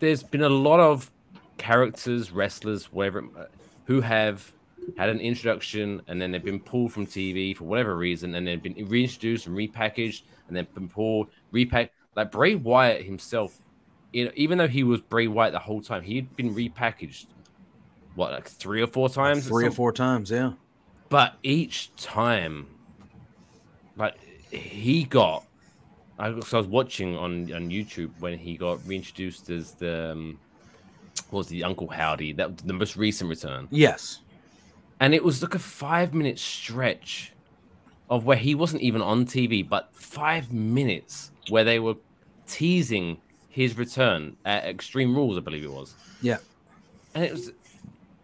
there's 0.00 0.22
been 0.22 0.42
a 0.42 0.48
lot 0.48 0.80
of 0.80 1.10
characters, 1.58 2.30
wrestlers, 2.32 2.92
whatever, 2.92 3.24
uh, 3.38 3.44
who 3.86 4.00
have 4.00 4.50
had 4.98 5.08
an 5.08 5.20
introduction 5.20 6.02
and 6.08 6.20
then 6.20 6.30
they've 6.30 6.44
been 6.44 6.60
pulled 6.60 6.92
from 6.92 7.06
TV 7.06 7.56
for 7.56 7.64
whatever 7.64 7.96
reason, 7.96 8.34
and 8.34 8.46
they've 8.46 8.62
been 8.62 8.74
reintroduced 8.88 9.46
and 9.46 9.56
repackaged, 9.56 10.22
and 10.48 10.56
then 10.56 10.66
been 10.74 10.88
pulled, 10.88 11.28
repacked. 11.52 11.94
Like 12.16 12.30
Bray 12.30 12.54
Wyatt 12.54 13.04
himself, 13.04 13.58
you 14.14 14.24
know, 14.26 14.30
even 14.34 14.58
though 14.58 14.68
he 14.68 14.84
was 14.84 15.00
Bray 15.00 15.26
Wyatt 15.26 15.52
the 15.52 15.58
whole 15.58 15.82
time, 15.82 16.02
he'd 16.02 16.34
been 16.36 16.54
repackaged. 16.54 17.26
What, 18.14 18.30
like 18.32 18.48
three 18.48 18.80
or 18.80 18.86
four 18.86 19.08
times? 19.08 19.46
three 19.48 19.64
or 19.64 19.70
Some- 19.70 19.76
four 19.76 19.92
times 19.92 20.30
yeah 20.30 20.52
but 21.10 21.34
each 21.42 21.94
time, 21.96 22.66
like 23.96 24.16
he 24.50 25.04
got, 25.04 25.44
I, 26.18 26.38
so 26.40 26.56
I 26.56 26.60
was 26.60 26.66
watching 26.66 27.16
on 27.16 27.52
on 27.52 27.70
YouTube 27.70 28.10
when 28.20 28.38
he 28.38 28.56
got 28.56 28.84
reintroduced 28.86 29.50
as 29.50 29.72
the 29.72 30.12
um, 30.12 30.38
was 31.30 31.48
the 31.48 31.62
Uncle 31.64 31.88
Howdy 31.88 32.32
that 32.34 32.50
was 32.52 32.60
the 32.62 32.72
most 32.72 32.96
recent 32.96 33.28
return, 33.30 33.68
yes 33.70 34.20
and 35.00 35.14
it 35.14 35.22
was 35.22 35.42
like 35.42 35.54
a 35.54 35.58
five 35.58 36.14
minute 36.14 36.38
stretch 36.38 37.32
of 38.08 38.24
where 38.24 38.36
he 38.36 38.54
wasn't 38.54 38.82
even 38.82 39.02
on 39.02 39.24
TV, 39.26 39.68
but 39.68 39.90
five 39.94 40.52
minutes 40.52 41.30
where 41.48 41.64
they 41.64 41.78
were 41.78 41.96
teasing 42.46 43.20
his 43.54 43.76
return 43.78 44.36
at 44.44 44.64
Extreme 44.64 45.14
Rules, 45.14 45.36
I 45.38 45.40
believe 45.40 45.64
it 45.64 45.70
was 45.72 45.94
yeah 46.22 46.38
and 47.14 47.22
it 47.24 47.32
was 47.32 47.52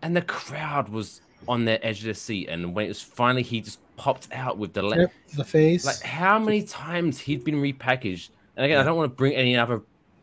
and 0.03 0.17
the 0.17 0.23
crowd 0.23 0.89
was 0.89 1.21
on 1.47 1.65
their 1.65 1.79
edge 1.87 1.99
of 1.99 2.05
their 2.05 2.15
seat 2.15 2.49
and 2.49 2.75
when 2.75 2.85
it 2.87 2.89
was 2.89 3.01
finally 3.03 3.43
he 3.43 3.61
just 3.61 3.79
popped 3.97 4.29
out 4.33 4.59
with 4.59 4.73
the 4.73 4.83
le- 4.83 4.99
Yep, 5.01 5.13
the 5.37 5.45
face. 5.45 5.85
like 5.85 6.01
how 6.01 6.39
many 6.39 6.63
times 6.63 7.19
he'd 7.19 7.45
been 7.45 7.57
repackaged 7.57 8.31
and 8.57 8.65
again 8.67 8.79
i 8.79 8.83
don't 8.83 8.97
want 8.97 9.11
to 9.13 9.17
bring 9.17 9.35
any 9.35 9.57
other 9.57 9.83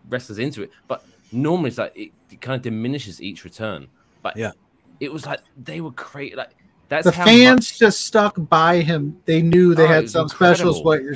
wrestlers 0.09 0.39
into 0.39 0.63
it 0.63 0.71
but 0.87 1.05
normally 1.31 1.69
it's 1.69 1.77
like 1.77 1.95
it, 1.95 2.11
it 2.31 2.41
kind 2.41 2.55
of 2.55 2.61
diminishes 2.61 3.21
each 3.21 3.43
return 3.43 3.87
but 4.23 4.35
Yeah. 4.35 4.51
it 4.99 5.11
was 5.13 5.25
like 5.25 5.41
they 5.63 5.79
were 5.81 5.91
crazy 5.91 6.35
like 6.35 6.51
that's 6.89 7.05
the 7.05 7.11
fans 7.11 7.55
much- 7.71 7.79
just 7.79 8.01
stuck 8.05 8.35
by 8.49 8.79
him. 8.81 9.19
They 9.25 9.41
knew 9.41 9.75
they 9.75 9.83
Oh, 9.83 9.87
had 9.87 10.09
some 10.09 10.29
specials. 10.29 10.77
incredible. 10.77 10.83
What 10.85 11.03
you're, 11.03 11.15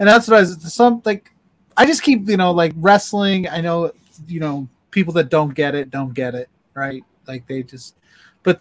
and 0.00 0.08
that's 0.08 0.26
what 0.26 0.36
I 0.38 0.40
was. 0.40 0.74
Some 0.74 1.00
like, 1.04 1.31
I 1.76 1.86
just 1.86 2.02
keep 2.02 2.28
you 2.28 2.36
know 2.36 2.52
like 2.52 2.72
wrestling. 2.76 3.48
I 3.48 3.60
know 3.60 3.92
you 4.26 4.40
know 4.40 4.68
people 4.90 5.12
that 5.14 5.28
don't 5.30 5.54
get 5.54 5.74
it 5.74 5.90
don't 5.90 6.14
get 6.14 6.34
it 6.34 6.48
right. 6.74 7.02
Like 7.26 7.46
they 7.46 7.62
just. 7.62 7.96
But 8.42 8.60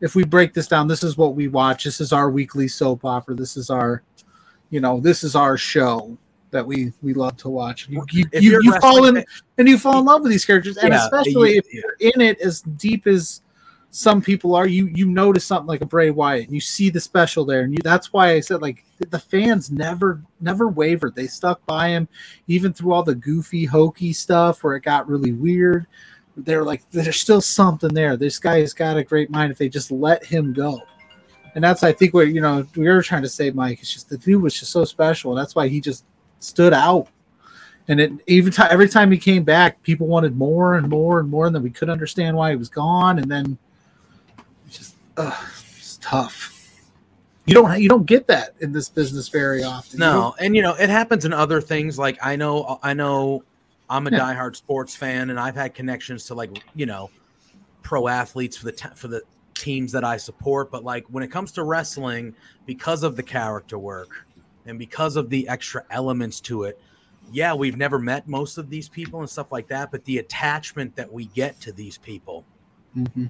if 0.00 0.14
we 0.14 0.24
break 0.24 0.54
this 0.54 0.66
down, 0.68 0.88
this 0.88 1.02
is 1.02 1.16
what 1.16 1.34
we 1.34 1.48
watch. 1.48 1.84
This 1.84 2.00
is 2.00 2.12
our 2.12 2.30
weekly 2.30 2.68
soap 2.68 3.04
opera. 3.04 3.34
This 3.34 3.56
is 3.56 3.68
our, 3.70 4.02
you 4.70 4.80
know, 4.80 5.00
this 5.00 5.22
is 5.24 5.34
our 5.34 5.56
show 5.56 6.16
that 6.50 6.66
we 6.66 6.92
we 7.02 7.12
love 7.14 7.36
to 7.38 7.48
watch. 7.50 7.88
You 7.88 8.04
you, 8.10 8.24
you, 8.32 8.60
you're 8.62 8.80
fall 8.80 9.04
in 9.04 9.24
and 9.58 9.68
you 9.68 9.78
fall 9.78 9.98
in 9.98 10.06
love 10.06 10.22
with 10.22 10.32
these 10.32 10.44
characters, 10.44 10.78
and 10.78 10.92
Yeah, 10.92 11.04
especially 11.04 11.52
you- 11.52 11.58
if 11.58 11.72
you're 11.72 11.96
in 12.00 12.20
it 12.20 12.40
as 12.40 12.62
deep 12.62 13.06
as 13.06 13.42
some 13.98 14.22
people 14.22 14.54
are 14.54 14.68
you 14.68 14.86
you 14.94 15.06
notice 15.06 15.44
something 15.44 15.66
like 15.66 15.80
a 15.80 15.86
Bray 15.86 16.10
Wyatt 16.10 16.44
and 16.44 16.54
you 16.54 16.60
see 16.60 16.88
the 16.88 17.00
special 17.00 17.44
there. 17.44 17.62
And 17.62 17.72
you 17.72 17.80
that's 17.82 18.12
why 18.12 18.30
I 18.30 18.38
said 18.38 18.62
like 18.62 18.84
the 19.10 19.18
fans 19.18 19.72
never 19.72 20.22
never 20.40 20.68
wavered. 20.68 21.16
They 21.16 21.26
stuck 21.26 21.66
by 21.66 21.88
him 21.88 22.06
even 22.46 22.72
through 22.72 22.92
all 22.92 23.02
the 23.02 23.16
goofy 23.16 23.64
hokey 23.64 24.12
stuff 24.12 24.62
where 24.62 24.76
it 24.76 24.84
got 24.84 25.08
really 25.08 25.32
weird. 25.32 25.88
They're 26.36 26.62
like 26.62 26.88
there's 26.92 27.20
still 27.20 27.40
something 27.40 27.92
there. 27.92 28.16
This 28.16 28.38
guy 28.38 28.60
has 28.60 28.72
got 28.72 28.96
a 28.96 29.02
great 29.02 29.30
mind 29.30 29.50
if 29.50 29.58
they 29.58 29.68
just 29.68 29.90
let 29.90 30.24
him 30.24 30.52
go. 30.52 30.80
And 31.56 31.64
that's 31.64 31.82
I 31.82 31.90
think 31.90 32.14
what 32.14 32.28
you 32.28 32.40
know 32.40 32.64
we 32.76 32.86
were 32.86 33.02
trying 33.02 33.22
to 33.22 33.28
say 33.28 33.50
Mike 33.50 33.80
it's 33.80 33.92
just 33.92 34.08
the 34.08 34.18
dude 34.18 34.40
was 34.40 34.54
just 34.54 34.70
so 34.70 34.84
special. 34.84 35.34
That's 35.34 35.56
why 35.56 35.66
he 35.66 35.80
just 35.80 36.04
stood 36.38 36.72
out. 36.72 37.08
And 37.88 37.98
it 37.98 38.12
even 38.28 38.52
ti 38.52 38.62
every 38.70 38.88
time 38.88 39.10
he 39.10 39.18
came 39.18 39.42
back 39.42 39.82
people 39.82 40.06
wanted 40.06 40.36
more 40.36 40.76
and 40.76 40.88
more 40.88 41.18
and 41.18 41.28
more 41.28 41.46
and 41.48 41.54
then 41.56 41.64
we 41.64 41.70
couldn't 41.70 41.92
understand 41.92 42.36
why 42.36 42.50
he 42.50 42.56
was 42.56 42.68
gone. 42.68 43.18
And 43.18 43.28
then 43.28 43.58
ugh, 45.18 45.34
it's 45.76 45.98
tough 46.00 46.54
you 47.48 47.54
don't 47.54 47.80
you 47.80 47.88
don't 47.88 48.04
get 48.04 48.26
that 48.26 48.54
in 48.60 48.72
this 48.72 48.90
business 48.90 49.28
very 49.30 49.64
often. 49.64 49.98
No, 49.98 50.12
don't- 50.12 50.34
and 50.40 50.54
you 50.56 50.60
know 50.60 50.74
it 50.74 50.90
happens 50.90 51.24
in 51.24 51.32
other 51.32 51.62
things. 51.62 51.98
Like 51.98 52.18
I 52.22 52.36
know, 52.36 52.62
uh, 52.64 52.78
I 52.82 52.92
know, 52.92 53.42
I'm 53.88 54.06
a 54.06 54.10
Yeah. 54.10 54.18
diehard 54.18 54.54
sports 54.54 54.94
fan, 54.94 55.30
and 55.30 55.40
I've 55.40 55.54
had 55.54 55.74
connections 55.74 56.24
to 56.26 56.34
like 56.34 56.62
you 56.74 56.84
know, 56.84 57.08
pro 57.82 58.06
athletes 58.06 58.58
for 58.58 58.66
the 58.66 58.72
te- 58.72 58.94
for 58.94 59.08
the 59.08 59.22
teams 59.54 59.92
that 59.92 60.04
I 60.04 60.18
support. 60.18 60.70
But 60.70 60.84
like 60.84 61.06
when 61.08 61.24
it 61.24 61.28
comes 61.28 61.50
to 61.52 61.62
wrestling, 61.62 62.34
because 62.66 63.02
of 63.02 63.16
the 63.16 63.22
character 63.22 63.78
work 63.78 64.26
and 64.66 64.78
because 64.78 65.16
of 65.16 65.30
the 65.30 65.48
extra 65.48 65.84
elements 65.90 66.40
to 66.40 66.64
it, 66.64 66.78
yeah, 67.32 67.54
we've 67.54 67.78
never 67.78 67.98
met 67.98 68.28
most 68.28 68.58
of 68.58 68.68
these 68.68 68.90
people 68.90 69.20
and 69.20 69.30
stuff 69.30 69.50
like 69.50 69.68
that. 69.68 69.90
But 69.90 70.04
the 70.04 70.18
attachment 70.18 70.94
that 70.96 71.10
we 71.10 71.24
get 71.28 71.58
to 71.62 71.72
these 71.72 71.96
people, 71.96 72.44
mm-hmm. 72.94 73.26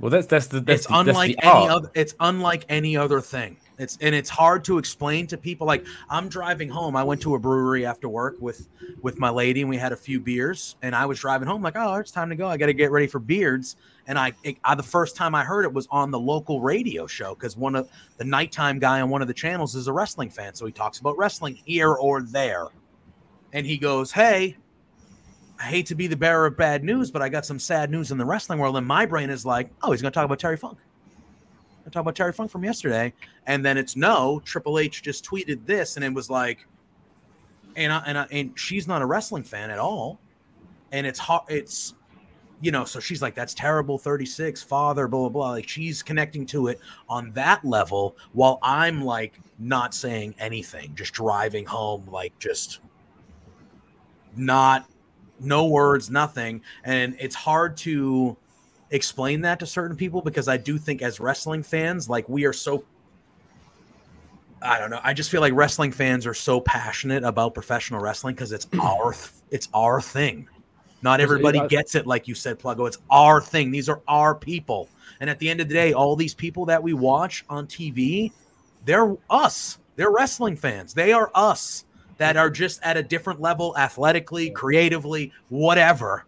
Well, 0.00 0.10
that's 0.10 0.26
that's 0.26 0.46
the 0.46 0.60
that's 0.60 0.80
it's 0.80 0.86
the, 0.86 0.94
that's 0.94 1.08
unlike 1.08 1.36
the 1.36 1.44
any 1.44 1.68
other 1.68 1.90
it's 1.94 2.14
unlike 2.20 2.64
any 2.68 2.96
other 2.96 3.20
thing. 3.20 3.56
It's 3.78 3.96
and 4.00 4.14
it's 4.14 4.30
hard 4.30 4.64
to 4.64 4.78
explain 4.78 5.26
to 5.28 5.36
people 5.36 5.66
like 5.66 5.86
i'm 6.10 6.28
driving 6.28 6.68
home. 6.68 6.96
I 6.96 7.04
went 7.04 7.20
to 7.22 7.34
a 7.34 7.38
brewery 7.38 7.84
after 7.86 8.08
work 8.08 8.36
with 8.40 8.68
with 9.02 9.18
my 9.18 9.30
lady 9.30 9.60
and 9.60 9.70
we 9.70 9.76
had 9.76 9.92
a 9.92 9.96
few 9.96 10.18
beers 10.20 10.76
and 10.82 10.94
i 10.94 11.06
was 11.06 11.20
driving 11.20 11.46
home 11.46 11.62
like 11.62 11.76
oh 11.76 11.94
it's 11.94 12.10
time 12.10 12.28
to 12.30 12.36
go. 12.36 12.48
I 12.48 12.56
got 12.56 12.66
to 12.66 12.72
get 12.72 12.90
ready 12.90 13.06
for 13.06 13.18
beards. 13.18 13.76
And 14.06 14.18
I, 14.18 14.32
it, 14.42 14.56
I 14.64 14.74
the 14.74 14.82
first 14.82 15.16
time 15.16 15.34
i 15.34 15.44
heard 15.44 15.64
it 15.64 15.72
was 15.72 15.86
on 15.90 16.10
the 16.10 16.18
local 16.18 16.60
radio 16.60 17.06
show 17.06 17.34
because 17.34 17.56
one 17.56 17.74
of 17.74 17.88
the 18.16 18.24
nighttime 18.24 18.78
guy 18.78 19.00
on 19.00 19.10
one 19.10 19.22
of 19.22 19.28
the 19.28 19.34
channels 19.34 19.74
is 19.74 19.86
a 19.86 19.92
wrestling 19.92 20.30
fan 20.30 20.54
so 20.54 20.64
he 20.64 20.72
talks 20.72 21.00
about 21.00 21.18
wrestling 21.18 21.58
here 21.64 21.94
or 21.94 22.22
there. 22.22 22.66
And 23.52 23.66
he 23.66 23.78
goes 23.78 24.12
hey 24.12 24.56
I 25.58 25.64
hate 25.64 25.86
to 25.86 25.94
be 25.94 26.06
the 26.06 26.16
bearer 26.16 26.46
of 26.46 26.56
bad 26.56 26.84
news, 26.84 27.10
but 27.10 27.20
I 27.20 27.28
got 27.28 27.44
some 27.44 27.58
sad 27.58 27.90
news 27.90 28.12
in 28.12 28.18
the 28.18 28.24
wrestling 28.24 28.58
world. 28.58 28.76
And 28.76 28.86
my 28.86 29.04
brain 29.04 29.28
is 29.28 29.44
like, 29.44 29.70
oh, 29.82 29.90
he's 29.90 30.00
going 30.00 30.12
to 30.12 30.14
talk 30.14 30.24
about 30.24 30.38
Terry 30.38 30.56
Funk. 30.56 30.78
Gonna 31.88 31.90
talk 31.90 32.02
about 32.02 32.16
Terry 32.16 32.32
Funk 32.32 32.50
from 32.50 32.64
yesterday. 32.64 33.12
And 33.46 33.64
then 33.64 33.78
it's 33.78 33.96
no, 33.96 34.40
Triple 34.44 34.78
H 34.78 35.02
just 35.02 35.24
tweeted 35.24 35.64
this. 35.66 35.96
And 35.96 36.04
it 36.04 36.12
was 36.12 36.28
like, 36.28 36.66
and 37.76 37.92
I, 37.92 38.02
and 38.06 38.18
I, 38.18 38.26
and 38.30 38.58
she's 38.58 38.86
not 38.86 39.02
a 39.02 39.06
wrestling 39.06 39.42
fan 39.42 39.70
at 39.70 39.78
all. 39.78 40.20
And 40.92 41.06
it's 41.06 41.18
hard. 41.18 41.44
It's, 41.48 41.94
you 42.60 42.72
know, 42.72 42.84
so 42.84 43.00
she's 43.00 43.22
like, 43.22 43.34
that's 43.34 43.54
terrible. 43.54 43.98
36, 43.98 44.62
father, 44.62 45.08
blah, 45.08 45.20
blah, 45.20 45.28
blah. 45.28 45.50
Like 45.50 45.68
she's 45.68 46.02
connecting 46.02 46.44
to 46.46 46.68
it 46.68 46.78
on 47.08 47.32
that 47.32 47.64
level 47.64 48.16
while 48.32 48.58
I'm 48.62 49.02
like 49.02 49.40
not 49.58 49.94
saying 49.94 50.34
anything, 50.38 50.94
just 50.94 51.14
driving 51.14 51.64
home, 51.64 52.06
like 52.10 52.38
just 52.38 52.80
not 54.36 54.88
no 55.40 55.66
words, 55.66 56.10
nothing. 56.10 56.62
And 56.84 57.16
it's 57.18 57.34
hard 57.34 57.76
to 57.78 58.36
explain 58.90 59.42
that 59.42 59.58
to 59.60 59.66
certain 59.66 59.96
people 59.96 60.22
because 60.22 60.48
I 60.48 60.56
do 60.56 60.78
think 60.78 61.02
as 61.02 61.20
wrestling 61.20 61.62
fans, 61.62 62.08
like 62.08 62.28
we 62.28 62.44
are 62.44 62.52
so 62.52 62.84
I 64.60 64.78
don't 64.78 64.90
know. 64.90 65.00
I 65.04 65.14
just 65.14 65.30
feel 65.30 65.40
like 65.40 65.52
wrestling 65.52 65.92
fans 65.92 66.26
are 66.26 66.34
so 66.34 66.60
passionate 66.60 67.22
about 67.22 67.54
professional 67.54 68.00
wrestling 68.00 68.34
because 68.34 68.52
it's 68.52 68.66
our 68.82 69.14
it's 69.50 69.68
our 69.74 70.00
thing. 70.00 70.48
Not 71.00 71.20
everybody 71.20 71.64
gets 71.68 71.94
it 71.94 72.06
like 72.06 72.26
you 72.26 72.34
said, 72.34 72.58
Pluggo. 72.58 72.88
It's 72.88 72.98
our 73.08 73.40
thing. 73.40 73.70
These 73.70 73.88
are 73.88 74.02
our 74.08 74.34
people. 74.34 74.88
And 75.20 75.30
at 75.30 75.38
the 75.38 75.48
end 75.48 75.60
of 75.60 75.68
the 75.68 75.74
day, 75.74 75.92
all 75.92 76.16
these 76.16 76.34
people 76.34 76.66
that 76.66 76.82
we 76.82 76.92
watch 76.92 77.44
on 77.48 77.66
TV, 77.66 78.32
they're 78.84 79.16
us. 79.30 79.78
They're 79.94 80.10
wrestling 80.10 80.56
fans. 80.56 80.94
They 80.94 81.12
are 81.12 81.30
us 81.34 81.84
that 82.18 82.36
are 82.36 82.50
just 82.50 82.80
at 82.82 82.96
a 82.96 83.02
different 83.02 83.40
level 83.40 83.76
athletically, 83.78 84.50
creatively, 84.50 85.32
whatever. 85.48 86.26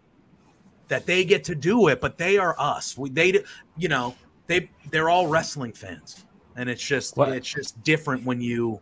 That 0.87 1.05
they 1.05 1.23
get 1.23 1.45
to 1.45 1.55
do 1.55 1.87
it, 1.87 2.01
but 2.01 2.17
they 2.17 2.37
are 2.37 2.55
us. 2.59 2.97
We 2.97 3.09
they 3.09 3.43
you 3.77 3.87
know, 3.87 4.15
they 4.47 4.69
they're 4.89 5.09
all 5.09 5.27
wrestling 5.27 5.71
fans. 5.71 6.25
And 6.57 6.69
it's 6.69 6.85
just 6.85 7.15
What- 7.15 7.29
it's 7.29 7.47
just 7.47 7.81
different 7.83 8.25
when 8.25 8.41
you 8.41 8.81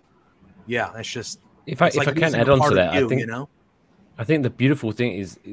yeah, 0.65 0.91
it's 0.97 1.09
just 1.09 1.41
If 1.65 1.81
I 1.81 1.87
if 1.87 1.97
like 1.97 2.07
I 2.07 2.13
can 2.13 2.35
add 2.35 2.49
on 2.49 2.67
to 2.69 2.75
that, 2.75 2.93
I 2.93 3.07
think 3.07 3.21
you 3.21 3.27
know. 3.27 3.49
I 4.17 4.23
think 4.23 4.43
the 4.43 4.49
beautiful 4.49 4.91
thing 4.91 5.13
is, 5.13 5.39
uh, 5.47 5.51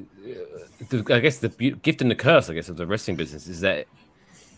the, 0.89 1.15
I 1.15 1.21
guess 1.21 1.39
the 1.39 1.51
beau- 1.51 1.79
gift 1.83 2.03
and 2.03 2.11
the 2.11 2.17
curse, 2.17 2.51
I 2.51 2.55
guess, 2.55 2.69
of 2.69 2.77
the 2.77 2.87
wrestling 2.87 3.17
business 3.17 3.47
is 3.47 3.61
that 3.61 3.87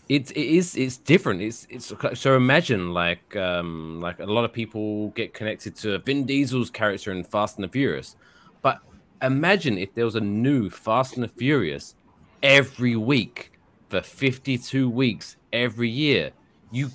it's 0.09 0.31
it 0.31 0.41
is 0.41 0.75
it's 0.75 0.97
different. 0.97 1.41
It's 1.41 1.67
it's 1.69 1.93
so 2.15 2.35
imagine 2.35 2.93
like 2.93 3.35
um 3.35 4.01
like 4.01 4.19
a 4.19 4.25
lot 4.25 4.43
of 4.43 4.51
people 4.51 5.09
get 5.09 5.35
connected 5.35 5.75
to 5.77 5.99
Vin 5.99 6.25
Diesel's 6.25 6.71
character 6.71 7.11
in 7.11 7.23
Fast 7.23 7.57
and 7.57 7.63
the 7.63 7.69
Furious, 7.69 8.15
but 8.63 8.79
imagine 9.21 9.77
if 9.77 9.93
there 9.93 10.05
was 10.05 10.15
a 10.15 10.21
new 10.21 10.69
Fast 10.71 11.13
and 11.13 11.23
the 11.23 11.27
Furious 11.27 11.93
every 12.41 12.95
week 12.95 13.51
for 13.89 14.01
52 14.01 14.89
weeks 14.89 15.37
every 15.53 15.89
year. 15.89 16.31
You 16.71 16.89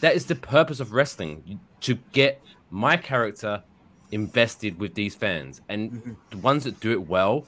that 0.00 0.14
is 0.14 0.26
the 0.26 0.36
purpose 0.36 0.78
of 0.78 0.92
wrestling 0.92 1.58
to 1.80 1.94
get 2.12 2.40
my 2.70 2.96
character 2.96 3.64
invested 4.12 4.78
with 4.78 4.94
these 4.94 5.16
fans 5.16 5.62
and 5.68 6.16
the 6.30 6.36
ones 6.36 6.64
that 6.64 6.78
do 6.80 6.92
it 6.92 7.08
well 7.08 7.46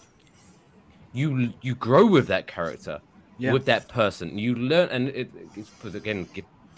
you 1.13 1.53
you 1.61 1.75
grow 1.75 2.07
with 2.07 2.27
that 2.27 2.47
character 2.47 3.01
Yeah. 3.39 3.53
with 3.53 3.65
that 3.67 3.89
person. 3.89 4.39
You 4.39 4.55
learn 4.55 4.89
and 4.91 5.09
it, 5.09 5.31
it's 5.57 5.95
again 5.95 6.29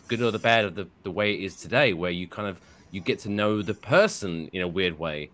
good 0.09 0.23
or 0.23 0.31
the 0.31 0.39
bad 0.39 0.65
of 0.65 0.75
the, 0.75 0.89
the 1.03 1.11
way 1.11 1.35
it 1.35 1.41
is 1.41 1.57
today 1.57 1.93
where 1.93 2.11
you 2.11 2.27
kind 2.27 2.49
of 2.49 2.61
you 2.91 3.01
get 3.01 3.19
to 3.21 3.29
know 3.29 3.63
the 3.63 3.75
person 3.75 4.49
in 4.53 4.63
a 4.63 4.69
weird 4.69 4.99
way. 4.99 5.31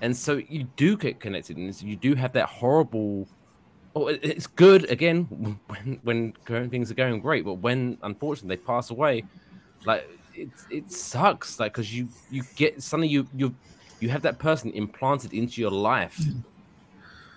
And 0.00 0.16
so 0.16 0.36
you 0.36 0.64
do 0.76 0.96
get 0.96 1.20
connected 1.20 1.56
and 1.56 1.82
you 1.82 1.96
do 1.96 2.14
have 2.14 2.32
that 2.32 2.48
horrible 2.48 3.28
oh 3.96 4.06
it's 4.08 4.46
good 4.46 4.88
again 4.90 5.24
when 5.66 6.00
when 6.02 6.34
going- 6.44 6.70
things 6.70 6.90
are 6.90 6.94
going 6.94 7.20
great 7.20 7.44
but 7.44 7.54
when 7.54 7.98
unfortunately 8.02 8.54
they 8.54 8.62
pass 8.62 8.90
away 8.90 9.24
like 9.86 10.08
it, 10.34 10.50
it 10.70 10.92
sucks 10.92 11.58
like 11.58 11.72
because 11.72 11.92
you 11.94 12.08
you 12.30 12.42
get 12.54 12.82
suddenly 12.82 13.08
you 13.08 13.26
you 13.34 13.54
you 14.00 14.08
have 14.10 14.22
that 14.22 14.38
person 14.38 14.70
implanted 14.72 15.32
into 15.32 15.60
your 15.60 15.70
life. 15.70 16.18
Mm. 16.18 16.44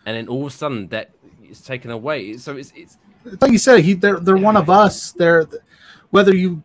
And 0.06 0.18
then 0.18 0.28
all 0.28 0.42
of 0.42 0.54
a 0.54 0.56
sudden 0.56 0.88
that 0.90 1.12
is 1.52 1.62
taken 1.62 1.92
away 1.92 2.38
so 2.38 2.58
it's 2.58 2.74
it's 2.76 2.98
like 3.40 3.52
you 3.52 3.58
said, 3.58 3.82
he 3.82 3.94
they're 3.94 4.20
they're 4.20 4.38
one 4.38 4.58
of 4.58 4.70
us. 4.70 5.12
They're 5.12 5.48
whether 6.10 6.36
you 6.36 6.64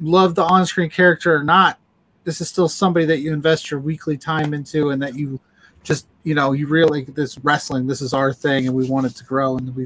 love 0.00 0.34
the 0.34 0.44
on-screen 0.44 0.90
character 0.90 1.34
or 1.34 1.42
not. 1.42 1.78
This 2.24 2.40
is 2.40 2.48
still 2.48 2.68
somebody 2.68 3.06
that 3.06 3.18
you 3.18 3.32
invest 3.32 3.70
your 3.70 3.80
weekly 3.80 4.16
time 4.16 4.54
into, 4.54 4.90
and 4.90 5.00
that 5.02 5.14
you 5.14 5.40
just 5.82 6.06
you 6.22 6.34
know 6.34 6.52
you 6.52 6.66
really 6.66 7.04
this 7.04 7.38
wrestling. 7.38 7.86
This 7.86 8.00
is 8.00 8.12
our 8.12 8.32
thing, 8.32 8.66
and 8.66 8.76
we 8.76 8.88
want 8.88 9.06
it 9.06 9.16
to 9.16 9.24
grow. 9.24 9.56
And 9.56 9.74
we, 9.74 9.84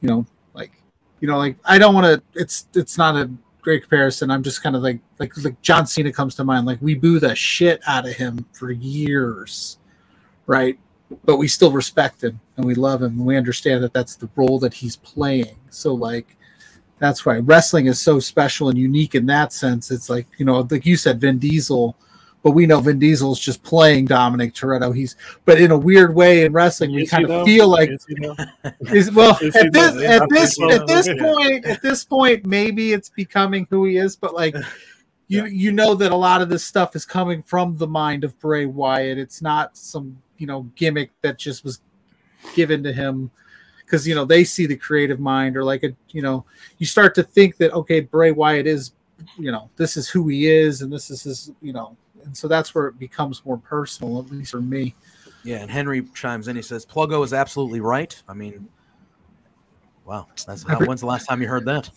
you 0.00 0.08
know, 0.08 0.26
like 0.54 0.72
you 1.20 1.28
know, 1.28 1.38
like 1.38 1.56
I 1.64 1.78
don't 1.78 1.94
want 1.94 2.06
to. 2.06 2.40
It's 2.40 2.66
it's 2.74 2.98
not 2.98 3.16
a 3.16 3.30
great 3.60 3.82
comparison. 3.82 4.30
I'm 4.30 4.42
just 4.42 4.62
kind 4.62 4.76
of 4.76 4.82
like 4.82 5.00
like 5.18 5.36
like 5.38 5.60
John 5.62 5.86
Cena 5.86 6.12
comes 6.12 6.34
to 6.36 6.44
mind. 6.44 6.66
Like 6.66 6.78
we 6.80 6.94
boo 6.94 7.18
the 7.18 7.34
shit 7.34 7.80
out 7.86 8.06
of 8.06 8.14
him 8.14 8.46
for 8.52 8.70
years, 8.70 9.78
right? 10.46 10.78
But 11.24 11.36
we 11.36 11.48
still 11.48 11.72
respect 11.72 12.22
him 12.22 12.40
and 12.56 12.66
we 12.66 12.74
love 12.74 13.02
him 13.02 13.18
and 13.18 13.26
we 13.26 13.36
understand 13.36 13.82
that 13.82 13.92
that's 13.92 14.16
the 14.16 14.28
role 14.36 14.58
that 14.58 14.74
he's 14.74 14.96
playing. 14.96 15.56
So 15.70 15.94
like 15.94 16.36
that's 16.98 17.24
why 17.24 17.38
wrestling 17.38 17.86
is 17.86 18.00
so 18.00 18.18
special 18.18 18.68
and 18.68 18.78
unique 18.78 19.14
in 19.14 19.26
that 19.26 19.52
sense. 19.52 19.90
It's 19.90 20.10
like 20.10 20.26
you 20.38 20.44
know 20.44 20.66
like 20.70 20.86
you 20.86 20.96
said 20.96 21.20
vin 21.20 21.38
diesel 21.38 21.96
but 22.42 22.52
we 22.52 22.66
know 22.66 22.80
vin 22.80 22.98
diesel's 22.98 23.40
just 23.40 23.62
playing 23.62 24.04
dominic 24.04 24.54
toretto. 24.54 24.94
He's 24.94 25.16
but 25.44 25.60
in 25.60 25.70
a 25.70 25.78
weird 25.78 26.14
way 26.14 26.44
in 26.44 26.52
wrestling 26.52 26.92
we 26.94 27.02
Is 27.02 27.10
kind 27.10 27.28
though? 27.28 27.40
of 27.40 27.46
feel 27.46 27.68
like 27.68 27.90
Is 28.80 29.10
well 29.12 29.38
Is 29.40 29.56
at 29.56 29.72
this 29.72 30.02
at 30.02 30.28
this 30.28 30.60
at 30.60 30.86
this 30.86 31.08
point 31.18 31.64
at 31.64 31.82
this 31.82 32.04
point 32.04 32.46
maybe 32.46 32.92
it's 32.92 33.08
becoming 33.08 33.66
who 33.70 33.84
he 33.86 33.96
is 33.96 34.14
but 34.16 34.34
like 34.34 34.54
you 35.28 35.44
you 35.46 35.72
know 35.72 35.94
that 35.94 36.10
a 36.12 36.16
lot 36.16 36.42
of 36.42 36.48
this 36.48 36.64
stuff 36.64 36.96
is 36.96 37.04
coming 37.04 37.42
from 37.42 37.76
the 37.76 37.86
mind 37.86 38.24
of 38.24 38.38
Bray 38.40 38.66
Wyatt. 38.66 39.18
It's 39.18 39.40
not 39.42 39.76
some 39.76 40.20
you 40.38 40.46
know 40.46 40.62
gimmick 40.74 41.10
that 41.22 41.38
just 41.38 41.64
was 41.64 41.80
given 42.54 42.82
to 42.82 42.92
him 42.92 43.30
because 43.84 44.06
you 44.06 44.14
know 44.14 44.24
they 44.24 44.44
see 44.44 44.66
the 44.66 44.76
creative 44.76 45.20
mind 45.20 45.56
or 45.56 45.64
like 45.64 45.82
a 45.82 45.94
you 46.10 46.22
know 46.22 46.44
you 46.78 46.86
start 46.86 47.14
to 47.14 47.22
think 47.22 47.56
that 47.56 47.72
okay 47.72 48.00
Bray 48.00 48.30
Wyatt 48.32 48.66
is 48.66 48.92
you 49.36 49.50
know 49.50 49.68
this 49.76 49.96
is 49.96 50.08
who 50.08 50.28
he 50.28 50.46
is 50.46 50.82
and 50.82 50.92
this 50.92 51.10
is 51.10 51.22
his 51.22 51.52
you 51.60 51.72
know 51.72 51.96
and 52.24 52.36
so 52.36 52.48
that's 52.48 52.74
where 52.74 52.86
it 52.86 52.98
becomes 52.98 53.44
more 53.44 53.58
personal 53.58 54.18
at 54.18 54.30
least 54.30 54.52
for 54.52 54.60
me 54.60 54.94
Yeah, 55.44 55.58
and 55.58 55.70
Henry 55.70 56.02
chimes 56.14 56.48
in. 56.48 56.56
He 56.56 56.62
says 56.62 56.84
Pluggo 56.84 57.24
is 57.24 57.32
absolutely 57.32 57.80
right. 57.80 58.20
I 58.28 58.34
mean, 58.34 58.68
wow, 60.08 60.26
that's 60.46 60.62
how, 60.66 60.78
when's 60.86 61.02
the 61.02 61.06
last 61.06 61.26
time 61.26 61.42
you 61.42 61.48
heard 61.48 61.66
that? 61.66 61.90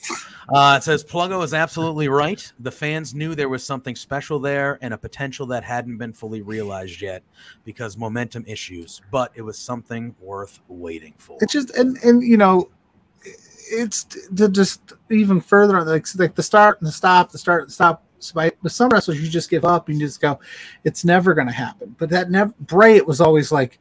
Uh, 0.49 0.75
it 0.77 0.83
says 0.83 1.01
Pluggo 1.01 1.41
is 1.45 1.53
absolutely 1.53 2.09
right. 2.09 2.51
The 2.59 2.71
fans 2.71 3.15
knew 3.15 3.35
there 3.35 3.47
was 3.47 3.63
something 3.63 3.95
special 3.95 4.37
there 4.37 4.77
and 4.81 4.93
a 4.93 4.97
potential 4.97 5.45
that 5.47 5.63
hadn't 5.63 5.97
been 5.97 6.11
fully 6.11 6.41
realized 6.41 7.01
yet 7.01 7.23
because 7.63 7.95
momentum 7.95 8.43
issues, 8.47 9.01
but 9.11 9.31
it 9.35 9.41
was 9.41 9.57
something 9.57 10.13
worth 10.19 10.59
waiting 10.67 11.13
for. 11.17 11.37
it's 11.39 11.53
just 11.53 11.69
and 11.77 11.97
and 12.03 12.21
you 12.21 12.35
know 12.35 12.69
it's 13.23 14.03
to 14.03 14.49
just 14.49 14.93
even 15.09 15.39
further 15.39 15.77
on 15.77 15.87
like 15.87 16.05
like 16.15 16.35
the 16.35 16.43
start 16.43 16.81
and 16.81 16.87
the 16.87 16.91
stop 16.91 17.31
the 17.31 17.37
start 17.37 17.61
and 17.61 17.69
the 17.69 17.73
stop 17.73 18.03
with 18.61 18.71
some 18.73 18.89
wrestlers 18.89 19.21
you 19.21 19.29
just 19.29 19.49
give 19.49 19.63
up 19.63 19.87
and 19.87 19.99
you 19.99 20.05
just 20.05 20.19
go 20.19 20.37
it's 20.83 21.05
never 21.05 21.33
going 21.33 21.47
to 21.47 21.53
happen 21.53 21.95
but 21.97 22.09
that 22.09 22.29
never 22.29 22.53
bray 22.59 22.97
it 22.97 23.07
was 23.07 23.21
always 23.21 23.51
like 23.51 23.79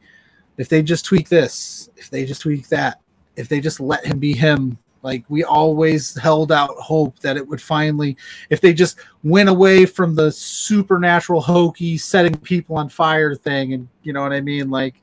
if 0.57 0.69
they 0.69 0.81
just 0.81 1.05
tweak 1.05 1.29
this 1.29 1.89
if 1.97 2.09
they 2.09 2.25
just 2.25 2.41
tweak 2.41 2.67
that 2.69 3.01
if 3.41 3.49
they 3.49 3.59
just 3.59 3.79
let 3.79 4.05
him 4.05 4.19
be 4.19 4.33
him 4.33 4.77
Like 5.03 5.25
we 5.29 5.43
always 5.43 6.15
held 6.19 6.51
out 6.51 6.69
hope 6.77 7.19
that 7.19 7.37
it 7.37 7.47
would 7.47 7.61
finally, 7.61 8.17
if 8.49 8.61
they 8.61 8.73
just 8.73 8.99
went 9.23 9.49
away 9.49 9.85
from 9.85 10.15
the 10.15 10.31
supernatural 10.31 11.41
hokey 11.41 11.97
setting 11.97 12.35
people 12.37 12.77
on 12.77 12.87
fire 12.89 13.35
thing, 13.35 13.73
and 13.73 13.87
you 14.03 14.13
know 14.13 14.21
what 14.21 14.33
I 14.33 14.41
mean, 14.41 14.69
like 14.69 15.01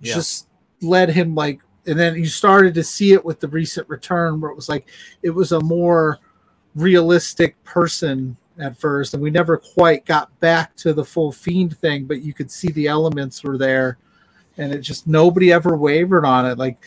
Yeah. 0.00 0.14
just 0.14 0.48
let 0.80 1.08
him 1.08 1.34
like, 1.34 1.60
and 1.86 1.98
then 1.98 2.14
you 2.16 2.26
started 2.26 2.74
to 2.74 2.82
see 2.82 3.12
it 3.12 3.24
with 3.24 3.40
the 3.40 3.48
recent 3.48 3.88
return 3.88 4.40
where 4.40 4.50
it 4.50 4.56
was 4.56 4.68
like 4.68 4.88
it 5.22 5.30
was 5.30 5.52
a 5.52 5.60
more 5.60 6.18
realistic 6.74 7.62
person 7.64 8.36
at 8.58 8.78
first, 8.78 9.14
and 9.14 9.22
we 9.22 9.30
never 9.30 9.58
quite 9.58 10.06
got 10.06 10.28
back 10.40 10.74
to 10.76 10.92
the 10.94 11.04
full 11.04 11.32
fiend 11.32 11.76
thing, 11.78 12.04
but 12.06 12.22
you 12.22 12.32
could 12.32 12.50
see 12.50 12.68
the 12.72 12.86
elements 12.86 13.42
were 13.44 13.58
there, 13.58 13.98
and 14.56 14.72
it 14.72 14.80
just 14.80 15.06
nobody 15.06 15.52
ever 15.52 15.76
wavered 15.76 16.24
on 16.24 16.46
it. 16.46 16.56
Like 16.56 16.78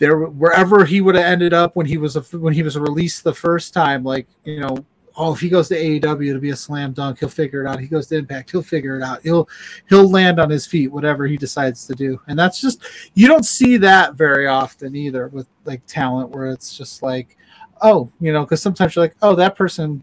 there, 0.00 0.16
wherever 0.16 0.84
he 0.84 1.00
would 1.00 1.14
have 1.14 1.24
ended 1.24 1.52
up 1.52 1.76
when 1.76 1.86
he 1.86 1.98
was 1.98 2.16
a, 2.16 2.22
when 2.38 2.54
he 2.54 2.64
was 2.64 2.76
released 2.76 3.22
the 3.22 3.34
first 3.34 3.72
time, 3.72 4.02
like 4.02 4.26
you 4.44 4.60
know. 4.60 4.84
Oh, 5.16 5.34
if 5.34 5.40
he 5.40 5.50
goes 5.50 5.68
to 5.68 5.74
AEW 5.74 6.32
to 6.32 6.38
be 6.38 6.50
a 6.50 6.56
slam 6.56 6.92
dunk, 6.92 7.18
he'll 7.18 7.28
figure 7.28 7.62
it 7.62 7.68
out. 7.68 7.80
He 7.80 7.88
goes 7.88 8.06
to 8.06 8.16
Impact, 8.16 8.52
he'll 8.52 8.62
figure 8.62 8.96
it 8.96 9.02
out. 9.02 9.20
He'll 9.22 9.48
he'll 9.88 10.08
land 10.08 10.40
on 10.40 10.48
his 10.48 10.66
feet, 10.66 10.90
whatever 10.90 11.26
he 11.26 11.36
decides 11.36 11.86
to 11.88 11.94
do. 11.94 12.20
And 12.28 12.38
that's 12.38 12.60
just 12.60 12.82
you 13.14 13.26
don't 13.26 13.44
see 13.44 13.76
that 13.78 14.14
very 14.14 14.46
often 14.46 14.96
either 14.96 15.28
with 15.28 15.46
like 15.64 15.84
talent, 15.86 16.30
where 16.30 16.46
it's 16.46 16.78
just 16.78 17.02
like, 17.02 17.36
oh, 17.82 18.10
you 18.20 18.32
know, 18.32 18.44
because 18.44 18.62
sometimes 18.62 18.94
you're 18.94 19.04
like, 19.04 19.16
oh, 19.20 19.34
that 19.34 19.56
person 19.56 20.02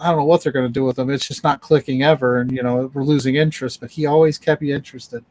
I 0.00 0.08
don't 0.08 0.18
know 0.18 0.24
what 0.24 0.42
they're 0.42 0.52
going 0.52 0.66
to 0.66 0.72
do 0.72 0.84
with 0.84 0.96
them. 0.96 1.10
It's 1.10 1.26
just 1.26 1.42
not 1.42 1.60
clicking 1.60 2.02
ever, 2.02 2.40
and 2.40 2.52
you 2.52 2.62
know 2.62 2.90
we're 2.92 3.02
losing 3.02 3.36
interest. 3.36 3.80
But 3.80 3.90
he 3.90 4.06
always 4.06 4.38
kept 4.38 4.62
you 4.62 4.74
interested. 4.74 5.24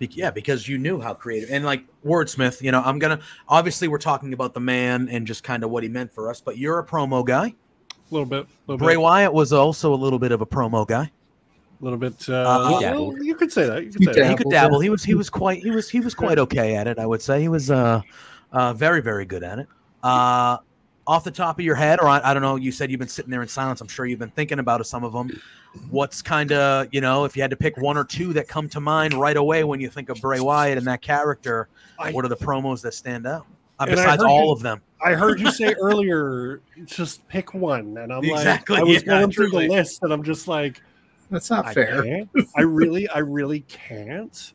Be- 0.00 0.10
yeah, 0.14 0.30
because 0.30 0.66
you 0.66 0.78
knew 0.78 0.98
how 0.98 1.12
creative 1.12 1.50
and 1.50 1.62
like 1.62 1.84
wordsmith. 2.04 2.62
You 2.62 2.72
know, 2.72 2.80
I'm 2.82 2.98
gonna 2.98 3.20
obviously 3.48 3.86
we're 3.86 3.98
talking 3.98 4.32
about 4.32 4.54
the 4.54 4.60
man 4.60 5.10
and 5.10 5.26
just 5.26 5.44
kind 5.44 5.62
of 5.62 5.70
what 5.70 5.82
he 5.82 5.90
meant 5.90 6.10
for 6.10 6.30
us. 6.30 6.40
But 6.40 6.56
you're 6.56 6.78
a 6.78 6.86
promo 6.86 7.24
guy. 7.24 7.48
A 7.48 7.54
little 8.10 8.24
bit. 8.26 8.46
Little 8.66 8.78
Bray 8.78 8.94
bit. 8.94 9.02
Wyatt 9.02 9.32
was 9.34 9.52
also 9.52 9.92
a 9.92 9.94
little 9.94 10.18
bit 10.18 10.32
of 10.32 10.40
a 10.40 10.46
promo 10.46 10.88
guy. 10.88 11.02
A 11.02 11.84
little 11.84 11.98
bit. 11.98 12.26
Uh, 12.30 12.32
Uh, 12.32 12.80
well, 12.80 13.22
you 13.22 13.34
could 13.34 13.52
say 13.52 13.66
that. 13.66 13.84
You 13.84 13.90
could 13.90 14.00
He, 14.00 14.06
say 14.06 14.20
that. 14.22 14.38
could 14.38 14.50
dabble. 14.50 14.80
He 14.80 14.88
was 14.88 15.04
he 15.04 15.12
was 15.12 15.28
quite 15.28 15.62
he 15.62 15.70
was 15.70 15.90
he 15.90 16.00
was 16.00 16.14
quite 16.14 16.38
okay 16.38 16.76
at 16.76 16.86
it. 16.86 16.98
I 16.98 17.04
would 17.04 17.20
say 17.20 17.42
he 17.42 17.48
was 17.48 17.70
uh, 17.70 18.00
uh 18.52 18.72
very 18.72 19.02
very 19.02 19.26
good 19.26 19.42
at 19.42 19.58
it. 19.58 19.68
Uh, 20.02 20.56
off 21.10 21.24
the 21.24 21.30
top 21.30 21.58
of 21.58 21.64
your 21.64 21.74
head, 21.74 21.98
or 22.00 22.06
I, 22.06 22.20
I 22.22 22.32
don't 22.32 22.42
know. 22.42 22.54
You 22.54 22.70
said 22.70 22.88
you've 22.88 23.00
been 23.00 23.08
sitting 23.08 23.32
there 23.32 23.42
in 23.42 23.48
silence. 23.48 23.80
I'm 23.80 23.88
sure 23.88 24.06
you've 24.06 24.20
been 24.20 24.30
thinking 24.30 24.60
about 24.60 24.86
some 24.86 25.02
of 25.02 25.12
them. 25.12 25.28
What's 25.90 26.22
kind 26.22 26.52
of 26.52 26.86
you 26.92 27.00
know 27.00 27.24
if 27.24 27.34
you 27.36 27.42
had 27.42 27.50
to 27.50 27.56
pick 27.56 27.76
one 27.78 27.96
or 27.96 28.04
two 28.04 28.32
that 28.34 28.46
come 28.46 28.68
to 28.68 28.80
mind 28.80 29.14
right 29.14 29.36
away 29.36 29.64
when 29.64 29.80
you 29.80 29.88
think 29.88 30.08
of 30.08 30.20
Bray 30.20 30.38
Wyatt 30.38 30.78
and 30.78 30.86
that 30.86 31.02
character, 31.02 31.68
what 32.12 32.24
are 32.24 32.28
the 32.28 32.36
promos 32.36 32.80
that 32.82 32.94
stand 32.94 33.26
out? 33.26 33.44
Uh, 33.80 33.84
I 33.84 33.86
besides 33.86 34.22
heard 34.22 34.28
all 34.30 34.46
you- 34.46 34.52
of 34.52 34.62
them. 34.62 34.80
I 35.04 35.14
heard 35.14 35.40
you 35.40 35.50
say 35.50 35.74
earlier, 35.80 36.60
just 36.84 37.26
pick 37.26 37.54
one, 37.54 37.96
and 37.96 38.12
I'm 38.12 38.22
Exactly, 38.22 38.74
like, 38.76 38.82
I 38.82 38.84
was 38.84 39.02
yeah, 39.02 39.08
going 39.20 39.32
through 39.32 39.48
truly. 39.50 39.66
the 39.66 39.72
list, 39.74 40.02
and 40.02 40.12
I'm 40.12 40.22
just 40.22 40.46
like, 40.46 40.80
That's 41.30 41.50
not 41.50 41.66
I 41.66 41.74
fair. 41.74 42.24
I 42.56 42.60
really, 42.62 43.08
I 43.08 43.18
really 43.20 43.60
can't 43.60 44.52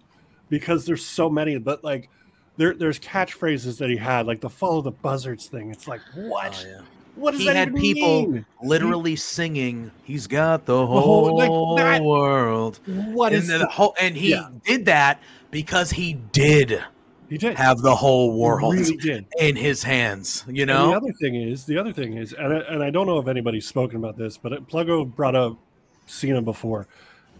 because 0.50 0.86
there's 0.86 1.04
so 1.06 1.30
many. 1.30 1.58
But 1.58 1.84
like, 1.84 2.10
there, 2.58 2.74
there's 2.74 3.00
catchphrases 3.00 3.78
that 3.80 3.90
he 3.90 3.98
had, 3.98 4.26
like 4.28 4.42
the 4.42 4.50
follow 4.50 4.82
the 4.82 4.92
buzzards 4.92 5.48
thing. 5.48 5.72
It's 5.72 5.88
like, 5.88 6.02
what? 6.16 6.66
Oh, 6.80 6.84
what 7.16 7.32
does 7.32 7.40
he 7.42 7.48
that 7.48 7.56
had 7.56 7.76
people 7.76 8.28
mean? 8.32 8.46
literally 8.62 9.16
singing 9.16 9.90
"He's 10.04 10.28
got 10.28 10.66
the 10.66 10.86
whole- 10.86 10.98
oh, 10.98 11.46
whole, 11.46 11.76
like 11.76 11.78
that- 12.00 12.04
world." 12.04 12.80
What 12.86 13.34
and 13.34 13.42
is 13.42 13.48
the 13.48 13.60
the- 13.60 13.68
whole? 13.68 13.96
And 14.00 14.16
he 14.18 14.32
Yeah. 14.32 14.50
did 14.66 14.86
that 14.86 15.22
because 15.52 15.92
he 15.92 16.14
did. 16.14 16.84
He 17.30 17.38
did 17.40 17.58
have 17.58 17.80
the 17.80 17.96
whole 17.96 18.38
world 18.40 18.74
really 18.76 19.26
in 19.40 19.56
his 19.56 19.82
hands. 19.82 20.44
You 20.48 20.62
And 20.64 20.68
know, 20.68 20.90
the 20.92 20.98
other 20.98 21.14
thing 21.20 21.36
is, 21.36 21.66
the 21.66 21.78
other 21.78 21.92
thing 21.92 22.18
is, 22.18 22.34
and 22.34 22.54
I, 22.54 22.58
and 22.58 22.84
I 22.84 22.92
don't 22.92 23.08
know 23.08 23.18
if 23.18 23.28
anybody's 23.28 23.66
spoken 23.66 23.98
about 23.98 24.16
this, 24.16 24.38
but 24.38 24.52
Pluggo 24.68 25.04
brought 25.06 25.34
up 25.36 25.58
Cena 26.06 26.42
before, 26.44 26.88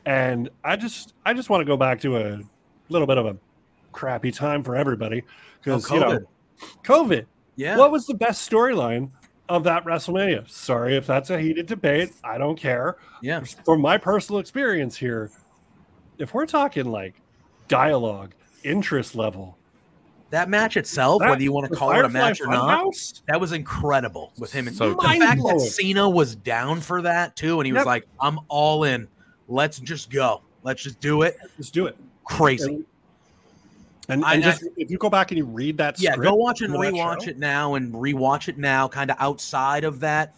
and 0.06 0.50
I 0.64 0.76
just, 0.76 1.14
I 1.24 1.34
just 1.36 1.52
want 1.52 1.62
to 1.62 1.66
go 1.66 1.78
back 1.78 2.00
to 2.02 2.18
a 2.18 2.40
little 2.90 3.06
bit 3.06 3.20
of 3.20 3.28
a 3.28 3.38
crappy 3.96 4.32
time 4.32 4.64
for 4.64 4.76
everybody 4.76 5.24
because 5.64 5.90
Oh, 5.90 5.96
you 5.96 6.00
know, 6.02 6.08
COVID. 6.10 6.26
COVID. 6.84 7.26
Yeah. 7.56 7.78
What 7.78 7.92
was 7.92 8.06
the 8.06 8.14
best 8.14 8.50
storyline 8.50 9.10
of 9.50 9.64
that 9.64 9.86
WrestleMania? 9.86 10.48
Sorry 10.50 10.96
if 10.98 11.08
that's 11.08 11.30
a 11.30 11.40
heated 11.40 11.66
debate. 11.66 12.14
I 12.24 12.38
don't 12.38 12.60
care. 12.60 12.98
Yeah. 13.22 13.42
From 13.64 13.82
my 13.82 13.98
personal 13.98 14.40
experience 14.40 14.98
here, 14.98 15.32
if 16.18 16.34
we're 16.34 16.46
talking 16.46 16.86
like 16.92 17.16
dialogue, 17.68 18.34
interest 18.64 19.16
level, 19.16 19.58
that 20.32 20.50
match 20.50 20.76
itself, 20.76 21.22
That- 21.22 21.30
whether 21.30 21.44
you 21.44 21.54
want 21.54 21.66
to 21.66 21.70
the 21.70 21.78
call 21.78 21.92
it 21.98 22.04
a 22.04 22.10
match 22.10 22.42
or 22.42 22.48
not, 22.48 22.86
Funhouse? 22.86 23.22
that 23.28 23.40
was 23.40 23.54
incredible 23.54 24.34
with 24.38 24.52
him. 24.52 24.68
And 24.68 24.76
So 24.76 24.94
the 24.94 25.02
fact 25.02 25.42
that. 25.42 25.60
Cena 25.62 26.10
was 26.10 26.36
down 26.36 26.82
for 26.82 27.02
that 27.04 27.36
too, 27.38 27.60
and 27.62 27.66
he 27.68 27.72
was 27.74 27.86
like, 27.86 28.06
"I'm 28.20 28.40
all 28.50 28.84
in. 28.84 29.08
Let's 29.48 29.80
just 29.80 30.10
go. 30.10 30.42
Let's 30.64 30.84
just 30.84 31.00
do 31.00 31.22
it. 31.22 31.38
Let's 31.58 31.70
do 31.72 31.86
it." 31.86 31.96
Crazy. 32.26 32.74
And, 32.76 32.86
I- 34.10 34.14
and 34.14 34.26
I- 34.26 34.42
just 34.42 34.64
if 34.78 34.92
you 34.92 34.98
go 34.98 35.10
back 35.10 35.32
and 35.32 35.38
you 35.38 35.46
read 35.46 35.78
that, 35.78 36.00
yeah, 36.00 36.16
go 36.16 36.34
watch 36.36 36.62
and 36.62 36.74
rewatch 36.74 37.24
show, 37.24 37.30
it 37.30 37.38
now 37.38 37.76
and 37.76 37.94
rewatch 37.94 38.48
it 38.48 38.58
now, 38.58 38.88
kind 38.88 39.10
of 39.12 39.18
outside 39.20 39.84
of 39.84 40.00
that 40.02 40.36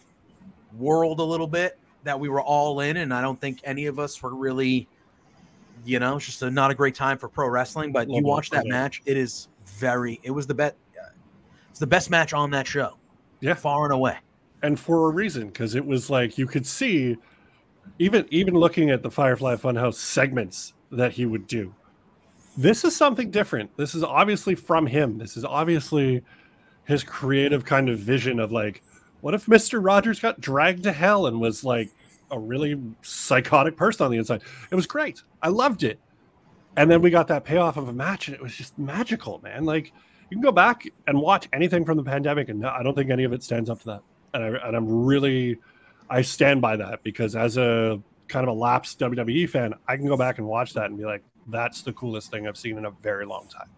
world 0.76 1.20
a 1.20 1.24
little 1.24 1.46
bit 1.46 1.78
that 2.04 2.18
we 2.18 2.28
were 2.28 2.42
all 2.42 2.80
in, 2.80 2.98
and 2.98 3.12
I 3.12 3.20
don't 3.20 3.40
think 3.40 3.60
any 3.64 3.86
of 3.86 3.98
us 3.98 4.22
were 4.22 4.34
really, 4.34 4.88
you 5.84 5.98
know, 5.98 6.16
it's 6.16 6.26
just 6.26 6.42
a, 6.42 6.50
not 6.50 6.70
a 6.70 6.74
great 6.74 6.94
time 6.94 7.18
for 7.18 7.28
pro 7.28 7.48
wrestling. 7.48 7.92
But 7.92 8.08
you 8.08 8.22
watch 8.22 8.50
that 8.50 8.66
match; 8.66 9.02
it 9.04 9.16
is 9.16 9.48
very. 9.66 10.20
It 10.22 10.30
was 10.30 10.46
the 10.46 10.54
best. 10.54 10.74
It's 11.70 11.78
the 11.80 11.86
best 11.86 12.10
match 12.10 12.32
on 12.32 12.50
that 12.52 12.66
show. 12.66 12.96
Yeah, 13.40 13.54
far 13.54 13.84
and 13.84 13.92
away. 13.92 14.16
and 14.62 14.78
for 14.80 15.08
a 15.08 15.12
reason 15.12 15.46
because 15.46 15.74
it 15.76 15.86
was 15.86 16.10
like 16.10 16.36
you 16.38 16.46
could 16.46 16.66
see, 16.66 17.16
even 17.98 18.26
even 18.30 18.54
looking 18.54 18.90
at 18.90 19.02
the 19.02 19.10
Firefly 19.10 19.56
Funhouse 19.56 19.94
segments 19.94 20.74
that 20.90 21.12
he 21.12 21.26
would 21.26 21.46
do. 21.46 21.74
This 22.58 22.84
is 22.84 22.96
something 22.96 23.30
different. 23.30 23.76
This 23.76 23.94
is 23.94 24.02
obviously 24.02 24.56
from 24.56 24.84
him. 24.84 25.16
This 25.16 25.36
is 25.36 25.44
obviously 25.44 26.24
his 26.86 27.04
creative 27.04 27.64
kind 27.64 27.88
of 27.88 28.00
vision 28.00 28.40
of 28.40 28.50
like, 28.50 28.82
what 29.20 29.32
if 29.32 29.46
Mister 29.46 29.80
Rogers 29.80 30.18
got 30.18 30.40
dragged 30.40 30.82
to 30.82 30.90
hell 30.90 31.28
and 31.28 31.40
was 31.40 31.62
like 31.62 31.88
a 32.32 32.38
really 32.38 32.76
psychotic 33.02 33.76
person 33.76 34.06
on 34.06 34.10
the 34.10 34.18
inside? 34.18 34.42
It 34.72 34.74
was 34.74 34.88
great. 34.88 35.22
I 35.40 35.50
loved 35.50 35.84
it. 35.84 36.00
And 36.76 36.90
then 36.90 37.00
we 37.00 37.10
got 37.10 37.28
that 37.28 37.44
payoff 37.44 37.76
of 37.76 37.88
a 37.88 37.92
match, 37.92 38.26
and 38.26 38.34
it 38.34 38.42
was 38.42 38.56
just 38.56 38.76
magical, 38.76 39.40
man. 39.44 39.64
Like 39.64 39.92
you 40.28 40.36
can 40.36 40.42
go 40.42 40.50
back 40.50 40.82
and 41.06 41.20
watch 41.20 41.48
anything 41.52 41.84
from 41.84 41.96
the 41.96 42.02
pandemic, 42.02 42.48
and 42.48 42.66
I 42.66 42.82
don't 42.82 42.96
think 42.96 43.10
any 43.10 43.22
of 43.22 43.32
it 43.32 43.44
stands 43.44 43.70
up 43.70 43.78
to 43.82 43.86
that. 43.86 44.02
And, 44.34 44.42
I, 44.42 44.66
and 44.66 44.76
I'm 44.76 45.04
really, 45.04 45.58
I 46.10 46.22
stand 46.22 46.60
by 46.60 46.74
that 46.74 47.04
because 47.04 47.36
as 47.36 47.56
a 47.56 48.02
kind 48.26 48.48
of 48.48 48.56
a 48.56 48.58
lapsed 48.58 48.98
WWE 48.98 49.48
fan, 49.48 49.74
I 49.86 49.96
can 49.96 50.08
go 50.08 50.16
back 50.16 50.38
and 50.38 50.46
watch 50.48 50.74
that 50.74 50.86
and 50.86 50.98
be 50.98 51.04
like, 51.04 51.22
that's 51.48 51.82
the 51.82 51.92
coolest 51.92 52.30
thing 52.30 52.46
I've 52.46 52.56
seen 52.56 52.78
in 52.78 52.84
a 52.84 52.90
very 52.90 53.26
long 53.26 53.46
time. 53.48 53.68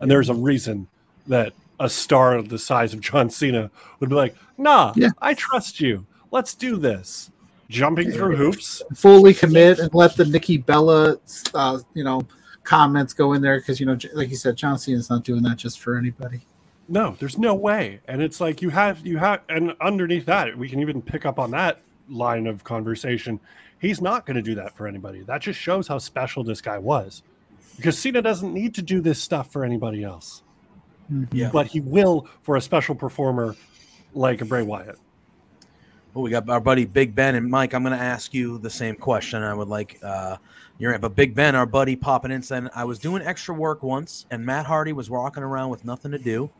And 0.00 0.10
there's 0.10 0.28
a 0.28 0.34
reason 0.34 0.88
that 1.26 1.52
a 1.80 1.88
star 1.88 2.34
of 2.34 2.48
the 2.48 2.58
size 2.58 2.94
of 2.94 3.00
John 3.00 3.30
Cena 3.30 3.70
would 4.00 4.08
be 4.08 4.16
like, 4.16 4.34
nah, 4.56 4.94
I 5.20 5.34
trust 5.34 5.80
you. 5.80 6.06
Let's 6.30 6.54
do 6.54 6.76
this. 6.76 7.30
Jumping 7.68 8.10
through 8.10 8.36
hoops. 8.36 8.82
Fully 8.94 9.34
commit 9.34 9.78
and 9.78 9.92
let 9.94 10.16
the 10.16 10.24
Nikki 10.24 10.56
Bella, 10.56 11.18
uh, 11.54 11.78
you 11.94 12.02
know, 12.02 12.26
comments 12.64 13.12
go 13.12 13.34
in 13.34 13.42
there 13.42 13.58
because 13.58 13.78
you 13.80 13.86
know, 13.86 13.96
like 14.14 14.30
you 14.30 14.36
said, 14.36 14.56
John 14.56 14.78
Cena's 14.78 15.10
not 15.10 15.24
doing 15.24 15.42
that 15.42 15.56
just 15.56 15.80
for 15.80 15.96
anybody. 15.96 16.40
No, 16.88 17.14
there's 17.18 17.36
no 17.36 17.54
way. 17.54 18.00
And 18.08 18.22
it's 18.22 18.40
like 18.40 18.62
you 18.62 18.70
have 18.70 19.06
you 19.06 19.18
have 19.18 19.42
and 19.48 19.74
underneath 19.80 20.24
that, 20.26 20.56
we 20.56 20.68
can 20.68 20.80
even 20.80 21.02
pick 21.02 21.26
up 21.26 21.38
on 21.38 21.50
that 21.50 21.82
line 22.08 22.46
of 22.46 22.64
conversation. 22.64 23.38
He's 23.80 24.00
not 24.00 24.26
going 24.26 24.36
to 24.36 24.42
do 24.42 24.54
that 24.56 24.76
for 24.76 24.86
anybody. 24.86 25.22
That 25.22 25.40
just 25.40 25.58
shows 25.58 25.86
how 25.86 25.98
special 25.98 26.42
this 26.44 26.60
guy 26.60 26.78
was. 26.78 27.22
Because 27.76 27.96
Cena 27.96 28.20
doesn't 28.20 28.52
need 28.52 28.74
to 28.74 28.82
do 28.82 29.00
this 29.00 29.22
stuff 29.22 29.52
for 29.52 29.64
anybody 29.64 30.02
else. 30.02 30.42
Yeah. 31.32 31.50
But 31.52 31.68
he 31.68 31.80
will 31.80 32.28
for 32.42 32.56
a 32.56 32.60
special 32.60 32.94
performer 32.94 33.54
like 34.14 34.40
a 34.40 34.44
Bray 34.44 34.62
Wyatt. 34.62 34.98
Well, 36.12 36.24
we 36.24 36.30
got 36.30 36.48
our 36.48 36.60
buddy 36.60 36.84
Big 36.84 37.14
Ben 37.14 37.34
and 37.34 37.48
Mike. 37.48 37.74
I'm 37.74 37.82
going 37.82 37.96
to 37.96 38.02
ask 38.02 38.34
you 38.34 38.58
the 38.58 38.70
same 38.70 38.96
question. 38.96 39.42
I 39.42 39.54
would 39.54 39.68
like 39.68 39.98
uh, 40.02 40.36
your 40.78 40.98
but 40.98 41.14
Big 41.14 41.34
Ben, 41.34 41.54
our 41.54 41.66
buddy, 41.66 41.94
popping 41.94 42.30
in 42.30 42.42
saying, 42.42 42.68
"I 42.74 42.84
was 42.84 42.98
doing 42.98 43.22
extra 43.22 43.54
work 43.54 43.82
once, 43.82 44.26
and 44.30 44.44
Matt 44.44 44.66
Hardy 44.66 44.92
was 44.92 45.10
walking 45.10 45.42
around 45.42 45.70
with 45.70 45.84
nothing 45.84 46.10
to 46.12 46.18
do. 46.18 46.50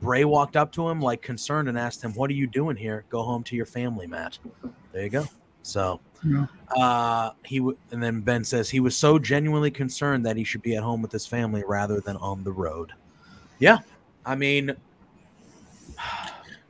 Bray 0.00 0.24
walked 0.24 0.56
up 0.56 0.72
to 0.72 0.88
him 0.88 1.00
like 1.00 1.20
concerned 1.20 1.68
and 1.68 1.78
asked 1.78 2.02
him, 2.02 2.14
"What 2.14 2.30
are 2.30 2.34
you 2.34 2.46
doing 2.46 2.76
here? 2.76 3.04
Go 3.10 3.22
home 3.22 3.42
to 3.44 3.56
your 3.56 3.66
family, 3.66 4.06
Matt." 4.06 4.38
There 4.92 5.02
you 5.02 5.10
go. 5.10 5.26
So 5.62 6.00
Yeah. 6.24 6.46
uh, 6.76 7.30
he 7.44 7.58
w- 7.58 7.76
and 7.90 8.02
then 8.02 8.20
Ben 8.20 8.44
says 8.44 8.70
he 8.70 8.80
was 8.80 8.96
so 8.96 9.18
genuinely 9.18 9.70
concerned 9.70 10.24
that 10.26 10.36
he 10.36 10.44
should 10.44 10.62
be 10.62 10.76
at 10.76 10.82
home 10.82 11.02
with 11.02 11.10
his 11.12 11.26
family 11.26 11.64
rather 11.66 12.00
than 12.00 12.16
on 12.18 12.44
the 12.44 12.52
road. 12.52 12.92
Yeah, 13.58 13.78
I 14.24 14.34
mean, 14.36 14.74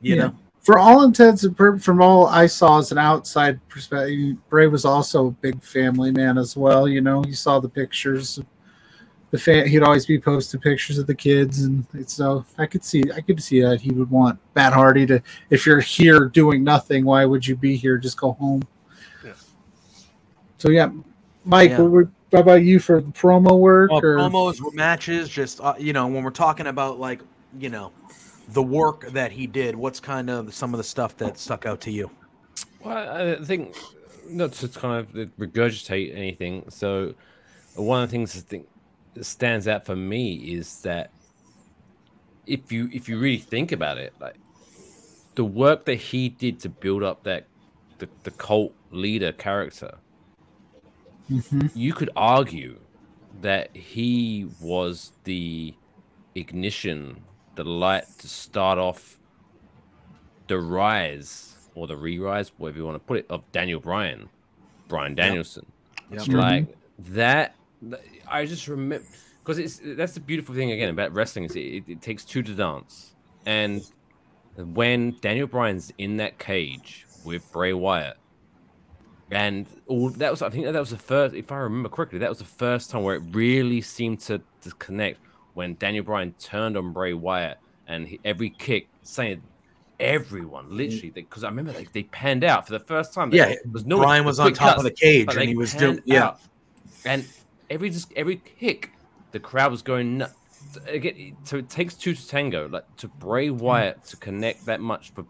you 0.01 0.15
Yeah. 0.15 0.21
know, 0.27 0.35
For 0.61 0.79
all 0.79 1.03
intents 1.03 1.43
and 1.43 1.57
purposes, 1.57 1.83
from 1.85 2.01
all 2.01 2.27
I 2.27 2.45
saw 2.47 2.79
as 2.79 2.91
an 2.93 2.97
outside 2.97 3.59
perspective, 3.67 4.37
Bray 4.49 4.67
was 4.67 4.85
also 4.85 5.27
a 5.27 5.31
big 5.31 5.61
family 5.61 6.09
man 6.11 6.37
as 6.37 6.55
well. 6.55 6.87
You 6.87 7.01
know, 7.01 7.21
you 7.25 7.33
saw 7.33 7.59
the 7.59 7.67
pictures 7.69 8.39
the 9.31 9.39
fan 9.39 9.67
he'd 9.67 9.81
always 9.81 10.05
be 10.05 10.19
posting 10.19 10.61
pictures 10.61 10.99
of 10.99 11.07
the 11.07 11.15
kids 11.15 11.63
and 11.63 11.83
so 12.07 12.45
I 12.59 12.67
could 12.67 12.83
see 12.85 13.03
I 13.15 13.19
could 13.19 13.41
see 13.41 13.61
that 13.61 13.81
he 13.81 13.89
would 13.91 14.11
want 14.11 14.37
Matt 14.55 14.73
Hardy 14.73 15.07
to 15.07 15.23
if 15.49 15.65
you're 15.65 15.79
here 15.79 16.25
doing 16.29 16.63
nothing, 16.63 17.03
why 17.03 17.25
would 17.25 17.45
you 17.47 17.55
be 17.55 17.75
here? 17.75 17.97
Just 17.97 18.15
go 18.15 18.33
home. 18.33 18.61
So 20.63 20.69
yeah, 20.69 20.91
Mike, 21.43 21.71
Yeah. 21.71 21.81
what 21.81 21.91
were- 21.91 22.11
how 22.31 22.39
about 22.39 22.63
you 22.63 22.79
for 22.79 23.01
the 23.01 23.11
promo 23.11 23.59
work 23.59 23.91
Well, 23.91 23.99
or 23.99 24.17
promos, 24.17 24.73
matches, 24.73 25.27
just 25.27 25.59
uh, 25.59 25.73
you 25.77 25.91
know, 25.91 26.07
when 26.07 26.23
we're 26.23 26.29
talking 26.29 26.67
about 26.67 27.01
like 27.01 27.21
you 27.59 27.67
know, 27.69 27.91
the 28.53 28.63
work 28.63 29.11
that 29.11 29.33
he 29.33 29.45
did, 29.45 29.75
what's 29.75 29.99
kind 29.99 30.29
of 30.29 30.53
some 30.53 30.73
of 30.73 30.77
the 30.77 30.83
stuff 30.85 31.17
that 31.17 31.37
stuck 31.37 31.65
out 31.65 31.81
to 31.81 31.91
you? 31.91 32.09
Well, 32.81 32.97
I 33.41 33.43
think 33.43 33.75
not 34.29 34.53
to 34.53 34.69
kind 34.69 35.05
of 35.05 35.11
regurgitate 35.37 36.15
anything. 36.15 36.63
So, 36.69 37.13
one 37.75 38.01
of 38.01 38.09
the 38.09 38.11
things 38.13 38.37
I 38.37 38.39
think 38.39 38.65
that 39.15 39.25
stands 39.25 39.67
out 39.67 39.85
for 39.85 39.97
me 39.97 40.35
is 40.35 40.81
that 40.83 41.11
if 42.47 42.71
you 42.71 42.89
if 42.93 43.09
you 43.09 43.19
really 43.19 43.37
think 43.37 43.73
about 43.73 43.97
it, 43.97 44.13
like 44.21 44.37
the 45.35 45.43
work 45.43 45.83
that 45.83 45.95
he 45.95 46.29
did 46.29 46.61
to 46.61 46.69
build 46.69 47.03
up 47.03 47.23
that 47.25 47.47
the, 47.97 48.07
the 48.23 48.31
cult 48.31 48.73
leader 48.91 49.33
character, 49.33 49.95
Mhm. 51.29 51.71
you 51.73 51.93
could 51.93 52.09
argue 52.15 52.79
that 53.41 53.75
he 53.75 54.47
was 54.61 55.11
the 55.23 55.73
ignition, 56.35 57.21
the 57.55 57.63
light 57.63 58.05
to 58.19 58.27
start 58.27 58.77
off 58.77 59.19
the 60.47 60.59
rise 60.59 61.55
or 61.75 61.87
the 61.87 61.97
re-rise, 61.97 62.51
whatever 62.57 62.77
you 62.79 62.85
want 62.85 62.95
to 62.95 62.99
put 62.99 63.17
it, 63.17 63.25
of 63.29 63.49
Daniel 63.51 63.79
Bryan, 63.79 64.29
Brian 64.87 65.15
Danielson. 65.15 65.65
Yep. 66.11 66.27
Like 66.27 66.77
that, 66.99 67.55
I 68.27 68.45
just 68.45 68.67
remember 68.67 69.05
because 69.39 69.57
it's 69.57 69.81
that's 69.83 70.13
the 70.13 70.19
beautiful 70.19 70.53
thing 70.55 70.71
again 70.71 70.89
about 70.89 71.13
wrestling 71.13 71.45
is 71.45 71.55
it, 71.55 71.59
it, 71.59 71.83
it 71.87 72.01
takes 72.01 72.23
two 72.23 72.43
to 72.43 72.53
dance, 72.53 73.15
and 73.45 73.81
when 74.57 75.17
Daniel 75.21 75.47
Bryan's 75.47 75.91
in 75.97 76.17
that 76.17 76.37
cage 76.37 77.05
with 77.25 77.51
Bray 77.51 77.73
Wyatt, 77.73 78.17
and 79.31 79.65
all 79.87 80.09
that 80.09 80.31
was 80.31 80.41
I 80.41 80.49
think 80.49 80.65
that 80.65 80.73
was 80.73 80.91
the 80.91 80.97
first, 80.97 81.35
if 81.35 81.51
I 81.51 81.57
remember 81.57 81.89
correctly, 81.89 82.19
that 82.19 82.29
was 82.29 82.39
the 82.39 82.45
first 82.45 82.89
time 82.89 83.03
where 83.03 83.15
it 83.15 83.23
really 83.31 83.81
seemed 83.81 84.19
to, 84.21 84.41
to 84.61 84.71
connect 84.79 85.19
when 85.53 85.75
Daniel 85.75 86.03
Bryan 86.03 86.33
turned 86.39 86.77
on 86.77 86.93
Bray 86.93 87.13
Wyatt 87.13 87.57
and 87.87 88.07
he, 88.07 88.19
every 88.23 88.49
kick 88.49 88.87
saying 89.03 89.41
everyone 89.99 90.65
mm. 90.65 90.77
literally 90.77 91.09
because 91.09 91.43
I 91.43 91.49
remember 91.49 91.71
they, 91.71 91.87
they 91.93 92.03
panned 92.03 92.43
out 92.43 92.67
for 92.67 92.73
the 92.73 92.79
first 92.79 93.13
time. 93.13 93.33
Yeah, 93.33 93.55
was 93.71 93.85
no 93.85 93.97
Bryan 93.97 94.25
was 94.25 94.39
on 94.39 94.53
top 94.53 94.77
of 94.77 94.83
the 94.83 94.91
cage 94.91 95.27
and 95.29 95.47
he 95.47 95.55
was 95.55 95.73
doing- 95.73 96.01
yeah. 96.05 96.25
out. 96.25 96.39
and 97.05 97.25
every 97.69 97.89
just 97.89 98.11
every 98.15 98.37
kick, 98.37 98.91
the 99.31 99.39
crowd 99.39 99.71
was 99.71 99.81
going 99.81 100.19
nuts. 100.19 100.35
Again, 100.87 101.35
so 101.43 101.57
it 101.57 101.69
takes 101.69 101.93
two 101.93 102.13
to 102.13 102.27
tango. 102.27 102.67
Like 102.67 102.95
to 102.97 103.07
Bray 103.07 103.49
mm. 103.49 103.57
Wyatt 103.57 104.03
to 104.05 104.17
connect 104.17 104.65
that 104.65 104.79
much 104.79 105.11
for 105.13 105.25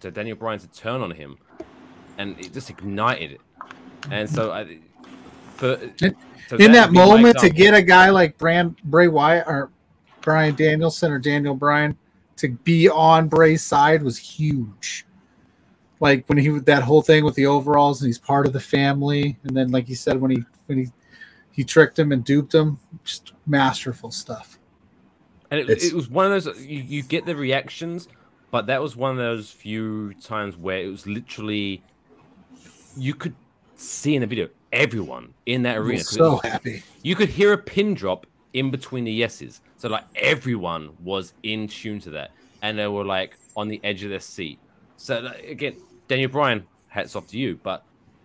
to 0.00 0.10
Daniel 0.10 0.36
Bryan 0.36 0.60
to 0.60 0.68
turn 0.68 1.00
on 1.00 1.10
him, 1.10 1.38
and 2.18 2.38
it 2.38 2.52
just 2.52 2.70
ignited 2.70 3.32
it. 3.32 3.40
And 4.10 4.28
so 4.28 4.52
I, 4.52 4.78
for 5.54 5.78
so 6.48 6.56
in 6.56 6.72
that 6.72 6.88
would 6.88 6.94
moment 6.94 7.38
to 7.38 7.50
get 7.50 7.74
a 7.74 7.82
guy 7.82 8.10
like 8.10 8.36
Brand 8.38 8.76
Bray 8.84 9.08
Wyatt 9.08 9.46
or 9.46 9.70
Brian 10.20 10.54
Danielson 10.54 11.12
or 11.12 11.18
Daniel 11.18 11.54
Bryan 11.54 11.96
to 12.36 12.48
be 12.48 12.88
on 12.88 13.28
Bray's 13.28 13.62
side 13.62 14.02
was 14.02 14.18
huge. 14.18 15.06
Like 16.00 16.28
when 16.28 16.38
he 16.38 16.48
that 16.48 16.82
whole 16.82 17.02
thing 17.02 17.24
with 17.24 17.34
the 17.34 17.46
overalls 17.46 18.02
and 18.02 18.08
he's 18.08 18.18
part 18.18 18.46
of 18.46 18.52
the 18.52 18.60
family, 18.60 19.38
and 19.44 19.56
then 19.56 19.70
like 19.70 19.88
you 19.88 19.94
said 19.94 20.20
when 20.20 20.30
he 20.32 20.44
when 20.66 20.78
he 20.78 20.86
he 21.52 21.64
tricked 21.64 21.98
him 21.98 22.12
and 22.12 22.24
duped 22.24 22.52
him, 22.54 22.78
just 23.04 23.32
masterful 23.46 24.10
stuff. 24.10 24.58
And 25.50 25.60
it, 25.60 25.82
it 25.82 25.92
was 25.92 26.10
one 26.10 26.26
of 26.26 26.32
those 26.32 26.58
you, 26.60 26.80
you 26.80 27.02
get 27.02 27.26
the 27.26 27.36
reactions, 27.36 28.08
but 28.50 28.66
that 28.66 28.82
was 28.82 28.96
one 28.96 29.12
of 29.12 29.18
those 29.18 29.50
few 29.50 30.14
times 30.14 30.56
where 30.56 30.78
it 30.78 30.88
was 30.88 31.06
literally 31.06 31.82
you 32.96 33.14
could 33.14 33.34
see 33.76 34.14
in 34.14 34.20
the 34.20 34.26
video 34.26 34.48
everyone 34.72 35.32
in 35.46 35.62
that 35.62 35.78
arena. 35.78 36.00
so 36.00 36.32
was- 36.32 36.42
happy. 36.42 36.82
You 37.02 37.16
could 37.16 37.28
hear 37.28 37.52
a 37.52 37.58
pin 37.58 37.94
drop 37.94 38.26
in 38.52 38.70
between 38.70 39.04
the 39.04 39.12
yeses. 39.12 39.60
So 39.76 39.88
like 39.88 40.04
everyone 40.16 40.90
was 41.02 41.34
in 41.42 41.68
tune 41.68 42.00
to 42.00 42.10
that, 42.10 42.30
and 42.62 42.78
they 42.78 42.86
were 42.86 43.04
like 43.04 43.36
on 43.56 43.68
the 43.68 43.80
edge 43.84 44.02
of 44.04 44.10
their 44.10 44.20
seat. 44.20 44.58
So 44.96 45.20
like, 45.20 45.44
again, 45.44 45.76
Daniel 46.08 46.30
Bryan, 46.30 46.66
hats 46.88 47.16
off 47.16 47.26
to 47.28 47.38
you, 47.38 47.58
but 47.62 47.84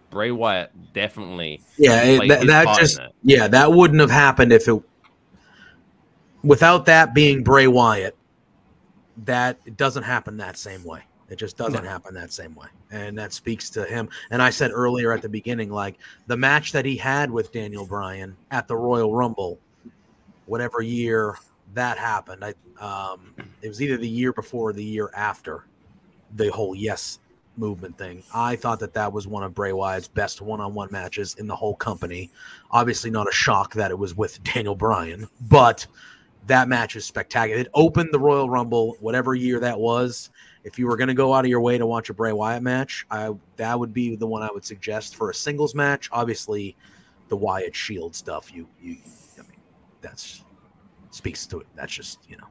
Bray 0.10 0.32
Wyatt 0.32 0.72
definitely 0.94 1.62
Yeah, 1.78 2.02
it, 2.04 2.28
that, 2.28 2.48
that 2.48 2.78
just 2.78 2.98
that. 2.98 3.14
yeah, 3.24 3.48
that 3.48 3.72
wouldn't 3.72 4.00
have 4.00 4.12
happened 4.12 4.52
if 4.54 4.68
it 4.68 4.82
without 6.44 6.86
that 6.86 7.14
being 7.14 7.44
Bray 7.44 7.68
Wyatt. 7.68 8.16
That 9.26 9.60
it 9.66 9.76
doesn't 9.76 10.04
happen 10.04 10.38
that 10.38 10.58
same 10.58 10.84
way. 10.84 11.02
It 11.30 11.38
just 11.38 11.58
doesn't 11.58 11.86
happen 11.86 12.14
that 12.16 12.34
same 12.34 12.56
way, 12.56 12.68
and 12.92 13.18
that 13.18 13.34
speaks 13.34 13.70
to 13.72 13.86
him. 13.86 14.10
And 14.32 14.42
I 14.42 14.50
said 14.50 14.72
earlier 14.74 15.14
at 15.14 15.22
the 15.22 15.30
beginning, 15.30 15.70
like 15.70 16.00
the 16.28 16.38
match 16.38 16.72
that 16.72 16.86
he 16.86 16.98
had 16.98 17.30
with 17.30 17.52
Daniel 17.52 17.86
Bryan 17.86 18.36
at 18.52 18.68
the 18.68 18.76
Royal 18.76 19.14
Rumble, 19.14 19.60
whatever 20.48 20.82
year 20.82 21.36
that 21.76 21.98
happened, 21.98 22.44
I 22.44 22.54
um, 22.80 23.36
it 23.62 23.68
was 23.68 23.82
either 23.82 23.98
the 23.98 24.08
year 24.08 24.34
before 24.34 24.70
or 24.70 24.74
the 24.74 24.84
year 24.84 25.12
after 25.16 25.66
the 26.36 26.50
whole 26.50 26.74
yes 26.76 27.20
movement 27.58 27.98
thing. 27.98 28.24
I 28.34 28.56
thought 28.56 28.80
that 28.80 28.94
that 28.94 29.12
was 29.12 29.28
one 29.28 29.44
of 29.44 29.54
Bray 29.54 29.74
Wyatt's 29.74 30.08
best 30.08 30.42
one-on-one 30.42 30.90
matches 30.92 31.36
in 31.36 31.46
the 31.46 31.56
whole 31.56 31.76
company. 31.76 32.32
Obviously, 32.72 33.12
not 33.12 33.28
a 33.28 33.34
shock 33.34 33.74
that 33.74 33.92
it 33.92 34.00
was 34.00 34.16
with 34.16 34.42
Daniel 34.56 34.76
Bryan, 34.76 35.28
but 35.50 35.86
that 36.48 36.68
match 36.68 36.96
is 36.96 37.06
spectacular. 37.06 37.62
It 37.62 37.68
opened 37.74 38.10
the 38.12 38.20
Royal 38.20 38.50
Rumble, 38.50 38.96
whatever 39.00 39.36
year 39.36 39.60
that 39.60 39.80
was. 39.80 40.30
If 40.64 40.78
you 40.78 40.88
were 40.88 40.98
going 40.98 41.08
to 41.08 41.14
go 41.14 41.34
out 41.34 41.46
of 41.46 41.50
your 41.50 41.62
way 41.62 41.78
to 41.78 41.86
watch 41.86 42.10
a 42.10 42.14
Bray 42.14 42.34
Wyatt 42.34 42.62
match, 42.64 43.06
I 43.10 43.32
that 43.56 43.80
would 43.80 43.94
be 43.94 44.16
the 44.16 44.28
one 44.28 44.42
I 44.42 44.50
would 44.54 44.66
suggest 44.66 45.16
for 45.16 45.30
a 45.30 45.34
singles 45.34 45.74
match. 45.74 46.10
Obviously, 46.12 46.76
the 47.30 47.36
Wyatt 47.38 47.76
Shield 47.76 48.16
stuff, 48.16 48.54
you 48.54 48.68
you, 48.82 48.98
I 49.38 49.42
mean, 49.44 49.60
that's 50.02 50.44
speaks 51.12 51.46
to 51.48 51.60
it. 51.62 51.68
That's 51.76 51.94
just 51.94 52.30
you 52.30 52.38
know. 52.38 52.48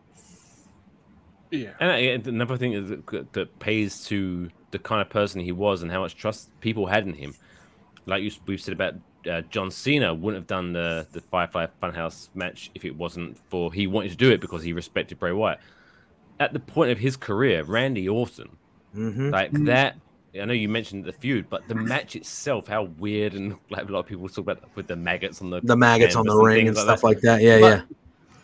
Yeah. 1.50 1.72
And 1.80 1.90
I- 1.90 2.30
another 2.30 2.56
thing 2.56 2.74
is 2.74 2.90
that, 2.90 3.32
that 3.32 3.58
pays 3.58 4.04
to 4.06 4.50
the 4.70 4.78
kind 4.78 5.00
of 5.00 5.08
person 5.08 5.40
he 5.40 5.52
was 5.52 5.82
and 5.82 5.90
how 5.90 6.00
much 6.00 6.16
trust 6.16 6.48
people 6.60 6.86
had 6.86 7.06
in 7.06 7.14
him. 7.14 7.34
Like 8.06 8.22
you, 8.22 8.30
we've 8.46 8.60
said 8.60 8.74
about 8.74 8.94
uh, 9.30 9.42
John 9.42 9.70
Cena, 9.70 10.14
wouldn't 10.14 10.42
have 10.42 10.46
done 10.46 10.72
the 10.72 11.06
the 11.12 11.20
Firefly 11.20 11.66
Funhouse 11.82 12.28
match 12.34 12.70
if 12.74 12.84
it 12.84 12.96
wasn't 12.96 13.38
for 13.50 13.72
he 13.72 13.86
wanted 13.86 14.10
to 14.10 14.16
do 14.16 14.30
it 14.30 14.40
because 14.40 14.62
he 14.62 14.72
respected 14.72 15.18
Bray 15.18 15.32
Wyatt. 15.32 15.60
At 16.40 16.52
the 16.52 16.60
point 16.60 16.90
of 16.90 16.98
his 16.98 17.16
career, 17.16 17.64
Randy 17.64 18.08
Orton, 18.08 18.56
Mhm. 18.96 19.32
like 19.32 19.52
that. 19.64 19.96
I 20.40 20.44
know 20.44 20.52
you 20.52 20.68
mentioned 20.68 21.04
the 21.04 21.12
feud, 21.12 21.50
but 21.50 21.66
the 21.68 21.74
match 21.74 22.14
itself, 22.14 22.68
how 22.68 22.84
weird 22.84 23.34
and 23.34 23.56
like 23.70 23.88
a 23.88 23.92
lot 23.92 24.00
of 24.00 24.06
people 24.06 24.28
talk 24.28 24.38
about 24.38 24.62
with 24.76 24.86
the 24.86 24.94
maggots 24.96 25.42
on 25.42 25.50
the 25.50 25.60
The 25.62 25.74
maggots 25.76 26.14
on 26.14 26.26
the 26.26 26.32
canvas 26.32 26.46
ring 26.46 26.68
and 26.68 26.76
stuff 26.76 27.02
like 27.02 27.20
that. 27.22 27.38
that. 27.38 27.42
Yeah, 27.42 27.60
But- 27.60 27.66
yeah. 27.66 27.82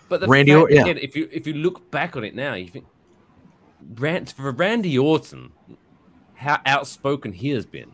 But 0.09 0.21
the 0.21 0.27
Randy 0.29 0.53
Randy, 0.53 0.65
Or- 0.65 0.71
yeah. 0.77 0.83
again, 0.83 0.99
if 1.03 1.17
you 1.17 1.29
if 1.33 1.47
you 1.47 1.55
look 1.55 1.91
back 1.91 2.17
on 2.17 2.25
it 2.25 2.35
now, 2.35 2.55
you 2.55 2.67
think 2.69 2.85
Rant 3.97 4.33
for 4.33 4.51
Randy 4.51 4.99
Orton, 4.99 5.53
how 6.35 6.61
outspoken 6.67 7.33
he 7.33 7.51
has 7.51 7.67
been. 7.67 7.93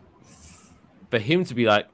For 1.11 1.19
him 1.19 1.45
to 1.45 1.55
be 1.55 1.67
like, 1.67 1.87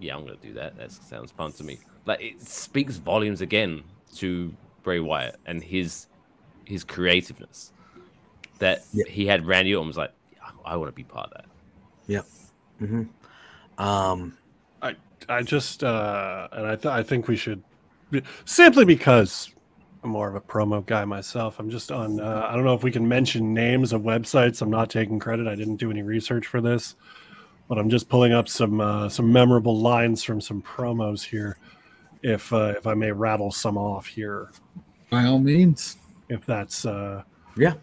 "Yeah, 0.00 0.16
I'm 0.16 0.24
gonna 0.24 0.36
do 0.40 0.52
that. 0.54 0.76
That 0.76 0.92
sounds 0.92 1.30
fun 1.32 1.52
to 1.52 1.64
me." 1.64 1.78
Like 2.06 2.20
it 2.22 2.40
speaks 2.42 2.96
volumes 2.96 3.40
again 3.40 3.82
to 4.16 4.54
Bray 4.82 5.00
Wyatt 5.00 5.36
and 5.46 5.62
his 5.62 6.06
his 6.70 6.84
creativeness. 6.84 7.72
That 8.58 8.84
he 9.08 9.26
had 9.26 9.46
Randy 9.46 9.74
Orton 9.74 9.88
was 9.88 9.96
like, 9.96 10.12
"Yeah, 10.32 10.38
"I 10.64 10.76
want 10.76 10.88
to 10.88 10.92
be 10.94 11.04
part 11.04 11.30
of 11.30 11.32
that." 11.32 11.46
Yep. 12.06 12.26
hmm 12.78 13.02
Um, 13.78 14.36
I 14.82 14.94
I 15.28 15.42
just 15.42 15.82
uh, 15.84 16.48
and 16.52 16.66
I 16.66 16.76
th- 16.76 16.86
I 16.86 17.02
think 17.02 17.28
we 17.28 17.36
should 17.36 17.62
simply 18.44 18.84
because 18.84 19.54
I'm 20.02 20.10
more 20.10 20.28
of 20.28 20.34
a 20.34 20.40
promo 20.40 20.84
guy 20.84 21.04
myself. 21.04 21.58
I'm 21.58 21.70
just 21.70 21.90
on. 21.90 22.20
Uh, 22.20 22.46
I 22.48 22.54
don't 22.54 22.64
know 22.64 22.74
if 22.74 22.82
we 22.82 22.90
can 22.92 23.06
mention 23.08 23.54
names 23.54 23.92
of 23.92 24.02
websites. 24.02 24.60
I'm 24.62 24.70
not 24.70 24.90
taking 24.90 25.18
credit. 25.18 25.46
I 25.46 25.54
didn't 25.54 25.76
do 25.76 25.90
any 25.90 26.02
research 26.02 26.46
for 26.46 26.60
this, 26.60 26.96
but 27.68 27.78
I'm 27.78 27.88
just 27.88 28.08
pulling 28.10 28.32
up 28.32 28.48
some 28.48 28.80
uh, 28.80 29.08
some 29.08 29.32
memorable 29.32 29.78
lines 29.78 30.22
from 30.22 30.40
some 30.40 30.60
promos 30.62 31.22
here. 31.22 31.56
If 32.22 32.52
uh, 32.52 32.74
if 32.76 32.86
I 32.86 32.92
may 32.92 33.10
rattle 33.12 33.50
some 33.50 33.78
off 33.78 34.06
here, 34.06 34.50
By 35.08 35.24
all 35.24 35.38
means. 35.38 35.96
If 36.30 36.46
that's 36.46 36.86
uh, 36.86 37.22
yeah. 37.56 37.74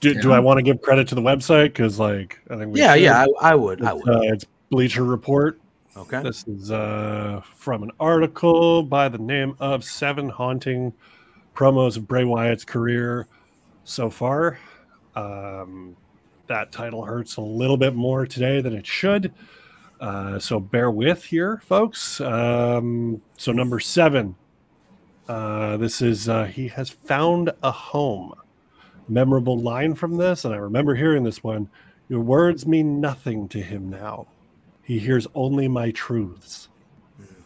Do, 0.00 0.14
do 0.20 0.32
I 0.32 0.38
want 0.40 0.56
to 0.58 0.62
give 0.62 0.80
credit 0.80 1.06
to 1.08 1.14
the 1.14 1.20
website? 1.20 1.66
Because 1.66 1.98
like 1.98 2.40
I 2.50 2.56
think 2.56 2.72
we 2.72 2.80
Yeah, 2.80 2.94
should. 2.94 3.02
yeah, 3.02 3.26
I- 3.42 3.50
I 3.52 3.54
would, 3.54 3.82
I 3.84 3.92
It's, 3.94 4.04
would. 4.06 4.14
Uh, 4.16 4.20
it's 4.22 4.46
Bleacher 4.70 5.04
Report. 5.04 5.60
Okay. 5.96 6.22
This 6.22 6.46
is 6.46 6.70
uh, 6.70 7.42
from 7.54 7.82
an 7.82 7.90
article 8.00 8.82
by 8.82 9.08
the 9.08 9.18
name 9.18 9.54
of 9.60 9.84
Seven 9.84 10.28
Haunting 10.30 10.92
Promos 11.54 11.96
of 11.98 12.06
Bray 12.08 12.24
Wyatt's 12.24 12.64
Career 12.64 13.26
so 13.84 14.08
far. 14.08 14.58
Um, 15.16 15.96
that 16.46 16.72
title 16.72 17.04
hurts 17.04 17.36
a 17.36 17.40
little 17.42 17.76
bit 17.76 17.94
more 17.94 18.24
today 18.26 18.60
than 18.60 18.72
it 18.72 18.86
should. 18.86 19.32
Uh, 20.00 20.38
so 20.38 20.58
bear 20.60 20.90
with 20.90 21.24
here, 21.24 21.60
folks. 21.66 22.20
Um, 22.22 23.20
so 23.36 23.52
number 23.52 23.80
seven, 23.80 24.34
Uh, 25.30 25.76
this 25.76 26.02
is 26.02 26.28
uh, 26.28 26.44
he 26.44 26.66
has 26.66 26.90
found 26.90 27.52
a 27.62 27.70
home. 27.70 28.34
Memorable 29.08 29.56
line 29.56 29.94
from 29.94 30.16
this, 30.16 30.44
and 30.44 30.52
I 30.52 30.56
remember 30.56 30.96
hearing 30.96 31.22
this 31.22 31.44
one. 31.44 31.68
Your 32.08 32.18
words 32.18 32.66
mean 32.66 33.00
nothing 33.00 33.48
to 33.50 33.62
him 33.62 33.88
now. 33.88 34.26
He 34.82 34.98
hears 34.98 35.28
only 35.36 35.68
my 35.68 35.92
truths. 35.92 36.68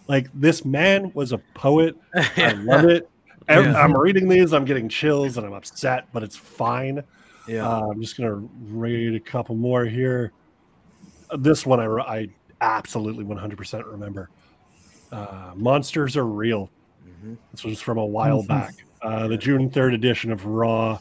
Like 0.08 0.28
this 0.32 0.64
man 0.64 1.12
was 1.12 1.32
a 1.32 1.38
poet. 1.52 1.94
I 2.14 2.52
love 2.52 2.86
it. 2.86 3.08
Yeah. 3.46 3.78
I'm 3.78 3.94
reading 3.94 4.26
these. 4.26 4.54
I'm 4.54 4.64
getting 4.64 4.88
chills, 4.88 5.36
and 5.36 5.46
I'm 5.46 5.52
upset, 5.52 6.06
but 6.14 6.22
it's 6.22 6.34
fine. 6.34 7.04
Yeah. 7.46 7.68
Uh, 7.68 7.90
I'm 7.90 8.00
just 8.00 8.16
gonna 8.16 8.36
read 8.62 9.14
a 9.14 9.20
couple 9.20 9.54
more 9.54 9.84
here. 9.84 10.32
This 11.36 11.66
one 11.66 11.78
I, 11.78 11.84
I 11.84 12.28
absolutely 12.62 13.26
100% 13.26 13.84
remember. 13.84 14.30
Uh, 15.12 15.52
Monsters 15.54 16.16
are 16.16 16.24
real. 16.24 16.70
Mm-hmm. 17.24 17.34
This 17.52 17.64
was 17.64 17.80
from 17.80 17.98
a 17.98 18.04
while 18.04 18.42
Mhm. 18.42 18.48
back. 18.48 18.74
Uh, 19.00 19.28
the 19.28 19.36
June 19.36 19.70
3rd 19.70 19.94
edition 19.94 20.30
of 20.30 20.44
Raw. 20.44 20.98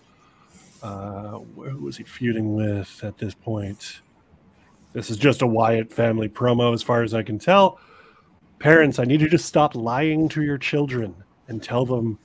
Uh, 0.81 1.39
who 1.55 1.77
was 1.79 1.97
he 1.97 2.03
feuding 2.03 2.55
with 2.55 3.01
at 3.03 3.17
this 3.17 3.33
point? 3.33 4.01
This 4.93 5.09
is 5.09 5.17
just 5.17 5.41
a 5.41 5.47
Wyatt 5.47 5.91
family 5.91 6.29
promo, 6.29 6.73
as 6.73 6.83
far 6.83 7.03
as 7.03 7.13
I 7.13 7.23
can 7.23 7.39
tell. 7.39 7.79
Parents, 8.59 8.99
I 8.99 9.05
need 9.05 9.21
you 9.21 9.29
to 9.29 9.37
stop 9.37 9.75
lying 9.75 10.29
to 10.29 10.43
your 10.43 10.57
children 10.57 11.15
and 11.47 11.61
tell 11.63 11.85
them 11.85 12.19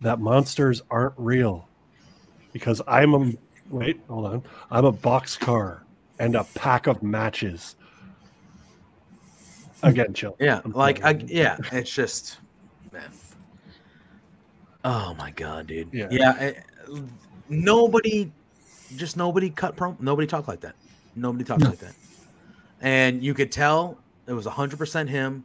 that 0.00 0.20
monsters 0.20 0.82
aren't 0.90 1.14
real. 1.16 1.68
Because 2.52 2.80
I'm 2.86 3.14
a 3.14 3.32
wait, 3.70 4.00
hold 4.08 4.26
on. 4.26 4.42
I'm 4.70 4.84
a 4.84 4.92
boxcar 4.92 5.80
and 6.18 6.36
a 6.36 6.44
pack 6.54 6.86
of 6.86 7.02
matches. 7.02 7.76
Again, 9.82 10.14
chill. 10.14 10.36
Yeah, 10.38 10.60
I'm 10.64 10.72
like 10.72 11.02
I, 11.04 11.10
yeah, 11.26 11.56
it's 11.72 11.92
just 11.92 12.38
man. 12.94 13.10
Oh 14.84 15.14
my 15.18 15.30
god, 15.32 15.66
dude. 15.66 15.88
Yeah. 15.92 16.08
Yeah, 16.10 16.36
eh, 16.38 16.52
nobody, 17.48 18.30
just 18.96 19.16
nobody 19.16 19.50
cut 19.50 19.76
prom. 19.76 19.96
Nobody 20.00 20.26
talked 20.26 20.48
like 20.48 20.60
that. 20.60 20.74
Nobody 21.16 21.44
talked 21.44 21.62
like 21.62 21.78
that. 21.78 21.94
And 22.80 23.22
you 23.22 23.34
could 23.34 23.50
tell 23.52 23.98
it 24.26 24.32
was 24.32 24.46
hundred 24.46 24.78
percent 24.78 25.08
him. 25.10 25.44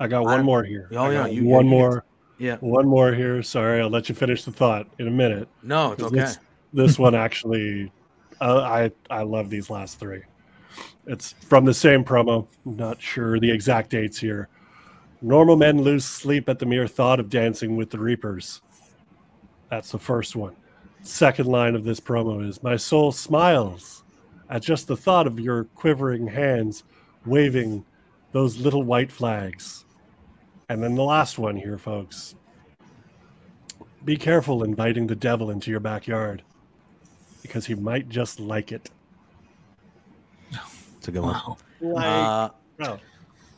I 0.00 0.06
got 0.08 0.24
one 0.24 0.34
I'm- 0.34 0.44
more 0.44 0.62
here. 0.64 0.88
Oh, 0.92 1.10
yeah, 1.10 1.26
you- 1.26 1.44
one 1.44 1.64
you- 1.66 1.70
more. 1.70 2.04
Yeah. 2.38 2.56
One 2.56 2.88
more 2.88 3.12
here. 3.12 3.40
Sorry, 3.42 3.80
I'll 3.80 3.88
let 3.90 4.08
you 4.08 4.16
finish 4.16 4.44
the 4.44 4.50
thought 4.50 4.88
in 4.98 5.06
a 5.06 5.10
minute. 5.10 5.46
No, 5.62 5.92
it's 5.92 6.02
'Cause 6.02 6.10
okay. 6.12 6.20
This, 6.22 6.38
this 6.72 6.98
one 6.98 7.14
actually, 7.14 7.92
uh, 8.40 8.58
I 8.62 8.90
I 9.10 9.22
love 9.22 9.48
these 9.50 9.70
last 9.70 10.00
three. 10.00 10.22
It's 11.06 11.32
from 11.48 11.64
the 11.64 11.74
same 11.74 12.04
promo. 12.04 12.46
I'm 12.66 12.76
Not 12.76 13.00
sure 13.00 13.38
the 13.38 13.50
exact 13.50 13.90
dates 13.90 14.18
here. 14.18 14.48
Normal 15.22 15.56
men 15.56 15.80
lose 15.80 16.04
sleep 16.04 16.48
at 16.48 16.58
the 16.58 16.66
mere 16.66 16.88
thought 16.88 17.20
of 17.20 17.30
dancing 17.30 17.76
with 17.76 17.90
the 17.90 17.98
Reapers. 17.98 18.60
That's 19.70 19.92
the 19.92 19.98
first 19.98 20.34
one. 20.34 20.56
Second 21.02 21.46
line 21.46 21.74
of 21.74 21.84
this 21.84 22.00
promo 22.00 22.46
is 22.46 22.62
My 22.62 22.76
soul 22.76 23.12
smiles 23.12 24.02
at 24.50 24.62
just 24.62 24.88
the 24.88 24.96
thought 24.96 25.26
of 25.26 25.38
your 25.38 25.64
quivering 25.64 26.26
hands 26.26 26.84
waving 27.24 27.84
those 28.32 28.58
little 28.58 28.82
white 28.82 29.12
flags. 29.12 29.84
And 30.68 30.82
then 30.82 30.94
the 30.94 31.02
last 31.04 31.38
one 31.38 31.56
here, 31.56 31.78
folks. 31.78 32.34
Be 34.04 34.16
careful 34.16 34.64
inviting 34.64 35.06
the 35.06 35.14
devil 35.14 35.50
into 35.50 35.70
your 35.70 35.80
backyard 35.80 36.42
because 37.42 37.66
he 37.66 37.74
might 37.74 38.08
just 38.08 38.40
like 38.40 38.72
it. 38.72 38.90
It's 40.98 41.08
a 41.08 41.12
good 41.12 41.22
one. 41.22 41.40
Like, 41.80 42.04
Uh, 42.04 42.48
bro, 42.76 42.98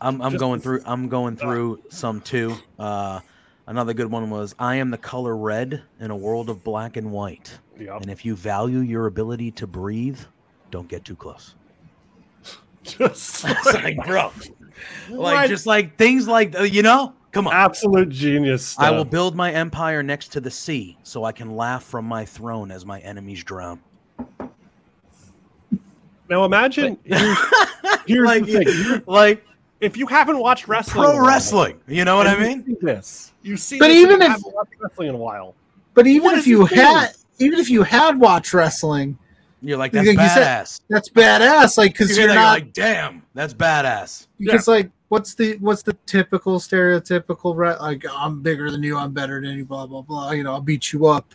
I'm 0.04 0.20
I'm 0.22 0.36
going 0.36 0.60
through 0.60 0.82
I'm 0.84 1.08
going 1.08 1.36
through 1.36 1.80
some 1.88 2.20
too. 2.20 2.54
Uh, 2.78 3.20
another 3.66 3.94
good 3.94 4.10
one 4.10 4.28
was 4.30 4.54
I 4.58 4.76
am 4.76 4.90
the 4.90 4.98
color 4.98 5.36
red 5.36 5.82
in 5.98 6.10
a 6.10 6.16
world 6.16 6.50
of 6.50 6.62
black 6.62 6.96
and 6.96 7.10
white. 7.10 7.58
Yep. 7.78 8.02
And 8.02 8.10
if 8.10 8.24
you 8.24 8.36
value 8.36 8.80
your 8.80 9.06
ability 9.06 9.50
to 9.52 9.66
breathe, 9.66 10.20
don't 10.70 10.88
get 10.88 11.04
too 11.04 11.16
close. 11.16 11.54
just 12.82 13.44
It's 13.48 13.74
like, 13.74 13.96
bro, 14.06 14.30
like 15.10 15.34
What? 15.36 15.48
just 15.48 15.66
like 15.66 15.96
things 15.96 16.28
like 16.28 16.54
uh, 16.58 16.62
you 16.64 16.82
know, 16.82 17.14
come 17.32 17.46
on. 17.46 17.54
absolute 17.54 18.10
genius. 18.10 18.78
I 18.78 18.90
will 18.90 19.06
build 19.06 19.34
my 19.34 19.52
empire 19.52 20.02
next 20.02 20.32
to 20.32 20.40
the 20.40 20.50
sea, 20.50 20.98
so 21.02 21.24
I 21.24 21.32
can 21.32 21.56
laugh 21.56 21.82
from 21.82 22.04
my 22.04 22.24
throne 22.26 22.70
as 22.70 22.84
my 22.84 23.00
enemies 23.00 23.42
drown. 23.42 23.80
Now 26.28 26.44
imagine 26.44 26.98
here's, 27.04 27.38
here's 28.06 28.26
Like, 28.26 28.44
the 28.46 28.64
thing. 28.64 29.02
Like 29.06 29.44
if 29.84 29.96
you 29.96 30.06
haven't 30.06 30.38
watched 30.38 30.66
wrestling, 30.68 31.04
in 31.04 31.10
a 31.10 31.12
pro 31.12 31.18
while, 31.20 31.26
wrestling, 31.28 31.80
you 31.86 32.04
know 32.04 32.16
what 32.16 32.26
I 32.26 32.32
and 32.34 32.42
you 32.42 32.48
mean? 32.48 32.64
see 32.66 32.76
this. 32.86 33.32
You 33.42 33.56
see, 33.56 33.78
But 33.78 33.88
this 33.88 33.96
and 34.02 34.02
even 34.06 34.20
you 34.20 34.26
if- 34.26 34.32
haven't 34.32 34.54
watched 34.54 34.72
wrestling 34.80 35.08
in 35.08 35.14
a 35.14 35.18
while, 35.18 35.54
But 35.94 36.06
even 36.06 36.24
What 36.24 36.38
if 36.38 36.46
you 36.46 36.60
this 36.60 36.70
thing? 36.70 36.78
had, 36.78 37.10
even 37.38 37.58
if 37.60 37.70
you 37.70 37.82
had 37.84 38.18
watched 38.18 38.52
wrestling, 38.54 39.18
You're 39.62 39.78
like 39.78 39.94
Like 39.94 40.04
that's 40.06 40.18
you 40.22 40.28
said, 40.28 40.64
badass. 40.64 40.80
that's 40.90 41.08
badass. 41.08 41.78
Like 41.78 41.92
because 41.92 42.10
You 42.10 42.16
you're 42.16 42.26
hear 42.28 42.34
that, 42.36 42.42
not 42.42 42.52
like, 42.52 42.72
damn, 42.74 43.22
that's 43.34 43.54
badass. 43.54 44.26
because 44.38 44.68
like 44.68 44.90
what's 45.08 45.34
the 45.34 45.56
what's 45.58 45.82
the 45.82 45.94
typical 46.06 46.58
stereotypical 46.58 47.56
re- 47.56 47.76
like 47.80 48.04
I'm 48.14 48.42
bigger 48.42 48.70
than 48.70 48.82
you, 48.82 48.96
I'm 48.98 49.12
better 49.12 49.40
than 49.40 49.56
you, 49.56 49.64
blah 49.64 49.86
blah 49.86 50.02
blah. 50.02 50.32
You 50.32 50.42
know, 50.42 50.52
I'll 50.52 50.60
beat 50.60 50.92
you 50.92 51.06
up. 51.06 51.34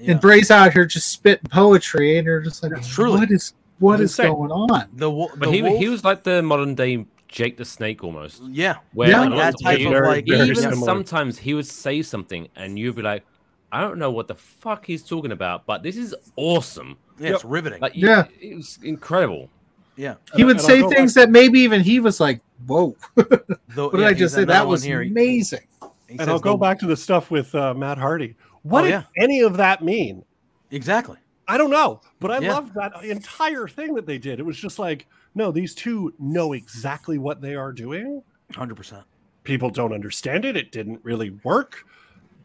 Yeah. 0.00 0.12
And 0.12 0.20
Bray's 0.20 0.50
out 0.50 0.72
here 0.72 0.84
just 0.86 1.12
spitting 1.12 1.48
poetry, 1.50 2.18
and 2.18 2.26
you're 2.26 2.40
just 2.40 2.62
like, 2.64 2.82
truly. 2.84 3.20
what 3.20 3.30
is 3.30 3.54
what 3.78 4.00
It's 4.00 4.12
is 4.14 4.18
insane. 4.18 4.34
going 4.34 4.50
on? 4.50 4.88
The, 4.94 5.10
wo- 5.10 5.30
But 5.36 5.46
the 5.46 5.52
he 5.52 5.62
wolf- 5.62 5.78
he 5.78 5.88
was 5.88 6.02
like 6.02 6.24
the 6.24 6.42
modern 6.42 6.74
day 6.74 7.06
Jake 7.32 7.56
the 7.56 7.64
Snake 7.64 8.04
almost. 8.04 8.42
yeah, 8.50 8.76
Where 8.92 9.08
Yeah. 9.10 9.20
like, 9.22 9.30
that 9.38 9.54
type 9.62 9.80
of 9.86 9.92
like 10.04 10.26
very 10.28 10.42
even 10.50 10.54
similar. 10.54 10.84
sometimes 10.84 11.38
he 11.38 11.54
would 11.54 11.66
say 11.66 12.02
something 12.02 12.46
and 12.56 12.78
you'd 12.78 12.94
be 12.94 13.02
like, 13.02 13.24
I 13.72 13.80
don't 13.80 13.98
know 13.98 14.10
what 14.10 14.28
the 14.28 14.34
fuck 14.34 14.84
he's 14.86 15.02
talking 15.02 15.32
about, 15.32 15.64
but 15.66 15.82
this 15.82 15.96
is 15.96 16.14
awesome. 16.36 16.96
yeah, 17.18 17.30
it's 17.34 17.44
riveting. 17.44 17.80
Like, 17.80 17.92
Yeah. 17.96 18.26
it 18.40 18.54
was 18.56 18.78
incredible. 18.82 19.48
yeah, 19.96 20.14
He 20.36 20.44
would 20.44 20.60
say 20.60 20.80
go 20.82 20.90
things 20.90 21.14
that 21.14 21.30
maybe 21.30 21.60
even 21.60 21.80
he 21.82 22.00
was 22.00 22.20
like, 22.20 22.40
"Whoa!" 22.66 22.96
The- 23.14 23.58
what 23.74 23.94
yeah, 23.94 23.98
did 23.98 24.06
I 24.06 24.12
just 24.14 24.34
say? 24.34 24.44
That 24.44 24.66
was 24.66 24.82
here. 24.82 25.00
Amazing. 25.02 25.60
he 26.08 26.18
and 26.18 26.28
I'll 26.30 26.38
go 26.38 26.52
the- 26.52 26.58
back 26.58 26.78
to 26.80 26.86
the 26.86 26.96
stuff 26.96 27.30
with 27.30 27.54
uh, 27.54 27.72
Matt 27.74 27.96
Hardy. 27.98 28.36
What 28.62 28.80
Oh, 28.80 28.84
did 28.84 28.90
yeah. 28.90 29.02
any 29.16 29.40
of 29.40 29.56
that 29.56 29.82
mean? 29.82 30.24
Exactly. 30.70 31.16
I 31.48 31.56
don't 31.58 31.70
know, 31.70 32.00
but 32.20 32.30
I 32.30 32.38
Yeah. 32.38 32.52
loved 32.54 32.74
that 32.74 33.04
entire 33.04 33.66
thing 33.68 33.94
that 33.94 34.06
they 34.06 34.16
did. 34.18 34.38
It 34.38 34.44
was 34.46 34.56
just 34.58 34.78
like, 34.78 35.06
no, 35.34 35.50
these 35.50 35.74
two 35.74 36.14
know 36.18 36.52
exactly 36.52 37.18
what 37.18 37.40
they 37.40 37.54
are 37.54 37.72
doing. 37.72 38.22
Hundred 38.54 38.76
percent. 38.76 39.04
People 39.44 39.70
don't 39.70 39.92
understand 39.92 40.44
it. 40.44 40.56
It 40.56 40.72
didn't 40.72 41.00
really 41.02 41.30
work. 41.42 41.84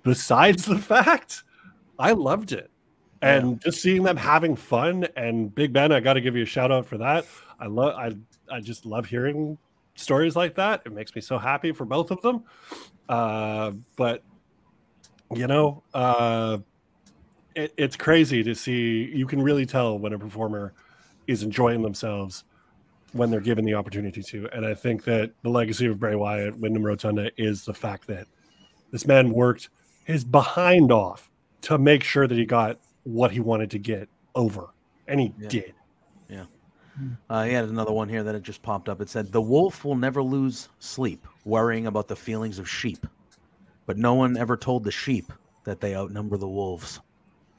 Besides 0.04 0.66
the 0.66 0.80
fact, 0.80 1.44
I 2.00 2.14
loved 2.14 2.54
it. 2.54 2.72
And 3.22 3.60
just 3.62 3.82
seeing 3.82 4.04
them 4.04 4.16
having 4.16 4.56
fun 4.56 5.08
and 5.16 5.54
Big 5.54 5.74
Ben, 5.74 5.92
I 5.92 6.00
got 6.00 6.14
to 6.14 6.22
give 6.22 6.36
you 6.36 6.44
a 6.44 6.48
shout 6.48 6.72
out 6.72 6.86
for 6.86 6.98
that. 7.00 7.26
I 7.60 7.66
love 7.66 7.96
I 7.96 8.16
I 8.54 8.62
just 8.62 8.86
love 8.86 9.06
hearing 9.06 9.58
stories 9.96 10.36
like 10.36 10.56
that. 10.56 10.84
It 10.86 10.94
makes 10.94 11.14
me 11.16 11.22
so 11.22 11.38
happy 11.38 11.72
for 11.72 11.86
both 11.86 12.12
of 12.12 12.22
them. 12.22 12.44
Uh, 13.10 13.72
but 13.96 14.24
you 15.34 15.48
know, 15.48 15.84
uh, 15.94 16.60
it, 17.56 17.74
it's 17.76 17.96
crazy 17.96 18.44
to 18.44 18.54
see. 18.54 19.12
You 19.14 19.26
can 19.26 19.42
really 19.42 19.66
tell 19.66 19.98
when 19.98 20.14
a 20.14 20.20
performer 20.20 20.74
is 21.26 21.44
enjoying 21.44 21.82
themselves 21.82 22.44
when 23.14 23.32
they're 23.32 23.40
given 23.40 23.66
the 23.66 23.74
opportunity 23.74 24.22
to. 24.22 24.48
And 24.54 24.66
I 24.66 24.74
think 24.74 25.04
that 25.06 25.32
the 25.42 25.50
legacy 25.50 25.86
of 25.88 26.00
Bray 26.00 26.16
Wyatt, 26.16 26.58
Wyndham 26.58 26.84
Rotunda, 26.84 27.32
is 27.38 27.66
the 27.66 27.74
fact 27.74 28.08
that 28.08 28.28
this 28.92 29.06
man 29.06 29.32
worked 29.32 29.70
his 30.06 30.24
behind 30.24 30.92
off 30.92 31.30
to 31.62 31.78
make 31.78 32.04
sure 32.04 32.28
that 32.28 32.38
he 32.38 32.46
got 32.46 32.80
what 33.04 33.32
he 33.32 33.40
wanted 33.40 33.72
to 33.72 33.80
get 33.80 34.10
over, 34.36 34.68
and 35.08 35.20
he 35.20 35.34
Yeah. 35.40 35.50
did. 35.50 35.74
Uh, 37.30 37.44
he 37.44 37.54
had 37.54 37.66
another 37.66 37.92
one 37.92 38.10
here 38.10 38.24
that 38.24 38.34
it 38.34 38.42
just 38.42 38.64
popped 38.64 38.90
up. 38.90 39.02
It 39.02 39.10
said, 39.10 39.32
"The 39.32 39.42
wolf 39.42 39.86
will 39.86 39.96
never 39.96 40.24
lose 40.24 40.68
sleep, 40.80 41.28
worrying 41.46 41.86
about 41.86 42.08
the 42.08 42.16
feelings 42.16 42.58
of 42.58 42.68
sheep, 42.68 43.06
but 43.86 44.00
no 44.00 44.16
one 44.16 44.36
ever 44.36 44.58
told 44.58 44.84
the 44.84 44.90
sheep 44.90 45.32
that 45.64 45.80
they 45.80 45.96
outnumber 45.96 46.38
the 46.38 46.48
wolves." 46.48 47.00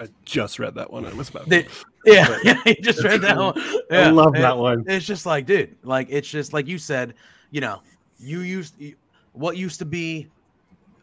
I 0.00 0.08
just 0.24 0.58
read 0.58 0.74
that 0.76 0.92
one. 0.92 1.04
I 1.06 1.12
was 1.14 1.28
about. 1.28 1.48
They- 1.48 1.66
yeah, 2.06 2.38
yeah, 2.44 2.60
you 2.66 2.74
just 2.76 3.02
read 3.04 3.20
that 3.22 3.36
one. 3.36 3.54
I 3.56 3.80
Yeah, 3.90 4.10
love 4.10 4.34
it- 4.36 4.40
that 4.40 4.56
one. 4.56 4.84
It's 4.86 5.04
just 5.06 5.26
like, 5.26 5.46
dude, 5.46 5.76
like 5.82 6.06
it's 6.10 6.28
just 6.28 6.52
like 6.52 6.66
you 6.68 6.78
said, 6.78 7.14
you 7.50 7.60
know, 7.60 7.82
you 8.18 8.40
used 8.40 8.74
you- 8.80 8.94
what 9.32 9.56
used 9.56 9.78
to 9.80 9.84
be 9.84 10.28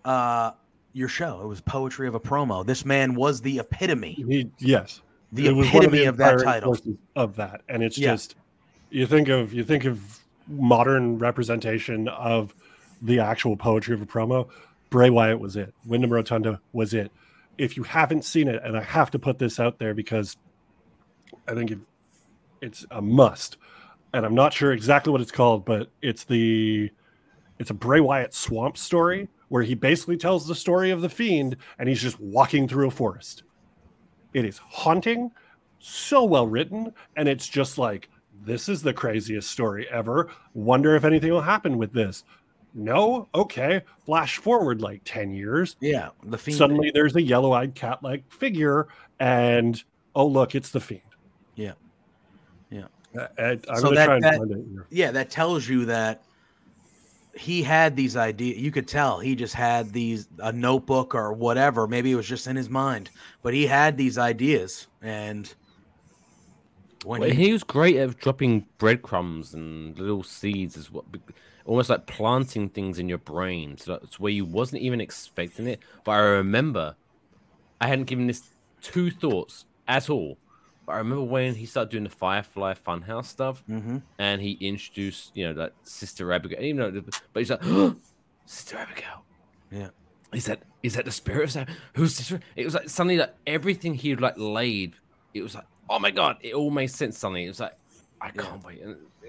uh 0.06 0.52
your 0.94 1.10
show. 1.10 1.42
It 1.42 1.48
was 1.48 1.60
poetry 1.62 2.08
of 2.08 2.16
a 2.16 2.20
promo. 2.20 2.66
This 2.66 2.86
man 2.86 3.16
was 3.16 3.42
the 3.42 3.60
epitome, 3.60 4.14
He, 4.14 4.50
yes, 4.60 5.02
the 5.34 5.48
It 5.48 5.52
was 5.52 5.68
one 5.68 5.84
epitome 5.84 5.98
the 6.00 6.06
of 6.06 6.18
that 6.18 6.40
title. 6.42 6.78
of 7.18 7.36
that, 7.36 7.62
and 7.68 7.84
it's 7.84 7.98
Yeah. 7.98 8.14
just 8.14 8.36
you 8.92 9.06
think 9.06 9.28
of 9.28 9.54
you 9.54 9.64
think 9.66 9.84
of 9.86 10.00
modern 10.48 11.18
representation 11.18 12.08
of 12.08 12.54
the 13.02 13.20
actual 13.20 13.58
poetry 13.58 13.94
of 13.94 14.02
a 14.02 14.06
promo. 14.06 14.48
Bray 14.90 15.10
Wyatt 15.10 15.40
was 15.40 15.56
it. 15.58 15.74
Wyndham 15.86 16.14
Rotunda 16.14 16.62
was 16.72 16.94
it. 16.94 17.12
If 17.58 17.78
you 17.78 17.84
haven't 17.84 18.26
seen 18.26 18.48
it, 18.48 18.62
and 18.64 18.78
I 18.78 18.84
have 18.84 19.12
to 19.12 19.20
put 19.20 19.40
this 19.40 19.60
out 19.60 19.80
there 19.80 19.94
because 19.94 20.38
I 21.48 21.54
think 21.54 21.72
it, 21.72 21.80
it's 22.62 22.86
a 22.92 23.02
must, 23.02 23.58
and 24.14 24.26
I'm 24.26 24.36
not 24.36 24.54
sure 24.54 24.72
exactly 24.72 25.12
what 25.12 25.22
it's 25.22 25.32
called, 25.32 25.66
but 25.66 25.90
it's 26.02 26.24
the 26.24 26.92
it's 27.60 27.70
a 27.70 27.74
Bray 27.76 28.02
Wyatt 28.02 28.34
swamp 28.34 28.78
story 28.78 29.30
where 29.50 29.64
he 29.64 29.76
basically 29.76 30.18
tells 30.18 30.48
the 30.48 30.56
story 30.56 30.92
of 30.92 31.02
the 31.02 31.10
fiend 31.10 31.56
and 31.80 31.88
he's 31.88 32.02
just 32.02 32.20
walking 32.20 32.68
through 32.68 32.88
a 32.88 32.92
forest. 32.92 33.44
It 34.34 34.44
is 34.44 34.58
haunting, 34.58 35.32
so 35.80 36.24
well 36.24 36.48
written, 36.48 36.94
and 37.16 37.30
it's 37.30 37.48
just 37.48 37.78
like 37.78 38.10
this 38.44 38.68
is 38.68 38.82
the 38.82 38.94
craziest 38.94 39.50
story 39.50 39.88
ever. 39.90 40.30
Wonder 40.54 40.96
if 40.96 41.06
anything 41.06 41.32
will 41.32 41.42
happen 41.42 41.78
with 41.78 41.94
this. 41.94 42.24
No, 42.78 43.28
okay. 43.34 43.82
Flash 44.06 44.38
forward 44.38 44.82
like 44.82 45.02
10 45.06 45.32
years. 45.32 45.78
Yeah, 45.80 46.10
the 46.26 46.38
fiend. 46.38 46.58
Suddenly 46.58 46.92
there's 46.94 47.16
a 47.16 47.22
yellow-eyed 47.22 47.74
cat-like 47.74 48.30
figure, 48.32 48.88
and 49.20 49.82
oh 50.14 50.28
look, 50.28 50.54
it's 50.56 50.70
the 50.72 50.82
fiend. 50.82 51.02
Yeah. 51.56 51.72
Yeah. 52.70 52.88
I, 53.40 53.52
am 53.52 53.62
So 53.78 53.92
that- 53.92 54.06
try 54.06 54.16
and 54.16 54.24
that- 54.26 54.38
find 54.40 54.52
it. 54.52 54.66
here. 54.70 54.86
yeah, 54.90 55.12
that 55.12 55.30
tells 55.30 55.68
you 55.70 55.86
that 55.86 56.24
he 57.34 57.64
had 57.64 57.96
these 57.96 58.18
ideas. 58.18 58.58
You 58.58 58.72
could 58.72 58.88
tell 58.90 59.20
he 59.20 59.36
just 59.36 59.54
had 59.54 59.92
these 59.94 60.28
a 60.40 60.52
notebook 60.52 61.16
or 61.16 61.32
whatever. 61.32 61.88
Maybe 61.88 62.12
it 62.12 62.16
was 62.16 62.28
just 62.28 62.46
in 62.48 62.58
his 62.58 62.70
mind, 62.70 63.10
but 63.42 63.54
he 63.54 63.66
had 63.68 63.98
these 63.98 64.18
ideas. 64.18 64.88
And 65.02 65.54
when 67.06 67.22
Well, 67.22 67.30
he 67.30 67.54
was 67.54 67.64
great 67.64 67.96
at 67.98 68.18
dropping 68.20 68.66
breadcrumbs 68.80 69.54
and 69.54 69.98
little 69.98 70.24
seeds 70.24 70.76
as 70.78 70.92
well, 70.92 71.06
almost 71.66 71.90
like 71.90 72.06
planting 72.06 72.70
things 72.70 73.00
in 73.00 73.10
your 73.10 73.18
brain. 73.18 73.78
So 73.78 73.98
that's 74.02 74.20
where 74.20 74.32
you 74.32 74.46
wasn't 74.46 74.82
even 74.82 75.02
expecting 75.02 75.68
it. 75.68 75.80
But 76.04 76.12
I 76.12 76.20
remember 76.20 76.96
I 77.82 77.88
hadn't 77.88 78.06
given 78.06 78.28
this 78.28 78.44
two 78.82 79.12
thoughts 79.12 79.66
at 79.88 80.10
all. 80.10 80.38
But 80.86 80.94
I 80.94 80.98
remember 81.00 81.24
when 81.24 81.56
he 81.56 81.66
started 81.66 81.90
doing 81.90 82.04
the 82.04 82.10
Firefly 82.12 82.76
Funhouse 82.76 83.26
stuff, 83.26 83.64
Mhm. 83.68 84.04
and 84.20 84.40
he 84.42 84.52
introduced, 84.62 85.36
you 85.36 85.48
know, 85.48 85.54
that 85.56 85.74
Sister 85.84 86.32
Abigail. 86.32 86.62
Even 86.62 86.94
though, 86.94 87.02
but 87.34 87.40
he's 87.40 87.50
like, 87.50 87.64
Sister 88.46 88.78
Abigail. 88.78 89.24
Yeah. 89.72 89.90
Is 90.34 90.46
that 90.46 90.62
is 90.84 90.94
that 90.96 91.06
the 91.06 91.12
spirit 91.12 91.46
of 91.46 91.52
Sam? 91.52 91.66
Who's 91.96 92.14
Sister? 92.16 92.40
It 92.56 92.66
was 92.66 92.76
like 92.76 92.90
suddenly 92.90 93.18
like 93.18 93.34
everything 93.48 93.96
he'd 93.96 94.22
like 94.22 94.36
laid. 94.38 94.94
It 95.34 95.42
was 95.42 95.56
like, 95.56 95.66
oh 95.90 95.98
my 95.98 96.12
god, 96.12 96.38
it 96.42 96.54
all 96.54 96.70
made 96.70 96.88
sense 96.92 97.18
suddenly. 97.18 97.46
It 97.46 97.50
was 97.50 97.60
like, 97.60 97.74
I 98.26 98.32
can't 98.32 98.64
wait. 98.66 98.82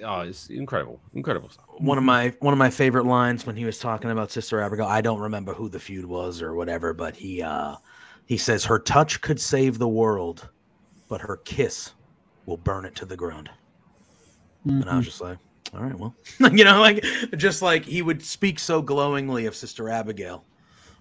Oh, 0.05 0.21
it's 0.21 0.49
incredible, 0.49 1.01
incredible 1.15 1.51
stuff. 1.51 1.65
one 1.79 1.99
of 1.99 2.05
my 2.05 2.33
one 2.41 2.53
of 2.53 2.59
my 2.59 2.71
favorite 2.71 3.05
lines 3.07 3.47
when 3.47 3.57
he 3.57 3.65
was 3.65 3.79
talking 3.79 4.11
about 4.11 4.31
Sister 4.31 4.61
Abigail. 4.61 4.87
I 4.87 5.01
don't 5.01 5.21
remember 5.21 5.53
who 5.53 5.69
the 5.69 5.79
feud 5.81 6.05
was 6.07 6.41
or 6.43 6.55
whatever, 6.55 6.93
but 6.95 7.15
he 7.17 7.43
uh 7.43 7.77
he 8.27 8.37
says 8.37 8.65
her 8.65 8.79
touch 8.79 9.21
could 9.21 9.41
save 9.41 9.79
the 9.79 9.89
world, 9.89 10.49
but 11.09 11.21
her 11.21 11.37
kiss 11.39 11.93
will 12.47 12.57
burn 12.57 12.85
it 12.85 12.95
to 12.97 13.05
the 13.05 13.17
ground. 13.17 13.51
And 14.65 14.89
I 14.91 14.97
was 14.97 15.07
just 15.07 15.21
like, 15.21 15.39
all 15.75 15.81
right, 15.81 15.97
well, 15.99 16.15
you 16.53 16.65
know, 16.65 16.81
like 16.81 17.05
just 17.37 17.63
like 17.63 17.85
he 17.85 18.03
would 18.03 18.23
speak 18.23 18.59
so 18.59 18.83
glowingly 18.83 19.47
of 19.47 19.55
Sister 19.55 19.89
Abigail, 19.89 20.45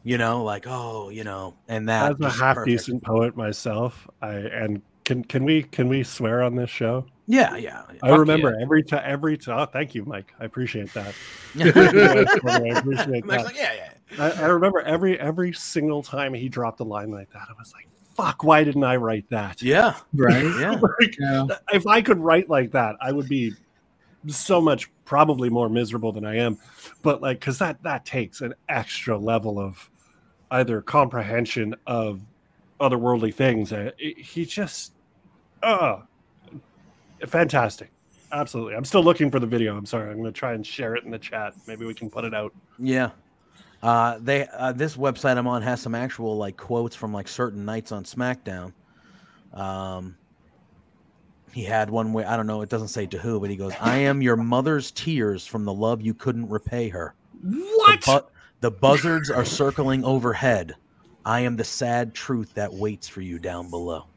you 0.04 0.18
know, 0.18 0.44
like 0.44 0.66
oh, 0.68 1.10
you 1.10 1.24
know, 1.24 1.56
and 1.68 1.88
that 1.90 2.12
As 2.12 2.20
a 2.20 2.30
half 2.30 2.58
perfect. 2.58 2.78
decent 2.78 3.04
poet 3.04 3.36
myself, 3.36 4.08
I 4.22 4.34
and 4.36 4.82
can 5.04 5.24
can 5.24 5.46
we 5.46 5.64
can 5.64 5.88
we 5.88 6.04
swear 6.04 6.44
on 6.44 6.56
this 6.56 6.70
show? 6.70 7.06
Yeah, 7.27 7.56
yeah. 7.57 7.84
I 8.03 8.10
Fuck 8.10 8.19
remember 8.19 8.52
yeah. 8.56 8.61
every 8.64 8.84
time 8.84 9.02
every 9.03 9.38
time. 9.38 9.60
Oh, 9.60 9.65
thank 9.65 9.95
you, 9.95 10.06
Mike. 10.06 10.34
I 10.39 10.45
appreciate 10.45 10.93
that. 10.93 11.14
I 11.60 12.77
appreciate 12.80 13.26
Mike's 13.26 13.43
that. 13.43 13.45
like, 13.45 13.57
yeah, 13.57 13.73
yeah. 13.73 14.23
I, 14.23 14.43
I 14.43 14.45
remember 14.47 14.81
every 14.81 15.19
every 15.19 15.52
single 15.53 16.03
time 16.03 16.34
he 16.34 16.49
dropped 16.49 16.80
a 16.81 16.84
line 16.84 17.10
like 17.11 17.31
that, 17.31 17.47
I 17.49 17.53
was 17.57 17.73
like, 17.73 17.88
"Fuck! 18.15 18.43
Why 18.43 18.64
didn't 18.64 18.84
I 18.84 18.97
write 18.97 19.27
that?" 19.31 19.61
Yeah, 19.61 19.95
Right. 20.14 20.43
yeah. 20.60 20.72
Like, 20.80 21.18
Yeah. 21.19 21.45
If 21.73 21.88
I 21.88 22.02
could 22.02 22.19
write 22.19 22.49
like 22.49 22.72
that, 22.72 22.95
I 23.02 23.11
would 23.11 23.27
be 23.27 23.53
so 24.27 24.61
much 24.61 24.91
probably 25.06 25.49
more 25.49 25.69
miserable 25.69 26.11
than 26.11 26.26
I 26.26 26.38
am. 26.38 26.57
But 27.02 27.22
like, 27.22 27.39
because 27.39 27.57
that 27.60 27.81
that 27.84 28.06
takes 28.06 28.41
an 28.41 28.53
extra 28.69 29.18
level 29.18 29.60
of 29.60 29.89
either 30.52 30.81
comprehension 30.81 31.76
of 31.88 32.22
otherworldly 32.80 33.34
things. 33.34 33.73
He 33.97 34.45
just, 34.45 34.93
uh, 35.64 36.02
fantastic. 37.26 37.91
Absolutely. 38.31 38.76
I'm 38.76 38.85
still 38.85 39.03
looking 39.03 39.31
for 39.31 39.39
the 39.39 39.47
video. 39.47 39.77
I'm 39.77 39.85
sorry. 39.85 40.10
I'm 40.10 40.18
going 40.18 40.26
to 40.26 40.38
try 40.38 40.53
and 40.53 40.65
share 40.65 40.95
it 40.95 41.03
in 41.03 41.11
the 41.11 41.19
chat. 41.19 41.53
Maybe 41.68 41.85
we 41.85 41.93
can 41.93 42.10
put 42.10 42.26
it 42.26 42.34
out. 42.34 42.53
Yeah. 42.80 43.11
Uh, 43.81 44.18
they 44.19 44.47
uh, 44.47 44.72
this 44.72 44.97
website 44.97 45.38
I'm 45.38 45.47
on 45.47 45.61
has 45.61 45.81
some 45.81 45.93
actual 45.93 46.38
like 46.38 46.57
quotes 46.57 46.95
from 46.95 47.14
like 47.14 47.27
certain 47.27 47.65
nights 47.65 47.91
on 47.91 48.03
SmackDown. 48.03 48.73
Um, 49.53 50.18
he 51.53 51.64
had 51.64 51.89
one 51.89 52.11
where 52.11 52.27
I 52.27 52.35
don't 52.35 52.47
know. 52.47 52.61
It 52.61 52.69
doesn't 52.69 52.88
say 52.88 53.06
to 53.06 53.18
who, 53.18 53.39
but 53.39 53.49
he 53.49 53.56
goes, 53.56 53.73
"I 53.80 53.97
am 53.97 54.22
your 54.22 54.38
mother's 54.38 54.91
tears 54.91 55.45
from 55.45 55.65
the 55.65 55.73
love 55.73 56.02
you 56.02 56.14
couldn't 56.14 56.49
repay 56.49 56.89
her." 56.89 57.14
What? 57.43 58.02
The, 58.02 58.11
bu- 58.11 58.27
the 58.61 58.72
buzzards 58.72 59.30
are 59.30 59.45
circling 59.45 60.03
overhead. 60.03 60.76
I 61.23 61.41
am 61.41 61.56
the 61.56 61.64
sad 61.64 62.14
truth 62.14 62.53
that 62.56 62.73
waits 62.73 63.07
for 63.07 63.22
you 63.22 63.39
down 63.39 63.69
below. 63.69 64.07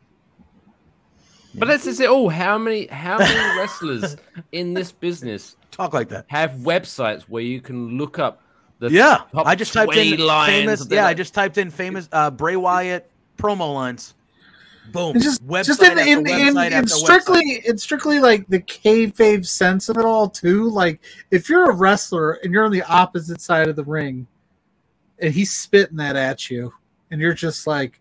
But 1.54 1.68
that's 1.68 1.84
just 1.84 2.00
it 2.00 2.08
all. 2.08 2.28
How 2.28 2.58
many 2.58 2.86
how 2.86 3.18
many 3.18 3.34
wrestlers 3.58 4.16
in 4.52 4.74
this 4.74 4.92
business 4.92 5.56
talk 5.70 5.92
like 5.92 6.08
that? 6.10 6.26
Have 6.28 6.52
websites 6.52 7.22
where 7.22 7.42
you 7.42 7.60
can 7.60 7.96
look 7.96 8.18
up 8.18 8.42
the 8.78 8.90
yeah, 8.90 9.22
top 9.32 9.46
I 9.46 9.54
just 9.54 9.72
typed 9.72 9.94
in 9.94 10.16
famous. 10.16 10.82
of 10.82 10.88
the- 10.88 10.96
Yeah, 10.96 11.06
I 11.06 11.14
just 11.14 11.34
typed 11.34 11.58
in 11.58 11.70
famous 11.70 12.08
uh, 12.12 12.30
Bray 12.30 12.56
Wyatt 12.56 13.10
promo 13.36 13.74
lines. 13.74 14.14
Boom. 14.92 15.16
It's 15.16 15.24
just, 15.24 15.46
website 15.46 15.66
just 15.66 15.82
in, 15.82 15.98
after 15.98 16.00
in, 16.10 16.18
in, 16.18 16.24
website 16.54 16.66
in 16.68 16.72
after 16.72 16.88
strictly 16.88 17.36
website. 17.36 17.62
it's 17.64 17.82
strictly 17.82 18.20
like 18.20 18.46
the 18.48 18.60
kayfabe 18.60 19.44
sense 19.44 19.88
of 19.88 19.98
it 19.98 20.04
all 20.04 20.30
too. 20.30 20.70
Like 20.70 21.00
if 21.30 21.48
you're 21.48 21.70
a 21.70 21.74
wrestler 21.74 22.32
and 22.42 22.52
you're 22.52 22.64
on 22.64 22.72
the 22.72 22.82
opposite 22.82 23.40
side 23.40 23.68
of 23.68 23.76
the 23.76 23.84
ring, 23.84 24.26
and 25.18 25.34
he's 25.34 25.50
spitting 25.50 25.96
that 25.96 26.16
at 26.16 26.48
you, 26.48 26.72
and 27.10 27.20
you're 27.20 27.34
just 27.34 27.66
like, 27.66 28.00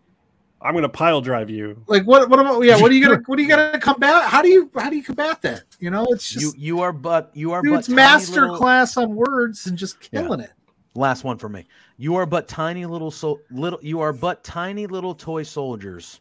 I'm 0.60 0.72
going 0.72 0.82
to 0.82 0.88
pile 0.88 1.20
drive 1.20 1.50
you. 1.50 1.82
like 1.86 2.04
what? 2.04 2.28
What 2.28 2.40
about? 2.40 2.62
Yeah, 2.62 2.80
what 2.80 2.90
are 2.90 2.94
you 2.94 3.06
gonna? 3.06 3.22
What 3.26 3.38
are 3.38 3.42
you 3.42 3.48
gonna 3.48 3.78
combat? 3.78 4.28
How 4.28 4.42
do 4.42 4.48
you? 4.48 4.70
How 4.74 4.90
do 4.90 4.96
you 4.96 5.02
combat 5.02 5.40
that? 5.42 5.62
You 5.78 5.90
know, 5.90 6.06
it's 6.10 6.34
You 6.34 6.40
just 6.40 6.58
you 6.58 6.80
are 6.80 6.92
but 6.92 7.30
you 7.34 7.52
are 7.52 7.62
dude, 7.62 7.72
but 7.72 7.78
it's 7.78 7.88
tiny 7.88 7.96
master 7.96 8.40
little- 8.42 8.56
class 8.56 8.96
on 8.96 9.14
words 9.14 9.66
and 9.66 9.78
just 9.78 10.00
killing 10.00 10.40
it. 10.40 10.50
Last 10.94 11.22
one 11.22 11.38
for 11.38 11.48
me. 11.48 11.64
You 11.96 12.16
are 12.16 12.26
but 12.26 12.48
tiny 12.48 12.86
little 12.86 13.10
so 13.10 13.40
little. 13.50 13.78
You 13.82 14.00
are 14.00 14.12
but 14.12 14.42
tiny 14.42 14.86
little 14.86 15.14
toy 15.14 15.44
soldiers 15.44 16.20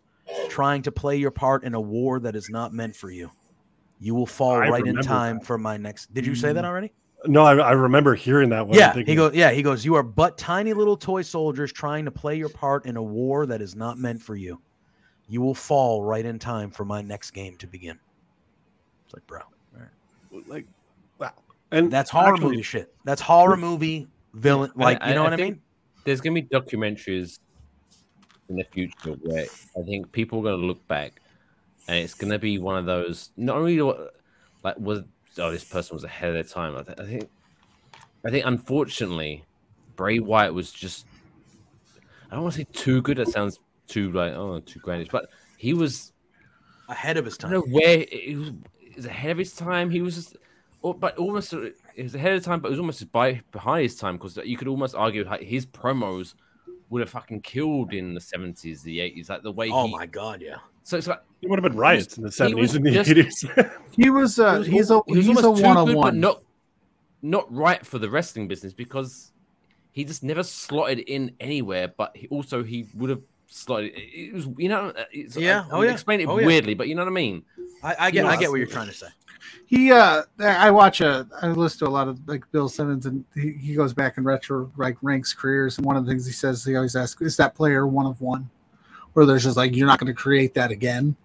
trying 0.49 0.81
to 0.83 0.91
play 0.91 1.17
your 1.17 1.31
part 1.31 1.63
in 1.63 1.73
a 1.73 1.81
war 1.81 2.19
that 2.19 2.35
is 2.35 2.49
not 2.49 2.73
meant 2.73 2.95
for 2.95 3.09
you. 3.09 3.31
You 3.99 4.13
will 4.13 4.27
fall 4.27 4.51
I 4.51 4.69
right 4.69 4.81
in 4.81 4.89
remember 4.89 5.01
time 5.01 5.39
for 5.39 5.57
my 5.57 5.77
next. 5.77 6.13
Did 6.13 6.27
you 6.27 6.35
say 6.35 6.53
that 6.53 6.63
mm. 6.63 6.67
already? 6.67 6.91
No, 7.27 7.43
I, 7.43 7.55
I 7.55 7.71
remember 7.73 8.15
hearing 8.15 8.49
that 8.49 8.67
one. 8.67 8.77
yeah, 8.77 8.93
thinking, 8.93 9.11
he 9.11 9.15
goes. 9.15 9.33
Yeah, 9.33 9.51
he 9.51 9.61
goes. 9.61 9.83
You 9.85 9.95
are 9.95 10.03
but 10.03 10.37
tiny 10.37 10.73
little 10.73 10.97
toy 10.97 11.21
soldiers 11.21 11.71
trying 11.71 12.05
to 12.05 12.11
play 12.11 12.35
your 12.35 12.49
part 12.49 12.85
in 12.85 12.97
a 12.97 13.03
war 13.03 13.45
that 13.45 13.61
is 13.61 13.75
not 13.75 13.97
meant 13.97 14.21
for 14.21 14.35
you. 14.35 14.61
You 15.27 15.41
will 15.41 15.55
fall 15.55 16.03
right 16.03 16.25
in 16.25 16.39
time 16.39 16.71
for 16.71 16.85
my 16.85 17.01
next 17.01 17.31
game 17.31 17.57
to 17.57 17.67
begin. 17.67 17.99
It's 19.05 19.13
like, 19.13 19.27
bro, 19.27 19.41
like, 20.47 20.65
wow. 21.19 21.33
And 21.71 21.91
that's 21.91 22.09
horror 22.09 22.33
actually- 22.33 22.51
movie 22.51 22.61
shit. 22.61 22.93
That's 23.03 23.21
horror 23.21 23.57
movie 23.57 24.07
villain. 24.33 24.71
Like, 24.75 24.99
you 25.05 25.13
know 25.13 25.23
what 25.23 25.33
I, 25.33 25.37
think 25.37 25.55
mean? 25.55 25.61
There's 26.05 26.21
gonna 26.21 26.35
be 26.35 26.43
documentaries 26.43 27.39
in 28.49 28.55
the 28.55 28.63
future 28.63 29.11
where 29.23 29.45
I 29.77 29.81
think 29.83 30.11
people 30.11 30.39
are 30.39 30.43
gonna 30.43 30.65
look 30.65 30.85
back, 30.87 31.21
and 31.87 31.97
it's 31.97 32.13
gonna 32.13 32.39
be 32.39 32.57
one 32.57 32.77
of 32.77 32.85
those. 32.85 33.31
Not 33.35 33.57
only 33.57 33.81
what- 33.81 34.13
like 34.63 34.79
was 34.79 35.03
oh 35.39 35.51
this 35.51 35.63
person 35.63 35.95
was 35.95 36.03
ahead 36.03 36.29
of 36.29 36.33
their 36.35 36.43
time. 36.43 36.75
I, 36.75 36.83
th- 36.83 36.99
I 36.99 37.05
think, 37.05 37.29
I 38.25 38.29
think 38.29 38.45
unfortunately, 38.45 39.43
Bray 39.95 40.19
Wyatt 40.19 40.53
was 40.53 40.71
just. 40.71 41.05
I 42.29 42.35
don't 42.35 42.43
want 42.43 42.55
to 42.55 42.61
say 42.61 42.67
too 42.73 43.01
good. 43.01 43.17
That 43.17 43.29
sounds 43.29 43.59
too 43.87 44.11
like 44.11 44.33
oh 44.33 44.59
too 44.59 44.79
grandish, 44.79 45.09
but 45.09 45.29
he 45.57 45.73
was 45.73 46.11
ahead 46.89 47.17
of 47.17 47.25
his 47.25 47.35
I 47.35 47.43
time. 47.43 47.51
don't 47.51 47.67
know 47.67 47.79
where 47.79 48.05
he 48.11 48.35
was, 48.35 48.51
he 48.79 48.93
was 48.95 49.05
ahead 49.05 49.31
of 49.31 49.37
his 49.37 49.53
time. 49.53 49.89
He 49.89 50.01
was 50.01 50.15
just, 50.15 50.37
oh, 50.83 50.93
but 50.93 51.17
almost 51.17 51.53
he 51.95 52.03
was 52.03 52.15
ahead 52.15 52.33
of 52.33 52.43
time, 52.43 52.59
but 52.59 52.67
it 52.67 52.71
was 52.71 52.79
almost 52.79 53.11
by 53.11 53.41
behind 53.51 53.83
his 53.83 53.95
time 53.95 54.17
because 54.17 54.37
you 54.37 54.57
could 54.57 54.67
almost 54.67 54.95
argue 54.95 55.23
like 55.23 55.41
his 55.41 55.65
promos 55.65 56.33
would 56.89 57.01
have 57.01 57.09
fucking 57.09 57.41
killed 57.41 57.93
in 57.93 58.13
the 58.13 58.21
seventies, 58.21 58.81
the 58.81 58.99
eighties, 58.99 59.29
like 59.29 59.43
the 59.43 59.51
way. 59.51 59.69
Oh 59.71 59.87
he, 59.87 59.91
my 59.93 60.05
god, 60.05 60.41
yeah. 60.41 60.57
So 60.83 60.97
it's 60.97 61.07
like 61.07 61.21
It 61.41 61.49
would 61.49 61.61
have 61.61 61.71
been 61.71 61.79
riots 61.79 62.17
in 62.17 62.23
the 62.23 62.29
70s 62.29 62.75
and 62.75 62.85
the 62.85 62.91
80s. 62.91 63.71
He 63.91 64.09
was 64.09 64.37
uh, 64.39 64.53
he 64.53 64.57
was 64.59 64.67
he's 64.67 64.91
a 64.91 64.93
al- 64.95 65.03
he 65.07 65.15
was 65.17 65.25
he's 65.25 65.43
a 65.43 65.47
almost 65.47 65.63
one 65.63 65.77
on 65.77 65.93
one. 65.93 66.19
not 66.19 66.43
not 67.21 67.51
right 67.53 67.83
for 67.85 67.97
the 67.99 68.09
wrestling 68.09 68.47
business 68.47 68.73
because 68.73 69.31
he 69.91 70.03
just 70.03 70.23
never 70.23 70.43
slotted 70.43 70.99
in 70.99 71.35
anywhere. 71.39 71.87
But 71.87 72.15
he 72.15 72.27
also 72.27 72.63
he 72.63 72.87
would 72.93 73.09
have 73.09 73.21
slotted. 73.47 73.93
It 73.95 74.29
it 74.29 74.33
was 74.33 74.47
you 74.57 74.69
know 74.69 74.93
it's, 75.11 75.35
Yeah, 75.35 75.65
I, 75.71 75.75
oh 75.75 75.81
yeah, 75.81 75.91
explain 75.91 76.21
it 76.21 76.27
oh 76.27 76.37
yeah. 76.39 76.45
weirdly, 76.45 76.75
but 76.75 76.87
you 76.87 76.95
know 76.95 77.01
what 77.01 77.11
I 77.11 77.13
mean. 77.13 77.43
I, 77.83 77.95
I 77.99 78.11
get. 78.11 78.25
I 78.25 78.35
get 78.35 78.49
what 78.49 78.57
you're 78.57 78.67
trying 78.67 78.87
to 78.87 78.93
say. 78.93 79.07
He 79.65 79.91
uh 79.91 80.23
I 80.39 80.71
watch 80.71 81.01
a 81.01 81.27
I 81.41 81.47
listen 81.47 81.79
to 81.79 81.87
a 81.87 81.89
lot 81.89 82.07
of 82.07 82.19
like 82.27 82.49
Bill 82.51 82.69
Simmons 82.69 83.05
and 83.05 83.23
he, 83.33 83.51
he 83.53 83.75
goes 83.75 83.93
back 83.93 84.17
and 84.17 84.25
retro 84.25 84.71
like 84.77 84.97
ranks 85.01 85.33
careers 85.33 85.77
and 85.77 85.85
one 85.85 85.95
of 85.95 86.05
the 86.05 86.11
things 86.11 86.25
he 86.25 86.31
says 86.31 86.63
he 86.63 86.75
always 86.75 86.95
asks 86.95 87.21
is 87.21 87.37
that 87.37 87.55
player 87.55 87.87
one 87.87 88.05
of 88.05 88.19
one 88.21 88.49
where 89.13 89.25
there's 89.25 89.43
just 89.43 89.57
like 89.57 89.75
you're 89.75 89.87
not 89.87 89.99
going 89.99 90.07
to 90.07 90.13
create 90.13 90.53
that 90.53 90.71
again 90.71 91.15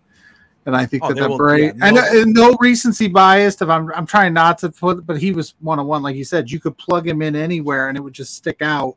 and 0.67 0.77
I 0.77 0.87
think 0.87 1.03
Oh, 1.05 1.09
that 1.09 1.17
that 1.19 1.31
will- 1.31 1.39
Bray 1.39 1.65
yeah, 1.67 1.73
and, 1.83 1.97
no- 1.97 2.21
and 2.21 2.33
no 2.35 2.57
recency 2.61 3.09
biased 3.09 3.63
if 3.63 3.69
I'm 3.69 3.93
I'm 3.95 4.07
trying 4.07 4.33
not 4.33 4.59
to 4.59 4.71
put 4.71 5.07
but 5.07 5.19
he 5.21 5.33
was 5.33 5.55
one 5.61 5.79
on 5.79 5.87
one 5.87 6.03
like 6.03 6.17
you 6.17 6.25
said 6.25 6.51
you 6.51 6.61
could 6.61 6.77
plug 6.79 7.07
him 7.07 7.23
in 7.23 7.35
anywhere 7.37 7.89
and 7.89 7.97
it 7.97 8.01
would 8.01 8.13
just 8.15 8.35
stick 8.35 8.63
out 8.63 8.97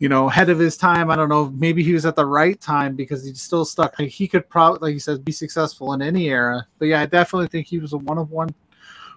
you 0.00 0.08
know, 0.08 0.28
ahead 0.28 0.50
of 0.50 0.58
his 0.58 0.76
time. 0.76 1.08
I 1.08 1.16
don't 1.16 1.28
know. 1.28 1.50
Maybe 1.56 1.82
he 1.82 1.94
was 1.94 2.04
at 2.04 2.16
the 2.16 2.26
right 2.26 2.60
time 2.60 2.96
because 2.96 3.24
he's 3.24 3.40
still 3.40 3.64
stuck. 3.64 3.96
Like, 3.98 4.08
he 4.10 4.26
could 4.26 4.46
probably, 4.50 4.80
like 4.88 4.92
you 4.92 4.98
said, 5.00 5.24
be 5.24 5.32
successful 5.32 5.92
in 5.92 6.02
any 6.02 6.28
era. 6.28 6.66
But 6.78 6.86
yeah, 6.88 7.00
I 7.00 7.06
definitely 7.06 7.46
think 7.46 7.68
he 7.68 7.78
was 7.78 7.92
a 7.92 7.98
one 7.98 8.18
of 8.18 8.30
one 8.30 8.50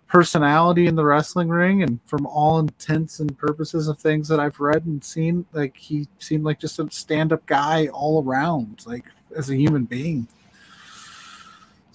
personality 0.07 0.85
in 0.87 0.95
the 0.95 1.03
wrestling 1.03 1.49
ring. 1.49 1.81
And 1.81 1.99
from 2.05 2.27
all 2.27 2.59
intents 2.59 3.19
and 3.19 3.37
purposes 3.37 3.87
of 3.87 3.99
things 3.99 4.27
that 4.27 4.39
I've 4.39 4.59
read 4.59 4.85
and 4.85 5.03
seen, 5.03 5.45
like 5.51 5.75
he 5.75 6.07
seemed 6.19 6.45
like 6.45 6.59
just 6.59 6.79
a 6.79 6.89
stand 6.91 7.33
up 7.33 7.45
guy 7.47 7.87
all 7.87 8.23
around, 8.23 8.85
like 8.85 9.05
as 9.35 9.49
a 9.49 9.55
human 9.57 9.85
being. 9.85 10.27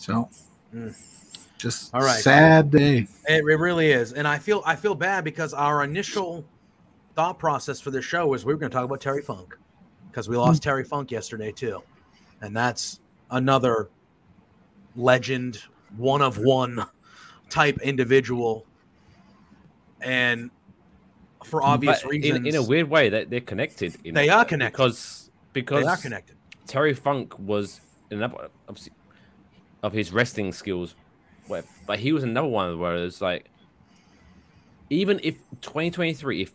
So, 0.03 0.29
Mm. 0.75 0.93
just 1.59 1.95
All 1.95 2.01
right. 2.01 2.21
sad 2.23 2.71
day. 2.73 3.07
It, 3.29 3.45
it 3.45 3.45
really 3.45 3.93
is, 3.93 4.13
and 4.15 4.27
I 4.27 4.37
feel 4.39 4.63
I 4.67 4.75
feel 4.75 4.97
bad 4.97 5.23
because 5.23 5.55
our 5.55 5.85
initial 5.85 6.45
thought 7.15 7.39
process 7.39 7.79
for 7.81 7.93
this 7.93 8.05
show 8.05 8.27
was 8.27 8.45
we 8.45 8.53
were 8.53 8.59
going 8.59 8.71
to 8.71 8.75
talk 8.75 8.85
about 8.85 9.01
Terry 9.01 9.23
Funk 9.23 9.57
because 10.11 10.29
we 10.29 10.37
lost 10.37 10.61
Terry 10.63 10.83
Funk 10.83 11.13
yesterday 11.13 11.53
too, 11.53 11.83
and 12.41 12.57
that's 12.57 12.99
another 13.31 13.91
legend, 14.97 15.63
one 15.97 16.21
of 16.21 16.37
one 16.39 16.85
type 17.49 17.79
individual, 17.83 18.67
and 20.01 20.51
for 21.45 21.63
obvious 21.63 22.03
But 22.03 22.11
reasons, 22.11 22.39
in, 22.39 22.47
in 22.47 22.55
a 22.57 22.63
weird 22.63 22.89
way, 22.91 23.09
that 23.11 23.31
they're 23.31 23.41
connected. 23.41 23.95
in 24.05 24.15
They 24.15 24.31
a- 24.31 24.35
are 24.35 24.45
connected. 24.45 24.77
because 24.77 25.31
because 25.53 25.85
they 25.85 25.91
are 25.91 25.97
connected. 25.97 26.37
Terry 26.67 26.95
Funk 26.95 27.39
was 27.39 27.81
another 28.11 28.49
obviously, 28.69 28.95
of 29.83 29.93
his 29.93 30.13
wrestling 30.13 30.53
skills, 30.53 30.95
where, 31.47 31.65
but 31.87 31.99
he 31.99 32.13
was 32.13 32.23
another 32.23 32.49
one 32.49 32.79
where 32.79 32.97
it's 32.97 33.21
like, 33.21 33.51
even 34.91 35.21
if 35.23 35.37
2023, 35.63 36.43
if 36.43 36.53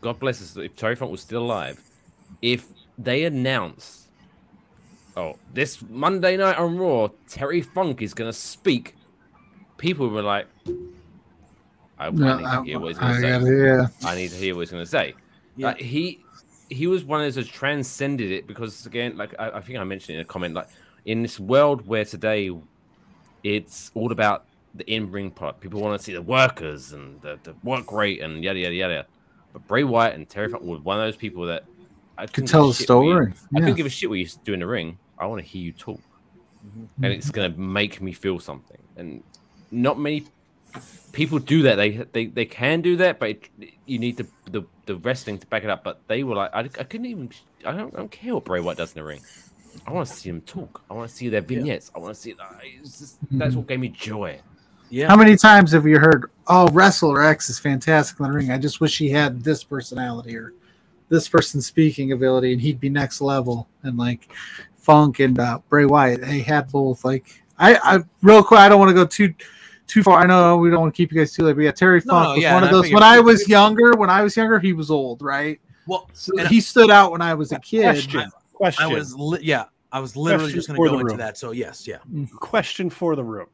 God 0.00 0.18
bless 0.18 0.42
us, 0.42 0.56
if 0.56 0.74
Terry 0.76 0.96
Funk 0.96 1.10
was 1.10 1.20
still 1.20 1.42
alive, 1.42 1.80
if 2.42 2.66
they 2.98 3.24
announced, 3.24 4.08
oh, 5.16 5.36
this 5.54 5.82
Monday 5.88 6.36
night 6.36 6.56
on 6.58 6.76
Raw, 6.76 7.08
Terry 7.28 7.60
Funk 7.62 8.02
is 8.02 8.12
gonna 8.14 8.32
speak, 8.32 8.94
people 9.76 10.08
were 10.08 10.22
like, 10.22 10.46
I, 11.98 12.06
I 12.06 12.10
No, 12.10 12.36
need 12.36 12.42
to 12.44 12.48
I- 12.48 12.62
hear 12.64 12.78
what 12.78 12.88
he's 12.88 12.98
I 12.98 13.00
gonna 13.00 13.14
say. 13.20 13.28
gotta 13.30 13.46
hear. 13.46 13.90
I 14.04 14.14
need 14.16 14.30
to 14.30 14.36
hear 14.36 14.54
what 14.54 14.60
he's 14.62 14.70
gonna 14.70 14.86
say. 14.86 15.14
Yeah. 15.56 15.68
Like, 15.68 15.80
he 15.80 16.20
he 16.70 16.86
was 16.86 17.02
one 17.02 17.20
of 17.20 17.26
those 17.26 17.36
that 17.36 17.46
transcended 17.52 18.30
it 18.30 18.46
because 18.46 18.84
again, 18.86 19.16
like 19.16 19.34
I, 19.38 19.50
I 19.52 19.60
think 19.60 19.78
I 19.78 19.84
mentioned 19.84 20.16
in 20.16 20.20
a 20.22 20.24
comment, 20.24 20.54
like 20.54 20.68
in 21.08 21.22
this 21.22 21.40
world 21.40 21.86
where 21.86 22.04
today 22.04 22.42
it's 23.42 23.90
all 23.94 24.12
about 24.12 24.44
the 24.74 24.84
in-ring 24.92 25.30
part. 25.30 25.58
People 25.60 25.80
want 25.80 25.98
to 25.98 26.04
see 26.04 26.12
the 26.12 26.22
workers 26.22 26.92
and 26.92 27.20
the, 27.22 27.38
the 27.42 27.54
work 27.64 27.90
rate 27.92 28.20
and 28.20 28.44
yada 28.44 28.58
yada 28.58 28.74
yada. 28.74 29.06
But 29.52 29.66
Bray 29.66 29.84
Wyatt 29.84 30.14
and 30.14 30.28
Terry 30.28 30.48
Funk 30.50 30.62
were 30.62 30.76
one 30.78 30.98
of 30.98 31.04
those 31.06 31.16
people 31.16 31.46
that 31.46 31.64
I 32.18 32.26
Could 32.26 32.46
tell 32.46 32.64
a 32.68 32.72
the 32.72 32.78
you- 32.78 32.84
story, 32.84 33.26
I 33.26 33.34
yeah. 33.52 33.60
couldn't 33.60 33.76
give 33.76 33.86
a 33.86 33.88
shit 33.90 34.08
what 34.10 34.18
you 34.18 34.26
do 34.44 34.52
in 34.52 34.60
the 34.60 34.66
ring. 34.66 34.98
I 35.18 35.26
want 35.26 35.40
to 35.42 35.48
hear 35.48 35.62
you 35.62 35.72
talk, 35.72 36.00
Mm-hmm. 36.66 37.04
and 37.04 37.12
it's 37.12 37.30
gonna 37.30 37.56
make 37.56 38.00
me 38.02 38.12
feel 38.12 38.40
something. 38.40 38.78
And 38.96 39.22
not 39.70 39.96
many 39.98 40.26
people 41.12 41.38
do 41.38 41.62
that. 41.62 41.76
They 41.76 41.90
they, 42.12 42.26
they 42.26 42.44
can 42.46 42.80
do 42.82 42.96
that, 42.96 43.20
but 43.20 43.30
it, 43.30 43.48
you 43.86 43.98
need 44.00 44.16
the, 44.16 44.26
the 44.50 44.62
the 44.86 44.96
wrestling 44.96 45.38
to 45.38 45.46
back 45.46 45.62
it 45.62 45.70
up. 45.70 45.84
But 45.84 46.00
they 46.08 46.24
were 46.24 46.34
like, 46.34 46.50
I, 46.52 46.60
I 46.60 46.84
couldn't 46.84 47.06
even. 47.06 47.30
I 47.64 47.72
don't, 47.72 47.94
I 47.94 47.98
don't 47.98 48.10
care 48.10 48.34
what 48.34 48.44
Bray 48.44 48.60
Wyatt 48.60 48.78
does 48.78 48.90
in 48.92 48.96
the 49.00 49.04
ring. 49.04 49.20
I 49.88 49.92
want 49.92 50.06
to 50.06 50.12
see 50.14 50.28
him 50.28 50.42
talk. 50.42 50.82
I 50.90 50.94
want 50.94 51.08
to 51.08 51.16
see 51.16 51.30
their 51.30 51.40
vignettes. 51.40 51.90
I 51.94 51.98
want 51.98 52.14
to 52.14 52.20
see. 52.20 52.34
It's 52.82 52.98
just, 52.98 53.16
that's 53.30 53.54
what 53.54 53.66
gave 53.66 53.80
me 53.80 53.88
joy. 53.88 54.38
Yeah. 54.90 55.08
How 55.08 55.16
many 55.16 55.34
times 55.34 55.72
have 55.72 55.86
you 55.86 55.98
heard, 55.98 56.30
"Oh, 56.46 56.68
wrestler 56.72 57.22
X 57.22 57.48
is 57.48 57.58
fantastic 57.58 58.20
in 58.20 58.26
the 58.26 58.32
ring. 58.32 58.50
I 58.50 58.58
just 58.58 58.82
wish 58.82 58.98
he 58.98 59.08
had 59.08 59.42
this 59.42 59.64
personality 59.64 60.36
or 60.36 60.52
this 61.08 61.26
person's 61.26 61.64
speaking 61.64 62.12
ability, 62.12 62.52
and 62.52 62.60
he'd 62.60 62.78
be 62.80 62.90
next 62.90 63.22
level." 63.22 63.66
And 63.82 63.96
like 63.96 64.30
Funk 64.76 65.20
and 65.20 65.38
uh, 65.38 65.60
Bray 65.70 65.86
Wyatt, 65.86 66.20
they 66.20 66.40
had 66.40 66.70
both. 66.70 67.02
Like, 67.06 67.42
I, 67.58 67.76
I 67.76 67.98
real 68.20 68.42
quick, 68.44 68.60
I 68.60 68.68
don't 68.68 68.78
want 68.78 68.90
to 68.90 68.94
go 68.94 69.06
too 69.06 69.32
too 69.86 70.02
far. 70.02 70.20
I 70.20 70.26
know 70.26 70.58
we 70.58 70.68
don't 70.68 70.80
want 70.80 70.94
to 70.94 70.96
keep 70.96 71.12
you 71.12 71.18
guys 71.18 71.32
too 71.32 71.44
late, 71.44 71.56
but 71.56 71.62
yeah, 71.62 71.70
Terry 71.72 72.02
No, 72.04 72.12
Funk 72.12 72.24
no, 72.24 72.34
was 72.34 72.42
yeah, 72.42 72.52
one 72.52 72.62
of 72.64 72.70
those. 72.70 72.82
figured- 72.84 72.96
When 73.00 73.02
I 73.10 73.20
was 73.20 73.48
younger, 73.48 73.92
when 73.96 74.10
I 74.10 74.22
was 74.22 74.36
younger, 74.36 74.58
he 74.58 74.74
was 74.74 74.90
old, 74.90 75.22
right? 75.22 75.58
Well, 75.86 76.10
So 76.12 76.38
and 76.38 76.46
he 76.48 76.60
stood 76.60 76.90
out 76.90 77.10
when 77.10 77.22
I 77.22 77.32
was 77.32 77.52
a 77.52 77.58
kid. 77.58 77.84
Question. 77.84 78.30
Question. 78.52 78.84
I 78.84 78.88
was 78.88 79.14
li- 79.14 79.38
yeah, 79.42 79.64
I 79.92 80.00
was 80.00 80.16
literally 80.16 80.52
Question 80.52 80.58
just 80.58 80.68
going 80.68 80.82
to 80.82 80.88
go 80.90 81.00
into 81.00 81.12
room. 81.12 81.18
that. 81.18 81.38
So 81.38 81.52
yes, 81.52 81.86
yeah. 81.86 81.98
Mm, 82.12 82.30
question 82.32 82.90
for 82.90 83.16
the 83.16 83.24
room. 83.24 83.46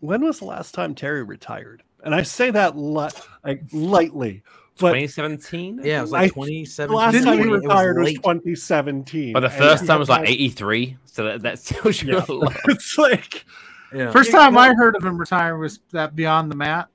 When 0.00 0.22
was 0.24 0.38
the 0.40 0.44
last 0.46 0.74
time 0.74 0.94
Terry 0.94 1.22
retired? 1.22 1.82
And 2.04 2.14
I 2.14 2.22
say 2.22 2.50
that 2.50 2.76
li- 2.76 3.08
like 3.44 3.62
lightly, 3.72 4.42
but 4.78 4.88
2017. 4.92 5.80
Yeah, 5.82 5.98
it 5.98 6.02
was 6.02 6.12
I- 6.12 6.20
like 6.22 6.34
the 6.34 6.40
2017. 6.40 6.94
last 6.96 7.24
time 7.24 7.38
he 7.38 7.44
It 7.44 7.48
was 7.50 7.62
retired 7.62 7.98
was, 7.98 8.12
2017. 8.14 9.32
But 9.32 9.40
the 9.40 9.50
first 9.50 9.86
time 9.86 9.98
was 10.00 10.08
like 10.10 10.28
83, 10.28 10.98
so 11.06 11.24
that, 11.24 11.42
that 11.42 11.60
tells 11.64 12.02
you 12.02 12.14
Yeah. 12.14 12.24
a 12.28 12.32
lot. 12.32 12.56
it's 12.68 12.98
like 12.98 13.46
Yeah. 13.94 14.10
First 14.10 14.32
time 14.32 14.58
I 14.58 14.74
heard 14.74 14.96
of 14.96 15.04
him 15.04 15.16
retiring 15.16 15.60
was 15.60 15.78
that 15.92 16.14
Beyond 16.16 16.50
the 16.50 16.56
Mat. 16.56 16.88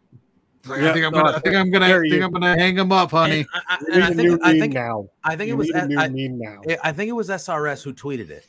Like, 0.65 0.81
Yeah, 0.81 0.89
I 0.89 0.93
think 0.93 1.05
I'm 1.05 1.11
gonna, 1.11 1.31
I 1.31 1.39
think 1.39 1.55
I'm 1.55 1.71
gonna, 1.71 1.87
there 1.87 2.03
think 2.03 2.23
I'm 2.23 2.31
gonna 2.31 2.57
hang 2.57 2.77
him 2.77 2.91
up, 2.91 3.11
honey. 3.11 3.39
And 3.39 3.47
I, 3.53 3.61
I- 3.69 3.79
and 3.93 4.03
I 4.03 4.13
think 4.13 4.41
I 4.43 4.59
think 4.59 4.73
now. 4.73 5.09
I 5.23 5.35
think 5.35 5.47
You 5.47 5.53
it 5.53 5.57
was 5.57 5.67
need 5.87 5.97
I, 5.97 6.07
now. 6.07 6.61
I 6.83 6.91
think 6.91 7.09
it 7.09 7.13
was 7.13 7.29
SRS 7.29 7.81
eh, 7.81 7.83
who 7.83 7.93
tweeted 7.93 8.29
it, 8.29 8.45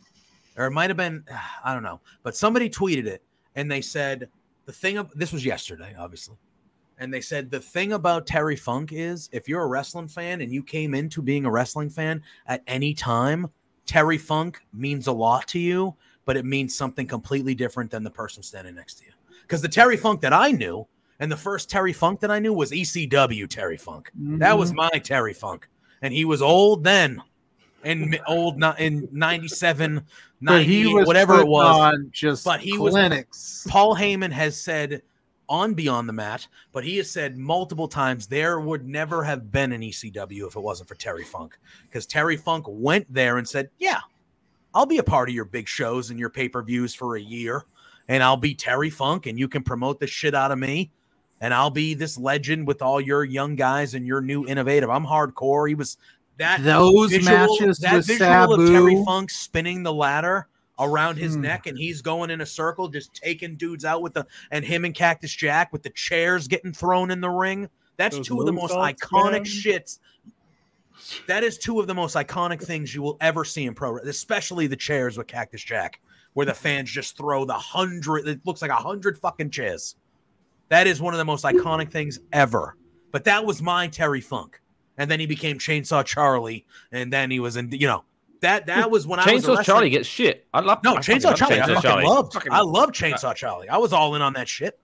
or 0.56 0.66
it 0.66 0.70
might 0.72 0.90
have 0.90 0.96
been 0.96 1.24
I 1.64 1.72
don't 1.74 1.82
know, 1.82 2.00
but 2.22 2.36
somebody 2.36 2.68
tweeted 2.68 3.06
it 3.06 3.22
and 3.54 3.70
they 3.70 3.80
said 3.80 4.28
the 4.66 4.72
thing 4.72 4.98
of 4.98 5.10
this 5.14 5.32
was 5.32 5.44
yesterday, 5.44 5.94
obviously, 5.98 6.36
and 6.98 7.12
they 7.12 7.20
said 7.20 7.50
the 7.50 7.60
thing 7.60 7.92
about 7.92 8.26
Terry 8.26 8.56
Funk 8.56 8.90
is 8.92 9.28
if 9.32 9.48
you're 9.48 9.62
a 9.62 9.68
wrestling 9.68 10.08
fan 10.08 10.40
and 10.40 10.52
you 10.52 10.62
came 10.62 10.94
into 10.94 11.22
being 11.22 11.44
a 11.44 11.50
wrestling 11.50 11.90
fan 11.90 12.22
at 12.46 12.62
any 12.66 12.92
time, 12.92 13.48
Terry 13.86 14.18
Funk 14.18 14.60
means 14.72 15.06
a 15.06 15.12
lot 15.12 15.46
to 15.48 15.58
you, 15.58 15.94
but 16.24 16.36
it 16.36 16.44
means 16.44 16.76
something 16.76 17.06
completely 17.06 17.54
different 17.54 17.90
than 17.90 18.02
the 18.04 18.10
person 18.10 18.42
standing 18.42 18.74
next 18.74 18.94
to 18.98 19.04
you. 19.06 19.12
Because 19.42 19.62
the 19.62 19.68
Terry 19.68 19.96
Funk 19.96 20.20
that 20.20 20.32
I 20.32 20.52
knew 20.52 20.86
and 21.20 21.30
the 21.30 21.36
first 21.36 21.70
Terry 21.70 21.92
Funk 21.92 22.20
that 22.20 22.30
I 22.30 22.38
knew 22.38 22.52
was 22.52 22.72
ECW 22.72 23.48
Terry 23.48 23.76
Funk. 23.76 24.10
That 24.14 24.58
was 24.58 24.70
mm-hmm. 24.70 24.88
my 24.92 24.98
Terry 24.98 25.34
Funk. 25.34 25.68
And 26.02 26.12
he 26.12 26.24
was 26.24 26.42
old 26.42 26.82
then. 26.82 27.22
And 27.84 28.18
old 28.26 28.62
in 28.78 29.08
97, 29.12 30.04
But 30.42 30.64
he 30.64 30.84
98, 30.84 30.94
was 30.94 31.06
whatever 31.06 31.40
it 31.40 31.46
was. 31.46 31.98
just 32.12 32.44
but 32.44 32.60
he 32.60 32.76
clinics. 32.76 33.64
was 33.64 33.70
Paul 33.72 33.94
Heyman 33.94 34.32
has 34.32 34.58
said 34.58 35.02
on 35.50 35.74
Beyond 35.74 36.08
the 36.08 36.14
Mat, 36.14 36.46
but 36.72 36.84
he 36.84 36.96
has 36.96 37.10
said 37.10 37.36
multiple 37.36 37.88
times 37.88 38.26
there 38.26 38.60
would 38.60 38.86
never 38.86 39.22
have 39.22 39.52
been 39.52 39.72
an 39.72 39.82
ECW 39.82 40.46
if 40.46 40.56
it 40.56 40.60
wasn't 40.60 40.88
for 40.88 40.94
Terry 40.94 41.24
Funk. 41.24 41.58
Because 41.84 42.06
Terry 42.06 42.36
Funk 42.38 42.64
went 42.68 43.12
there 43.12 43.36
and 43.36 43.46
said, 43.46 43.68
Yeah, 43.78 44.00
I'll 44.74 44.86
be 44.86 44.98
a 44.98 45.02
part 45.02 45.28
of 45.28 45.34
your 45.34 45.44
big 45.44 45.68
shows 45.68 46.10
and 46.10 46.18
your 46.18 46.30
pay-per-views 46.30 46.94
for 46.94 47.16
a 47.16 47.20
year. 47.20 47.64
And 48.08 48.22
I'll 48.22 48.36
be 48.36 48.54
Terry 48.54 48.90
Funk, 48.90 49.26
and 49.26 49.38
you 49.38 49.46
can 49.46 49.62
promote 49.62 50.00
the 50.00 50.06
shit 50.06 50.34
out 50.34 50.52
of 50.52 50.58
me. 50.58 50.90
And 51.40 51.54
I'll 51.54 51.70
be 51.70 51.94
this 51.94 52.18
legend 52.18 52.66
with 52.66 52.82
all 52.82 53.00
your 53.00 53.24
young 53.24 53.56
guys 53.56 53.94
and 53.94 54.06
your 54.06 54.20
new 54.20 54.46
innovative. 54.46 54.90
I'm 54.90 55.06
hardcore. 55.06 55.68
He 55.68 55.74
was 55.74 55.96
that 56.36 56.62
Those 56.62 57.10
visual, 57.10 57.58
matches 57.58 57.78
that 57.78 57.94
with 57.96 58.06
visual 58.06 58.54
of 58.54 58.68
Terry 58.70 59.02
Funk 59.04 59.30
spinning 59.30 59.82
the 59.82 59.92
ladder 59.92 60.48
around 60.78 61.16
his 61.16 61.34
Hmm. 61.34 61.42
neck 61.42 61.66
and 61.66 61.76
he's 61.78 62.00
going 62.02 62.30
in 62.30 62.40
a 62.40 62.46
circle, 62.46 62.88
just 62.88 63.12
taking 63.14 63.56
dudes 63.56 63.84
out 63.84 64.00
with 64.02 64.14
the 64.14 64.26
and 64.50 64.64
him 64.64 64.84
and 64.84 64.94
Cactus 64.94 65.34
Jack 65.34 65.72
with 65.72 65.82
the 65.82 65.90
chairs 65.90 66.46
getting 66.48 66.72
thrown 66.72 67.10
in 67.10 67.20
the 67.20 67.28
ring. 67.30 67.68
That's 67.96 68.16
Those 68.16 68.26
two 68.28 68.40
of 68.40 68.46
the 68.46 68.52
most 68.52 68.72
moonsaults, 68.72 68.96
iconic 68.98 69.32
man. 69.32 69.44
shits. 69.44 69.98
That 71.26 71.44
is 71.44 71.56
two 71.58 71.80
of 71.80 71.86
the 71.86 71.94
most 71.94 72.16
iconic 72.16 72.62
things 72.62 72.94
you 72.94 73.00
will 73.02 73.16
ever 73.20 73.44
see 73.44 73.64
in 73.64 73.74
pro, 73.74 73.96
especially 73.98 74.66
the 74.66 74.76
chairs 74.76 75.16
with 75.16 75.26
Cactus 75.26 75.62
Jack, 75.62 76.00
where 76.34 76.44
the 76.46 76.54
fans 76.54 76.90
just 76.90 77.16
throw 77.16 77.44
the 77.44 77.54
hundred. 77.54 78.28
It 78.28 78.40
looks 78.44 78.60
like 78.62 78.70
a 78.70 78.74
hundred 78.76 79.18
fucking 79.18 79.50
chairs. 79.50 79.96
That 80.70 80.86
is 80.86 81.00
one 81.00 81.12
of 81.14 81.18
the 81.18 81.24
most 81.24 81.44
iconic 81.44 81.90
things 81.92 82.18
ever. 82.32 82.76
But 83.12 83.24
that 83.24 83.44
was 83.44 83.60
my 83.60 83.88
Terry 83.88 84.20
Funk, 84.22 84.60
and 84.96 85.10
then 85.10 85.20
he 85.20 85.26
became 85.26 85.58
Chainsaw 85.58 86.04
Charlie, 86.04 86.64
and 86.92 87.12
then 87.12 87.30
he 87.30 87.38
was 87.40 87.56
in. 87.56 87.70
You 87.72 87.86
know 87.88 88.04
that 88.40 88.66
that 88.66 88.90
was 88.90 89.06
when 89.06 89.20
I 89.20 89.32
was 89.34 89.44
Chainsaw 89.44 89.62
Charlie 89.64 89.90
gets 89.90 90.08
shit. 90.08 90.46
I 90.54 90.60
love 90.60 90.82
No, 90.82 90.94
I 90.94 91.00
Chainsaw 91.00 91.24
love 91.24 91.36
Charlie. 91.36 91.60
I 91.60 91.66
fucking 91.66 91.82
Charlie. 91.82 92.04
loved. 92.06 92.32
Fucking- 92.32 92.52
I 92.52 92.60
love 92.60 92.90
Chainsaw 92.92 93.34
Charlie. 93.34 93.68
I 93.68 93.76
was 93.76 93.92
all 93.92 94.14
in 94.14 94.22
on 94.22 94.32
that 94.34 94.48
shit. 94.48 94.78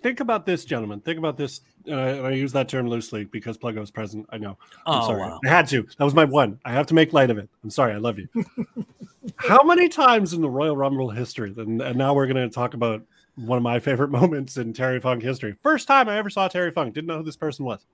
Think 0.00 0.20
about 0.20 0.46
this, 0.46 0.64
gentlemen. 0.64 1.00
Think 1.00 1.18
about 1.18 1.36
this. 1.36 1.62
Uh, 1.90 1.94
I 1.96 2.30
use 2.30 2.52
that 2.52 2.68
term 2.68 2.86
loosely 2.88 3.24
because 3.24 3.58
Pluggo 3.58 3.80
was 3.80 3.90
present. 3.90 4.26
I 4.30 4.38
know. 4.38 4.56
I'm 4.86 5.02
Oh, 5.02 5.06
sorry. 5.08 5.20
wow. 5.22 5.40
I 5.44 5.48
had 5.48 5.66
to. 5.70 5.82
That 5.98 6.04
was 6.04 6.14
my 6.14 6.24
one. 6.24 6.60
I 6.64 6.70
have 6.72 6.86
to 6.88 6.94
make 6.94 7.12
light 7.12 7.30
of 7.30 7.38
it. 7.38 7.48
I'm 7.64 7.70
sorry. 7.70 7.92
I 7.92 7.96
love 7.96 8.16
you. 8.16 8.28
How 9.36 9.62
many 9.64 9.88
times 9.88 10.34
in 10.34 10.40
the 10.40 10.48
Royal 10.48 10.76
Rumble 10.76 11.10
history, 11.10 11.52
and, 11.56 11.80
and 11.82 11.96
now 11.96 12.14
we're 12.14 12.26
going 12.26 12.48
to 12.48 12.54
talk 12.54 12.74
about 12.74 13.02
one 13.36 13.56
of 13.56 13.62
my 13.62 13.78
favorite 13.78 14.10
moments 14.20 14.56
in 14.56 14.72
Terry 14.72 15.00
Funk 15.00 15.22
history. 15.22 15.54
First 15.62 15.88
time 15.88 16.08
I 16.08 16.16
ever 16.18 16.30
saw 16.30 16.48
Terry 16.48 16.70
Funk. 16.70 16.94
Didn't 16.94 17.08
know 17.08 17.18
who 17.18 17.24
this 17.24 17.36
person 17.36 17.64
was. 17.64 17.86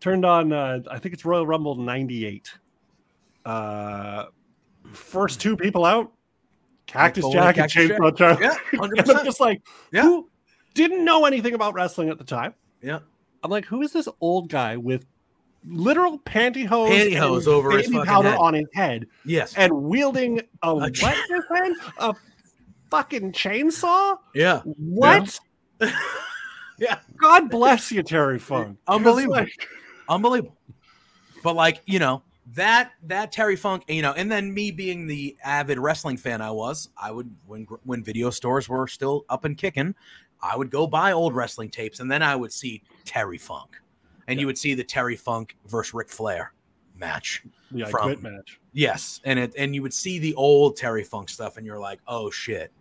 Turned 0.00 0.24
on, 0.24 0.52
uh, 0.52 0.80
I 0.90 0.98
think 0.98 1.14
it's 1.14 1.24
Royal 1.24 1.46
Rumble 1.46 1.76
98. 1.76 2.50
Uh, 3.44 4.26
first 4.92 5.40
two 5.40 5.56
people 5.56 5.84
out 5.84 6.12
Cactus 6.86 7.24
Jack 7.32 7.56
and 7.58 7.70
Jack. 7.70 8.16
Charlie. 8.16 8.42
Yeah, 8.42 8.56
And 8.72 8.80
100%. 8.92 9.18
I'm 9.18 9.24
just 9.24 9.40
like, 9.40 9.62
Yeah. 9.92 10.02
who 10.02 10.28
didn't 10.74 11.04
know 11.04 11.24
anything 11.24 11.54
about 11.54 11.74
wrestling 11.74 12.08
at 12.08 12.18
the 12.18 12.24
time? 12.24 12.54
Yeah. 12.82 13.00
I'm 13.44 13.50
like, 13.50 13.64
who 13.64 13.82
is 13.82 13.92
this 13.92 14.08
old 14.20 14.48
guy 14.48 14.76
with 14.76 15.04
literal 15.64 16.18
pantyhose, 16.20 16.88
Pantyhose 16.90 17.38
and 17.38 17.48
over 17.48 17.70
his 17.70 17.86
baby 17.86 17.98
fucking 17.98 18.08
powder 18.08 18.30
head. 18.30 18.38
on 18.38 18.54
his 18.54 18.66
head. 18.74 19.06
Yes. 19.24 19.54
and 19.56 19.72
wielding 19.72 20.40
a, 20.62 20.74
what? 20.74 21.16
A 21.98 22.14
fucking 22.92 23.32
chainsaw. 23.32 24.18
Yeah. 24.34 24.60
What? 24.60 25.38
Yeah. 26.78 26.98
God 27.16 27.48
bless 27.48 27.92
you, 27.92 28.02
Terry 28.02 28.40
Funk. 28.40 28.76
Unbelievable. 28.88 29.34
like, 29.36 29.68
Unbelievable. 30.08 30.56
But 31.44 31.54
like, 31.54 31.80
you 31.86 32.00
know, 32.00 32.22
that 32.54 32.92
that 33.04 33.30
Terry 33.30 33.54
Funk, 33.54 33.84
you 33.86 34.02
know, 34.02 34.12
and 34.14 34.32
then 34.32 34.52
me 34.52 34.72
being 34.72 35.06
the 35.06 35.36
avid 35.44 35.78
wrestling 35.78 36.16
fan 36.16 36.40
I 36.40 36.50
was, 36.50 36.88
I 37.00 37.12
would 37.12 37.30
when 37.46 37.66
when 37.84 38.02
video 38.02 38.30
stores 38.30 38.68
were 38.68 38.88
still 38.88 39.24
up 39.28 39.44
and 39.44 39.56
kicking, 39.56 39.94
I 40.42 40.56
would 40.56 40.70
go 40.70 40.88
buy 40.88 41.12
old 41.12 41.36
wrestling 41.36 41.70
tapes 41.70 42.00
and 42.00 42.10
then 42.10 42.22
I 42.22 42.34
would 42.34 42.52
see 42.52 42.82
Terry 43.04 43.38
Funk. 43.38 43.76
And 44.26 44.40
you 44.40 44.46
would 44.46 44.58
see 44.58 44.74
the 44.74 44.82
Terry 44.84 45.14
Funk 45.14 45.56
versus 45.68 45.94
Ric 45.94 46.08
Flair 46.08 46.52
match. 46.96 47.44
the 47.70 47.84
I 47.84 47.90
from- 47.90 48.02
quit 48.02 48.22
match. 48.22 48.58
Yes, 48.72 49.20
and 49.24 49.38
it 49.38 49.54
and 49.56 49.72
you 49.72 49.82
would 49.82 49.94
see 49.94 50.18
the 50.18 50.34
old 50.34 50.76
Terry 50.76 51.04
Funk 51.04 51.28
stuff, 51.28 51.58
and 51.58 51.66
you're 51.66 51.78
like, 51.78 52.00
oh 52.08 52.28
shit. 52.30 52.72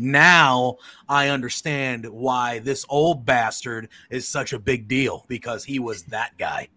Now 0.00 0.76
I 1.08 1.28
understand 1.28 2.06
why 2.06 2.58
this 2.60 2.84
old 2.88 3.26
bastard 3.26 3.88
is 4.08 4.26
such 4.26 4.52
a 4.52 4.58
big 4.58 4.88
deal 4.88 5.24
because 5.28 5.64
he 5.64 5.78
was 5.78 6.04
that 6.04 6.36
guy. 6.38 6.68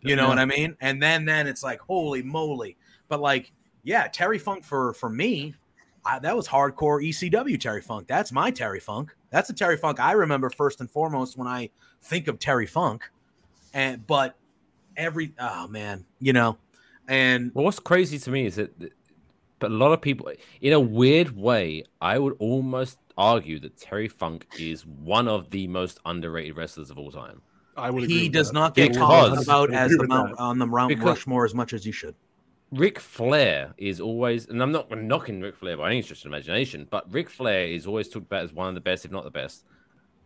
You 0.00 0.14
know 0.16 0.24
Yeah. 0.24 0.28
what 0.28 0.38
I 0.38 0.44
mean? 0.44 0.76
And 0.80 1.02
then 1.02 1.24
then 1.24 1.46
it's 1.48 1.62
like, 1.62 1.80
holy 1.80 2.22
moly. 2.22 2.76
But 3.08 3.20
like, 3.20 3.52
yeah, 3.82 4.06
Terry 4.06 4.38
Funk 4.38 4.64
for 4.64 4.94
for 4.94 5.08
me, 5.10 5.54
I, 6.04 6.20
that 6.20 6.36
was 6.36 6.46
hardcore 6.46 7.04
ECW 7.04 7.58
Terry 7.60 7.82
Funk. 7.82 8.06
That's 8.06 8.30
my 8.30 8.50
Terry 8.50 8.80
Funk. 8.80 9.14
That's 9.30 9.48
the 9.48 9.54
Terry 9.54 9.76
Funk 9.76 9.98
I 9.98 10.12
remember 10.12 10.48
first 10.50 10.80
and 10.80 10.90
foremost 10.90 11.36
when 11.36 11.48
I 11.48 11.70
think 12.02 12.28
of 12.28 12.38
Terry 12.38 12.66
Funk. 12.66 13.10
And 13.74 14.06
but 14.06 14.36
every 14.96 15.34
oh 15.38 15.66
man, 15.66 16.04
you 16.20 16.32
know, 16.32 16.58
and 17.08 17.50
Well, 17.54 17.64
what's 17.64 17.80
crazy 17.80 18.18
to 18.20 18.30
me 18.30 18.46
is 18.46 18.56
that, 18.56 18.70
but 19.58 19.70
a 19.70 19.74
lot 19.74 19.92
of 19.92 20.00
people, 20.00 20.30
in 20.60 20.72
a 20.72 20.80
weird 20.80 21.36
way, 21.36 21.84
I 22.00 22.18
would 22.18 22.36
almost 22.38 22.98
argue 23.16 23.58
that 23.60 23.76
Terry 23.76 24.08
Funk 24.08 24.46
is 24.58 24.86
one 24.86 25.26
of 25.28 25.50
the 25.50 25.66
most 25.66 25.98
underrated 26.04 26.56
wrestlers 26.56 26.90
of 26.90 26.98
all 26.98 27.10
time. 27.10 27.42
I 27.76 27.90
would. 27.90 28.04
agree 28.04 28.18
he 28.20 28.28
does 28.28 28.48
that. 28.48 28.54
not 28.54 28.74
get 28.74 28.92
Because- 28.92 29.30
talked 29.30 29.42
about 29.44 29.72
as 29.72 29.92
the 29.92 30.06
Mount, 30.06 30.36
that. 30.36 30.42
on 30.42 30.58
the 30.58 30.66
Mount 30.66 30.88
Because- 30.88 31.04
Rushmore 31.04 31.44
as 31.44 31.54
much 31.54 31.72
as 31.72 31.86
you 31.86 31.92
should. 31.92 32.14
Ric 32.70 32.98
Flair 32.98 33.72
is 33.78 33.98
always, 34.00 34.46
and 34.46 34.62
I'm 34.62 34.72
not 34.72 34.90
knocking 34.90 35.40
Ric 35.40 35.56
Flair 35.56 35.76
by 35.78 35.90
any 35.90 36.02
stretch 36.02 36.20
of 36.20 36.26
imagination, 36.26 36.86
but 36.90 37.10
Ric 37.12 37.30
Flair 37.30 37.66
is 37.66 37.86
always 37.86 38.08
talked 38.08 38.26
about 38.26 38.42
as 38.44 38.52
one 38.52 38.68
of 38.68 38.74
the 38.74 38.80
best, 38.80 39.04
if 39.06 39.10
not 39.10 39.24
the 39.24 39.30
best. 39.30 39.64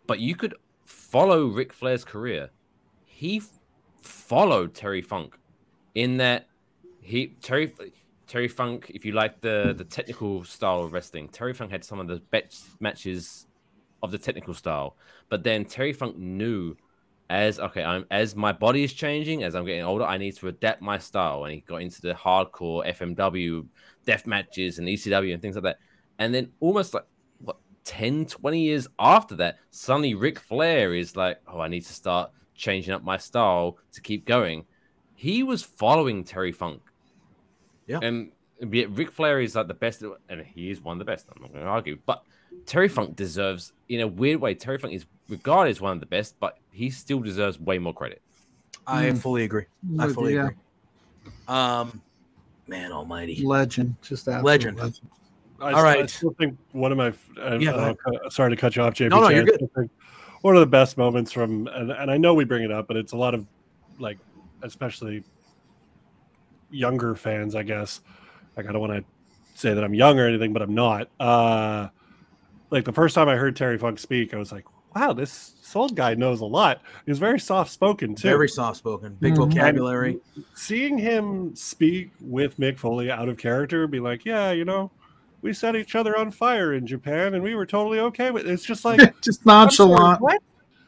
But 0.07 0.19
you 0.19 0.35
could 0.35 0.55
follow 0.85 1.47
Ric 1.47 1.73
Flair's 1.73 2.05
career. 2.05 2.51
He 3.05 3.37
f- 3.37 3.61
followed 4.01 4.75
Terry 4.75 5.03
Funk 5.03 5.39
in 5.95 6.17
that 6.17 6.49
he 7.01 7.29
Terry 7.43 7.73
Terry 8.33 8.49
Funk, 8.49 8.91
if 8.95 9.05
you 9.05 9.13
like 9.13 9.43
the 9.43 9.75
the 9.77 9.85
technical 9.85 10.43
style 10.43 10.85
of 10.85 10.95
wrestling, 10.95 11.29
Terry 11.29 11.53
Funk 11.53 11.71
had 11.71 11.85
some 11.85 12.01
of 12.01 12.09
the 12.09 12.17
best 12.31 12.65
matches 12.81 13.47
of 14.03 14.11
the 14.11 14.17
technical 14.17 14.55
style. 14.55 14.97
But 15.29 15.45
then 15.45 15.67
Terry 15.67 15.93
Funk 15.93 16.17
knew 16.17 16.75
as 17.29 17.61
okay, 17.61 17.85
I'm 17.85 18.07
as 18.11 18.35
my 18.35 18.53
body 18.53 18.85
is 18.85 18.95
changing, 18.95 19.43
as 19.43 19.55
I'm 19.55 19.67
getting 19.67 19.85
older, 19.85 20.07
I 20.07 20.17
need 20.17 20.35
to 20.37 20.49
adapt 20.49 20.81
my 20.81 20.97
style. 20.97 21.45
And 21.45 21.53
he 21.53 21.61
got 21.61 21.83
into 21.83 22.01
the 22.01 22.15
hardcore 22.15 22.91
FMW 22.97 23.67
death 24.07 24.27
matches 24.27 24.79
and 24.79 24.89
ECW 24.89 25.35
and 25.35 25.43
things 25.43 25.57
like 25.57 25.65
that. 25.65 25.77
And 26.19 26.35
then 26.35 26.53
almost 26.59 26.95
like 26.95 27.05
what 27.37 27.59
10, 27.85 28.25
20 28.25 28.59
years 28.59 28.89
after 28.99 29.35
that, 29.37 29.59
suddenly 29.73 30.15
Ric 30.15 30.39
Flair 30.39 30.95
is 30.95 31.17
like, 31.17 31.39
Oh, 31.47 31.61
I 31.61 31.69
need 31.69 31.85
to 31.85 31.93
start 31.93 32.31
changing 32.55 32.95
up 32.95 33.05
my 33.05 33.19
style 33.19 33.77
to 33.93 34.01
keep 34.01 34.25
going. 34.25 34.65
He 35.15 35.43
was 35.43 35.63
following 35.63 36.25
Terry 36.25 36.53
Funk. 36.53 36.81
Yeah. 37.87 37.99
And 38.03 38.33
yet 38.71 38.91
Ric 38.91 39.11
Flair 39.11 39.41
is 39.41 39.55
like 39.55 39.69
the 39.69 39.75
best, 39.75 40.03
and 40.29 40.41
he 40.43 40.71
is 40.71 40.81
one 40.81 40.95
of 40.95 40.99
the 40.99 41.05
best. 41.05 41.27
I'm 41.35 41.43
not 41.43 41.53
going 41.53 41.65
to 41.65 41.71
argue, 41.71 41.99
but 42.07 42.23
Terry 42.67 42.89
Funk 42.89 43.17
deserves, 43.17 43.73
in 43.89 44.01
a 44.01 44.07
weird 44.07 44.41
way, 44.41 44.55
Terry 44.55 44.79
Funk 44.79 44.95
is 44.95 45.07
regarded 45.29 45.71
as 45.71 45.81
one 45.81 45.93
of 45.95 46.01
the 46.01 46.07
best, 46.07 46.37
but 46.39 46.59
he 46.71 46.91
still 46.91 47.21
deserves 47.21 47.59
way 47.59 47.79
more 47.79 47.95
credit. 47.95 48.23
I 48.87 49.05
Mm. 49.07 49.19
fully 49.19 49.45
agree. 49.45 49.65
I 49.99 50.09
fully 50.09 50.35
yeah. 50.35 50.45
agree. 50.49 50.57
Um, 51.49 52.01
man 52.67 52.93
Almighty, 52.93 53.43
Legend, 53.45 53.95
just 54.03 54.27
absolute 54.29 54.45
Legend. 54.45 54.77
legend. 54.79 55.01
I, 55.61 55.73
All 55.73 55.85
st- 55.85 56.03
I 56.03 56.07
still 56.07 56.35
think 56.39 56.59
one 56.73 56.91
of 56.93 56.99
my. 56.99 57.09
f- 57.09 57.31
Uh, 57.41 57.59
Yeah, 57.61 57.73
go 57.73 57.97
uh, 58.27 58.31
sorry 58.31 58.51
to 58.51 58.57
cut 58.57 58.75
you 58.75 58.83
off, 58.83 58.95
JP. 58.95 59.11
No, 59.11 59.21
no, 59.21 59.29
you're 59.29 59.45
good. 59.45 59.69
One 60.41 60.57
of 60.57 60.61
the 60.61 60.67
best 60.67 60.97
moments 60.99 61.31
from, 61.31 61.69
and, 61.69 61.93
and 61.93 62.11
I 62.11 62.17
know 62.17 62.35
we 62.35 62.45
bring 62.45 62.65
it 62.65 62.73
up, 62.73 62.89
but 62.89 62.97
it's 62.97 63.13
a 63.13 63.17
lot 63.17 63.33
of, 63.35 63.47
like, 64.01 64.19
especially 64.63 65.23
younger 66.73 67.15
fans, 67.15 67.55
I 67.55 67.63
guess. 67.63 68.01
Like, 68.57 68.67
I 68.69 68.73
don't 68.73 68.81
want 68.81 68.93
to 68.93 69.05
say 69.61 69.75
that 69.75 69.85
I'm 69.85 69.95
young 69.95 70.19
or 70.19 70.27
anything, 70.27 70.53
but 70.53 70.63
I'm 70.63 70.75
not. 70.75 71.09
Uh, 71.21 71.89
like 72.71 72.85
the 72.85 72.93
first 72.93 73.15
time 73.15 73.29
I 73.29 73.37
heard 73.37 73.55
Terry 73.57 73.79
Funk 73.79 73.99
speak, 73.99 74.33
I 74.35 74.39
was 74.39 74.51
like, 74.51 74.65
"Wow, 74.97 75.13
this 75.13 75.55
old 75.75 75.95
guy 75.95 76.15
knows 76.15 76.41
a 76.41 76.47
lot." 76.47 76.81
He 77.05 77.11
was 77.11 77.19
very 77.19 77.39
soft 77.39 77.71
spoken 77.71 78.15
too. 78.15 78.29
very 78.29 78.49
soft 78.49 78.79
spoken, 78.79 79.17
big 79.21 79.35
Mhm. 79.35 79.51
vocabulary. 79.51 80.19
seeing 80.55 80.97
him 80.99 81.55
speak 81.55 82.11
with 82.21 82.59
Mick 82.59 82.79
Foley 82.79 83.11
out 83.11 83.29
of 83.29 83.37
character, 83.37 83.87
be 83.87 84.01
like, 84.01 84.25
yeah, 84.25 84.53
you 84.53 84.65
know, 84.65 84.91
we 85.43 85.53
set 85.53 85.77
each 85.77 85.95
other 85.95 86.17
on 86.17 86.31
fire 86.31 86.73
in 86.73 86.87
Japan 86.87 87.35
and 87.35 87.43
we 87.43 87.55
were 87.55 87.67
totally 87.67 87.99
okay 88.01 88.31
with 88.31 88.47
it. 88.47 88.51
It's 88.51 88.65
just 88.65 88.85
like 88.85 88.99
just 89.23 89.41
I'm 89.47 89.69
sorry, 89.71 89.91
nonchalant. 89.91 90.21
what? 90.23 90.43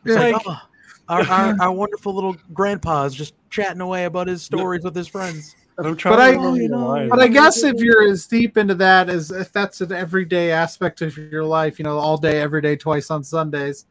It's 0.07 0.15
Yeah. 0.17 0.21
like, 0.21 0.35
Like- 0.35 0.43
oh, 0.47 0.61
our, 1.09 1.23
our, 1.25 1.57
our 1.61 1.73
wonderful 1.73 2.15
little 2.15 2.35
grandpa's 2.55 3.15
just 3.15 3.35
chatting 3.51 3.81
away 3.83 4.05
about 4.07 4.27
his 4.29 4.43
stories 4.43 4.85
with 4.85 4.95
his 4.97 5.07
friends. 5.09 5.55
And 5.77 5.87
I'm 5.89 5.97
trying 5.97 6.17
But 6.17 6.31
to 6.33 6.49
I- 6.49 6.55
you 6.55 6.69
know. 6.69 7.09
But 7.11 7.21
I 7.21 7.29
guess 7.29 7.63
if 7.63 7.81
you're 7.81 8.09
as 8.09 8.27
deep 8.27 8.57
into 8.57 8.75
that 8.77 9.09
as 9.09 9.31
if 9.31 9.53
that's 9.53 9.81
an 9.81 9.93
everyday 9.93 10.53
aspect 10.53 11.03
of 11.03 11.17
your 11.17 11.45
life, 11.45 11.79
you 11.79 11.85
know, 11.85 11.99
all 11.99 12.17
day, 12.17 12.41
every 12.41 12.61
day, 12.61 12.77
twice 12.77 13.11
on 13.11 13.25
Sundays, 13.25 13.87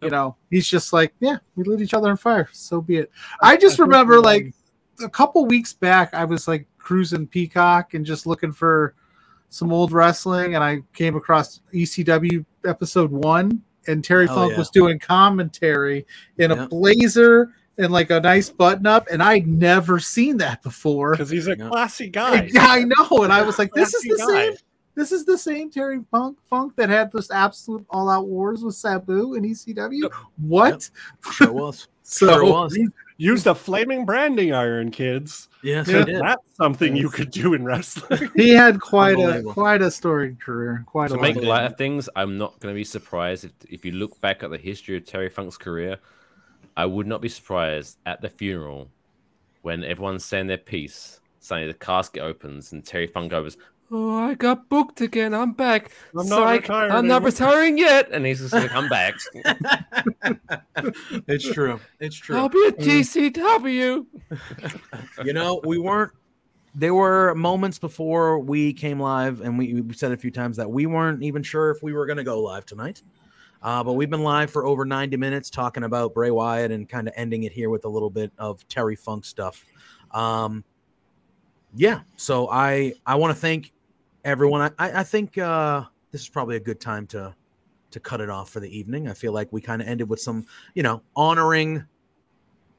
you 0.00 0.10
know, 0.10 0.36
he's 0.50 0.68
just 0.68 0.92
like, 0.92 1.14
yeah, 1.20 1.38
we 1.56 1.64
lit 1.64 1.80
each 1.80 1.94
other 1.94 2.10
on 2.10 2.16
fire. 2.16 2.48
So 2.52 2.80
be 2.80 2.98
it. 2.98 3.10
I 3.40 3.56
just 3.56 3.78
remember 3.78 4.20
like 4.20 4.52
a 5.02 5.08
couple 5.08 5.46
weeks 5.46 5.72
back, 5.72 6.14
I 6.14 6.24
was 6.24 6.46
like 6.46 6.66
cruising 6.78 7.26
Peacock 7.26 7.94
and 7.94 8.04
just 8.04 8.26
looking 8.26 8.52
for 8.52 8.94
some 9.48 9.72
old 9.72 9.92
wrestling, 9.92 10.56
and 10.56 10.64
I 10.64 10.80
came 10.94 11.16
across 11.16 11.60
ECW 11.72 12.44
episode 12.66 13.10
one, 13.10 13.62
and 13.86 14.02
Terry 14.02 14.26
Hell 14.26 14.36
Funk 14.36 14.52
yeah. 14.52 14.58
was 14.58 14.70
doing 14.70 14.98
commentary 14.98 16.06
in 16.38 16.50
a 16.50 16.66
blazer 16.66 17.54
and 17.78 17.92
like 17.92 18.10
a 18.10 18.20
nice 18.20 18.50
button 18.50 18.86
up, 18.86 19.06
and 19.10 19.22
I'd 19.22 19.46
never 19.46 19.98
seen 19.98 20.36
that 20.38 20.62
before. 20.62 21.12
because 21.12 21.30
he's 21.30 21.48
a 21.48 21.56
classy 21.56 22.08
guy. 22.08 22.48
Yeah, 22.52 22.66
I 22.68 22.84
know, 22.84 23.22
and 23.24 23.32
I 23.32 23.42
was 23.42 23.58
like, 23.58 23.72
"This 23.72 23.94
is 23.94 24.02
the 24.02 24.16
guy. 24.18 24.26
same. 24.50 24.54
This 24.96 25.10
is 25.10 25.24
the 25.24 25.36
same 25.36 25.70
Terry 25.70 26.00
Funk 26.12 26.38
Funk 26.48 26.76
that 26.76 26.88
had 26.88 27.10
this 27.10 27.30
absolute 27.32 27.84
all-out 27.90 28.28
wars 28.28 28.62
with 28.62 28.76
Sabu 28.76 29.34
and 29.34 29.44
ECW. 29.44 30.08
What? 30.38 30.88
Sure 31.32 31.52
was. 31.52 31.88
So 32.06 32.26
Sure 32.26 32.44
was. 32.44 32.78
Used 33.16 33.46
a 33.46 33.54
flaming 33.54 34.04
branding 34.04 34.52
iron, 34.52 34.90
kids. 34.90 35.48
Yes, 35.62 35.88
Yeah. 35.88 36.04
That's 36.04 36.42
something 36.56 36.94
you 36.94 37.08
could 37.08 37.30
do 37.30 37.54
in 37.54 37.64
wrestling. 37.64 38.28
he 38.36 38.50
had 38.50 38.78
quite 38.78 39.18
a 39.18 39.42
quite 39.42 39.80
a 39.80 39.90
storied 39.90 40.38
career. 40.38 40.84
Quite 40.86 41.08
To 41.08 41.14
a 41.14 41.20
make 41.22 41.36
lot. 41.36 41.44
light 41.44 41.64
of 41.64 41.78
things, 41.78 42.10
I'm 42.14 42.36
not 42.36 42.60
going 42.60 42.74
to 42.74 42.78
be 42.78 42.84
surprised 42.84 43.46
if, 43.46 43.52
if 43.70 43.84
you 43.86 43.92
look 43.92 44.20
back 44.20 44.42
at 44.42 44.50
the 44.50 44.58
history 44.58 44.98
of 44.98 45.06
Terry 45.06 45.30
Funk's 45.30 45.56
career. 45.56 45.96
I 46.76 46.86
would 46.86 47.06
not 47.06 47.20
be 47.20 47.28
surprised 47.28 47.98
at 48.06 48.20
the 48.20 48.28
funeral 48.28 48.90
when 49.62 49.84
everyone's 49.84 50.24
saying 50.24 50.48
their 50.48 50.58
piece. 50.58 51.20
Suddenly 51.40 51.72
the 51.72 51.78
casket 51.78 52.22
opens 52.22 52.72
and 52.72 52.84
Terry 52.84 53.06
Funk 53.06 53.30
goes, 53.30 53.56
"Oh, 53.90 54.16
I 54.16 54.34
got 54.34 54.68
booked 54.68 55.00
again. 55.00 55.34
I'm 55.34 55.52
back. 55.52 55.90
I'm 56.18 56.26
not 56.28 56.38
Psych, 56.38 56.62
retired 56.62 56.90
I'm 56.90 57.06
not 57.06 57.22
retiring 57.22 57.78
yet." 57.78 58.10
And 58.10 58.24
he's 58.26 58.40
just 58.40 58.52
like, 58.52 58.64
to 58.64 58.68
come 58.68 58.88
back. 58.88 59.14
it's 61.28 61.48
true. 61.52 61.78
It's 62.00 62.16
true. 62.16 62.36
I'll 62.36 62.48
be 62.48 62.64
at 62.66 62.78
GCW. 62.78 64.06
you 65.24 65.32
know, 65.32 65.60
we 65.64 65.78
weren't. 65.78 66.12
There 66.74 66.94
were 66.94 67.34
moments 67.36 67.78
before 67.78 68.40
we 68.40 68.72
came 68.72 68.98
live, 68.98 69.40
and 69.40 69.56
we, 69.56 69.82
we 69.82 69.94
said 69.94 70.10
a 70.10 70.16
few 70.16 70.32
times 70.32 70.56
that 70.56 70.68
we 70.68 70.86
weren't 70.86 71.22
even 71.22 71.44
sure 71.44 71.70
if 71.70 71.84
we 71.84 71.92
were 71.92 72.04
going 72.04 72.16
to 72.16 72.24
go 72.24 72.40
live 72.40 72.66
tonight. 72.66 73.02
Uh, 73.64 73.82
but 73.82 73.94
we've 73.94 74.10
been 74.10 74.22
live 74.22 74.50
for 74.50 74.66
over 74.66 74.84
90 74.84 75.16
minutes 75.16 75.48
talking 75.48 75.84
about 75.84 76.12
Bray 76.12 76.30
Wyatt 76.30 76.70
and 76.70 76.86
kind 76.86 77.08
of 77.08 77.14
ending 77.16 77.44
it 77.44 77.52
here 77.52 77.70
with 77.70 77.86
a 77.86 77.88
little 77.88 78.10
bit 78.10 78.30
of 78.38 78.66
Terry 78.68 78.94
Funk 78.94 79.24
stuff. 79.24 79.64
Um, 80.10 80.62
yeah, 81.74 82.00
so 82.16 82.48
I 82.50 82.92
I 83.06 83.14
want 83.16 83.34
to 83.34 83.40
thank 83.40 83.72
everyone. 84.24 84.60
I, 84.60 84.70
I, 84.78 85.00
I 85.00 85.02
think 85.02 85.38
uh, 85.38 85.84
this 86.12 86.20
is 86.20 86.28
probably 86.28 86.56
a 86.56 86.60
good 86.60 86.78
time 86.78 87.06
to 87.08 87.34
to 87.90 88.00
cut 88.00 88.20
it 88.20 88.28
off 88.28 88.50
for 88.50 88.60
the 88.60 88.76
evening. 88.78 89.08
I 89.08 89.14
feel 89.14 89.32
like 89.32 89.50
we 89.52 89.60
kind 89.60 89.80
of 89.80 89.88
ended 89.88 90.08
with 90.08 90.20
some, 90.20 90.44
you 90.74 90.82
know, 90.82 91.00
honoring 91.16 91.84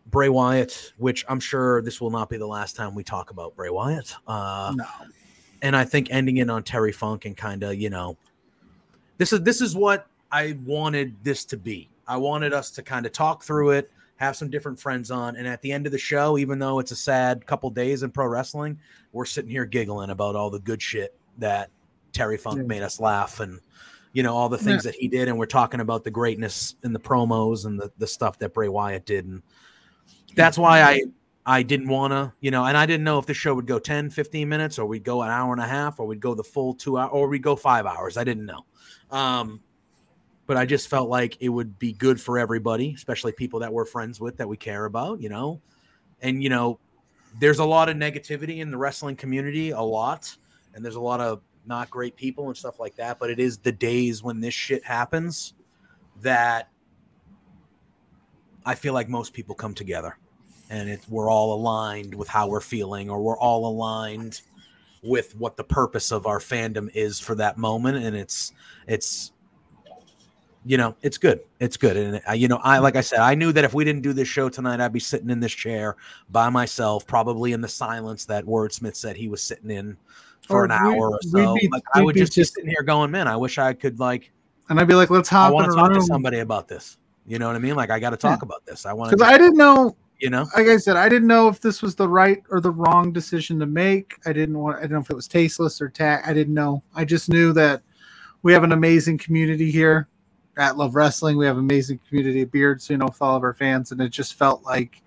Bray 0.07 0.29
Wyatt, 0.29 0.93
which 0.97 1.25
I'm 1.27 1.39
sure 1.39 1.81
this 1.81 1.99
will 1.99 2.11
not 2.11 2.29
be 2.29 2.37
the 2.37 2.45
last 2.45 2.75
time 2.75 2.93
we 2.93 3.03
talk 3.03 3.31
about 3.31 3.55
Bray 3.55 3.69
Wyatt. 3.69 4.13
Uh, 4.27 4.73
No. 4.75 4.85
and 5.61 5.75
I 5.75 5.83
think 5.85 6.09
ending 6.11 6.37
it 6.37 6.49
on 6.49 6.63
Terry 6.63 6.91
Funk 6.91 7.25
and 7.25 7.35
kind 7.35 7.63
of, 7.63 7.75
you 7.75 7.89
know, 7.89 8.17
this 9.17 9.33
is 9.33 9.41
this 9.41 9.61
is 9.61 9.75
what 9.75 10.07
I 10.35 10.57
wanted 10.65 11.15
this 11.23 11.45
to 11.45 11.57
be. 11.57 11.89
I 12.07 12.17
wanted 12.17 12.51
us 12.51 12.69
to 12.71 12.83
kind 12.83 13.05
of 13.05 13.13
talk 13.13 13.41
through 13.41 13.71
it, 13.71 13.89
have 14.17 14.35
some 14.35 14.49
different 14.49 14.77
friends 14.77 15.09
on, 15.09 15.37
and 15.37 15.47
at 15.47 15.61
the 15.61 15.71
end 15.71 15.85
of 15.85 15.93
the 15.93 15.97
show, 15.97 16.37
even 16.37 16.59
though 16.59 16.79
it's 16.79 16.91
a 16.91 16.95
sad 16.95 17.45
couple 17.45 17.69
days 17.69 18.03
in 18.03 18.11
pro 18.11 18.27
wrestling, 18.27 18.77
we're 19.13 19.23
sitting 19.25 19.49
here 19.49 19.63
giggling 19.63 20.09
about 20.09 20.35
all 20.35 20.49
the 20.49 20.59
good 20.59 20.81
shit 20.81 21.15
that 21.37 21.69
Terry 22.11 22.35
Funk 22.35 22.57
Yeah. 22.57 22.63
made 22.63 22.83
us 22.83 22.99
laugh 22.99 23.39
and 23.39 23.61
you 24.11 24.23
know 24.23 24.35
all 24.35 24.49
the 24.49 24.57
things 24.57 24.83
Yeah. 24.83 24.91
that 24.91 24.99
he 24.99 25.07
did, 25.07 25.29
and 25.29 25.39
we're 25.39 25.45
talking 25.45 25.79
about 25.79 26.03
the 26.03 26.11
greatness 26.11 26.75
in 26.83 26.91
the 26.91 26.99
promos 26.99 27.65
and 27.65 27.79
the 27.79 27.89
the 27.97 28.07
stuff 28.07 28.37
that 28.39 28.53
Bray 28.53 28.67
Wyatt 28.67 29.05
did, 29.05 29.25
and 29.25 29.41
that's 30.35 30.57
why 30.57 30.81
I 30.81 31.01
I 31.45 31.63
didn't 31.63 31.87
want 31.87 32.11
to, 32.11 32.33
you 32.41 32.51
know, 32.51 32.65
and 32.65 32.75
I 32.75 32.85
didn't 32.85 33.05
know 33.05 33.19
if 33.19 33.25
the 33.25 33.33
show 33.33 33.53
would 33.53 33.67
go 33.67 33.77
10, 33.79 34.09
15 34.09 34.49
minutes 34.49 34.79
or 34.79 34.85
we'd 34.85 35.03
go 35.03 35.21
an 35.21 35.29
hour 35.29 35.53
and 35.53 35.61
a 35.61 35.67
half 35.67 35.99
or 35.99 36.07
we'd 36.07 36.19
go 36.19 36.33
the 36.33 36.43
full 36.43 36.73
two 36.73 36.97
hour 36.97 37.07
or 37.09 37.29
we'd 37.29 37.43
go 37.43 37.55
five 37.55 37.85
hours. 37.85 38.17
I 38.17 38.23
didn't 38.25 38.45
know. 38.45 38.65
Um, 39.11 39.61
but 40.47 40.57
I 40.57 40.65
just 40.65 40.87
felt 40.87 41.09
like 41.09 41.37
it 41.39 41.49
would 41.49 41.79
be 41.79 41.93
good 41.93 42.21
for 42.21 42.37
everybody, 42.37 42.93
especially 42.95 43.31
people 43.31 43.59
that 43.59 43.73
we're 43.73 43.85
friends 43.85 44.19
with 44.19 44.37
that 44.37 44.47
we 44.47 44.57
care 44.57 44.85
about, 44.85 45.21
you 45.21 45.29
know. 45.29 45.61
And 46.21 46.43
you 46.43 46.49
know, 46.49 46.79
there's 47.39 47.59
a 47.59 47.65
lot 47.65 47.89
of 47.89 47.97
negativity 47.97 48.59
in 48.59 48.71
the 48.71 48.77
wrestling 48.77 49.15
community, 49.15 49.71
a 49.71 49.81
lot, 49.81 50.35
and 50.73 50.83
there's 50.83 50.95
a 50.95 51.01
lot 51.01 51.19
of 51.19 51.41
not 51.65 51.89
great 51.89 52.15
people 52.15 52.47
and 52.47 52.55
stuff 52.55 52.79
like 52.79 52.95
that. 52.95 53.19
But 53.19 53.29
it 53.29 53.39
is 53.39 53.57
the 53.57 53.71
days 53.71 54.23
when 54.23 54.39
this 54.39 54.53
shit 54.53 54.83
happens 54.83 55.53
that 56.21 56.69
I 58.65 58.75
feel 58.75 58.93
like 58.93 59.09
most 59.09 59.33
people 59.33 59.55
come 59.55 59.73
together, 59.73 60.17
and 60.69 60.89
it's 60.89 61.07
we're 61.09 61.29
all 61.29 61.53
aligned 61.53 62.13
with 62.13 62.27
how 62.27 62.47
we're 62.47 62.61
feeling, 62.61 63.09
or 63.09 63.21
we're 63.21 63.37
all 63.37 63.67
aligned 63.67 64.41
with 65.03 65.35
what 65.35 65.55
the 65.55 65.63
purpose 65.63 66.11
of 66.11 66.25
our 66.25 66.39
fandom 66.39 66.89
is 66.95 67.19
for 67.19 67.35
that 67.35 67.57
moment, 67.57 67.97
and 67.97 68.15
it's 68.15 68.53
it's 68.87 69.31
you 70.67 70.77
know 70.77 70.95
it's 71.03 71.17
good 71.17 71.41
it's 71.59 71.77
good 71.77 71.95
and 71.95 72.21
uh, 72.27 72.33
you 72.33 72.47
know 72.47 72.59
i 72.63 72.79
like 72.79 72.95
i 72.95 73.01
said 73.01 73.19
i 73.19 73.35
knew 73.35 73.51
that 73.51 73.63
if 73.63 73.73
we 73.73 73.83
didn't 73.85 74.01
do 74.01 74.13
this 74.13 74.27
show 74.27 74.49
tonight 74.49 74.79
i'd 74.79 74.91
be 74.91 74.99
sitting 74.99 75.29
in 75.29 75.39
this 75.39 75.51
chair 75.51 75.95
by 76.31 76.49
myself 76.49 77.05
probably 77.05 77.53
in 77.53 77.61
the 77.61 77.67
silence 77.67 78.25
that 78.25 78.43
wordsmith 78.45 78.95
said 78.95 79.15
he 79.15 79.27
was 79.27 79.41
sitting 79.43 79.69
in 79.69 79.95
for 80.47 80.61
Or 80.61 80.65
an 80.65 80.71
hour 80.71 81.11
or 81.11 81.19
so. 81.21 81.53
be- 81.55 81.69
like 81.71 81.83
i 81.93 82.01
be 82.03 82.11
just, 82.13 82.33
just- 82.33 82.55
be 82.55 82.61
sitting 82.61 82.69
here 82.71 82.81
going 82.83 83.11
man 83.11 83.27
i 83.27 83.37
wish 83.37 83.57
i 83.59 83.73
could 83.73 83.99
like 83.99 84.31
And 84.69 84.79
I'd 84.79 84.87
be 84.87 84.95
like, 84.95 85.11
let's 85.11 85.29
hop 85.29 85.49
i 85.49 85.51
want 85.53 85.69
to 85.69 85.75
talk 85.75 85.93
to 85.93 86.01
somebody 86.01 86.39
about 86.39 86.67
this. 86.67 86.97
You 87.27 87.37
know 87.39 87.45
what 87.47 87.55
i 87.55 87.59
mean? 87.59 87.75
Like 87.75 87.91
i 87.91 87.99
got 87.99 88.11
to 88.11 88.17
talk 88.17 88.41
about 88.41 88.65
this. 88.65 88.85
I 88.87 88.93
want 88.93 89.11
Because 89.11 89.27
I 89.27 89.37
didn't 89.37 89.57
know, 89.57 89.95
you 90.19 90.29
know? 90.31 90.47
like 90.55 90.67
I 90.67 90.77
said, 90.77 90.95
I 90.97 91.07
didn't 91.09 91.27
know 91.27 91.47
if 91.47 91.59
this 91.59 91.81
was 91.83 91.93
the 91.95 92.07
right 92.07 92.41
or 92.49 92.59
the 92.61 92.71
wrong 92.71 93.11
decision 93.13 93.59
to 93.59 93.65
make. 93.67 94.13
I 94.25 94.33
didn't 94.33 94.57
want, 94.57 94.77
I 94.77 94.81
didn't 94.81 94.93
know 94.93 94.99
if 95.01 95.09
it 95.11 95.15
was 95.15 95.27
tasteless 95.27 95.79
or 95.81 95.89
tack. 95.89 96.23
I 96.27 96.33
didn't 96.33 96.53
know. 96.55 96.81
I 96.95 97.05
just 97.05 97.29
knew 97.29 97.53
that 97.53 97.81
we 98.43 98.53
have 98.53 98.63
an 98.63 98.71
amazing 98.71 99.17
community 99.19 99.69
here 99.71 100.07
at 100.57 100.77
Love 100.77 100.95
Wrestling. 100.95 101.37
We 101.37 101.45
have 101.45 101.57
amazing 101.57 101.99
community 102.07 102.41
of 102.41 102.51
Beards, 102.51 102.89
you 102.89 102.97
know, 102.97 103.05
with 103.05 103.21
all 103.21 103.35
of 103.35 103.43
our 103.43 103.53
fans. 103.53 103.91
And 103.91 104.01
it 104.01 104.09
just 104.09 104.35
felt 104.35 104.63
like 104.63 105.01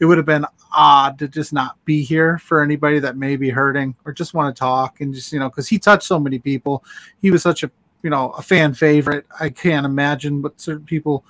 it 0.00 0.04
would 0.04 0.16
have 0.18 0.26
been 0.26 0.46
odd 0.72 1.18
to 1.18 1.28
just 1.28 1.52
not 1.52 1.82
be 1.84 2.02
here 2.02 2.38
for 2.38 2.62
anybody 2.62 2.98
that 2.98 3.16
may 3.16 3.36
be 3.36 3.50
hurting 3.50 3.94
or 4.04 4.12
just 4.12 4.34
want 4.34 4.54
to 4.54 4.58
talk 4.58 5.00
and 5.00 5.14
just, 5.14 5.32
you 5.32 5.38
know, 5.38 5.48
because 5.48 5.68
he 5.68 5.78
touched 5.78 6.06
so 6.06 6.18
many 6.18 6.38
people. 6.38 6.84
He 7.20 7.30
was 7.30 7.42
such 7.42 7.62
a, 7.62 7.70
you 8.02 8.10
know, 8.10 8.30
a 8.32 8.42
fan 8.42 8.74
favorite. 8.74 9.26
I 9.40 9.48
can't 9.50 9.86
imagine 9.86 10.42
what 10.42 10.60
certain 10.60 10.86
people, 10.86 11.24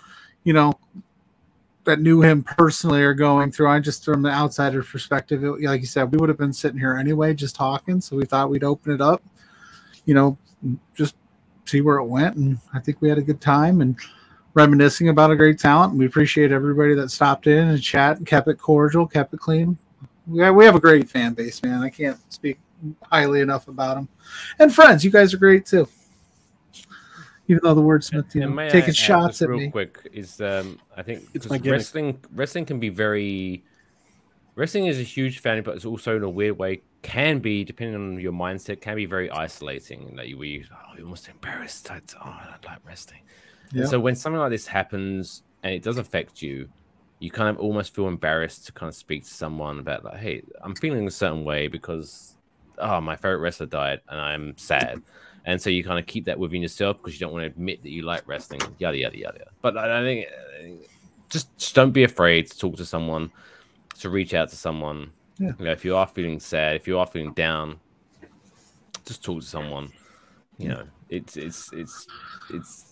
you 0.45 0.53
know, 0.53 0.73
that 1.85 2.01
knew 2.01 2.21
him 2.21 2.43
personally 2.43 3.03
are 3.03 3.15
going 3.15 3.53
through. 3.53 3.69
I 3.69 3.79
just 3.79 4.05
from 4.05 4.23
the 4.23 4.31
outsider 4.31 4.83
perspective, 4.83 5.45
it- 5.45 5.63
like 5.63 5.81
you 5.81 5.87
said, 5.87 6.11
we 6.11 6.19
would 6.19 6.29
have 6.29 6.39
been 6.39 6.53
sitting 6.53 6.79
here 6.79 6.97
anyway, 6.97 7.33
just 7.35 7.55
talking. 7.55 8.01
So 8.01 8.17
we 8.17 8.25
thought 8.25 8.51
we'd 8.51 8.65
open 8.65 8.93
it 8.93 9.01
up, 9.01 9.23
you 10.05 10.15
know, 10.15 10.37
just 10.95 11.15
see 11.69 11.81
where 11.81 11.97
it 11.97 12.05
went. 12.05 12.37
And 12.37 12.59
I 12.73 12.81
think 12.81 13.01
we 13.01 13.09
had 13.09 13.19
a 13.19 13.23
good 13.23 13.41
time 13.41 13.81
and 13.81 13.97
reminiscing 14.55 15.09
about 15.09 15.31
a 15.31 15.37
great 15.37 15.59
talent. 15.59 15.91
And 15.93 15.99
we 15.99 16.07
appreciate 16.07 16.53
everybody 16.53 16.95
that 16.95 17.11
stopped 17.11 17.47
in 17.47 17.69
and 17.69 17.83
chat 17.83 18.19
and 18.19 18.27
kept 18.27 18.49
it 18.49 18.55
cordial, 18.59 19.07
kept 19.07 19.35
it 19.35 19.41
clean. 19.41 19.77
We 20.27 20.41
have, 20.43 20.55
we 20.55 20.65
have 20.65 20.75
a 20.75 20.81
great 20.81 21.09
fan 21.09 21.35
base, 21.35 21.63
man. 21.63 21.83
I 21.83 21.91
can't 21.91 22.19
speak 22.33 22.59
highly 23.03 23.41
enough 23.41 23.69
about 23.69 23.95
them. 23.97 24.09
And 24.59 24.75
friends, 24.75 25.05
you 25.05 25.11
guys 25.11 25.33
are 25.35 25.39
great 25.39 25.67
too. 25.67 25.89
Even 27.49 27.61
though 27.63 27.75
the 27.75 27.81
wordsmith, 27.83 28.35
you 28.35 28.43
And 28.43 28.51
know, 28.51 28.57
may 28.57 28.67
I 28.67 28.71
taking 28.71 28.93
shots 28.93 29.35
just 29.39 29.43
at 29.43 29.49
real 29.51 29.61
me. 29.61 29.71
quick 29.71 29.99
is 30.13 30.41
um, 30.41 30.81
I 30.97 31.03
think 31.03 31.23
It's 31.33 31.45
'cause 31.45 31.51
my 31.51 31.59
gimmick. 31.59 31.79
wrestling 31.79 32.19
wrestling 32.35 32.65
can 32.65 32.81
be 32.81 32.89
very 32.89 33.63
wrestling 34.57 34.87
is 34.87 34.99
a 34.99 35.05
huge 35.05 35.39
fan, 35.41 35.63
but 35.63 35.77
it's 35.77 35.85
also 35.85 36.17
in 36.17 36.25
a 36.25 36.31
weird 36.31 36.59
way 36.59 36.83
can 37.03 37.39
be 37.39 37.63
depending 37.65 37.95
on 37.95 38.21
your 38.21 38.33
mindset 38.33 38.81
can 38.81 38.97
be 38.97 39.07
very 39.07 39.31
isolating. 39.31 40.17
Like 40.17 40.29
you, 40.29 40.39
we 40.39 40.65
oh, 40.73 40.77
you're 40.97 41.05
almost 41.05 41.29
embarrassed. 41.29 41.91
I, 41.91 42.01
oh, 42.21 42.29
I 42.29 42.49
don't 42.51 42.65
like 42.67 42.81
wrestling. 42.85 43.21
And 43.77 43.87
Yeah. 43.87 43.87
so 43.87 44.01
when 44.01 44.17
something 44.17 44.41
like 44.41 44.51
this 44.51 44.67
happens 44.67 45.43
and 45.63 45.75
it 45.75 45.83
does 45.83 45.99
affect 45.99 46.43
you, 46.43 46.69
you 47.21 47.31
kind 47.31 47.49
of 47.49 47.59
almost 47.59 47.95
feel 47.95 48.09
embarrassed 48.09 48.67
to 48.67 48.73
kind 48.73 48.89
of 48.89 48.95
speak 48.97 49.25
to 49.25 49.31
someone 49.31 49.79
about 49.79 50.05
like, 50.05 50.19
hey, 50.19 50.43
I'm 50.63 50.75
feeling 50.75 51.07
a 51.07 51.11
certain 51.11 51.45
way 51.45 51.69
because 51.69 52.37
oh 52.79 53.01
my 53.01 53.17
favorite 53.17 53.39
wrestler 53.39 53.67
died 53.67 54.01
and 54.09 54.21
I'm 54.21 54.59
sad. 54.59 55.03
And 55.45 55.63
so 55.63 55.71
you 55.71 55.85
kind 55.85 55.99
of 55.99 56.07
keep 56.07 56.25
that 56.27 56.39
within 56.39 56.61
yourself 56.63 56.97
because 56.99 57.15
you 57.15 57.21
don't 57.21 57.33
want 57.33 57.45
to 57.45 57.47
admit 57.47 57.83
that 57.85 57.91
you 57.91 58.03
like 58.03 58.27
wrestling, 58.27 58.61
yada 58.79 58.99
yada 58.99 59.17
yada. 59.19 59.45
But 59.63 59.77
I, 59.79 60.01
I 60.01 60.03
think 60.03 60.27
uh, 60.27 60.87
just, 61.31 61.57
just 61.57 61.75
don't 61.75 61.93
be 61.93 62.05
afraid 62.05 62.51
to 62.51 62.59
talk 62.59 62.77
to 62.79 62.85
someone, 62.85 63.31
to 63.99 64.11
reach 64.11 64.35
out 64.35 64.49
to 64.51 64.57
someone. 64.57 65.13
Yeah. 65.39 65.53
You 65.59 65.67
know, 65.67 65.73
if 65.73 65.85
you 65.85 65.97
are 65.97 66.07
feeling 66.07 66.41
sad, 66.41 66.77
if 66.77 66.87
you 66.87 66.99
are 66.99 67.07
feeling 67.07 67.33
down, 67.33 67.79
just 69.05 69.23
talk 69.23 69.41
to 69.41 69.47
someone. 69.47 69.93
You 70.59 70.69
know, 70.69 70.85
it's 71.09 71.37
it's 71.37 71.71
it's 71.73 72.07
it's 72.51 72.87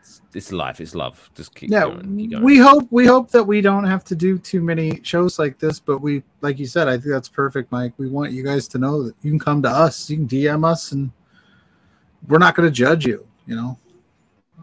it's, 0.00 0.20
it's 0.34 0.52
life, 0.52 0.80
it's 0.80 0.94
love. 0.94 1.30
Just 1.34 1.54
keep 1.54 1.70
yeah 1.70 1.84
going, 1.84 2.16
keep 2.16 2.30
going. 2.32 2.42
we 2.42 2.58
hope 2.58 2.86
we 2.90 3.06
hope 3.06 3.30
that 3.30 3.44
we 3.44 3.60
don't 3.60 3.84
have 3.84 4.04
to 4.04 4.16
do 4.16 4.38
too 4.38 4.60
many 4.60 5.00
shows 5.02 5.38
like 5.38 5.58
this 5.58 5.78
but 5.78 5.98
we 5.98 6.22
like 6.40 6.58
you 6.58 6.66
said 6.66 6.88
i 6.88 6.92
think 6.92 7.06
that's 7.06 7.28
perfect 7.28 7.70
mike 7.70 7.92
we 7.96 8.08
want 8.08 8.32
you 8.32 8.42
guys 8.42 8.66
to 8.68 8.78
know 8.78 9.02
that 9.04 9.14
you 9.22 9.30
can 9.30 9.38
come 9.38 9.62
to 9.62 9.68
us 9.68 10.10
you 10.10 10.16
can 10.16 10.26
dm 10.26 10.64
us 10.64 10.92
and 10.92 11.10
we're 12.28 12.38
not 12.38 12.54
going 12.54 12.66
to 12.66 12.72
judge 12.72 13.06
you 13.06 13.26
you 13.46 13.54
know 13.54 13.78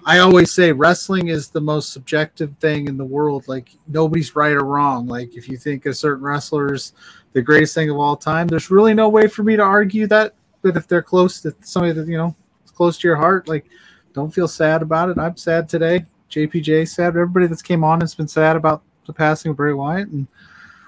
i 0.05 0.19
always 0.19 0.51
say 0.51 0.71
wrestling 0.71 1.27
is 1.27 1.49
the 1.49 1.61
most 1.61 1.93
subjective 1.93 2.55
thing 2.59 2.87
in 2.87 2.97
the 2.97 3.05
world 3.05 3.47
like 3.47 3.69
nobody's 3.87 4.35
right 4.35 4.53
or 4.53 4.65
wrong 4.65 5.07
like 5.07 5.35
if 5.35 5.47
you 5.47 5.57
think 5.57 5.85
a 5.85 5.93
certain 5.93 6.23
wrestler 6.23 6.73
is 6.73 6.93
the 7.33 7.41
greatest 7.41 7.75
thing 7.75 7.89
of 7.89 7.97
all 7.97 8.15
time 8.15 8.47
there's 8.47 8.71
really 8.71 8.93
no 8.93 9.09
way 9.09 9.27
for 9.27 9.43
me 9.43 9.55
to 9.55 9.61
argue 9.61 10.07
that 10.07 10.33
but 10.61 10.75
if 10.75 10.87
they're 10.87 11.01
close 11.01 11.41
to 11.41 11.55
somebody 11.61 11.93
that 11.93 12.07
you 12.07 12.17
know 12.17 12.35
is 12.65 12.71
close 12.71 12.97
to 12.97 13.07
your 13.07 13.17
heart 13.17 13.47
like 13.47 13.65
don't 14.13 14.33
feel 14.33 14.47
sad 14.47 14.81
about 14.81 15.09
it. 15.09 15.17
I'm 15.17 15.37
sad 15.37 15.69
today. 15.69 16.05
JPJ 16.29 16.87
sad. 16.87 17.09
Everybody 17.09 17.47
that's 17.47 17.61
came 17.61 17.83
on 17.83 18.01
has 18.01 18.15
been 18.15 18.27
sad 18.27 18.55
about 18.55 18.83
the 19.05 19.13
passing 19.13 19.51
of 19.51 19.57
Bray 19.57 19.73
Wyatt, 19.73 20.09
and 20.09 20.27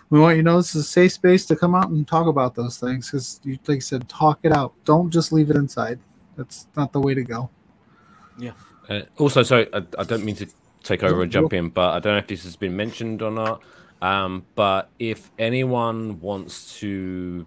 we 0.10 0.20
want 0.20 0.38
you 0.38 0.44
to 0.44 0.46
know 0.46 0.58
this 0.58 0.76
is 0.76 0.86
a 0.86 0.88
safe 0.88 1.14
space 1.14 1.46
to 1.48 1.56
come 1.56 1.76
out 1.76 1.90
and 1.90 2.08
talk 2.08 2.28
about 2.28 2.56
those 2.56 2.78
things 2.78 3.08
because, 3.10 3.40
you 3.44 3.58
like 3.68 3.78
I 3.78 3.80
said, 3.80 4.08
talk 4.08 4.40
it 4.44 4.52
out. 4.52 4.74
Don't 4.86 5.10
just 5.10 5.32
leave 5.32 5.50
it 5.50 5.56
inside. 5.56 6.00
That's 6.38 6.68
not 6.76 6.94
the 6.94 7.00
way 7.00 7.14
to 7.14 7.24
go. 7.24 7.50
Yeah. 8.38 8.54
Uh, 9.02 9.06
also, 9.18 9.44
sorry, 9.44 9.68
I, 9.74 9.84
I 9.98 10.04
don't 10.04 10.24
mean 10.24 10.36
to 10.38 10.48
take 10.84 11.04
over 11.04 11.22
and 11.24 11.32
jump 11.32 11.54
in, 11.54 11.70
but 11.70 11.92
I 11.94 12.00
don't 12.00 12.14
know 12.14 12.20
if 12.20 12.28
this 12.28 12.44
has 12.44 12.56
been 12.56 12.76
mentioned 12.76 13.22
or 13.22 13.32
not. 13.32 13.62
Um, 14.02 14.46
but 14.56 14.90
if 15.00 15.32
anyone 15.40 16.20
wants 16.20 16.78
to 16.80 17.46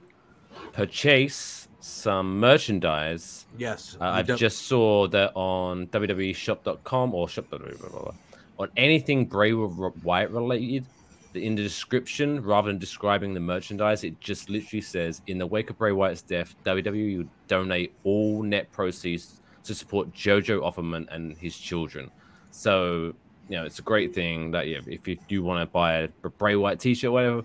purchase 0.73 1.68
some 1.81 2.40
merchandise, 2.40 3.47
Yes, 3.59 3.94
uh, 3.97 3.98
we 4.01 4.06
I 4.06 4.23
don't- 4.23 4.39
just 4.39 4.62
saw 4.66 5.06
that 5.09 5.32
on 5.35 5.86
www.shop.com 5.89 7.14
or 7.14 7.28
shop 7.28 7.51
blah, 7.51 7.59
blah, 7.59 7.89
blah, 7.89 8.12
on 8.59 8.70
anything 8.77 9.27
Bray 9.27 9.52
Wyatt 9.52 10.31
related. 10.31 10.86
In 11.35 11.55
the 11.55 11.62
description, 11.62 12.43
rather 12.43 12.68
than 12.68 12.78
describing 12.78 13.35
the 13.35 13.40
merchandise, 13.40 14.05
it 14.05 14.18
just 14.20 14.48
literally 14.48 14.81
says, 14.81 15.20
"In 15.27 15.36
the 15.36 15.47
wake 15.47 15.68
of 15.68 15.77
Bray 15.77 15.93
Wyatt's 15.93 16.23
death, 16.23 16.55
WWE 16.64 17.18
will 17.18 17.28
donate 17.47 17.93
all 18.05 18.43
net 18.43 18.73
proceeds 18.73 19.43
to 19.66 19.74
support 19.74 20.12
Jojo 20.12 20.60
Offerman 20.62 21.06
and 21.14 21.36
his 21.36 21.56
children." 21.59 22.10
So, 22.51 23.14
you 23.48 23.56
know, 23.56 23.64
it's 23.64 23.78
a 23.78 23.82
great 23.82 24.14
thing 24.14 24.51
that 24.52 24.66
yeah, 24.68 24.78
if 24.86 25.06
you 25.06 25.16
do 25.28 25.43
want 25.43 25.60
to 25.68 25.72
buy 25.72 25.98
a 25.98 26.09
Bray 26.38 26.56
Wyatt 26.56 26.80
T-shirt, 26.80 27.09
or 27.09 27.12
whatever, 27.12 27.43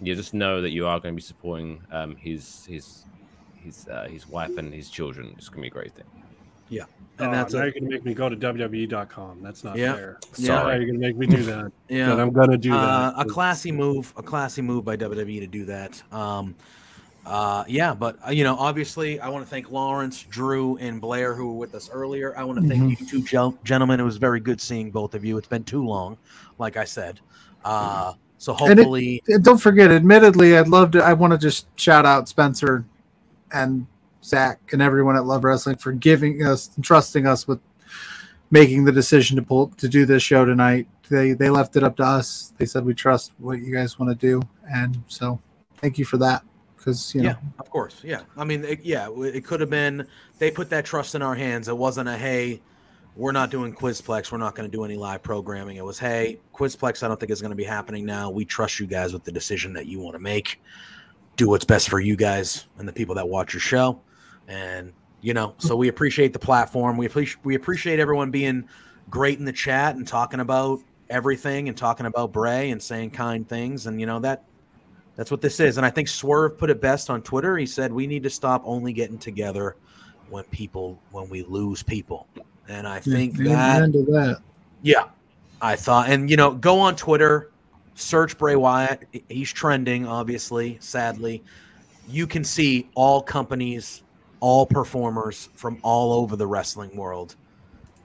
you 0.00 0.14
just 0.14 0.34
know 0.34 0.60
that 0.62 0.70
you 0.70 0.86
are 0.86 0.98
going 1.00 1.14
to 1.14 1.16
be 1.16 1.22
supporting 1.22 1.80
um, 1.90 2.16
his 2.16 2.64
his 2.66 3.04
his 3.62 3.86
uh, 3.88 4.06
his 4.08 4.28
wife 4.28 4.56
and 4.58 4.72
his 4.72 4.88
children. 4.90 5.34
It's 5.36 5.48
gonna 5.48 5.62
be 5.62 5.68
a 5.68 5.70
great 5.70 5.92
thing. 5.94 6.04
Yeah, 6.68 6.84
And 7.18 7.26
and 7.26 7.34
that's 7.34 7.52
now 7.52 7.60
a, 7.60 7.64
you're 7.64 7.72
going 7.72 7.84
to 7.84 7.90
make 7.90 8.04
me 8.06 8.14
go 8.14 8.30
to 8.30 8.36
WWE.com. 8.36 9.42
That's 9.42 9.62
not 9.62 9.76
Yeah. 9.76 9.92
fair. 9.94 10.18
Yeah. 10.38 10.54
Now 10.54 10.68
you're 10.70 10.86
going 10.86 10.94
to 10.94 11.06
make 11.06 11.18
me 11.18 11.26
do 11.26 11.42
that. 11.42 11.70
yeah, 11.90 12.08
But 12.08 12.18
I'm 12.18 12.32
going 12.32 12.48
to 12.50 12.56
do 12.56 12.72
Uh, 12.72 13.10
that. 13.10 13.26
a 13.26 13.28
classy 13.28 13.70
move, 13.70 14.14
a 14.16 14.22
classy 14.22 14.62
move 14.62 14.82
by 14.82 14.96
WWE 14.96 15.40
to 15.40 15.46
do 15.46 15.66
that. 15.66 16.02
Um, 16.14 16.54
uh, 17.26 17.64
yeah, 17.68 17.94
but 17.94 18.18
uh, 18.26 18.30
you 18.30 18.44
know, 18.44 18.56
obviously, 18.56 19.20
I 19.20 19.28
want 19.28 19.44
to 19.44 19.48
thank 19.50 19.70
Laurence, 19.70 20.24
Drew, 20.24 20.76
and 20.78 21.00
Blair 21.00 21.34
who 21.34 21.46
were 21.48 21.58
with 21.58 21.74
us 21.74 21.88
earlier. 21.92 22.36
I 22.36 22.44
want 22.44 22.60
to 22.60 22.68
thank 22.68 22.82
Mhm. 22.82 23.00
you 23.00 23.06
two 23.06 23.22
gen- 23.22 23.58
gentlemen. 23.64 24.00
It 24.00 24.04
was 24.04 24.16
very 24.16 24.40
good 24.40 24.60
seeing 24.60 24.90
both 24.90 25.14
of 25.14 25.24
you. 25.24 25.38
It's 25.38 25.46
been 25.48 25.64
too 25.64 25.84
long, 25.84 26.16
like 26.58 26.76
I 26.76 26.84
said. 26.84 27.20
Uh, 27.64 28.14
so 28.38 28.52
And 28.54 28.72
it- 28.72 28.76
hopefully, 28.78 29.22
And 29.28 29.44
don't 29.44 29.58
forget, 29.60 29.92
admittedly, 29.92 30.56
I'd 30.58 30.66
love 30.68 30.90
to. 30.92 31.02
I 31.04 31.12
want 31.12 31.32
to 31.32 31.38
just 31.38 31.66
shout 31.78 32.04
out 32.04 32.28
Spencer 32.28 32.84
and 33.52 33.86
Zach 34.24 34.58
and 34.72 34.82
everyone 34.82 35.16
at 35.16 35.24
Love 35.24 35.44
Wrestling 35.44 35.76
for 35.76 35.92
giving 35.92 36.44
us 36.44 36.70
and 36.74 36.84
trusting 36.84 37.26
us 37.26 37.46
with 37.46 37.60
making 38.50 38.84
the 38.84 38.92
decision 38.92 39.36
to 39.36 39.42
pull 39.42 39.68
to 39.78 39.88
do 39.88 40.04
this 40.04 40.22
show 40.22 40.44
tonight. 40.44 40.86
they 41.08 41.32
they 41.34 41.50
left 41.50 41.76
it 41.76 41.82
up 41.82 41.96
to 41.96 42.02
us. 42.02 42.52
They 42.56 42.64
said 42.64 42.84
we 42.86 42.94
trust 42.94 43.32
what 43.38 43.60
you 43.60 43.74
guys 43.74 43.98
want 43.98 44.18
to 44.18 44.26
do, 44.26 44.40
and 44.72 45.02
so 45.08 45.38
thank 45.78 45.98
you 45.98 46.04
for 46.06 46.16
that. 46.18 46.42
Because 46.82 47.14
you 47.14 47.22
know, 47.22 47.30
Yeah, 47.30 47.36
of 47.60 47.70
course. 47.70 48.00
Yeah. 48.02 48.22
I 48.36 48.44
mean, 48.44 48.64
it, 48.64 48.80
yeah, 48.82 49.08
it 49.08 49.36
it 49.36 49.44
could 49.44 49.60
have 49.60 49.70
been 49.70 50.06
they 50.38 50.50
put 50.50 50.68
that 50.70 50.84
trust 50.84 51.14
in 51.14 51.22
our 51.22 51.34
hands. 51.34 51.68
It 51.68 51.76
wasn't 51.76 52.08
a 52.08 52.16
hey, 52.16 52.60
we're 53.14 53.32
not 53.32 53.50
doing 53.50 53.72
Quizplex. 53.72 54.32
We're 54.32 54.38
not 54.38 54.56
going 54.56 54.68
to 54.68 54.76
do 54.76 54.84
any 54.84 54.96
live 54.96 55.22
programming. 55.22 55.76
It 55.76 55.84
was 55.84 55.98
hey, 55.98 56.40
Quizplex. 56.52 57.04
I 57.04 57.08
don't 57.08 57.20
think 57.20 57.30
is 57.30 57.40
going 57.40 57.50
to 57.50 57.56
be 57.56 57.64
happening 57.64 58.04
now. 58.04 58.30
We 58.30 58.44
trust 58.44 58.80
you 58.80 58.86
guys 58.86 59.12
with 59.12 59.22
the 59.22 59.32
decision 59.32 59.72
that 59.74 59.86
you 59.86 60.00
want 60.00 60.14
to 60.14 60.18
make. 60.18 60.60
Do 61.36 61.48
what's 61.48 61.64
best 61.64 61.88
for 61.88 62.00
you 62.00 62.16
guys 62.16 62.66
and 62.78 62.88
the 62.88 62.92
people 62.92 63.14
that 63.14 63.28
watch 63.28 63.54
your 63.54 63.60
show, 63.60 64.00
and 64.48 64.92
you 65.20 65.34
know. 65.34 65.54
So 65.58 65.76
we 65.76 65.88
appreciate 65.88 66.32
the 66.32 66.38
platform. 66.40 66.96
We 66.96 67.06
appreciate 67.06 67.44
we 67.44 67.54
appreciate 67.54 68.00
everyone 68.00 68.30
being 68.32 68.68
great 69.08 69.38
in 69.38 69.44
the 69.44 69.52
chat 69.52 69.94
and 69.94 70.06
talking 70.06 70.40
about 70.40 70.80
everything 71.08 71.68
and 71.68 71.76
talking 71.76 72.06
about 72.06 72.32
Bray 72.32 72.70
and 72.70 72.82
saying 72.82 73.10
kind 73.10 73.48
things. 73.48 73.86
And 73.86 74.00
you 74.00 74.06
know 74.06 74.18
that 74.20 74.44
that's 75.16 75.30
what 75.30 75.40
this 75.40 75.60
is. 75.60 75.76
And 75.76 75.84
I 75.86 75.90
think 75.90 76.08
Swerve 76.08 76.56
put 76.58 76.70
it 76.70 76.80
best 76.80 77.10
on 77.10 77.22
Twitter. 77.22 77.56
He 77.58 77.66
said 77.66 77.92
we 77.92 78.06
need 78.06 78.22
to 78.22 78.30
stop 78.30 78.62
only 78.64 78.92
getting 78.92 79.18
together 79.18 79.76
when 80.30 80.44
people 80.44 80.98
when 81.10 81.28
we 81.28 81.42
lose 81.42 81.82
people. 81.82 82.26
And 82.68 82.86
I 82.86 83.00
think 83.00 83.36
Yeah, 83.38 83.80
that 83.80 83.92
to 83.92 84.02
that. 84.12 84.38
yeah, 84.82 85.04
I 85.60 85.76
thought, 85.76 86.08
and 86.08 86.30
you 86.30 86.36
know, 86.36 86.52
go 86.52 86.78
on 86.78 86.96
Twitter, 86.96 87.50
search 87.94 88.38
Bray 88.38 88.56
Wyatt. 88.56 89.06
He's 89.28 89.52
trending, 89.52 90.06
obviously. 90.06 90.78
Sadly, 90.80 91.42
you 92.08 92.26
can 92.26 92.44
see 92.44 92.88
all 92.94 93.20
companies, 93.20 94.02
all 94.40 94.64
performers 94.64 95.50
from 95.54 95.78
all 95.82 96.12
over 96.12 96.36
the 96.36 96.46
wrestling 96.46 96.94
world 96.96 97.36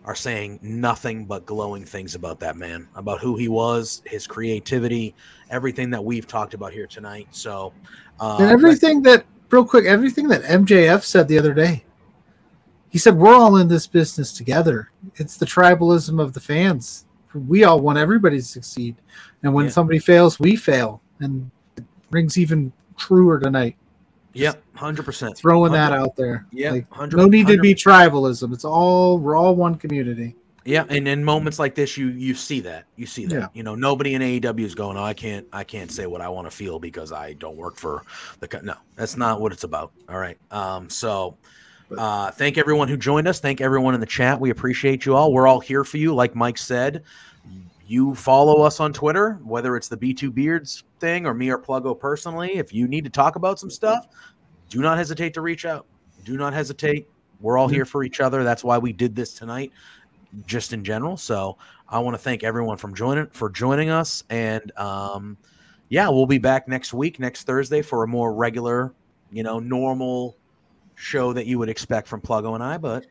are 0.07 0.15
saying 0.15 0.57
nothing 0.61 1.25
but 1.25 1.45
glowing 1.45 1.83
things 1.83 2.15
about 2.15 2.39
that 2.39 2.55
man, 2.55 2.87
about 2.95 3.19
who 3.19 3.35
he 3.35 3.49
was, 3.49 4.01
his 4.05 4.25
creativity, 4.25 5.13
everything 5.49 5.89
that 5.89 6.03
we've 6.03 6.25
talked 6.25 6.53
about 6.53 6.71
here 6.71 6.87
tonight. 6.87 7.27
So, 7.31 7.73
uh, 8.21 8.37
and 8.39 8.49
everything 8.49 9.01
that 9.01 9.25
real 9.49 9.65
quick, 9.65 9.83
everything 9.83 10.29
that 10.29 10.43
MJF 10.43 11.03
said 11.03 11.27
the 11.27 11.37
other 11.37 11.53
day. 11.53 11.83
He 12.87 12.97
said 12.97 13.17
we're 13.17 13.35
all 13.35 13.57
in 13.57 13.67
this 13.67 13.85
business 13.85 14.31
together. 14.31 14.91
It's 15.15 15.35
the 15.35 15.45
tribalism 15.45 16.21
of 16.21 16.31
the 16.31 16.39
fans. 16.39 17.05
We 17.33 17.65
all 17.65 17.81
want 17.81 17.97
everybody 17.97 18.37
to 18.37 18.43
succeed, 18.43 18.95
and 19.43 19.53
when 19.53 19.65
Yeah. 19.65 19.71
somebody 19.71 19.99
fails, 19.99 20.39
we 20.39 20.55
fail. 20.55 21.01
And 21.19 21.51
it 21.75 21.83
rings 22.11 22.37
even 22.37 22.71
truer 22.95 23.39
tonight. 23.39 23.75
Yep, 24.39 24.63
hundred 24.75 25.03
percent. 25.03 25.37
Throwing 25.37 25.71
that 25.71 25.91
out 25.91 26.15
there. 26.15 26.45
Yeah, 26.51 26.71
Like, 26.71 26.89
100 26.91 27.17
no 27.17 27.25
need 27.25 27.47
to 27.47 27.57
be 27.57 27.73
tribalism. 27.73 28.53
It's 28.53 28.65
all 28.65 29.17
we're 29.17 29.35
all 29.35 29.55
one 29.55 29.75
community. 29.75 30.35
Yeah, 30.67 30.83
and 30.89 31.07
in 31.07 31.23
moments 31.23 31.59
like 31.59 31.75
this, 31.75 31.95
you 31.95 32.09
you 32.09 32.35
see 32.35 32.59
that 32.59 32.85
you 32.97 33.05
see 33.05 33.25
that. 33.27 33.35
Yeah. 33.35 33.47
You 33.53 33.63
know, 33.63 33.73
nobody 33.73 34.15
in 34.15 34.21
AEW 34.21 34.65
is 34.65 34.75
going. 34.75 34.97
Oh, 34.97 35.03
I 35.03 35.13
can't 35.13 35.47
I 35.53 35.63
can't 35.63 35.89
say 35.89 36.07
what 36.07 36.19
I 36.19 36.27
want 36.27 36.45
to 36.45 36.51
feel 36.51 36.77
because 36.77 37.13
I 37.13 37.33
don't 37.33 37.55
work 37.55 37.77
for 37.77 38.03
the. 38.41 38.49
co-" 38.49 38.59
No, 38.59 38.75
that's 38.97 39.15
not 39.15 39.39
what 39.39 39.53
it's 39.53 39.63
about. 39.63 39.93
All 40.09 40.17
right. 40.17 40.37
Um. 40.51 40.89
So, 40.89 41.37
uh, 41.97 42.31
thank 42.31 42.57
everyone 42.57 42.89
who 42.89 42.97
joined 42.97 43.29
us. 43.29 43.39
Thank 43.39 43.61
everyone 43.61 43.93
in 43.93 44.01
the 44.01 44.05
chat. 44.05 44.41
We 44.41 44.49
appreciate 44.49 45.05
you 45.05 45.15
all. 45.15 45.31
We're 45.31 45.47
all 45.47 45.61
here 45.61 45.85
for 45.85 45.97
you. 45.97 46.13
Like 46.13 46.35
Mike 46.35 46.57
said, 46.57 47.03
you 47.87 48.13
follow 48.13 48.61
us 48.61 48.79
on 48.79 48.91
Twitter, 48.91 49.39
whether 49.43 49.77
it's 49.77 49.87
the 49.87 49.97
B2 49.97 50.33
Beards 50.33 50.83
thing 50.99 51.25
or 51.25 51.33
me 51.33 51.49
or 51.49 51.57
Pluggo 51.57 51.97
personally. 51.97 52.55
If 52.55 52.73
you 52.73 52.87
need 52.87 53.05
to 53.05 53.09
talk 53.09 53.37
about 53.37 53.59
some 53.59 53.69
stuff, 53.69 54.07
do 54.69 54.81
not 54.81 54.97
hesitate 54.97 55.33
to 55.35 55.41
reach 55.41 55.65
out. 55.65 55.85
Do 56.25 56.35
not 56.37 56.53
hesitate. 56.53 57.07
We're 57.39 57.57
all 57.57 57.69
here 57.69 57.85
for 57.85 58.03
each 58.03 58.19
other. 58.19 58.43
That's 58.43 58.63
why 58.63 58.77
we 58.77 58.91
did 58.91 59.15
this 59.15 59.33
tonight, 59.33 59.71
just 60.45 60.73
in 60.73 60.83
general. 60.83 61.15
So 61.15 61.57
I 61.87 61.99
want 61.99 62.15
to 62.15 62.17
thank 62.17 62.43
everyone 62.43 62.77
from 62.77 62.93
joining 62.93 63.27
for 63.27 63.49
joining 63.49 63.89
us. 63.89 64.23
And 64.29 64.71
um, 64.77 65.37
yeah, 65.89 66.09
we'll 66.09 66.25
be 66.25 66.39
back 66.39 66.67
next 66.67 66.93
week, 66.93 67.19
next 67.19 67.43
Thursday, 67.43 67.81
for 67.81 68.03
a 68.03 68.07
more 68.07 68.33
regular, 68.33 68.93
you 69.31 69.43
know, 69.43 69.59
normal 69.59 70.35
show 70.95 71.31
that 71.31 71.45
you 71.45 71.59
would 71.59 71.69
expect 71.69 72.07
from 72.07 72.19
Pluggo 72.19 72.55
and 72.55 72.63
I. 72.63 72.77
But 72.77 73.05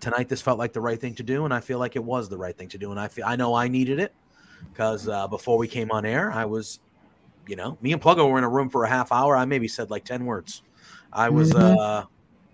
tonight 0.00 0.28
this 0.28 0.40
felt 0.42 0.58
like 0.58 0.72
the 0.72 0.80
right 0.80 1.00
thing 1.00 1.14
to 1.16 1.22
do, 1.22 1.44
and 1.44 1.52
I 1.52 1.60
feel 1.60 1.78
like 1.78 1.96
it 1.96 2.04
was 2.04 2.28
the 2.28 2.38
right 2.38 2.56
thing 2.56 2.68
to 2.70 2.78
do. 2.78 2.90
And 2.90 3.00
I 3.00 3.08
feel 3.08 3.24
I 3.26 3.36
know 3.36 3.54
I 3.54 3.68
needed 3.68 3.98
it 3.98 4.14
because 4.72 5.08
uh, 5.08 5.28
before 5.28 5.58
we 5.58 5.68
came 5.68 5.90
on 5.90 6.04
air, 6.04 6.30
I 6.30 6.44
was, 6.44 6.80
you 7.46 7.56
know, 7.56 7.78
me 7.80 7.92
and 7.92 8.02
Pluggo 8.02 8.30
were 8.30 8.38
in 8.38 8.44
a 8.44 8.48
room 8.48 8.70
for 8.70 8.84
a 8.84 8.88
half 8.88 9.12
hour. 9.12 9.36
I 9.36 9.44
maybe 9.44 9.68
said 9.68 9.90
like 9.90 10.04
ten 10.04 10.24
words. 10.24 10.62
I 11.12 11.30
was, 11.30 11.50
Mhm. 11.50 11.78
uh, 11.78 12.04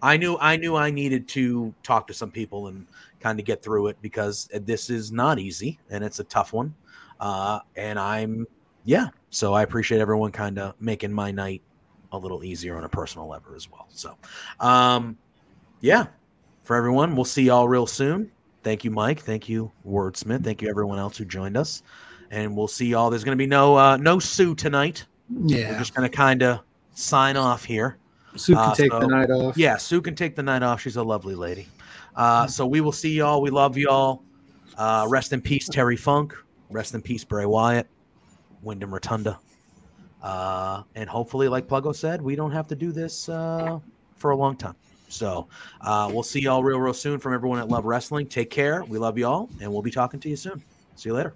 I 0.03 0.17
knew, 0.17 0.37
I 0.41 0.57
knew 0.57 0.77
I 0.77 0.91
needed 0.91 1.29
to 1.29 1.75
talk 1.83 2.07
to 2.09 2.15
some 2.15 2.31
people 2.31 2.69
and 2.69 2.87
kind 3.21 3.41
of 3.41 3.47
get 3.47 3.63
through 3.63 3.89
it 3.89 3.97
because 4.03 4.49
this 4.53 4.91
is 4.91 5.11
not 5.11 5.39
easy 5.39 5.81
and 5.91 6.05
it's 6.05 6.19
a 6.21 6.25
tough 6.25 6.53
one. 6.53 6.77
Uh, 7.21 7.59
and 7.75 7.99
I'm, 7.99 8.47
yeah. 8.85 9.09
So 9.31 9.55
I 9.55 9.63
appreciate 9.63 10.01
everyone 10.01 10.31
kind 10.31 10.59
of 10.59 10.75
making 10.79 11.13
my 11.13 11.31
night 11.31 11.63
a 12.13 12.19
little 12.19 12.45
easier 12.45 12.77
on 12.77 12.85
a 12.85 12.89
personal 12.89 13.29
level 13.29 13.55
as 13.55 13.69
well. 13.71 13.89
So, 13.91 14.17
um, 14.61 15.19
yeah, 15.81 16.07
for 16.65 16.77
everyone, 16.77 17.15
we'll 17.15 17.25
see 17.25 17.45
y'all 17.45 17.69
real 17.69 17.87
soon. 17.87 18.31
Thank 18.63 18.85
you, 18.85 18.91
Mike. 18.91 19.21
Thank 19.21 19.49
you, 19.49 19.71
Wordsmith. 19.87 20.43
Thank 20.43 20.63
you, 20.63 20.69
everyone 20.69 20.99
else 20.99 21.17
who 21.17 21.25
joined 21.25 21.57
us. 21.57 21.83
And 22.31 22.57
we'll 22.57 22.69
see 22.69 22.87
y'all. 22.87 23.11
There's 23.11 23.23
going 23.23 23.37
to 23.37 23.43
be 23.43 23.47
no 23.47 23.77
uh, 23.77 23.97
no 23.99 24.19
Sue 24.19 24.55
tonight. 24.55 25.05
Yeah, 25.31 25.73
we're 25.73 25.79
just 25.79 25.95
going 25.95 26.09
to 26.09 26.15
kind 26.15 26.43
of 26.43 26.61
sign 26.95 27.37
off 27.37 27.65
here. 27.65 27.99
Sue 28.37 28.55
can 28.55 28.71
Uh, 28.71 28.75
take 28.75 28.91
the 28.91 29.07
night 29.07 29.31
off. 29.31 29.57
Yeah, 29.57 29.77
Sue 29.77 30.01
can 30.01 30.15
take 30.15 30.35
the 30.35 30.43
night 30.43 30.63
off. 30.63 30.81
She's 30.81 30.97
a 30.97 31.03
lovely 31.03 31.35
lady. 31.35 31.69
Uh, 32.17 32.47
so 32.47 32.67
we 32.67 32.81
will 32.81 32.93
see 32.93 33.13
y'all. 33.15 33.41
We 33.43 33.51
love 33.51 33.77
y'all. 33.77 34.23
Uh, 34.77 35.07
rest 35.09 35.33
in 35.33 35.41
peace, 35.41 35.69
Terry 35.69 35.97
Funk. 35.97 36.35
Rest 36.71 36.95
in 36.95 37.03
peace, 37.03 37.23
Bray 37.25 37.47
Wyatt. 37.47 37.87
Wyndham 38.63 38.93
Rotunda. 38.93 39.39
Uh, 40.23 40.83
and 40.95 41.09
hopefully, 41.09 41.49
like 41.49 41.69
Pluggo 41.69 41.95
said, 41.95 42.23
we 42.23 42.35
don't 42.35 42.51
have 42.51 42.67
to 42.69 42.75
do 42.75 42.91
this 42.91 43.29
uh, 43.29 43.79
for 44.17 44.31
a 44.31 44.37
long 44.37 44.57
time. 44.57 44.75
So 45.15 45.49
uh, 45.81 46.11
we'll 46.13 46.23
see 46.23 46.41
y'all 46.41 46.63
real, 46.63 46.79
real 46.79 46.95
soon 46.95 47.19
from 47.19 47.35
everyone 47.35 47.59
at 47.59 47.69
Love 47.69 47.85
Wrestling. 47.85 48.27
Take 48.27 48.51
care. 48.51 48.85
We 48.85 48.99
love 48.99 49.17
y'all, 49.17 49.49
and 49.61 49.73
we'll 49.73 49.83
be 49.83 49.91
talking 49.91 50.21
to 50.21 50.29
you 50.29 50.37
soon. 50.37 50.63
See 50.97 51.09
you 51.09 51.15
later. 51.15 51.35